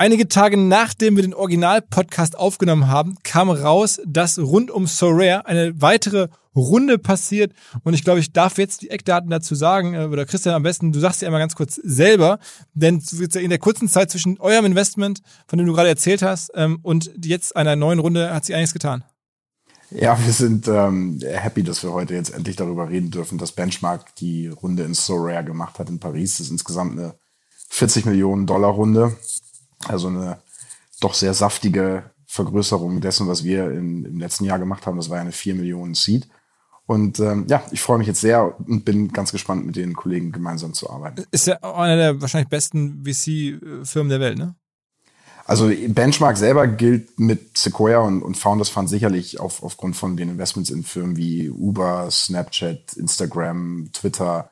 Einige 0.00 0.28
Tage 0.28 0.56
nachdem 0.56 1.16
wir 1.16 1.22
den 1.22 1.34
Original-Podcast 1.34 2.38
aufgenommen 2.38 2.88
haben, 2.88 3.16
kam 3.22 3.50
raus, 3.50 4.00
dass 4.06 4.38
rund 4.38 4.70
um 4.70 4.86
Sorare 4.86 5.44
eine 5.44 5.78
weitere 5.82 6.28
Runde 6.56 6.96
passiert. 6.96 7.52
Und 7.84 7.92
ich 7.92 8.02
glaube, 8.02 8.18
ich 8.18 8.32
darf 8.32 8.56
jetzt 8.56 8.80
die 8.80 8.88
Eckdaten 8.88 9.28
dazu 9.28 9.54
sagen, 9.54 9.92
äh, 9.92 10.06
oder 10.06 10.24
Christian 10.24 10.54
am 10.54 10.62
besten, 10.62 10.92
du 10.92 11.00
sagst 11.00 11.20
ja 11.20 11.28
einmal 11.28 11.42
ganz 11.42 11.54
kurz 11.54 11.74
selber, 11.74 12.38
denn 12.72 13.02
in 13.34 13.50
der 13.50 13.58
kurzen 13.58 13.88
Zeit 13.88 14.10
zwischen 14.10 14.40
eurem 14.40 14.64
Investment, 14.64 15.20
von 15.46 15.58
dem 15.58 15.66
du 15.66 15.74
gerade 15.74 15.90
erzählt 15.90 16.22
hast, 16.22 16.50
ähm, 16.54 16.78
und 16.80 17.12
jetzt 17.22 17.54
einer 17.54 17.76
neuen 17.76 17.98
Runde 17.98 18.32
hat 18.32 18.46
sich 18.46 18.54
einiges 18.54 18.72
getan. 18.72 19.04
Ja, 19.90 20.18
wir 20.24 20.32
sind 20.32 20.66
ähm, 20.66 21.20
happy, 21.22 21.62
dass 21.62 21.82
wir 21.82 21.92
heute 21.92 22.14
jetzt 22.14 22.32
endlich 22.32 22.56
darüber 22.56 22.88
reden 22.88 23.10
dürfen, 23.10 23.36
dass 23.36 23.52
Benchmark 23.52 24.14
die 24.14 24.48
Runde 24.48 24.84
in 24.84 24.94
Sorare 24.94 25.44
gemacht 25.44 25.78
hat 25.78 25.90
in 25.90 26.00
Paris. 26.00 26.38
Das 26.38 26.46
ist 26.46 26.52
insgesamt 26.52 26.92
eine 26.98 27.16
40 27.68 28.06
Millionen 28.06 28.46
Dollar 28.46 28.70
Runde. 28.70 29.14
Also 29.86 30.08
eine 30.08 30.38
doch 31.00 31.14
sehr 31.14 31.34
saftige 31.34 32.04
Vergrößerung 32.26 33.00
dessen, 33.00 33.26
was 33.26 33.42
wir 33.44 33.70
in, 33.70 34.04
im 34.04 34.20
letzten 34.20 34.44
Jahr 34.44 34.58
gemacht 34.58 34.86
haben. 34.86 34.96
Das 34.96 35.10
war 35.10 35.18
eine 35.18 35.32
4 35.32 35.54
Millionen 35.54 35.94
Seed. 35.94 36.28
Und 36.86 37.20
ähm, 37.20 37.46
ja, 37.48 37.62
ich 37.70 37.80
freue 37.80 37.98
mich 37.98 38.06
jetzt 38.06 38.20
sehr 38.20 38.58
und 38.68 38.84
bin 38.84 39.12
ganz 39.12 39.32
gespannt, 39.32 39.64
mit 39.64 39.76
den 39.76 39.94
Kollegen 39.94 40.32
gemeinsam 40.32 40.74
zu 40.74 40.90
arbeiten. 40.90 41.24
Ist 41.30 41.46
ja 41.46 41.56
einer 41.62 41.96
der 41.96 42.20
wahrscheinlich 42.20 42.48
besten 42.48 43.04
VC-Firmen 43.04 44.10
der 44.10 44.20
Welt, 44.20 44.38
ne? 44.38 44.54
Also 45.44 45.68
Benchmark 45.88 46.36
selber 46.36 46.68
gilt 46.68 47.18
mit 47.18 47.58
Sequoia 47.58 47.98
und, 47.98 48.22
und 48.22 48.36
Founders 48.36 48.68
Fund 48.68 48.88
sicherlich 48.88 49.40
auf, 49.40 49.62
aufgrund 49.62 49.96
von 49.96 50.16
den 50.16 50.28
Investments 50.28 50.70
in 50.70 50.84
Firmen 50.84 51.16
wie 51.16 51.50
Uber, 51.50 52.08
Snapchat, 52.10 52.92
Instagram, 52.92 53.90
Twitter 53.92 54.50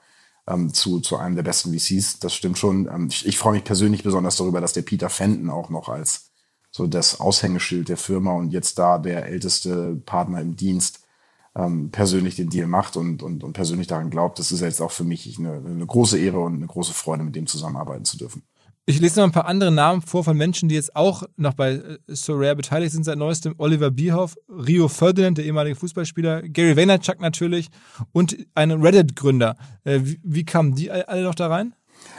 ähm, 0.49 0.73
zu, 0.73 1.01
zu 1.01 1.17
einem 1.17 1.37
der 1.37 1.43
besten 1.43 1.73
VCs. 1.73 2.19
Das 2.21 2.35
stimmt 2.35 2.59
schon. 2.59 2.87
Ähm, 2.87 3.09
ich, 3.11 3.27
ich 3.27 3.39
freue 3.39 3.53
mich 3.55 3.65
persönlich 3.65 4.03
besonders 4.03 4.37
darüber, 4.37 4.61
dass 4.61 4.73
der 4.73 4.83
Peter 4.83 5.11
Fenton 5.11 5.51
auch 5.51 5.71
noch 5.71 5.89
als 5.89 6.31
so 6.71 6.87
das 6.87 7.21
Aushängeschild 7.21 7.89
der 7.89 7.97
Firma 7.97 8.33
und 8.33 8.51
jetzt 8.51 8.79
da 8.79 8.99
der 8.99 9.27
älteste 9.27 9.97
Partner 10.07 10.41
im 10.41 10.57
Dienst 10.57 11.01
ähm, 11.55 11.91
persönlich 11.91 12.37
den 12.37 12.51
Deal 12.51 12.67
macht 12.67 12.97
und, 12.97 13.23
und, 13.23 13.43
und 13.45 13.53
persönlich 13.53 13.87
daran 13.87 14.11
glaubt. 14.11 14.39
Das 14.39 14.53
ist 14.53 14.61
jetzt 14.61 14.81
auch 14.81 14.93
für 14.93 15.05
mich 15.05 15.39
eine, 15.39 15.55
eine 15.55 15.87
große 15.87 16.19
Ehre 16.19 16.41
und 16.41 16.55
eine 16.55 16.67
große 16.67 16.93
Freude, 16.93 17.25
mit 17.25 17.37
dem 17.37 17.47
zusammenarbeiten 17.47 18.05
zu 18.05 18.17
dürfen. 18.17 18.43
Ich 18.89 19.01
lese 19.01 19.21
noch 19.21 19.27
ein 19.27 19.33
paar 19.33 19.45
andere 19.45 19.71
Namen 19.71 20.01
vor 20.01 20.25
von 20.25 20.35
Menschen, 20.35 20.71
die 20.71 20.75
jetzt 20.75 20.97
auch 20.97 21.25
noch 21.37 21.53
bei 21.53 21.73
äh, 21.73 21.99
Sorare 22.07 22.57
beteiligt 22.57 22.93
sind 22.93 23.05
seit 23.05 23.19
neuestem. 23.19 23.55
Oliver 23.59 23.91
Bierhoff, 23.91 24.35
Rio 24.49 24.89
Ferdinand, 24.89 25.37
der 25.37 25.45
ehemalige 25.45 25.77
Fußballspieler, 25.77 26.41
Gary 26.49 26.75
Vaynerchuk 26.75 27.21
natürlich 27.21 27.69
und 28.13 28.39
ein 28.55 28.71
Reddit-Gründer. 28.71 29.59
Äh, 29.85 30.01
wie, 30.05 30.19
wie 30.25 30.47
kamen 30.47 30.75
die 30.75 30.91
alle 30.91 31.23
noch 31.23 31.35
da 31.35 31.49
rein? 31.49 31.75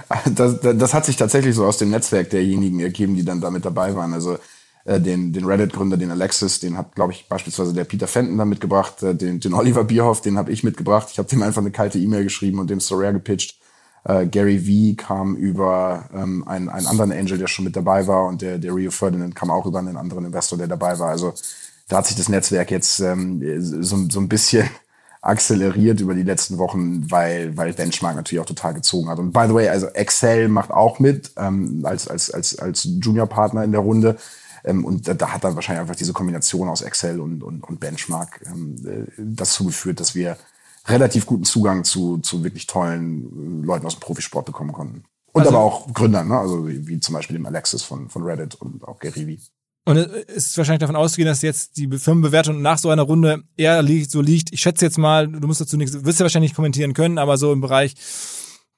Das, 0.35 0.59
das, 0.61 0.93
hat 0.93 1.05
sich 1.05 1.15
tatsächlich 1.15 1.55
so 1.55 1.65
aus 1.65 1.79
dem 1.79 1.89
Netzwerk 1.89 2.29
derjenigen 2.29 2.79
ergeben, 2.81 3.15
die 3.15 3.25
dann 3.25 3.41
damit 3.41 3.65
dabei 3.65 3.95
waren. 3.95 4.13
Also 4.13 4.37
äh, 4.85 5.01
den, 5.01 5.33
den 5.33 5.45
Reddit-Gründer, 5.45 5.97
den 5.97 6.11
Alexis, 6.11 6.59
den 6.59 6.77
hat, 6.77 6.93
glaube 6.93 7.13
ich, 7.13 7.27
beispielsweise 7.27 7.73
der 7.73 7.85
Peter 7.85 8.07
Fenton 8.07 8.37
da 8.37 8.45
mitgebracht, 8.45 9.01
äh, 9.01 9.15
den, 9.15 9.39
den 9.39 9.55
Oliver 9.55 9.85
Bierhoff, 9.85 10.21
den 10.21 10.37
habe 10.37 10.51
ich 10.51 10.63
mitgebracht. 10.63 11.07
Ich 11.11 11.17
habe 11.17 11.27
dem 11.27 11.41
einfach 11.41 11.61
eine 11.61 11.71
kalte 11.71 11.97
E-Mail 11.97 12.25
geschrieben 12.25 12.59
und 12.59 12.69
dem 12.69 12.79
Sorare 12.79 13.13
gepitcht. 13.13 13.58
Äh, 14.03 14.27
Gary 14.27 14.59
V 14.59 15.03
kam 15.03 15.35
über 15.35 16.09
ähm, 16.13 16.47
einen, 16.47 16.69
einen 16.69 16.87
anderen 16.87 17.11
Angel, 17.11 17.37
der 17.37 17.47
schon 17.47 17.65
mit 17.65 17.75
dabei 17.75 18.07
war 18.07 18.25
und 18.27 18.41
der, 18.41 18.57
der 18.57 18.73
Rio 18.73 18.91
Ferdinand 18.91 19.35
kam 19.35 19.51
auch 19.51 19.65
über 19.65 19.79
einen 19.79 19.97
anderen 19.97 20.25
Investor, 20.25 20.57
der 20.57 20.67
dabei 20.67 20.97
war. 20.99 21.09
Also 21.09 21.33
da 21.87 21.97
hat 21.97 22.07
sich 22.07 22.15
das 22.15 22.29
Netzwerk 22.29 22.71
jetzt 22.71 22.99
ähm, 22.99 23.41
so, 23.83 23.97
so 24.09 24.19
ein 24.19 24.29
bisschen 24.29 24.69
akzeleriert 25.21 25.99
über 25.99 26.13
die 26.13 26.23
letzten 26.23 26.57
Wochen, 26.57 27.11
weil, 27.11 27.57
weil 27.57 27.73
Benchmark 27.73 28.15
natürlich 28.15 28.41
auch 28.41 28.45
total 28.45 28.73
gezogen 28.73 29.09
hat. 29.09 29.19
Und 29.19 29.33
by 29.33 29.45
the 29.47 29.53
way, 29.53 29.67
also 29.67 29.87
Excel 29.87 30.47
macht 30.47 30.71
auch 30.71 30.99
mit 30.99 31.31
ähm, 31.35 31.81
als, 31.83 32.07
als, 32.07 32.31
als, 32.31 32.57
als 32.57 32.85
Junior-Partner 32.85 33.65
in 33.65 33.73
der 33.73 33.81
Runde. 33.81 34.17
Ähm, 34.63 34.85
und 34.85 35.09
da, 35.09 35.13
da 35.13 35.33
hat 35.33 35.43
dann 35.43 35.55
wahrscheinlich 35.55 35.81
einfach 35.81 35.95
diese 35.95 36.13
Kombination 36.13 36.69
aus 36.69 36.81
Excel 36.81 37.19
und, 37.19 37.43
und, 37.43 37.63
und 37.63 37.79
Benchmark 37.81 38.39
ähm, 38.45 38.75
äh, 38.85 39.11
dazu 39.17 39.65
geführt, 39.65 39.99
dass 39.99 40.15
wir 40.15 40.37
relativ 40.85 41.25
guten 41.25 41.43
Zugang 41.43 41.83
zu, 41.83 42.19
zu 42.19 42.43
wirklich 42.43 42.67
tollen 42.67 43.63
äh, 43.63 43.65
Leuten 43.65 43.85
aus 43.85 43.95
dem 43.95 44.01
Profisport 44.01 44.45
bekommen 44.45 44.71
konnten. 44.71 45.03
Und 45.31 45.41
also, 45.41 45.55
aber 45.55 45.63
auch 45.63 45.93
Gründern, 45.93 46.27
ne? 46.27 46.37
also 46.37 46.67
wie, 46.67 46.87
wie 46.87 46.99
zum 46.99 47.13
Beispiel 47.13 47.35
dem 47.37 47.45
Alexis 47.45 47.83
von, 47.83 48.09
von 48.09 48.23
Reddit 48.23 48.55
und 48.55 48.83
auch 48.87 48.99
Gary 48.99 49.39
Und 49.85 49.97
es 49.97 50.47
ist 50.47 50.57
wahrscheinlich 50.57 50.79
davon 50.79 50.95
auszugehen, 50.95 51.27
dass 51.27 51.41
jetzt 51.41 51.77
die 51.77 51.87
Firmenbewertung 51.87 52.61
nach 52.61 52.79
so 52.79 52.89
einer 52.89 53.03
Runde 53.03 53.43
eher 53.55 53.81
liegt, 53.81 54.09
so 54.09 54.21
liegt. 54.21 54.51
Ich 54.51 54.61
schätze 54.61 54.85
jetzt 54.85 54.97
mal, 54.97 55.27
du 55.27 55.47
musst 55.47 55.61
dazu 55.61 55.77
nichts, 55.77 56.03
wirst 56.03 56.19
du 56.19 56.23
wahrscheinlich 56.23 56.51
nicht 56.51 56.55
kommentieren 56.55 56.93
können, 56.93 57.19
aber 57.19 57.37
so 57.37 57.53
im 57.53 57.61
Bereich 57.61 57.95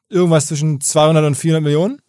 irgendwas 0.09 0.47
zwischen 0.47 0.81
200 0.81 1.25
und 1.25 1.35
400 1.35 1.63
Millionen? 1.63 2.01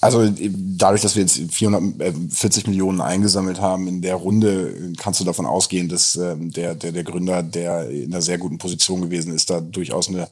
Also 0.00 0.28
dadurch, 0.38 1.02
dass 1.02 1.16
wir 1.16 1.22
jetzt 1.22 1.40
440 1.52 2.66
Millionen 2.66 3.00
eingesammelt 3.00 3.60
haben 3.60 3.88
in 3.88 4.02
der 4.02 4.16
Runde, 4.16 4.92
kannst 4.96 5.20
du 5.20 5.24
davon 5.24 5.46
ausgehen, 5.46 5.88
dass 5.88 6.16
ähm, 6.16 6.52
der, 6.52 6.74
der, 6.74 6.92
der 6.92 7.04
Gründer, 7.04 7.42
der 7.42 7.90
in 7.90 8.12
einer 8.12 8.22
sehr 8.22 8.38
guten 8.38 8.58
Position 8.58 9.00
gewesen 9.00 9.34
ist, 9.34 9.50
da 9.50 9.60
durchaus 9.60 10.08
eine 10.08 10.28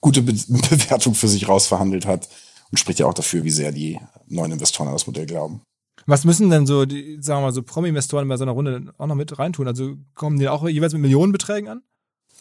gute 0.00 0.22
Be 0.22 0.32
Bewertung 0.48 1.14
für 1.14 1.28
sich 1.28 1.48
rausverhandelt 1.48 2.06
hat 2.06 2.28
und 2.70 2.78
spricht 2.78 3.00
ja 3.00 3.06
auch 3.06 3.14
dafür, 3.14 3.44
wie 3.44 3.50
sehr 3.50 3.72
die 3.72 3.98
neuen 4.28 4.52
Investoren 4.52 4.88
an 4.88 4.94
das 4.94 5.06
Modell 5.06 5.26
glauben. 5.26 5.62
Was 6.06 6.24
müssen 6.24 6.48
denn 6.48 6.66
so, 6.66 6.86
die, 6.86 7.18
sagen 7.20 7.40
wir 7.40 7.46
mal, 7.46 7.52
so 7.52 7.62
Promi-Investoren 7.62 8.28
bei 8.28 8.36
so 8.36 8.44
einer 8.44 8.52
Runde 8.52 8.94
auch 8.96 9.06
noch 9.06 9.14
mit 9.14 9.38
reintun? 9.38 9.68
Also 9.68 9.96
kommen 10.14 10.38
die 10.38 10.48
auch 10.48 10.66
jeweils 10.66 10.92
mit 10.92 11.02
Millionenbeträgen 11.02 11.68
an? 11.68 11.82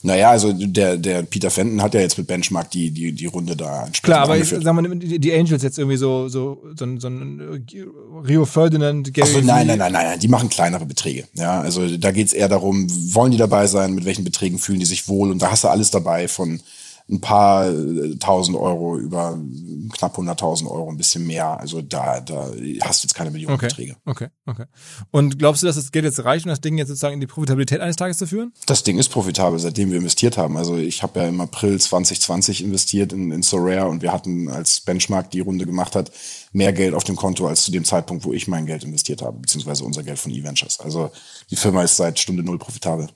Naja, 0.03 0.29
also 0.29 0.53
der, 0.53 0.97
der 0.97 1.23
Peter 1.23 1.49
Fenton 1.49 1.81
hat 1.81 1.95
ja 1.95 2.01
jetzt 2.01 2.17
mit 2.19 2.27
Benchmark 2.27 2.69
die, 2.69 2.91
die, 2.91 3.13
die 3.13 3.25
Runde 3.25 3.55
da 3.55 3.87
entsprechend 3.87 4.03
Klar, 4.03 4.19
aber 4.21 4.33
angeführt. 4.33 4.63
sagen 4.63 4.89
wir 4.89 4.95
die, 4.95 5.19
die 5.19 5.33
Angels 5.33 5.63
jetzt 5.63 5.79
irgendwie 5.79 5.97
so, 5.97 6.29
so, 6.29 6.61
so, 6.75 6.85
so 6.99 7.07
ein 7.07 7.65
Rio 8.27 8.45
Ferdinand, 8.45 9.11
Gary 9.11 9.27
Ach 9.27 9.33
so, 9.33 9.41
nein, 9.41 9.65
nein, 9.65 9.79
nein, 9.79 9.91
nein, 9.91 10.19
die 10.19 10.27
machen 10.27 10.49
kleinere 10.49 10.85
Beträge. 10.85 11.25
Ja, 11.33 11.61
also 11.61 11.97
da 11.97 12.11
geht's 12.11 12.33
eher 12.33 12.47
darum, 12.47 12.87
wollen 13.13 13.31
die 13.31 13.37
dabei 13.37 13.65
sein, 13.65 13.95
mit 13.95 14.05
welchen 14.05 14.23
Beträgen 14.23 14.59
fühlen 14.59 14.79
die 14.79 14.85
sich 14.85 15.07
wohl 15.07 15.31
und 15.31 15.41
da 15.41 15.49
hast 15.49 15.63
du 15.63 15.67
alles 15.67 15.89
dabei 15.89 16.27
von 16.27 16.59
ein 17.09 17.21
paar 17.21 17.69
äh, 17.69 18.15
tausend 18.17 18.57
Euro 18.57 18.97
über 18.97 19.39
knapp 19.93 20.17
100.000 20.17 20.69
Euro, 20.69 20.89
ein 20.89 20.97
bisschen 20.97 21.25
mehr. 21.25 21.57
Also 21.59 21.81
da, 21.81 22.19
da 22.19 22.51
hast 22.81 23.03
du 23.03 23.07
jetzt 23.07 23.13
keine 23.13 23.31
Millionenbeträge. 23.31 23.95
Okay, 24.05 24.27
okay, 24.45 24.63
okay. 24.63 24.65
Und 25.11 25.39
glaubst 25.39 25.61
du, 25.61 25.67
dass 25.67 25.77
das 25.77 25.91
Geld 25.91 26.03
jetzt 26.03 26.23
reicht, 26.25 26.45
um 26.45 26.49
das 26.49 26.59
Ding 26.59 26.77
jetzt 26.77 26.89
sozusagen 26.89 27.13
in 27.13 27.21
die 27.21 27.27
Profitabilität 27.27 27.79
eines 27.79 27.95
Tages 27.95 28.17
zu 28.17 28.27
führen? 28.27 28.51
Das 28.65 28.83
Ding 28.83 28.97
ist 28.97 29.09
profitabel, 29.09 29.57
seitdem 29.59 29.91
wir 29.91 29.97
investiert 29.97 30.37
haben. 30.37 30.57
Also 30.57 30.75
ich 30.75 31.01
habe 31.01 31.19
ja 31.21 31.27
im 31.27 31.39
April 31.39 31.79
2020 31.79 32.63
investiert 32.63 33.13
in, 33.13 33.31
in 33.31 33.41
Sorare 33.41 33.87
und 33.87 34.01
wir 34.01 34.11
hatten, 34.11 34.49
als 34.49 34.81
Benchmark 34.81 35.31
die 35.31 35.39
Runde 35.39 35.65
gemacht 35.65 35.95
hat, 35.95 36.11
mehr 36.51 36.73
Geld 36.73 36.93
auf 36.93 37.05
dem 37.05 37.15
Konto 37.15 37.47
als 37.47 37.63
zu 37.63 37.71
dem 37.71 37.85
Zeitpunkt, 37.85 38.25
wo 38.25 38.33
ich 38.33 38.47
mein 38.47 38.65
Geld 38.65 38.83
investiert 38.83 39.21
habe, 39.21 39.39
beziehungsweise 39.39 39.85
unser 39.85 40.03
Geld 40.03 40.19
von 40.19 40.31
eVentures. 40.31 40.79
Also 40.81 41.11
die 41.49 41.55
Firma 41.55 41.83
ist 41.83 41.95
seit 41.95 42.19
Stunde 42.19 42.43
null 42.43 42.57
profitabel. 42.57 43.07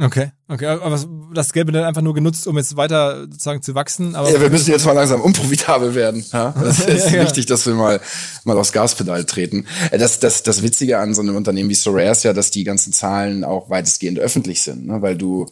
Okay, 0.00 0.30
okay, 0.46 0.66
aber 0.66 1.00
das 1.34 1.52
Geld 1.52 1.66
wird 1.66 1.76
dann 1.76 1.84
einfach 1.84 2.02
nur 2.02 2.14
genutzt, 2.14 2.46
um 2.46 2.56
jetzt 2.56 2.76
weiter 2.76 3.22
sozusagen 3.22 3.62
zu 3.62 3.74
wachsen. 3.74 4.14
Aber 4.14 4.30
ja, 4.30 4.40
wir 4.40 4.48
müssen 4.48 4.70
jetzt 4.70 4.86
mal 4.86 4.92
langsam 4.92 5.20
unprofitabel 5.20 5.94
werden. 5.94 6.24
Ja? 6.38 6.54
Das 6.60 6.80
ist 6.80 7.10
ja, 7.10 7.22
wichtig, 7.22 7.46
dass 7.46 7.66
wir 7.66 7.74
mal 7.74 8.00
mal 8.44 8.56
aufs 8.58 8.72
Gaspedal 8.72 9.24
treten. 9.24 9.66
Äh, 9.90 9.98
das, 9.98 10.20
das, 10.20 10.42
das 10.42 10.62
Witzige 10.62 10.98
an 10.98 11.14
so 11.14 11.22
einem 11.22 11.36
Unternehmen 11.36 11.70
wie 11.70 11.74
Sorare 11.74 12.10
ist 12.10 12.22
ja, 12.22 12.32
dass 12.32 12.50
die 12.50 12.64
ganzen 12.64 12.92
Zahlen 12.92 13.44
auch 13.44 13.70
weitestgehend 13.70 14.18
öffentlich 14.18 14.62
sind, 14.62 14.86
ne? 14.86 15.02
weil 15.02 15.16
du 15.16 15.46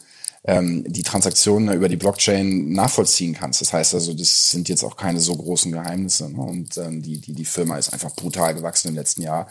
ähm, 0.45 0.85
die 0.87 1.03
Transaktionen 1.03 1.75
über 1.75 1.89
die 1.89 1.97
Blockchain 1.97 2.73
nachvollziehen 2.73 3.35
kannst. 3.35 3.61
Das 3.61 3.73
heißt 3.73 3.95
also, 3.95 4.13
das 4.13 4.51
sind 4.51 4.69
jetzt 4.69 4.85
auch 4.85 4.97
keine 4.97 5.19
so 5.19 5.35
großen 5.35 5.73
Geheimnisse. 5.73 6.31
Ne? 6.31 6.41
Und 6.41 6.77
ähm, 6.79 7.03
die, 7.03 7.21
die, 7.21 7.33
die 7.33 7.45
Firma 7.45 7.79
ist 7.79 7.93
einfach 7.93 8.15
brutal 8.15 8.55
gewachsen 8.55 8.89
im 8.89 8.95
letzten 8.95 9.23
Jahr 9.23 9.49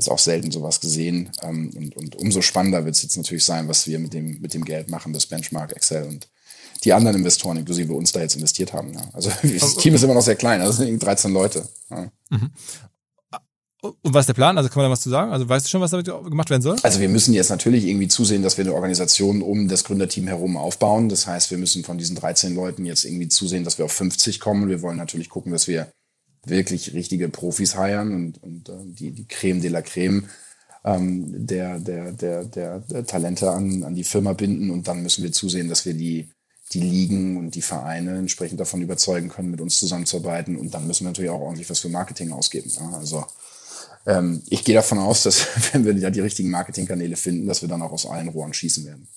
ist 0.00 0.10
auch 0.10 0.18
selten 0.18 0.50
sowas 0.50 0.80
gesehen. 0.80 1.30
Ähm, 1.42 1.70
und, 1.76 1.96
und 1.96 2.16
umso 2.16 2.42
spannender 2.42 2.84
wird 2.84 2.96
es 2.96 3.02
jetzt 3.02 3.16
natürlich 3.16 3.44
sein, 3.44 3.68
was 3.68 3.86
wir 3.86 3.98
mit 3.98 4.12
dem, 4.12 4.40
mit 4.40 4.54
dem 4.54 4.64
Geld 4.64 4.90
machen, 4.90 5.12
das 5.12 5.26
Benchmark, 5.26 5.72
Excel 5.72 6.04
und 6.04 6.28
die 6.84 6.92
anderen 6.92 7.18
Investoren, 7.18 7.58
inklusive 7.58 7.92
uns, 7.92 8.12
da 8.12 8.20
jetzt 8.20 8.36
investiert 8.36 8.72
haben. 8.72 8.92
Ja. 8.94 9.02
Also 9.12 9.30
das 9.42 9.76
Team 9.76 9.94
ist 9.94 10.02
immer 10.02 10.14
noch 10.14 10.22
sehr 10.22 10.36
klein, 10.36 10.60
also 10.60 10.72
sind 10.72 11.02
13 11.02 11.32
Leute. 11.32 11.68
Ja. 11.90 12.10
Mhm. 12.30 12.50
Und 13.82 13.96
was 14.02 14.24
ist 14.24 14.28
der 14.28 14.34
Plan? 14.34 14.58
Also 14.58 14.68
kann 14.68 14.82
man 14.82 14.90
da 14.90 14.92
was 14.92 15.00
zu 15.00 15.08
sagen? 15.08 15.32
Also 15.32 15.48
weißt 15.48 15.64
du 15.64 15.70
schon, 15.70 15.80
was 15.80 15.90
damit 15.90 16.06
gemacht 16.06 16.50
werden 16.50 16.60
soll? 16.60 16.76
Also 16.82 17.00
wir 17.00 17.08
müssen 17.08 17.32
jetzt 17.32 17.48
natürlich 17.48 17.86
irgendwie 17.86 18.08
zusehen, 18.08 18.42
dass 18.42 18.58
wir 18.58 18.64
eine 18.64 18.74
Organisation 18.74 19.40
um 19.40 19.68
das 19.68 19.84
Gründerteam 19.84 20.26
herum 20.26 20.58
aufbauen. 20.58 21.08
Das 21.08 21.26
heißt, 21.26 21.50
wir 21.50 21.56
müssen 21.56 21.82
von 21.82 21.96
diesen 21.96 22.14
13 22.16 22.54
Leuten 22.54 22.84
jetzt 22.84 23.04
irgendwie 23.04 23.28
zusehen, 23.28 23.64
dass 23.64 23.78
wir 23.78 23.86
auf 23.86 23.92
50 23.92 24.38
kommen. 24.38 24.68
Wir 24.68 24.82
wollen 24.82 24.98
natürlich 24.98 25.30
gucken, 25.30 25.52
dass 25.52 25.66
wir 25.66 25.90
wirklich 26.44 26.94
richtige 26.94 27.28
Profis 27.28 27.76
heiern 27.76 28.14
und, 28.14 28.42
und 28.42 28.68
äh, 28.68 28.72
die, 28.84 29.10
die 29.10 29.26
Creme 29.26 29.60
de 29.60 29.70
la 29.70 29.82
Creme 29.82 30.28
ähm, 30.84 31.46
der, 31.46 31.78
der, 31.78 32.12
der, 32.12 32.44
der, 32.44 32.80
der 32.80 33.06
Talente 33.06 33.50
an, 33.50 33.84
an 33.84 33.94
die 33.94 34.04
Firma 34.04 34.32
binden 34.32 34.70
und 34.70 34.88
dann 34.88 35.02
müssen 35.02 35.22
wir 35.22 35.32
zusehen, 35.32 35.68
dass 35.68 35.84
wir 35.84 35.94
die, 35.94 36.30
die 36.72 36.80
Ligen 36.80 37.36
und 37.36 37.54
die 37.54 37.62
Vereine 37.62 38.16
entsprechend 38.16 38.60
davon 38.60 38.80
überzeugen 38.80 39.28
können, 39.28 39.50
mit 39.50 39.60
uns 39.60 39.78
zusammenzuarbeiten 39.78 40.56
und 40.56 40.72
dann 40.72 40.86
müssen 40.86 41.04
wir 41.04 41.10
natürlich 41.10 41.30
auch 41.30 41.40
ordentlich 41.40 41.68
was 41.68 41.80
für 41.80 41.88
Marketing 41.88 42.32
ausgeben. 42.32 42.70
Ja? 42.70 42.90
Also 42.96 43.26
ähm, 44.06 44.42
ich 44.48 44.64
gehe 44.64 44.74
davon 44.74 44.98
aus, 44.98 45.24
dass 45.24 45.46
wenn 45.72 45.84
wir 45.84 45.92
ja 45.94 46.10
die 46.10 46.20
richtigen 46.20 46.50
Marketingkanäle 46.50 47.16
finden, 47.16 47.46
dass 47.46 47.62
wir 47.62 47.68
dann 47.68 47.82
auch 47.82 47.92
aus 47.92 48.06
allen 48.06 48.28
Rohren 48.28 48.54
schießen 48.54 48.86
werden. 48.86 49.08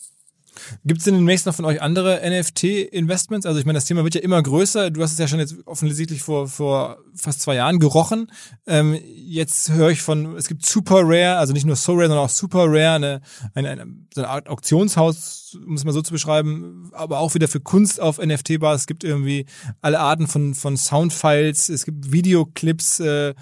Gibt 0.85 0.99
es 0.99 1.05
denn 1.05 1.15
demnächst 1.15 1.45
noch 1.45 1.55
von 1.55 1.65
euch 1.65 1.81
andere 1.81 2.21
NFT-Investments? 2.23 3.45
Also 3.45 3.59
ich 3.59 3.65
meine, 3.65 3.77
das 3.77 3.85
Thema 3.85 4.03
wird 4.03 4.15
ja 4.15 4.21
immer 4.21 4.41
größer. 4.41 4.91
Du 4.91 5.01
hast 5.01 5.13
es 5.13 5.17
ja 5.17 5.27
schon 5.27 5.39
jetzt 5.39 5.55
offensichtlich 5.65 6.21
vor, 6.21 6.47
vor 6.47 6.97
fast 7.15 7.41
zwei 7.41 7.55
Jahren 7.55 7.79
gerochen. 7.79 8.31
Ähm, 8.67 8.97
jetzt 9.03 9.71
höre 9.71 9.89
ich 9.89 10.01
von, 10.01 10.35
es 10.35 10.47
gibt 10.47 10.65
Super 10.65 11.01
Rare, 11.03 11.37
also 11.37 11.53
nicht 11.53 11.65
nur 11.65 11.75
So 11.75 11.93
Rare, 11.93 12.07
sondern 12.07 12.25
auch 12.25 12.29
Super 12.29 12.65
Rare, 12.67 12.95
eine, 12.95 13.21
eine, 13.53 13.69
eine, 13.69 13.85
so 14.13 14.21
eine 14.21 14.29
Art 14.29 14.49
Auktionshaus, 14.49 15.57
um 15.65 15.73
es 15.73 15.83
mal 15.83 15.91
so 15.91 16.01
zu 16.01 16.11
beschreiben, 16.11 16.91
aber 16.93 17.19
auch 17.19 17.33
wieder 17.33 17.47
für 17.47 17.59
Kunst 17.59 17.99
auf 17.99 18.19
NFT-Bar. 18.19 18.75
Es 18.75 18.87
gibt 18.87 19.03
irgendwie 19.03 19.45
alle 19.81 19.99
Arten 19.99 20.27
von, 20.27 20.53
von 20.53 20.77
Soundfiles, 20.77 21.69
es 21.69 21.85
gibt 21.85 22.11
Videoclips, 22.11 22.99
äh, 22.99 23.29
äh 23.29 23.33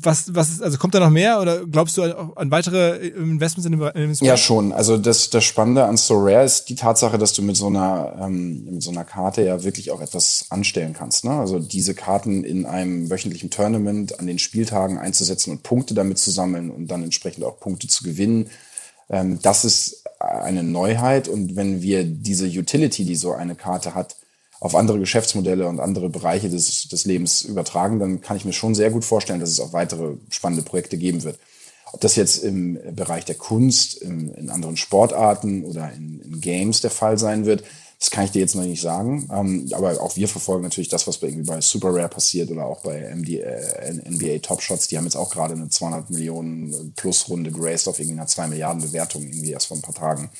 was, 0.00 0.34
was, 0.34 0.60
also 0.60 0.78
kommt 0.78 0.94
da 0.94 1.00
noch 1.00 1.10
mehr 1.10 1.40
oder 1.40 1.66
glaubst 1.66 1.96
du 1.96 2.02
an 2.02 2.50
weitere 2.50 3.08
Investments 3.08 3.66
in 3.66 3.72
dem, 3.72 3.82
in 3.94 4.14
Ja, 4.26 4.36
schon. 4.36 4.72
Also 4.72 4.96
das, 4.96 5.30
das 5.30 5.44
Spannende 5.44 5.84
an 5.84 5.96
So 5.96 6.14
Rare 6.18 6.44
ist 6.44 6.68
die 6.68 6.74
Tatsache, 6.74 7.18
dass 7.18 7.32
du 7.32 7.42
mit 7.42 7.56
so 7.56 7.66
einer, 7.66 8.16
ähm, 8.20 8.64
mit 8.64 8.82
so 8.82 8.90
einer 8.90 9.04
Karte 9.04 9.42
ja 9.42 9.62
wirklich 9.64 9.90
auch 9.90 10.00
etwas 10.00 10.46
anstellen 10.50 10.92
kannst. 10.92 11.24
Ne? 11.24 11.32
Also 11.32 11.58
diese 11.58 11.94
Karten 11.94 12.44
in 12.44 12.66
einem 12.66 13.10
wöchentlichen 13.10 13.50
Tournament 13.50 14.18
an 14.20 14.26
den 14.26 14.38
Spieltagen 14.38 14.98
einzusetzen 14.98 15.50
und 15.50 15.62
Punkte 15.62 15.94
damit 15.94 16.18
zu 16.18 16.30
sammeln 16.30 16.70
und 16.70 16.88
dann 16.88 17.02
entsprechend 17.02 17.44
auch 17.44 17.58
Punkte 17.58 17.88
zu 17.88 18.04
gewinnen. 18.04 18.50
Ähm, 19.10 19.38
das 19.42 19.64
ist 19.64 20.04
eine 20.20 20.62
Neuheit 20.62 21.28
und 21.28 21.56
wenn 21.56 21.80
wir 21.82 22.04
diese 22.04 22.46
Utility, 22.46 23.04
die 23.04 23.16
so 23.16 23.32
eine 23.32 23.54
Karte 23.54 23.94
hat, 23.94 24.16
auf 24.60 24.74
andere 24.74 24.98
Geschäftsmodelle 24.98 25.68
und 25.68 25.80
andere 25.80 26.08
Bereiche 26.08 26.48
des, 26.48 26.88
des 26.88 27.04
Lebens 27.04 27.42
übertragen, 27.42 27.98
dann 27.98 28.20
kann 28.20 28.36
ich 28.36 28.44
mir 28.44 28.52
schon 28.52 28.74
sehr 28.74 28.90
gut 28.90 29.04
vorstellen, 29.04 29.40
dass 29.40 29.50
es 29.50 29.60
auch 29.60 29.72
weitere 29.72 30.14
spannende 30.30 30.64
Projekte 30.64 30.98
geben 30.98 31.22
wird. 31.22 31.38
Ob 31.92 32.00
das 32.00 32.16
jetzt 32.16 32.44
im 32.44 32.78
Bereich 32.94 33.24
der 33.24 33.36
Kunst, 33.36 33.94
in, 33.94 34.34
in 34.34 34.50
anderen 34.50 34.76
Sportarten 34.76 35.64
oder 35.64 35.90
in, 35.92 36.20
in, 36.20 36.40
Games 36.40 36.80
der 36.80 36.90
Fall 36.90 37.18
sein 37.18 37.46
wird, 37.46 37.64
das 37.98 38.10
kann 38.10 38.24
ich 38.24 38.30
dir 38.30 38.40
jetzt 38.40 38.54
noch 38.54 38.64
nicht 38.64 38.82
sagen. 38.82 39.28
Ähm, 39.32 39.68
aber 39.72 40.00
auch 40.00 40.14
wir 40.16 40.28
verfolgen 40.28 40.62
natürlich 40.62 40.88
das, 40.88 41.06
was 41.06 41.18
bei, 41.18 41.28
irgendwie 41.28 41.46
bei 41.46 41.60
Super 41.60 41.94
Rare 41.94 42.08
passiert 42.08 42.50
oder 42.50 42.66
auch 42.66 42.80
bei 42.80 43.00
MD, 43.14 43.40
äh, 43.40 43.92
NBA 44.08 44.38
Top 44.40 44.60
Shots. 44.60 44.88
Die 44.88 44.98
haben 44.98 45.04
jetzt 45.04 45.16
auch 45.16 45.30
gerade 45.30 45.54
eine 45.54 45.68
200 45.68 46.10
Millionen 46.10 46.92
Plus 46.94 47.28
Runde 47.28 47.50
geraced 47.50 47.88
auf 47.88 47.98
irgendwie 47.98 48.18
einer 48.18 48.28
2 48.28 48.48
Milliarden 48.48 48.82
Bewertung 48.82 49.22
irgendwie 49.22 49.52
erst 49.52 49.66
vor 49.68 49.78
ein 49.78 49.82
paar 49.82 49.94
Tagen. 49.94 50.30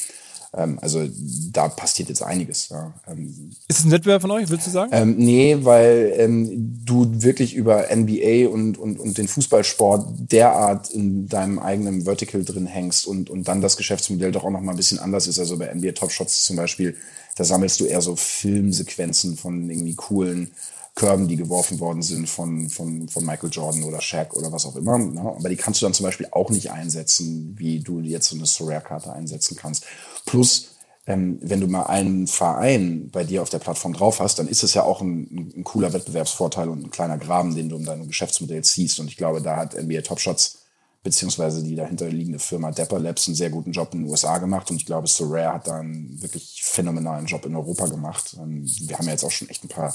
Ähm, 0.54 0.78
also 0.80 1.06
da 1.52 1.68
passiert 1.68 2.08
jetzt 2.08 2.22
einiges. 2.22 2.68
Ja. 2.70 2.94
Ähm, 3.06 3.50
ist 3.68 3.80
es 3.80 3.84
ein 3.84 3.90
Wettbewerb 3.90 4.22
von 4.22 4.30
euch, 4.30 4.48
würdest 4.48 4.66
du 4.66 4.70
sagen? 4.70 4.90
Ähm, 4.94 5.16
nee, 5.18 5.58
weil 5.60 6.14
ähm, 6.16 6.80
du 6.84 7.06
wirklich 7.22 7.54
über 7.54 7.86
NBA 7.94 8.48
und, 8.48 8.78
und, 8.78 8.98
und 8.98 9.18
den 9.18 9.28
Fußballsport 9.28 10.32
derart 10.32 10.90
in 10.90 11.28
deinem 11.28 11.58
eigenen 11.58 12.02
Vertical 12.02 12.44
drin 12.44 12.66
hängst 12.66 13.06
und, 13.06 13.30
und 13.30 13.48
dann 13.48 13.60
das 13.60 13.76
Geschäftsmodell 13.76 14.32
doch 14.32 14.44
auch 14.44 14.50
noch 14.50 14.60
mal 14.60 14.72
ein 14.72 14.76
bisschen 14.76 14.98
anders 14.98 15.26
ist. 15.26 15.38
Also 15.38 15.58
bei 15.58 15.72
NBA 15.72 15.92
Top 15.92 16.10
Shots 16.10 16.44
zum 16.44 16.56
Beispiel, 16.56 16.96
da 17.36 17.44
sammelst 17.44 17.80
du 17.80 17.84
eher 17.84 18.00
so 18.00 18.16
Filmsequenzen 18.16 19.36
von 19.36 19.68
irgendwie 19.68 19.94
coolen 19.94 20.50
Körben, 20.98 21.28
die 21.28 21.36
geworfen 21.36 21.78
worden 21.78 22.02
sind 22.02 22.28
von, 22.28 22.68
von, 22.68 23.08
von 23.08 23.24
Michael 23.24 23.50
Jordan 23.52 23.84
oder 23.84 24.00
Shaq 24.00 24.34
oder 24.34 24.50
was 24.50 24.66
auch 24.66 24.74
immer. 24.74 24.98
Ne? 24.98 25.20
Aber 25.20 25.48
die 25.48 25.54
kannst 25.54 25.80
du 25.80 25.86
dann 25.86 25.94
zum 25.94 26.04
Beispiel 26.04 26.26
auch 26.32 26.50
nicht 26.50 26.72
einsetzen, 26.72 27.54
wie 27.56 27.78
du 27.78 28.00
jetzt 28.00 28.28
so 28.28 28.36
eine 28.36 28.46
Sorare-Karte 28.46 29.12
einsetzen 29.12 29.56
kannst. 29.56 29.84
Plus, 30.26 30.70
ähm, 31.06 31.38
wenn 31.40 31.60
du 31.60 31.68
mal 31.68 31.84
einen 31.84 32.26
Verein 32.26 33.10
bei 33.12 33.22
dir 33.22 33.42
auf 33.42 33.48
der 33.48 33.60
Plattform 33.60 33.92
drauf 33.92 34.18
hast, 34.18 34.40
dann 34.40 34.48
ist 34.48 34.64
es 34.64 34.74
ja 34.74 34.82
auch 34.82 35.00
ein, 35.00 35.52
ein 35.56 35.62
cooler 35.62 35.92
Wettbewerbsvorteil 35.92 36.68
und 36.68 36.86
ein 36.86 36.90
kleiner 36.90 37.16
Graben, 37.16 37.54
den 37.54 37.68
du 37.68 37.76
um 37.76 37.84
dein 37.84 38.08
Geschäftsmodell 38.08 38.64
ziehst. 38.64 38.98
Und 38.98 39.06
ich 39.06 39.16
glaube, 39.16 39.40
da 39.40 39.54
hat 39.54 39.80
NBA 39.80 40.00
Top 40.00 40.18
Shots 40.18 40.64
beziehungsweise 41.04 41.62
die 41.62 41.76
dahinterliegende 41.76 42.40
Firma 42.40 42.72
Dapper 42.72 42.98
Labs 42.98 43.28
einen 43.28 43.36
sehr 43.36 43.50
guten 43.50 43.70
Job 43.70 43.94
in 43.94 44.00
den 44.00 44.10
USA 44.10 44.38
gemacht 44.38 44.68
und 44.68 44.76
ich 44.78 44.84
glaube, 44.84 45.06
Sorare 45.06 45.54
hat 45.54 45.68
da 45.68 45.78
einen 45.78 46.20
wirklich 46.20 46.60
phänomenalen 46.64 47.26
Job 47.26 47.46
in 47.46 47.54
Europa 47.54 47.86
gemacht. 47.86 48.36
Ähm, 48.40 48.68
wir 48.80 48.98
haben 48.98 49.06
ja 49.06 49.12
jetzt 49.12 49.24
auch 49.24 49.30
schon 49.30 49.48
echt 49.48 49.62
ein 49.62 49.68
paar 49.68 49.94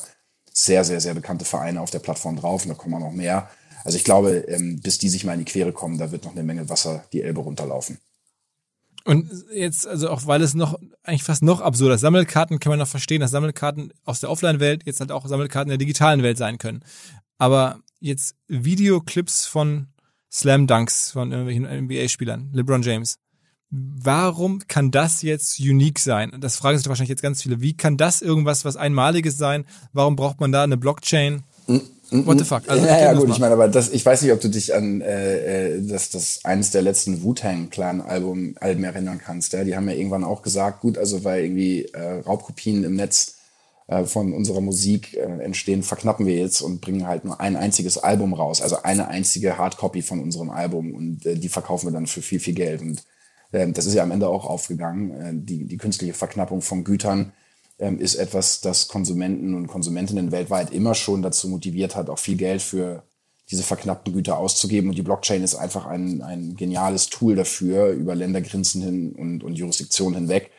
sehr, 0.54 0.84
sehr, 0.84 1.02
sehr 1.02 1.16
bekannte 1.16 1.46
Vereine 1.46 1.82
auf 1.82 1.90
der 1.90 2.00
Plattform 2.00 2.38
drauf 2.38 2.64
und 2.64 2.70
da 2.70 2.76
kommen 2.76 2.96
auch 2.96 3.00
noch 3.00 3.12
mehr. 3.12 3.50
Also 3.84 3.98
ich 3.98 4.04
glaube, 4.04 4.46
ähm, 4.48 4.80
bis 4.82 4.98
die 5.00 5.10
sich 5.10 5.26
mal 5.26 5.34
in 5.34 5.40
die 5.40 5.52
Quere 5.52 5.74
kommen, 5.74 5.98
da 5.98 6.12
wird 6.12 6.24
noch 6.24 6.32
eine 6.32 6.44
Menge 6.44 6.70
Wasser 6.70 7.04
die 7.12 7.22
Elbe 7.22 7.42
runterlaufen. 7.42 7.98
Und 9.06 9.30
jetzt, 9.54 9.86
also 9.86 10.10
auch 10.10 10.28
weil 10.28 10.42
es 10.42 10.54
noch 10.54 10.80
eigentlich 11.04 11.24
fast 11.24 11.44
noch 11.44 11.60
absurder. 11.60 11.98
Sammelkarten 11.98 12.60
kann 12.60 12.70
man 12.70 12.80
noch 12.80 12.88
verstehen, 12.88 13.20
dass 13.20 13.32
Sammelkarten 13.32 13.92
aus 14.06 14.22
der 14.22 14.30
Offline-Welt 14.30 14.84
jetzt 14.86 15.02
halt 15.02 15.12
auch 15.12 15.28
Sammelkarten 15.28 15.70
der 15.70 15.78
digitalen 15.78 16.24
Welt 16.24 16.38
sein 16.38 16.58
können. 16.58 16.86
Aber 17.38 17.82
jetzt 18.00 18.36
Videoclips 18.48 19.46
von 19.46 19.88
Slam 20.32 20.68
Dunks 20.68 21.12
von 21.12 21.32
irgendwelchen 21.32 21.86
NBA-Spielern, 21.86 22.52
LeBron 22.54 22.82
James. 22.82 23.18
Warum 23.76 24.60
kann 24.68 24.92
das 24.92 25.24
jetzt 25.24 25.60
unique 25.60 25.98
sein? 25.98 26.32
Das 26.40 26.58
fragen 26.58 26.78
sich 26.78 26.88
wahrscheinlich 26.88 27.10
jetzt 27.10 27.24
ganz 27.24 27.42
viele. 27.42 27.60
Wie 27.60 27.76
kann 27.76 27.98
das 27.98 28.22
irgendwas, 28.22 28.66
was 28.66 28.76
Einmaliges 28.76 29.36
sein? 29.36 29.66
Warum 29.94 30.16
braucht 30.16 30.40
man 30.40 30.52
da 30.52 30.62
eine 30.62 30.78
Blockchain? 30.78 31.42
What 32.12 32.38
the 32.38 32.46
fuck? 32.46 32.62
Also, 32.68 32.86
ja, 32.86 33.00
ja 33.00 33.14
gut, 33.14 33.30
ich 33.30 33.40
meine, 33.40 33.54
aber 33.54 33.68
das, 33.68 33.90
ich 33.90 34.06
weiß 34.06 34.22
nicht, 34.22 34.32
ob 34.32 34.42
du 34.42 34.50
dich 34.50 34.76
an 34.76 35.02
äh, 35.02 35.78
äh 35.78 35.82
das, 35.88 36.12
das 36.12 36.42
eines 36.44 36.70
der 36.70 36.84
letzten 36.84 37.24
Wu-Tang-Clan-Alben 37.24 38.58
Alben 38.60 38.84
erinnern 38.84 39.20
kannst. 39.24 39.54
Ja? 39.54 39.64
Die 39.64 39.76
haben 39.76 39.90
ja 39.90 39.96
irgendwann 39.96 40.24
auch 40.24 40.44
gesagt, 40.44 40.82
gut, 40.82 41.00
also 41.00 41.24
weil 41.24 41.44
irgendwie 41.44 41.86
äh, 41.86 42.20
Raubkopien 42.20 42.84
im 42.84 42.96
Netz 42.96 43.38
äh, 43.88 44.04
von 44.04 44.34
unserer 44.34 44.62
Musik 44.62 45.16
äh, 45.16 45.44
entstehen, 45.44 45.82
verknappen 45.82 46.28
wir 46.28 46.36
jetzt 46.36 46.62
und 46.62 46.80
bringen 46.80 47.08
halt 47.08 47.26
nur 47.26 47.42
ein 47.42 47.56
einziges 47.56 47.98
Album 47.98 48.36
raus, 48.36 48.62
also 48.62 48.84
eine 48.84 49.08
einzige 49.08 49.58
Hardcopy 49.58 50.04
von 50.04 50.20
unserem 50.20 50.52
Album 50.52 50.94
und 50.94 51.26
äh, 51.26 51.36
die 51.36 51.50
verkaufen 51.50 51.88
wir 51.88 51.94
dann 51.94 52.06
für 52.06 52.22
viel, 52.22 52.40
viel 52.40 52.54
Geld. 52.54 52.82
Und 52.82 53.04
das 53.54 53.86
ist 53.86 53.94
ja 53.94 54.04
am 54.04 54.12
Ende 54.12 54.28
auch 54.28 54.46
aufgegangen. 54.46 55.12
Äh, 55.12 55.32
die, 55.34 55.66
die 55.66 55.78
künstliche 55.78 56.14
Verknappung 56.14 56.62
von 56.62 56.84
Gütern 56.84 57.34
ähm, 57.80 58.00
ist 58.00 58.16
etwas, 58.16 58.62
das 58.62 58.88
Konsumenten 58.88 59.54
und 59.54 59.68
Konsumentinnen 59.68 60.32
weltweit 60.32 60.72
immer 60.72 60.96
schon 60.96 61.22
dazu 61.22 61.48
motiviert 61.48 61.96
hat, 61.96 62.10
auch 62.10 62.20
viel 62.20 62.38
Geld 62.38 62.62
für 62.62 63.04
diese 63.52 63.64
verknappten 63.64 64.14
Güter 64.14 64.38
auszugeben. 64.38 64.90
Und 64.90 64.98
die 64.98 65.04
Blockchain 65.04 65.44
ist 65.44 65.56
einfach 65.56 65.86
ein, 65.86 66.22
ein 66.22 66.56
geniales 66.56 67.10
Tool 67.10 67.36
dafür, 67.36 67.90
über 67.90 68.16
Ländergrenzen 68.16 68.82
hin 68.82 69.14
und, 69.14 69.44
und 69.44 69.56
Jurisdiktionen 69.56 70.16
hinweg 70.16 70.50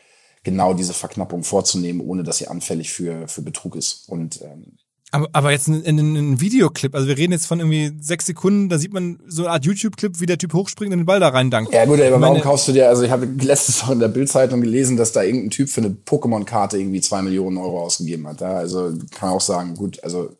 genau 0.43 0.73
diese 0.75 0.93
Verknappung 0.93 1.43
vorzunehmen, 1.43 1.99
ohne 2.01 2.23
dass 2.23 2.37
sie 2.37 2.47
anfällig 2.47 2.93
für, 2.93 3.27
für 3.27 3.41
Betrug 3.41 3.75
ist. 3.75 4.07
Und 4.07 4.41
ähm, 4.43 4.77
aber, 5.11 5.29
aber 5.33 5.51
jetzt 5.51 5.67
ein, 5.67 5.85
ein, 5.85 5.97
ein 5.97 6.41
Videoclip, 6.41 6.95
also 6.95 7.07
wir 7.07 7.17
reden 7.17 7.31
jetzt 7.31 7.45
von 7.45 7.59
irgendwie 7.59 7.91
sechs 8.01 8.25
Sekunden, 8.25 8.69
da 8.69 8.77
sieht 8.77 8.91
man 8.91 9.19
so 9.27 9.43
eine 9.43 9.51
Art 9.51 9.65
YouTube-Clip, 9.65 10.19
wie 10.19 10.25
der 10.25 10.37
Typ 10.37 10.53
hochspringt 10.53 10.91
und 10.91 10.99
den 10.99 11.05
Ball 11.05 11.19
da 11.19 11.29
rein 11.29 11.51
dankt. 11.51 11.73
Ja 11.73 11.85
gut, 11.85 12.01
aber 12.01 12.19
warum 12.19 12.41
kaufst 12.41 12.67
du 12.67 12.73
dir, 12.73 12.89
also 12.89 13.03
ich 13.03 13.11
habe 13.11 13.25
letztes 13.25 13.85
Mal 13.85 13.93
in 13.93 13.99
der 13.99 14.07
Bildzeitung 14.07 14.61
gelesen, 14.61 14.97
dass 14.97 15.11
da 15.11 15.23
irgendein 15.23 15.51
Typ 15.51 15.69
für 15.69 15.81
eine 15.81 15.89
Pokémon-Karte 15.89 16.77
irgendwie 16.77 17.01
zwei 17.01 17.21
Millionen 17.21 17.57
Euro 17.57 17.83
ausgegeben 17.83 18.27
hat. 18.27 18.41
Ja, 18.41 18.55
also 18.55 18.93
kann 19.11 19.29
auch 19.29 19.41
sagen, 19.41 19.75
gut, 19.75 20.03
also. 20.03 20.35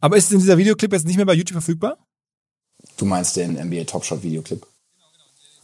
Aber 0.00 0.16
ist 0.16 0.30
denn 0.30 0.38
dieser 0.38 0.58
Videoclip 0.58 0.92
jetzt 0.92 1.06
nicht 1.06 1.16
mehr 1.16 1.26
bei 1.26 1.34
YouTube 1.34 1.54
verfügbar? 1.54 1.98
Du 2.96 3.04
meinst 3.04 3.36
den 3.36 3.54
NBA 3.54 3.84
Top 3.84 4.04
Shot 4.04 4.22
Videoclip? 4.22 4.66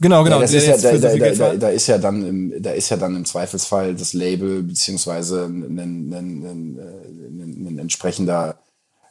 Genau, 0.01 0.25
genau. 0.25 0.37
Ja, 0.37 0.43
das 0.43 0.55
ist 0.55 0.67
ja, 0.67 0.77
da, 0.79 0.97
da, 0.97 1.31
da, 1.31 1.55
da, 1.57 1.69
ist 1.69 1.87
ja 1.87 1.99
dann 1.99 2.27
im, 2.27 2.63
da 2.63 2.71
ist 2.71 2.89
ja 2.89 2.97
dann 2.97 3.15
im 3.17 3.27
Zweifelsfall 3.27 3.95
das 3.95 4.15
Label 4.15 4.63
beziehungsweise 4.63 5.45
ein, 5.45 5.79
ein, 5.79 6.13
ein, 6.15 7.67
ein, 7.67 7.79
entsprechender 7.79 8.59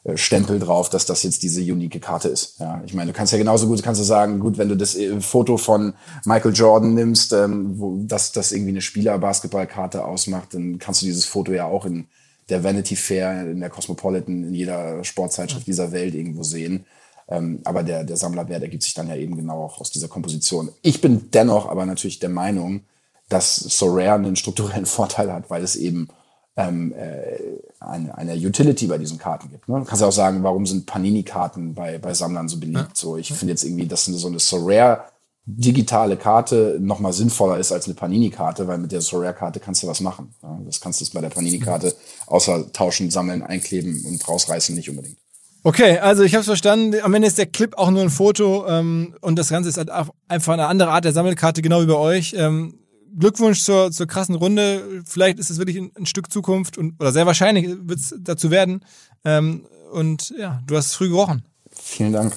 äh, 0.02 0.16
Stempel 0.16 0.58
drauf, 0.58 0.90
dass 0.90 1.06
das 1.06 1.22
jetzt 1.22 1.44
diese 1.44 1.60
unique 1.60 2.02
Karte 2.02 2.28
ist. 2.28 2.58
Ja, 2.58 2.82
ich 2.84 2.92
meine, 2.92 3.12
du 3.12 3.16
kannst 3.16 3.32
ja 3.32 3.38
genauso 3.38 3.68
gut, 3.68 3.84
kannst 3.84 4.00
du 4.00 4.04
sagen, 4.04 4.40
gut, 4.40 4.58
wenn 4.58 4.68
du 4.68 4.76
das 4.76 4.96
äh, 4.96 5.20
Foto 5.20 5.58
von 5.58 5.94
Michael 6.24 6.54
Jordan 6.54 6.94
nimmst, 6.94 7.32
ähm, 7.34 7.78
wo 7.78 8.02
das, 8.02 8.32
das 8.32 8.50
irgendwie 8.50 8.70
eine 8.70 8.80
Spieler-Basketballkarte 8.80 10.04
ausmacht, 10.04 10.54
dann 10.54 10.80
kannst 10.80 11.02
du 11.02 11.06
dieses 11.06 11.24
Foto 11.24 11.52
ja 11.52 11.66
auch 11.66 11.86
in 11.86 12.08
der 12.48 12.64
Vanity 12.64 12.96
Fair, 12.96 13.42
in 13.48 13.60
der 13.60 13.70
Cosmopolitan, 13.70 14.42
in 14.42 14.54
jeder 14.54 15.04
Sportzeitschrift 15.04 15.68
dieser 15.68 15.92
Welt 15.92 16.16
irgendwo 16.16 16.42
sehen. 16.42 16.84
Ähm, 17.30 17.60
aber 17.64 17.82
der, 17.82 18.04
der 18.04 18.16
Sammlerwert 18.16 18.62
ergibt 18.62 18.82
sich 18.82 18.94
dann 18.94 19.08
ja 19.08 19.14
eben 19.14 19.36
genau 19.36 19.64
auch 19.64 19.80
aus 19.80 19.90
dieser 19.90 20.08
Komposition. 20.08 20.70
Ich 20.82 21.00
bin 21.00 21.30
dennoch 21.30 21.68
aber 21.68 21.86
natürlich 21.86 22.18
der 22.18 22.28
Meinung, 22.28 22.82
dass 23.28 23.56
So 23.56 23.86
Rare 23.86 24.14
einen 24.14 24.36
strukturellen 24.36 24.86
Vorteil 24.86 25.32
hat, 25.32 25.48
weil 25.48 25.62
es 25.62 25.76
eben 25.76 26.08
ähm, 26.56 26.92
äh, 26.92 27.38
eine, 27.78 28.18
eine 28.18 28.34
Utility 28.34 28.88
bei 28.88 28.98
diesen 28.98 29.18
Karten 29.18 29.48
gibt. 29.50 29.68
Ne? 29.68 29.78
Du 29.78 29.84
kannst 29.84 30.02
ja 30.02 30.08
auch 30.08 30.12
sagen, 30.12 30.42
warum 30.42 30.66
sind 30.66 30.86
Panini-Karten 30.86 31.74
bei, 31.74 31.98
bei 31.98 32.12
Sammlern 32.12 32.48
so 32.48 32.58
beliebt? 32.58 32.78
Ja. 32.78 32.90
So, 32.92 33.16
ich 33.16 33.32
finde 33.32 33.52
jetzt 33.52 33.64
irgendwie, 33.64 33.86
dass 33.86 34.04
so 34.04 34.28
eine 34.28 34.40
So 34.40 34.58
Rare 34.58 35.04
digitale 35.46 36.16
Karte 36.16 36.78
noch 36.80 37.00
mal 37.00 37.12
sinnvoller 37.12 37.58
ist 37.58 37.72
als 37.72 37.86
eine 37.86 37.94
Panini-Karte, 37.94 38.66
weil 38.66 38.78
mit 38.78 38.92
der 38.92 39.00
Sorare-Karte 39.00 39.60
kannst 39.60 39.82
du 39.82 39.86
was 39.86 40.00
machen. 40.00 40.34
Ja? 40.42 40.60
Das 40.64 40.80
kannst 40.80 41.00
du 41.00 41.04
bei 41.12 41.20
der 41.20 41.30
Panini-Karte 41.30 41.94
außer 42.26 42.72
tauschen, 42.72 43.10
sammeln, 43.10 43.42
einkleben 43.42 44.04
und 44.06 44.26
rausreißen 44.26 44.74
nicht 44.74 44.90
unbedingt. 44.90 45.16
Okay, 45.62 45.98
also 45.98 46.22
ich 46.22 46.34
habe 46.34 46.44
verstanden. 46.44 47.00
Am 47.02 47.12
Ende 47.12 47.28
ist 47.28 47.38
der 47.38 47.46
Clip 47.46 47.76
auch 47.76 47.90
nur 47.90 48.02
ein 48.02 48.10
Foto 48.10 48.66
ähm, 48.66 49.14
und 49.20 49.38
das 49.38 49.50
Ganze 49.50 49.68
ist 49.68 49.76
halt 49.76 49.90
einfach 49.90 50.52
eine 50.52 50.66
andere 50.66 50.90
Art 50.90 51.04
der 51.04 51.12
Sammelkarte, 51.12 51.60
genau 51.60 51.82
wie 51.82 51.86
bei 51.86 51.94
euch. 51.94 52.34
Ähm, 52.36 52.78
Glückwunsch 53.18 53.62
zur, 53.62 53.90
zur 53.90 54.06
krassen 54.06 54.36
Runde. 54.36 55.02
Vielleicht 55.04 55.38
ist 55.38 55.50
es 55.50 55.58
wirklich 55.58 55.76
ein, 55.76 55.92
ein 55.96 56.06
Stück 56.06 56.32
Zukunft 56.32 56.78
und 56.78 56.94
oder 57.00 57.12
sehr 57.12 57.26
wahrscheinlich 57.26 57.68
wird 57.82 57.98
es 57.98 58.14
dazu 58.18 58.50
werden. 58.50 58.84
Ähm, 59.24 59.66
und 59.92 60.32
ja, 60.38 60.60
du 60.66 60.76
hast 60.76 60.86
es 60.86 60.94
früh 60.94 61.08
gerochen. 61.08 61.44
Vielen 61.70 62.12
Dank. 62.12 62.34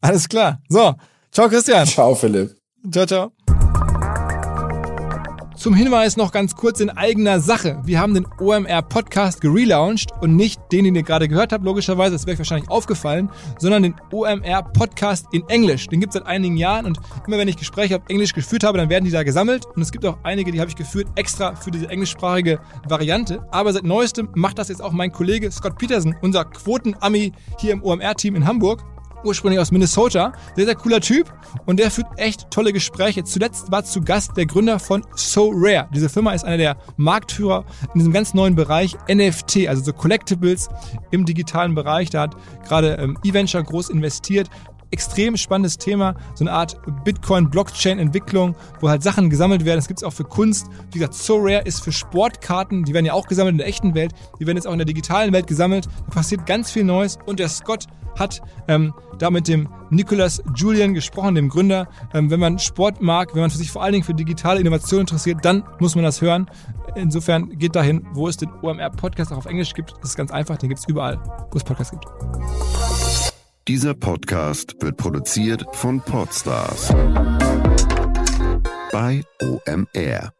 Alles 0.00 0.28
klar. 0.28 0.60
So, 0.68 0.94
ciao 1.32 1.48
Christian. 1.48 1.86
Ciao 1.86 2.14
Philipp. 2.14 2.56
Ciao, 2.92 3.06
ciao. 3.06 3.37
Zum 5.58 5.74
Hinweis 5.74 6.16
noch 6.16 6.30
ganz 6.30 6.54
kurz 6.54 6.78
in 6.78 6.88
eigener 6.88 7.40
Sache. 7.40 7.80
Wir 7.82 7.98
haben 7.98 8.14
den 8.14 8.28
OMR 8.38 8.80
Podcast 8.80 9.40
gelauncht 9.40 10.12
und 10.20 10.36
nicht 10.36 10.60
den, 10.70 10.84
den 10.84 10.94
ihr 10.94 11.02
gerade 11.02 11.26
gehört 11.26 11.52
habt, 11.52 11.64
logischerweise, 11.64 12.12
das 12.12 12.26
wäre 12.26 12.34
euch 12.34 12.38
wahrscheinlich 12.38 12.70
aufgefallen, 12.70 13.28
sondern 13.58 13.82
den 13.82 13.96
OMR 14.12 14.62
Podcast 14.62 15.26
in 15.32 15.42
Englisch. 15.48 15.88
Den 15.88 15.98
gibt 15.98 16.14
es 16.14 16.20
seit 16.20 16.28
einigen 16.28 16.56
Jahren 16.56 16.86
und 16.86 17.00
immer 17.26 17.38
wenn 17.38 17.48
ich 17.48 17.56
Gespräche 17.56 17.96
auf 17.96 18.02
Englisch 18.08 18.34
geführt 18.34 18.62
habe, 18.62 18.78
dann 18.78 18.88
werden 18.88 19.04
die 19.04 19.10
da 19.10 19.24
gesammelt 19.24 19.66
und 19.74 19.82
es 19.82 19.90
gibt 19.90 20.06
auch 20.06 20.18
einige, 20.22 20.52
die 20.52 20.60
habe 20.60 20.70
ich 20.70 20.76
geführt 20.76 21.08
extra 21.16 21.56
für 21.56 21.72
diese 21.72 21.88
englischsprachige 21.88 22.60
Variante. 22.88 23.44
Aber 23.50 23.72
seit 23.72 23.82
neuestem 23.82 24.28
macht 24.36 24.60
das 24.60 24.68
jetzt 24.68 24.80
auch 24.80 24.92
mein 24.92 25.10
Kollege 25.10 25.50
Scott 25.50 25.76
Peterson, 25.76 26.14
unser 26.22 26.44
Quoten-Ami 26.44 27.32
hier 27.58 27.72
im 27.72 27.82
OMR-Team 27.82 28.36
in 28.36 28.46
Hamburg 28.46 28.84
ursprünglich 29.24 29.60
aus 29.60 29.70
Minnesota. 29.70 30.32
Sehr, 30.56 30.66
sehr 30.66 30.74
cooler 30.74 31.00
Typ 31.00 31.32
und 31.66 31.78
der 31.78 31.90
führt 31.90 32.06
echt 32.16 32.50
tolle 32.50 32.72
Gespräche. 32.72 33.24
Zuletzt 33.24 33.70
war 33.70 33.84
zu 33.84 34.00
Gast 34.00 34.36
der 34.36 34.46
Gründer 34.46 34.78
von 34.78 35.04
So 35.14 35.50
Rare. 35.54 35.88
Diese 35.94 36.08
Firma 36.08 36.32
ist 36.32 36.44
einer 36.44 36.58
der 36.58 36.76
Marktführer 36.96 37.64
in 37.94 38.00
diesem 38.00 38.12
ganz 38.12 38.34
neuen 38.34 38.54
Bereich 38.54 38.96
NFT, 39.10 39.68
also 39.68 39.82
so 39.82 39.92
Collectibles 39.92 40.68
im 41.10 41.24
digitalen 41.24 41.74
Bereich. 41.74 42.10
Da 42.10 42.22
hat 42.22 42.36
gerade 42.66 42.94
ähm, 42.94 43.18
eVenture 43.24 43.64
groß 43.64 43.90
investiert 43.90 44.48
extrem 44.90 45.36
spannendes 45.36 45.78
Thema, 45.78 46.14
so 46.34 46.44
eine 46.44 46.52
Art 46.52 46.78
Bitcoin-Blockchain-Entwicklung, 47.04 48.56
wo 48.80 48.88
halt 48.88 49.02
Sachen 49.02 49.30
gesammelt 49.30 49.64
werden. 49.64 49.78
Das 49.78 49.88
gibt 49.88 50.00
es 50.00 50.04
auch 50.04 50.12
für 50.12 50.24
Kunst. 50.24 50.68
Wie 50.92 50.98
gesagt, 50.98 51.14
So 51.14 51.36
Rare 51.36 51.62
ist 51.64 51.82
für 51.82 51.92
Sportkarten, 51.92 52.84
die 52.84 52.94
werden 52.94 53.06
ja 53.06 53.12
auch 53.12 53.26
gesammelt 53.26 53.52
in 53.52 53.58
der 53.58 53.66
echten 53.66 53.94
Welt, 53.94 54.12
die 54.40 54.46
werden 54.46 54.56
jetzt 54.56 54.66
auch 54.66 54.72
in 54.72 54.78
der 54.78 54.86
digitalen 54.86 55.32
Welt 55.32 55.46
gesammelt. 55.46 55.86
Da 56.06 56.14
passiert 56.14 56.46
ganz 56.46 56.70
viel 56.70 56.84
Neues 56.84 57.18
und 57.26 57.38
der 57.38 57.48
Scott 57.48 57.86
hat 58.18 58.40
ähm, 58.68 58.94
da 59.18 59.30
mit 59.30 59.48
dem 59.48 59.68
Nicholas 59.90 60.42
Julian 60.54 60.94
gesprochen, 60.94 61.34
dem 61.34 61.48
Gründer. 61.48 61.88
Ähm, 62.14 62.30
wenn 62.30 62.40
man 62.40 62.58
Sport 62.58 63.00
mag, 63.00 63.34
wenn 63.34 63.40
man 63.40 63.50
sich 63.50 63.70
vor 63.70 63.82
allen 63.82 63.92
Dingen 63.92 64.04
für 64.04 64.14
digitale 64.14 64.60
Innovation 64.60 65.00
interessiert, 65.00 65.38
dann 65.44 65.64
muss 65.78 65.94
man 65.94 66.04
das 66.04 66.20
hören. 66.20 66.50
Insofern 66.94 67.58
geht 67.58 67.76
dahin, 67.76 68.06
wo 68.12 68.28
es 68.28 68.36
den 68.36 68.50
OMR-Podcast 68.62 69.32
auch 69.32 69.38
auf 69.38 69.46
Englisch 69.46 69.74
gibt. 69.74 69.94
Das 70.00 70.10
ist 70.10 70.16
ganz 70.16 70.30
einfach, 70.30 70.56
den 70.56 70.68
gibt 70.68 70.80
es 70.80 70.88
überall, 70.88 71.20
wo 71.50 71.56
es 71.56 71.64
Podcasts 71.64 71.92
gibt. 71.92 72.06
Dieser 73.68 73.94
Podcast 73.94 74.76
wird 74.80 74.96
produziert 74.96 75.64
von 75.72 76.00
Podstars 76.00 76.94
bei 78.92 79.22
OMR. 79.42 80.37